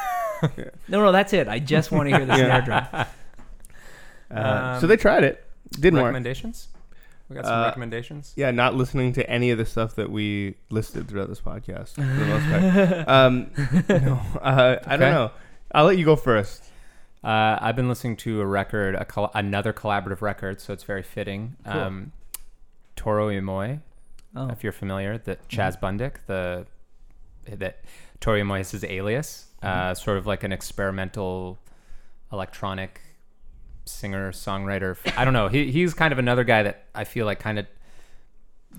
No, 0.88 1.02
no, 1.04 1.12
that's 1.12 1.34
it. 1.34 1.48
I 1.48 1.58
just 1.58 1.92
want 1.92 2.08
to 2.08 2.16
hear 2.16 2.24
the 2.24 2.32
Yeah. 2.34 2.62
snare 2.62 2.62
drum. 2.62 2.86
Uh, 4.34 4.74
Um, 4.74 4.80
so 4.80 4.86
they 4.86 4.96
tried 4.96 5.22
it. 5.22 5.44
Didn't 5.72 5.98
work. 5.98 6.06
recommendations? 6.06 6.68
We 7.30 7.36
got 7.36 7.46
some 7.46 7.60
Uh, 7.60 7.64
recommendations. 7.66 8.32
Yeah, 8.36 8.50
not 8.50 8.74
listening 8.74 9.12
to 9.14 9.30
any 9.30 9.50
of 9.52 9.56
the 9.58 9.64
stuff 9.64 9.94
that 9.94 10.10
we 10.10 10.56
listed 10.68 11.08
throughout 11.08 11.28
this 11.28 11.40
podcast 11.40 11.94
for 11.94 12.00
the 12.02 12.26
most 12.26 12.46
part. 12.46 13.08
Um, 13.08 13.50
no, 13.88 14.20
uh, 14.42 14.76
I 14.84 14.96
don't 14.96 15.12
know. 15.12 15.30
I'll 15.72 15.84
let 15.86 15.96
you 15.96 16.04
go 16.04 16.16
first. 16.16 16.64
Uh, 17.22 17.56
I've 17.60 17.76
been 17.76 17.88
listening 17.88 18.16
to 18.18 18.40
a 18.40 18.46
record, 18.46 18.96
a 18.96 19.04
col- 19.04 19.30
another 19.34 19.72
collaborative 19.72 20.22
record, 20.22 20.60
so 20.60 20.72
it's 20.72 20.82
very 20.84 21.02
fitting. 21.04 21.56
Cool. 21.64 21.80
Um, 21.80 22.12
Toro 22.96 23.28
y 23.28 23.38
Moi, 23.40 23.78
Oh, 24.34 24.48
if 24.48 24.62
you're 24.64 24.72
familiar, 24.72 25.16
the 25.18 25.36
Chaz 25.48 25.78
Bundick, 25.80 26.16
the 26.26 26.66
that 27.48 27.84
Toro 28.20 28.38
y 28.38 28.42
Moi 28.42 28.58
is 28.60 28.70
his 28.72 28.84
alias, 28.84 29.46
uh, 29.62 29.94
sort 29.94 30.18
of 30.18 30.26
like 30.26 30.42
an 30.44 30.52
experimental 30.52 31.58
electronic 32.32 33.00
singer 33.84 34.32
songwriter. 34.32 34.96
I 35.16 35.24
don't 35.24 35.34
know. 35.34 35.48
He 35.48 35.70
he's 35.70 35.94
kind 35.94 36.12
of 36.12 36.18
another 36.18 36.44
guy 36.44 36.62
that 36.62 36.84
I 36.94 37.04
feel 37.04 37.26
like 37.26 37.38
kind 37.40 37.58
of 37.58 37.66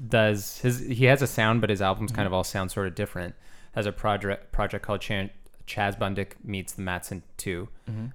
does 0.08 0.60
his. 0.60 0.80
He 0.80 1.06
has 1.06 1.22
a 1.22 1.28
sound, 1.28 1.62
but 1.62 1.70
his 1.70 1.82
albums 1.82 2.12
kind 2.12 2.26
of 2.28 2.34
all 2.34 2.44
sound 2.44 2.72
sort 2.72 2.88
of 2.88 2.96
different. 2.96 3.36
Has 3.74 3.86
a 3.86 3.92
project 3.92 4.52
project 4.52 4.86
called 4.86 5.02
Chan, 5.02 5.30
Chaz 5.68 5.98
Bundick 5.98 6.34
meets 6.44 6.74
the 6.74 6.82
Mattson 6.82 7.22
Two, 7.38 7.70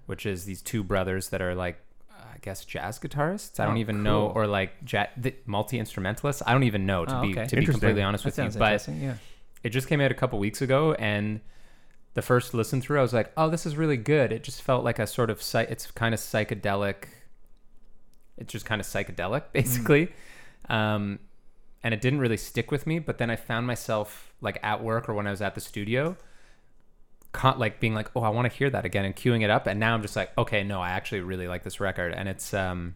which 0.07 0.27
is 0.27 0.45
these 0.45 0.63
two 0.63 0.83
brothers 0.83 1.29
that 1.31 1.41
are 1.43 1.55
like. 1.55 1.79
Uh, 2.11 2.23
I 2.35 2.39
guess 2.41 2.65
jazz 2.65 2.99
guitarists. 2.99 3.61
I 3.61 3.65
don't 3.67 3.77
Oh, 3.77 3.81
even 3.81 4.03
know, 4.03 4.29
or 4.29 4.47
like 4.47 4.73
ja- 4.91 5.07
multi 5.47 5.79
instrumentalists. 5.79 6.43
I 6.47 6.53
don't 6.53 6.63
even 6.65 6.87
know 6.87 7.05
to 7.05 7.19
Oh, 7.19 7.23
be 7.23 7.33
okay. 7.33 7.47
to 7.47 7.57
be 7.57 7.67
completely 7.67 8.03
honest 8.03 8.25
that 8.25 8.37
with 8.45 8.55
you. 8.55 8.59
But. 8.59 8.89
Yeah. 8.89 9.15
it 9.63 9.71
just 9.71 9.89
came 9.89 10.01
out 10.01 10.11
a 10.11 10.15
couple 10.15 10.39
weeks 10.39 10.63
ago, 10.63 10.93
and 10.95 11.41
the 12.17 12.23
first 12.23 12.55
listen 12.55 12.81
through, 12.81 12.99
I 12.99 13.03
was 13.03 13.13
like, 13.13 13.31
"Oh, 13.37 13.51
this 13.51 13.67
is 13.67 13.77
really 13.77 13.99
good." 13.99 14.33
It 14.33 14.43
just 14.43 14.63
felt 14.63 14.83
like 14.83 14.99
a 14.99 15.07
sort 15.07 15.29
of 15.29 15.43
psy- 15.43 15.67
it's 15.69 15.91
kind 15.91 16.15
of 16.15 16.19
psychedelic. 16.19 17.05
It's 18.39 18.51
just 18.51 18.65
kind 18.65 18.81
of 18.81 18.87
psychedelic, 18.87 19.45
basically, 19.53 20.13
um, 20.71 21.19
and 21.85 21.93
it 21.93 22.01
didn't 22.01 22.21
really 22.21 22.39
stick 22.39 22.71
with 22.71 22.87
me. 22.87 22.99
But 23.01 23.19
then 23.19 23.29
I 23.29 23.37
found 23.37 23.67
myself 23.67 24.33
like 24.41 24.59
at 24.63 24.83
work 24.83 25.11
or 25.11 25.15
when 25.15 25.27
I 25.27 25.31
was 25.31 25.43
at 25.43 25.55
the 25.55 25.61
studio, 25.61 26.17
con- 27.33 27.59
like 27.59 27.81
being 27.81 27.93
like, 27.93 28.09
"Oh, 28.17 28.23
I 28.23 28.31
want 28.31 28.51
to 28.51 28.57
hear 28.57 28.71
that 28.71 28.87
again," 28.87 29.05
and 29.05 29.15
queuing 29.15 29.43
it 29.43 29.51
up. 29.51 29.67
And 29.67 29.79
now 29.79 29.93
I'm 29.93 30.01
just 30.01 30.17
like, 30.17 30.37
"Okay, 30.39 30.65
no, 30.65 30.81
I 30.81 30.93
actually 30.93 31.21
really 31.21 31.47
like 31.47 31.65
this 31.65 31.81
record," 31.81 32.15
and 32.15 32.31
it's 32.31 32.55
um, 32.55 32.95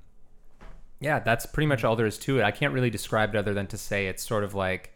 yeah, 0.98 1.18
that's 1.18 1.44
pretty 1.44 1.66
much 1.66 1.84
all 1.84 1.94
there 1.94 2.06
is 2.06 2.16
to 2.20 2.38
it. 2.38 2.42
I 2.42 2.52
can't 2.52 2.72
really 2.72 2.90
describe 2.90 3.34
it 3.34 3.38
other 3.38 3.52
than 3.52 3.66
to 3.66 3.76
say 3.76 4.06
it's 4.06 4.26
sort 4.26 4.44
of 4.44 4.54
like 4.54 4.94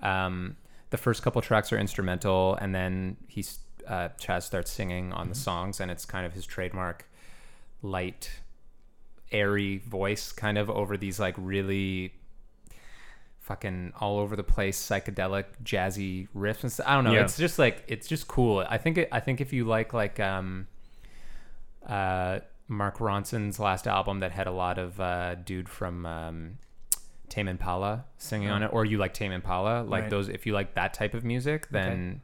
um, 0.00 0.56
the 0.94 0.98
first 0.98 1.24
couple 1.24 1.42
tracks 1.42 1.72
are 1.72 1.76
instrumental, 1.76 2.56
and 2.60 2.72
then 2.72 3.16
he's 3.26 3.58
uh, 3.88 4.10
Chaz 4.16 4.44
starts 4.44 4.70
singing 4.70 5.12
on 5.12 5.28
the 5.28 5.34
songs, 5.34 5.80
and 5.80 5.90
it's 5.90 6.04
kind 6.04 6.24
of 6.24 6.32
his 6.32 6.46
trademark 6.46 7.10
light, 7.82 8.30
airy 9.32 9.78
voice, 9.78 10.30
kind 10.30 10.56
of 10.56 10.70
over 10.70 10.96
these 10.96 11.18
like 11.18 11.34
really 11.36 12.14
fucking 13.40 13.92
all 13.98 14.18
over 14.20 14.36
the 14.36 14.44
place 14.44 14.80
psychedelic 14.80 15.46
jazzy 15.64 16.28
riffs 16.32 16.62
and 16.62 16.70
stuff. 16.70 16.86
I 16.86 16.94
don't 16.94 17.02
know. 17.02 17.12
Yeah. 17.12 17.24
It's 17.24 17.36
just 17.36 17.58
like 17.58 17.82
it's 17.88 18.06
just 18.06 18.28
cool. 18.28 18.64
I 18.68 18.78
think 18.78 18.98
it, 18.98 19.08
I 19.10 19.18
think 19.18 19.40
if 19.40 19.52
you 19.52 19.64
like 19.64 19.92
like 19.92 20.20
um 20.20 20.68
uh 21.88 22.38
Mark 22.68 22.98
Ronson's 22.98 23.58
last 23.58 23.88
album 23.88 24.20
that 24.20 24.30
had 24.30 24.46
a 24.46 24.52
lot 24.52 24.78
of 24.78 25.00
uh 25.00 25.34
dude 25.34 25.68
from 25.68 26.06
um 26.06 26.58
Tame 27.34 27.48
Impala 27.48 28.04
singing 28.16 28.48
on 28.48 28.62
it, 28.62 28.70
or 28.72 28.84
you 28.84 28.96
like 28.98 29.12
Tame 29.12 29.32
Impala, 29.32 29.82
like 29.82 30.02
Right. 30.02 30.10
those. 30.10 30.28
If 30.28 30.46
you 30.46 30.52
like 30.52 30.74
that 30.74 30.94
type 30.94 31.14
of 31.14 31.24
music, 31.24 31.66
then 31.70 32.20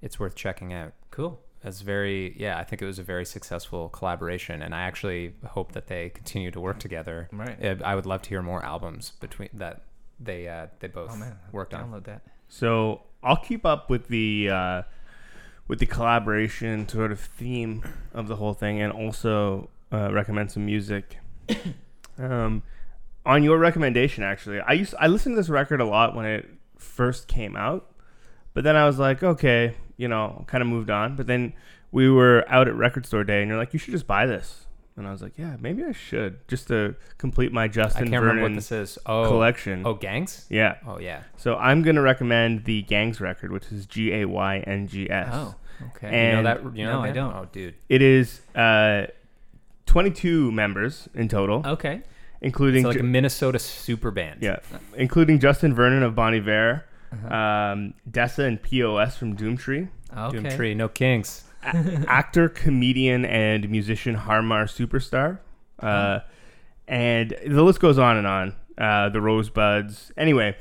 it's 0.00 0.18
worth 0.18 0.34
checking 0.34 0.72
out. 0.72 0.92
Cool. 1.10 1.38
That's 1.60 1.82
very, 1.82 2.34
yeah. 2.38 2.58
I 2.58 2.64
think 2.64 2.80
it 2.80 2.86
was 2.86 2.98
a 2.98 3.02
very 3.02 3.26
successful 3.26 3.90
collaboration, 3.90 4.62
and 4.62 4.74
I 4.74 4.82
actually 4.82 5.34
hope 5.48 5.72
that 5.72 5.86
they 5.86 6.08
continue 6.08 6.50
to 6.50 6.60
work 6.60 6.78
together. 6.78 7.28
Right. 7.30 7.62
Uh, 7.62 7.76
I 7.84 7.94
would 7.94 8.06
love 8.06 8.22
to 8.22 8.30
hear 8.30 8.40
more 8.40 8.64
albums 8.64 9.12
between 9.20 9.50
that 9.52 9.82
they 10.18 10.48
uh, 10.48 10.68
they 10.80 10.88
both 10.88 11.10
Oh 11.12 11.16
man, 11.16 11.36
worked 11.52 11.74
on. 11.74 11.90
download 11.90 12.04
that. 12.04 12.22
So 12.48 13.02
I'll 13.22 13.36
keep 13.36 13.66
up 13.66 13.90
with 13.90 14.08
the 14.08 14.48
uh, 14.50 14.82
with 15.68 15.78
the 15.78 15.86
collaboration 15.86 16.88
sort 16.88 17.12
of 17.12 17.20
theme 17.20 17.84
of 18.14 18.28
the 18.28 18.36
whole 18.36 18.54
thing, 18.54 18.80
and 18.80 18.92
also 18.92 19.68
uh, 19.92 20.10
recommend 20.10 20.50
some 20.50 20.64
music. 20.64 21.18
um, 22.18 22.62
on 23.24 23.42
your 23.42 23.58
recommendation, 23.58 24.24
actually, 24.24 24.60
I 24.60 24.72
used 24.72 24.94
I 24.98 25.06
listened 25.06 25.34
to 25.34 25.40
this 25.40 25.48
record 25.48 25.80
a 25.80 25.84
lot 25.84 26.14
when 26.16 26.26
it 26.26 26.48
first 26.76 27.28
came 27.28 27.56
out, 27.56 27.90
but 28.54 28.64
then 28.64 28.76
I 28.76 28.86
was 28.86 28.98
like, 28.98 29.22
okay, 29.22 29.74
you 29.96 30.08
know, 30.08 30.44
kind 30.48 30.60
of 30.62 30.68
moved 30.68 30.90
on. 30.90 31.16
But 31.16 31.26
then 31.26 31.52
we 31.92 32.10
were 32.10 32.44
out 32.48 32.68
at 32.68 32.74
record 32.74 33.06
store 33.06 33.22
day, 33.24 33.40
and 33.42 33.48
you're 33.48 33.58
like, 33.58 33.72
you 33.72 33.78
should 33.78 33.92
just 33.92 34.06
buy 34.06 34.26
this, 34.26 34.66
and 34.96 35.06
I 35.06 35.12
was 35.12 35.22
like, 35.22 35.38
yeah, 35.38 35.56
maybe 35.60 35.84
I 35.84 35.92
should 35.92 36.46
just 36.48 36.66
to 36.68 36.96
complete 37.18 37.52
my 37.52 37.64
I 37.64 37.68
Justin 37.68 38.08
can't 38.10 38.22
remember 38.22 38.42
what 38.42 38.46
Vernon 38.48 38.56
this 38.56 38.72
is. 38.72 38.98
Oh, 39.06 39.28
collection. 39.28 39.82
oh, 39.86 39.94
Gayngs. 39.94 40.46
Yeah. 40.50 40.78
Oh 40.86 40.98
yeah. 40.98 41.22
So 41.36 41.56
I'm 41.56 41.82
gonna 41.82 42.02
recommend 42.02 42.64
the 42.64 42.82
Gayngs 42.82 43.20
record, 43.20 43.52
which 43.52 43.70
is 43.70 43.86
G 43.86 44.12
A 44.14 44.24
Y 44.24 44.58
N 44.66 44.88
G 44.88 45.08
S. 45.10 45.28
Oh, 45.32 45.54
okay. 45.96 46.06
you 46.26 46.32
know 46.32 46.38
And- 46.38 46.46
that? 46.46 46.76
You 46.76 46.84
know 46.86 46.94
No, 46.94 47.02
I 47.02 47.12
don't. 47.12 47.32
Oh, 47.32 47.46
dude. 47.52 47.74
It 47.88 48.02
is 48.02 48.40
uh, 48.56 49.06
22 49.86 50.50
members 50.52 51.08
in 51.14 51.28
total, 51.28 51.62
okay. 51.66 52.02
Including 52.42 52.80
It's 52.86 52.94
like 52.96 53.00
a 53.00 53.04
Minnesota 53.04 53.58
super 53.58 54.10
band. 54.10 54.38
yeah, 54.42 54.56
including 54.96 55.38
Justin 55.38 55.72
Vernon 55.74 56.02
of 56.02 56.14
Bon 56.14 56.34
Iver, 56.34 56.84
Uh-huh. 57.12 57.34
um, 57.34 57.94
Dessa 58.10 58.46
and 58.46 58.60
POS 58.62 59.16
from 59.16 59.36
Doomtree, 59.36 59.88
Okay. 60.16 60.38
Doomtree, 60.38 60.76
no 60.76 60.88
kinks. 60.88 61.44
a- 61.64 62.04
actor, 62.08 62.48
comedian, 62.48 63.24
and 63.24 63.68
musician 63.70 64.14
Har 64.16 64.42
Mar 64.42 64.64
Superstar, 64.64 65.38
uh, 65.80 66.20
and 66.88 67.34
the 67.46 67.62
list 67.62 67.78
goes 67.80 67.98
on 67.98 68.16
and 68.16 68.26
on. 68.26 68.54
Uh, 68.76 69.08
the 69.10 69.20
Rosebuds. 69.20 70.10
Anyway, 70.16 70.56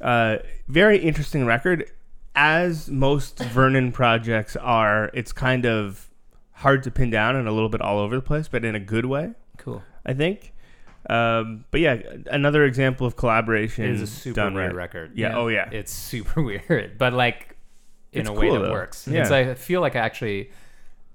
uh, 0.00 0.36
very 0.68 0.98
interesting 0.98 1.44
record. 1.46 1.90
As 2.34 2.88
most 2.90 3.38
Vernon 3.40 3.90
projects 3.92 4.54
are, 4.56 5.10
it's 5.14 5.32
kind 5.32 5.64
of 5.66 6.08
hard 6.52 6.82
to 6.84 6.90
pin 6.90 7.08
down 7.10 7.34
and 7.34 7.48
a 7.48 7.52
little 7.52 7.70
bit 7.70 7.80
all 7.80 7.98
over 7.98 8.14
the 8.14 8.22
place, 8.22 8.46
but 8.46 8.64
in 8.64 8.74
a 8.74 8.80
good 8.80 9.06
way, 9.06 9.30
Cool. 9.56 9.82
I 10.04 10.12
think. 10.12 10.52
Um, 11.08 11.64
but 11.70 11.80
yeah, 11.80 12.00
another 12.30 12.64
example 12.64 13.06
of 13.06 13.16
collaboration. 13.16 13.84
It 13.84 13.90
is 13.92 14.02
a 14.02 14.06
super 14.06 14.34
done 14.36 14.54
weird 14.54 14.68
right. 14.72 14.76
record. 14.76 15.12
Yeah. 15.16 15.28
Yeah. 15.30 15.36
Oh 15.38 15.48
yeah. 15.48 15.68
It's 15.70 15.92
super 15.92 16.42
weird, 16.68 16.98
but 16.98 17.12
like 17.12 17.56
in 18.12 18.20
It's 18.22 18.28
a 18.28 18.32
way 18.32 18.48
cool, 18.48 18.60
that 18.60 18.66
though. 18.66 18.72
works. 18.72 19.06
Yeah. 19.06 19.22
It's 19.22 19.30
I 19.30 19.54
feel 19.54 19.80
like 19.80 19.94
I 19.94 20.00
actually, 20.00 20.50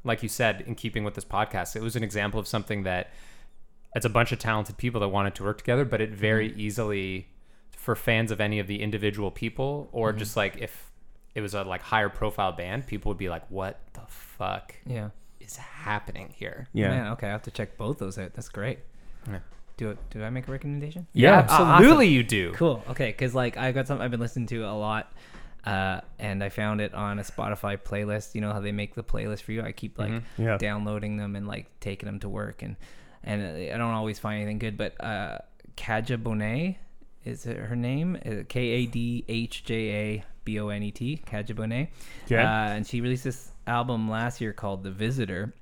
like 0.03 0.23
you 0.23 0.29
said, 0.29 0.61
in 0.67 0.75
keeping 0.75 1.03
with 1.03 1.15
this 1.15 1.25
podcast, 1.25 1.75
it 1.75 1.81
was 1.81 1.95
an 1.95 2.03
example 2.03 2.39
of 2.39 2.47
something 2.47 2.83
that 2.83 3.11
it's 3.95 4.05
a 4.05 4.09
bunch 4.09 4.31
of 4.31 4.39
talented 4.39 4.77
people 4.77 5.01
that 5.01 5.09
wanted 5.09 5.35
to 5.35 5.43
work 5.43 5.57
together, 5.57 5.83
but 5.83 5.99
it 5.99 6.11
very 6.11 6.49
Mm-hmm. 6.49 6.59
easily 6.61 7.27
for 7.75 7.95
fans 7.95 8.31
of 8.31 8.39
any 8.39 8.59
of 8.59 8.67
the 8.67 8.81
individual 8.81 9.31
people 9.31 9.89
or 9.91 10.09
Mm-hmm. 10.11 10.19
just 10.19 10.37
like 10.37 10.57
if 10.57 10.91
it 11.35 11.41
was 11.41 11.53
a 11.53 11.63
like 11.63 11.81
higher 11.81 12.09
profile 12.09 12.51
band, 12.53 12.87
people 12.87 13.09
would 13.09 13.17
be 13.17 13.27
like, 13.29 13.43
"What 13.49 13.79
the 13.93 14.01
fuck 14.07 14.75
Yeah. 14.85 15.09
is 15.39 15.55
happening 15.57 16.33
here?" 16.35 16.67
Yeah. 16.73 16.89
Man, 16.89 17.07
okay, 17.13 17.27
I 17.27 17.31
have 17.31 17.41
to 17.43 17.51
check 17.51 17.77
both 17.77 17.97
those 17.99 18.17
out. 18.17 18.33
That's 18.33 18.49
great. 18.49 18.79
Yeah. 19.27 19.39
Do. 19.77 19.97
Do 20.11 20.23
I 20.23 20.29
make 20.29 20.47
a 20.47 20.51
recommendation? 20.51 21.07
Yeah, 21.13 21.45
Ah, 21.49 21.53
awesome. 21.53 21.67
absolutely, 21.69 22.07
you 22.09 22.23
do. 22.23 22.51
Cool. 22.53 22.83
Okay, 22.89 23.07
because 23.07 23.33
like 23.33 23.57
I 23.57 23.71
got 23.71 23.87
something 23.87 24.03
I've 24.03 24.11
been 24.11 24.19
listening 24.19 24.47
to 24.47 24.63
a 24.65 24.73
lot, 24.77 25.11
uh, 25.65 26.01
and 26.19 26.43
I 26.43 26.49
found 26.49 26.81
it 26.81 26.93
on 26.93 27.19
a 27.19 27.23
Spotify 27.23 27.77
playlist. 27.77 28.35
You 28.35 28.41
know 28.41 28.51
how 28.53 28.59
they 28.59 28.71
make 28.71 28.95
the 28.95 29.03
playlist 29.03 29.41
for 29.41 29.51
you? 29.51 29.61
I 29.63 29.71
keep 29.71 29.97
like 29.97 30.11
Mhm. 30.11 30.23
Yeah. 30.37 30.57
downloading 30.57 31.17
them 31.17 31.35
and 31.35 31.47
like 31.47 31.67
taking 31.79 32.05
them 32.07 32.19
to 32.19 32.29
work, 32.29 32.61
and 32.61 32.75
and 33.23 33.41
uh, 33.41 33.73
I 33.73 33.77
don't 33.77 33.93
always 33.93 34.19
find 34.19 34.41
anything 34.41 34.59
good. 34.59 34.77
But 34.77 35.03
uh, 35.03 35.39
Kadhja 35.77 36.21
Bonet 36.21 36.75
is 37.23 37.45
it 37.45 37.57
her 37.57 37.75
name? 37.75 38.17
Uh, 38.25 38.43
K 38.49 38.59
A 38.61 38.85
D 38.87 39.23
H 39.27 39.63
J 39.63 39.75
A 39.91 40.23
B 40.43 40.59
O 40.59 40.69
N 40.69 40.81
E 40.83 40.91
T. 40.91 41.21
Kadhja 41.25 41.55
Bonet. 41.55 41.89
Okay. 42.25 42.37
Uh, 42.37 42.47
and 42.75 42.85
she 42.87 42.99
released 43.01 43.23
this 43.23 43.51
album 43.67 44.09
last 44.09 44.41
year 44.41 44.53
called 44.53 44.83
The 44.83 44.91
Visitor. 44.91 45.53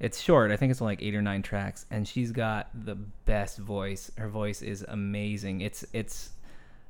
It's 0.00 0.20
short. 0.20 0.50
I 0.50 0.56
think 0.56 0.70
it's 0.70 0.80
only 0.80 0.92
like 0.94 1.02
eight 1.02 1.14
or 1.14 1.22
nine 1.22 1.42
tracks, 1.42 1.84
and 1.90 2.08
she's 2.08 2.32
got 2.32 2.68
the 2.74 2.94
best 2.94 3.58
voice. 3.58 4.10
Her 4.16 4.28
voice 4.28 4.62
is 4.62 4.84
amazing. 4.88 5.60
It's 5.60 5.84
it's. 5.92 6.30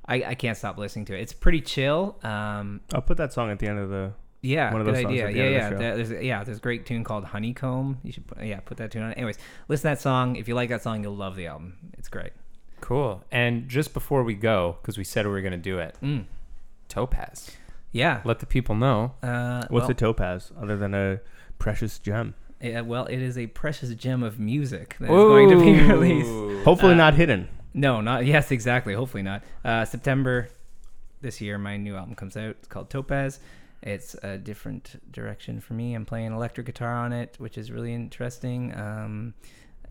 I, 0.06 0.24
I 0.24 0.34
can't 0.34 0.56
stop 0.56 0.78
listening 0.78 1.04
to 1.06 1.16
it. 1.16 1.20
It's 1.20 1.32
pretty 1.32 1.60
chill. 1.60 2.16
Um, 2.22 2.80
I'll 2.94 3.02
put 3.02 3.16
that 3.18 3.32
song 3.32 3.50
at 3.50 3.58
the 3.58 3.66
end 3.68 3.78
of 3.80 3.90
the. 3.90 4.12
yeah, 4.42 4.72
One 4.72 4.80
of 4.80 4.86
good 4.86 4.94
those 4.96 5.02
songs 5.02 5.20
idea. 5.20 5.50
Yeah, 5.50 5.50
yeah. 5.50 5.70
the. 5.70 5.76
There's 6.04 6.24
yeah, 6.24 6.44
there's 6.44 6.58
a 6.58 6.60
great 6.60 6.86
tune 6.86 7.04
called 7.04 7.24
Honeycomb. 7.24 7.98
You 8.04 8.12
should 8.12 8.26
put, 8.26 8.42
yeah 8.42 8.60
put 8.60 8.76
that 8.78 8.90
tune 8.92 9.02
on. 9.02 9.12
Anyways, 9.14 9.38
listen 9.68 9.82
to 9.82 9.94
that 9.96 10.00
song. 10.00 10.36
If 10.36 10.46
you 10.48 10.54
like 10.54 10.68
that 10.70 10.82
song, 10.82 11.02
you'll 11.02 11.16
love 11.16 11.36
the 11.36 11.46
album. 11.48 11.92
It's 11.98 12.08
great. 12.08 12.30
Cool. 12.80 13.22
And 13.30 13.68
just 13.68 13.92
before 13.92 14.22
we 14.22 14.34
go, 14.34 14.78
because 14.80 14.96
we 14.96 15.04
said 15.04 15.26
we 15.26 15.32
were 15.32 15.42
going 15.42 15.52
to 15.52 15.58
do 15.58 15.78
it, 15.80 15.96
Mm. 16.02 16.24
Topaz. 16.88 17.50
Yeah. 17.92 18.20
Let 18.24 18.38
the 18.38 18.46
people 18.46 18.74
know. 18.74 19.14
Uh, 19.22 19.64
What's 19.68 19.82
well, 19.84 19.90
a 19.90 19.94
topaz 19.94 20.52
other 20.60 20.76
than 20.76 20.94
a 20.94 21.20
precious 21.58 21.98
gem? 21.98 22.34
Yeah, 22.60 22.80
well, 22.82 23.06
it 23.06 23.18
is 23.20 23.38
a 23.38 23.46
precious 23.48 23.94
gem 23.94 24.22
of 24.22 24.38
music 24.38 24.96
that 25.00 25.06
is 25.06 25.10
going 25.10 25.48
to 25.50 25.60
be 25.60 25.80
released. 25.92 26.64
Hopefully 26.64 26.92
Uh, 26.92 26.96
not 26.96 27.14
hidden. 27.14 27.48
No, 27.72 28.00
not 28.00 28.26
yes, 28.26 28.50
exactly. 28.50 28.94
Hopefully 28.94 29.22
not. 29.22 29.42
Uh, 29.64 29.84
September 29.84 30.48
this 31.20 31.40
year, 31.40 31.58
my 31.58 31.76
new 31.76 31.96
album 31.96 32.14
comes 32.14 32.36
out. 32.36 32.50
It's 32.58 32.68
called 32.68 32.90
Topaz. 32.90 33.40
It's 33.82 34.14
a 34.22 34.36
different 34.36 35.00
direction 35.10 35.60
for 35.60 35.72
me. 35.74 35.94
I'm 35.94 36.04
playing 36.04 36.32
electric 36.32 36.66
guitar 36.66 36.92
on 36.92 37.12
it, 37.12 37.36
which 37.38 37.56
is 37.56 37.70
really 37.70 37.94
interesting. 37.94 38.74
Um, 38.76 39.34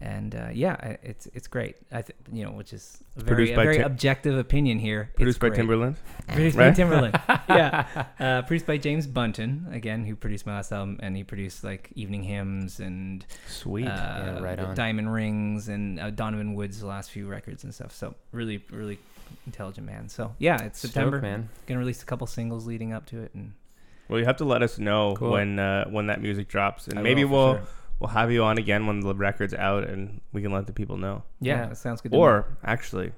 and 0.01 0.33
uh, 0.35 0.47
yeah, 0.53 0.95
it's 1.03 1.27
it's 1.33 1.47
great. 1.47 1.75
I 1.91 2.01
th- 2.03 2.17
you 2.31 2.45
know, 2.45 2.51
which 2.51 2.71
is 2.73 3.03
a 3.17 3.21
very, 3.23 3.35
Produced 3.35 3.53
a 3.53 3.55
by 3.57 3.63
very 3.63 3.77
Tim- 3.77 3.85
objective 3.85 4.37
opinion 4.37 4.79
here. 4.79 5.11
Produced 5.15 5.37
it's 5.37 5.41
by 5.41 5.49
great. 5.49 5.61
Timbaland. 5.67 5.95
Produced 6.27 6.57
right? 6.57 6.75
by 6.75 6.81
Timbaland. 6.83 7.41
yeah. 7.49 8.05
Uh, 8.19 8.41
produced 8.43 8.65
by 8.65 8.77
James 8.77 9.07
Bunton 9.07 9.67
again, 9.71 10.05
who 10.05 10.15
produced 10.15 10.45
my 10.45 10.55
last 10.55 10.71
album, 10.71 10.99
and 11.01 11.15
he 11.17 11.23
produced 11.23 11.63
like 11.63 11.91
Evening 11.95 12.23
Hymns 12.23 12.79
and 12.79 13.25
Sweet. 13.47 13.87
uh, 13.87 13.89
Yeah, 13.89 14.39
right 14.39 14.59
on. 14.59 14.75
Diamond 14.75 15.11
Rings 15.13 15.67
and 15.69 15.99
uh, 15.99 16.09
Donovan 16.11 16.53
Woods' 16.53 16.81
last 16.83 17.11
few 17.11 17.27
records 17.27 17.63
and 17.65 17.73
stuff. 17.73 17.93
So 17.93 18.15
really, 18.31 18.63
really 18.71 18.99
intelligent 19.45 19.85
man. 19.85 20.07
So 20.09 20.33
yeah, 20.39 20.61
it's 20.63 20.79
Stoked, 20.79 20.93
September. 20.93 21.19
man. 21.21 21.49
Gonna 21.67 21.79
release 21.79 22.01
a 22.01 22.05
couple 22.05 22.25
singles 22.27 22.65
leading 22.65 22.93
up 22.93 23.05
to 23.07 23.19
it, 23.21 23.31
and 23.33 23.53
well, 24.07 24.17
you 24.19 24.25
have 24.25 24.37
to 24.37 24.45
let 24.45 24.63
us 24.63 24.79
know 24.79 25.13
Cool. 25.15 25.31
when 25.31 25.59
uh, 25.59 25.85
when 25.89 26.07
that 26.07 26.21
music 26.21 26.47
drops, 26.47 26.87
and 26.87 26.97
I 26.97 27.01
maybe 27.01 27.25
will 27.25 27.31
we'll 27.31 27.53
sure. 27.57 27.67
We'll 27.99 28.09
have 28.09 28.31
you 28.31 28.43
on 28.43 28.57
again 28.57 28.87
when 28.87 28.99
the 29.01 29.13
record's 29.15 29.53
out, 29.53 29.83
and 29.85 30.21
we 30.33 30.41
can 30.41 30.51
let 30.51 30.67
the 30.67 30.73
people 30.73 30.97
know. 30.97 31.23
yeah, 31.39 31.61
Yeah. 31.61 31.65
that 31.67 31.77
sounds 31.77 32.01
good. 32.01 32.11
to 32.11 32.17
me. 32.17 32.21
Or 32.21 32.57
actually, 32.63 33.11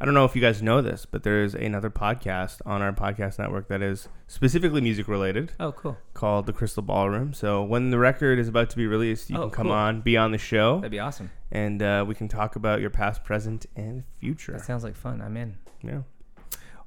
I 0.00 0.06
don't 0.06 0.14
know 0.14 0.24
if 0.24 0.34
you 0.34 0.40
guys 0.40 0.62
know 0.62 0.80
this, 0.80 1.04
but 1.04 1.22
there 1.24 1.42
is 1.44 1.54
another 1.54 1.90
podcast 1.90 2.62
on 2.64 2.80
our 2.80 2.90
podcast 2.92 3.38
network 3.38 3.68
that 3.68 3.82
is 3.82 4.08
specifically 4.26 4.80
music 4.80 5.06
related 5.08 5.52
oh, 5.60 5.72
cool. 5.72 5.98
called 6.14 6.46
The 6.46 6.54
Crystal 6.54 6.82
Ballroom. 6.82 7.34
So 7.34 7.62
when 7.62 7.90
the 7.90 7.98
record 7.98 8.38
is 8.38 8.48
about 8.48 8.70
to 8.70 8.76
be 8.78 8.86
released, 8.86 9.28
you 9.28 9.36
Oh, 9.36 9.42
can 9.42 9.50
come 9.50 9.66
cool. 9.66 9.72
on, 9.76 10.00
be 10.00 10.16
on 10.16 10.32
the 10.32 10.38
show, 10.38 10.76
That'd 10.76 10.90
be 10.90 10.98
awesome. 11.00 11.30
and 11.52 11.82
uh, 11.82 12.04
we 12.08 12.14
can 12.14 12.28
talk 12.28 12.56
about 12.56 12.80
your 12.80 12.88
past, 12.88 13.24
present, 13.24 13.66
and 13.76 14.04
future. 14.18 14.52
That 14.52 14.64
sounds 14.64 14.84
like 14.84 14.96
fun. 14.96 15.20
I'm 15.20 15.36
in. 15.36 15.58
Yeah. 15.82 16.00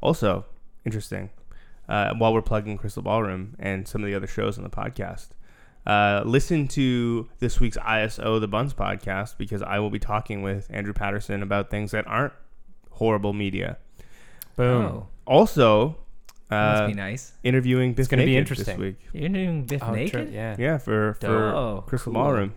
Also, 0.02 0.46
interesting. 0.86 1.30
Uh, 1.88 2.14
while 2.18 2.34
we're 2.34 2.42
plugging 2.42 2.78
Crystal 2.78 3.04
Ballroom 3.04 3.56
and 3.60 3.88
some 3.88 4.02
of 4.04 4.08
the 4.08 4.16
other 4.16 4.26
shows 4.28 4.58
on 4.58 4.64
the 4.64 4.70
podcast, 4.70 5.30
uh, 5.86 6.24
listen 6.26 6.68
to 6.70 7.28
this 7.40 7.60
week's 7.60 7.78
ISO 7.78 8.40
The 8.40 8.48
Buns 8.48 8.74
podcast 8.74 9.38
because 9.38 9.62
I 9.62 9.80
will 9.80 9.90
be 9.90 10.00
talking 10.00 10.42
with 10.42 10.68
Andrew 10.70 10.94
Patterson 10.94 11.44
about 11.44 11.70
things 11.70 11.92
that 11.92 12.08
aren't 12.08 12.34
horrible 12.92 13.34
media. 13.34 13.78
Boom. 14.56 14.86
Oh, 14.86 15.08
Also, 15.26 15.98
must 16.50 16.82
uh, 16.84 16.88
be 16.88 16.94
nice. 16.94 17.34
interviewing 17.44 17.94
Bif 17.94 18.08
gonna 18.10 18.22
be 18.24 18.28
Naked 18.36 18.38
interesting. 18.40 18.78
this 18.78 18.80
week. 18.80 18.96
You're 19.14 19.30
doing 19.30 19.66
Bif 19.66 19.82
Oh, 19.84 19.88
tr- 19.88 19.94
naked. 19.96 20.32
yeah. 20.34 20.56
Yeah, 20.60 20.78
for 20.78 21.16
for 21.20 21.28
Oh, 21.56 21.84
Crystal 21.88 22.14
cool. 22.14 22.22
Ballroom. 22.22 22.54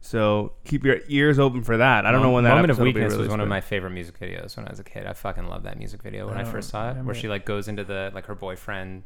So 0.00 0.52
keep 0.64 0.84
your 0.84 0.98
ears 1.08 1.38
open 1.38 1.62
for 1.62 1.76
that. 1.78 2.06
I 2.06 2.12
don't 2.12 2.22
know 2.22 2.30
when 2.30 2.44
that 2.44 2.50
Moment 2.50 2.70
of 2.70 2.76
episode 2.76 2.84
will 2.84 2.92
be 2.92 3.00
Weakness 3.00 3.18
was 3.18 3.28
one 3.28 3.40
of 3.40 3.48
my 3.48 3.60
favorite 3.60 3.90
music 3.90 4.18
videos 4.18 4.56
when 4.56 4.66
I 4.66 4.70
was 4.70 4.78
a 4.78 4.84
kid. 4.84 5.06
I 5.06 5.12
fucking 5.12 5.48
love 5.48 5.64
that 5.64 5.76
music 5.78 6.02
video 6.02 6.28
when 6.28 6.36
I 6.36 6.42
I, 6.42 6.44
first 6.44 6.70
saw 6.70 6.84
it, 6.86 6.88
remember 6.90 7.08
where 7.12 7.14
she 7.20 7.28
like 7.28 7.44
goes 7.44 7.66
into 7.68 7.82
the 7.84 8.10
like 8.14 8.26
her 8.26 8.34
boyfriend. 8.34 9.02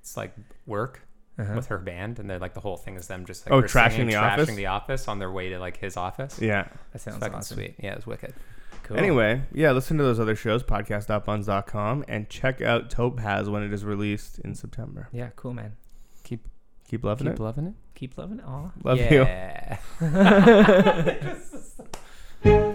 It's 0.00 0.16
like 0.16 0.32
work 0.66 1.06
Uh-huh. 1.38 1.54
with 1.56 1.66
her 1.68 1.78
band, 1.78 2.18
and 2.18 2.28
they're 2.28 2.38
like 2.38 2.52
the 2.54 2.60
whole 2.60 2.76
thing 2.76 2.96
is 2.96 3.08
them 3.08 3.24
just 3.24 3.46
like 3.48 3.52
Oh, 3.54 3.62
trashing 3.62 3.90
singing, 3.92 4.06
the 4.08 4.12
trashing 4.14 4.38
office? 4.42 4.54
the 4.54 4.66
office 4.66 5.08
on 5.08 5.18
their 5.18 5.30
way 5.32 5.48
to 5.48 5.58
like 5.58 5.78
his 5.78 5.96
office. 5.96 6.38
Yeah. 6.40 6.68
That 6.92 7.00
sounds 7.00 7.18
fucking 7.18 7.34
awesome. 7.38 7.56
sweet. 7.56 7.74
Yeah, 7.78 7.94
it's 7.94 8.06
wicked. 8.06 8.34
Cool. 8.82 8.98
Anyway, 8.98 9.42
yeah, 9.54 9.70
listen 9.72 9.96
to 9.98 10.02
those 10.04 10.20
other 10.20 10.34
shows, 10.36 10.62
podcast.buns.com, 10.62 12.04
and 12.08 12.28
check 12.28 12.60
out 12.60 12.90
Topaz 12.90 13.48
when 13.48 13.62
it 13.62 13.72
is 13.72 13.84
released 13.84 14.40
in 14.40 14.54
September. 14.54 15.08
Yeah, 15.12 15.30
cool, 15.36 15.54
man. 15.54 15.76
Keep 16.24 16.48
keep 16.88 17.02
loving 17.04 17.28
Keep 17.28 17.36
it. 17.36 17.42
loving 17.42 17.66
it. 17.68 17.74
Keep 17.94 18.18
loving 18.18 18.38
it. 18.40 18.44
Aw. 18.44 18.70
Love 18.84 18.98
you. 18.98 19.22
yeah. 19.22 19.78
that 20.00 21.38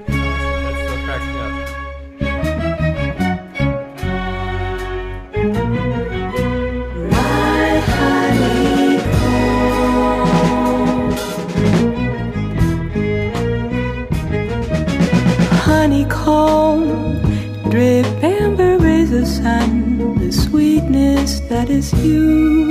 that 21.49 21.69
is 21.69 21.93
you. 22.03 22.67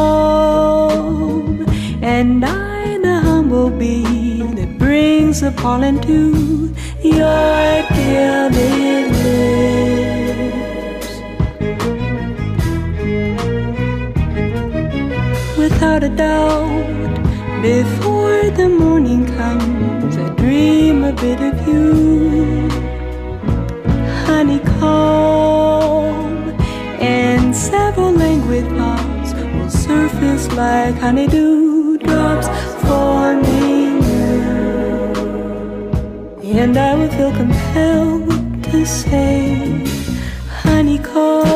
and 2.03 2.45
I 2.45 2.99
the 2.99 3.21
humble 3.21 3.71
bee 3.71 4.43
that 4.55 4.79
brings 4.79 5.41
the 5.41 5.51
pollen 5.53 6.01
to 6.03 6.73
your 7.03 7.83
gilded 7.97 9.11
lips. 9.25 11.11
Without 15.59 16.05
a 16.05 16.09
doubt, 16.09 17.15
before 17.63 18.51
the 18.51 18.69
morning 18.69 19.27
comes, 19.37 20.17
I 20.17 20.29
dream 20.37 21.03
a 21.05 21.13
bit 21.13 21.41
of 21.41 21.69
you. 21.69 22.69
Honeycomb 24.27 25.44
several 27.85 28.13
languid 28.13 28.67
thoughts 28.79 29.35
will 29.35 29.69
surface 29.69 30.47
like 30.53 30.95
honeydew 30.95 31.99
drops 31.99 32.49
forming 32.83 34.03
you. 34.11 34.39
And 36.63 36.79
I 36.79 36.95
will 36.95 37.11
feel 37.17 37.33
compelled 37.33 38.65
to 38.71 38.87
say, 38.87 39.85
honeycomb. 40.63 41.54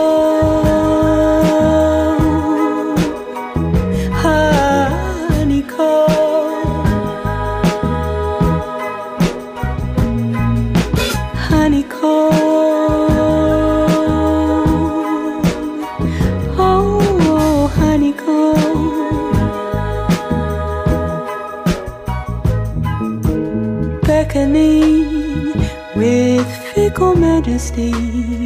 With 25.99 26.47
fickle 26.75 27.17
majesty, 27.17 27.91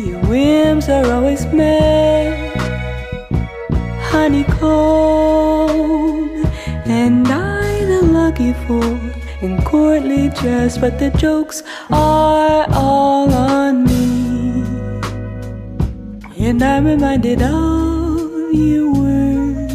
your 0.09 0.19
whims 0.21 0.89
are 0.89 1.13
always 1.13 1.45
met 1.47 2.53
honeycomb, 4.13 4.71
and 6.87 7.29
I, 7.29 7.85
the 7.85 8.03
lucky 8.03 8.53
fool, 8.65 8.99
in 9.43 9.63
courtly 9.65 10.31
dress, 10.41 10.79
but 10.79 10.99
the 10.99 11.11
jokes 11.11 11.63
are 11.91 12.67
all 12.71 13.31
on 13.33 13.85
me. 13.85 14.65
And 16.47 16.63
I'm 16.63 16.87
reminded 16.87 17.43
of 17.43 18.53
your 18.53 18.93
words. 18.93 19.75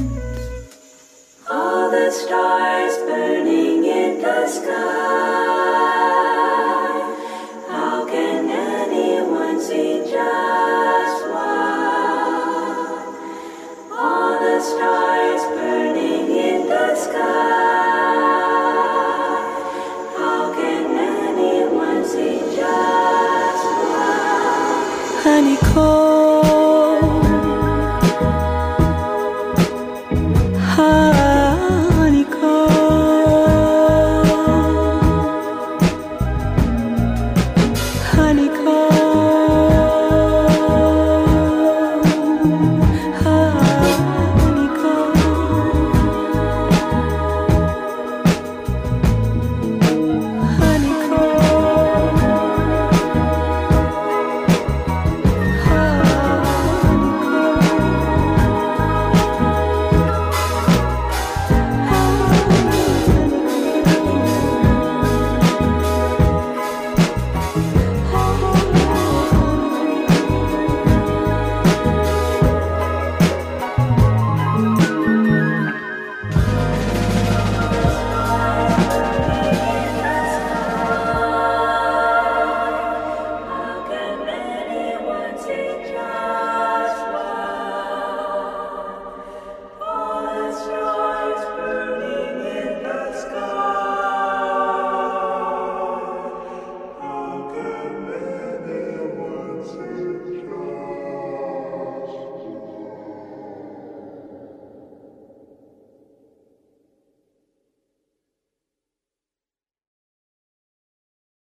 All 1.49 1.91
the 1.91 2.09
stars 2.11 2.97
burning 3.07 3.85
in 3.85 4.21
the 4.21 4.47
sky. 4.47 5.06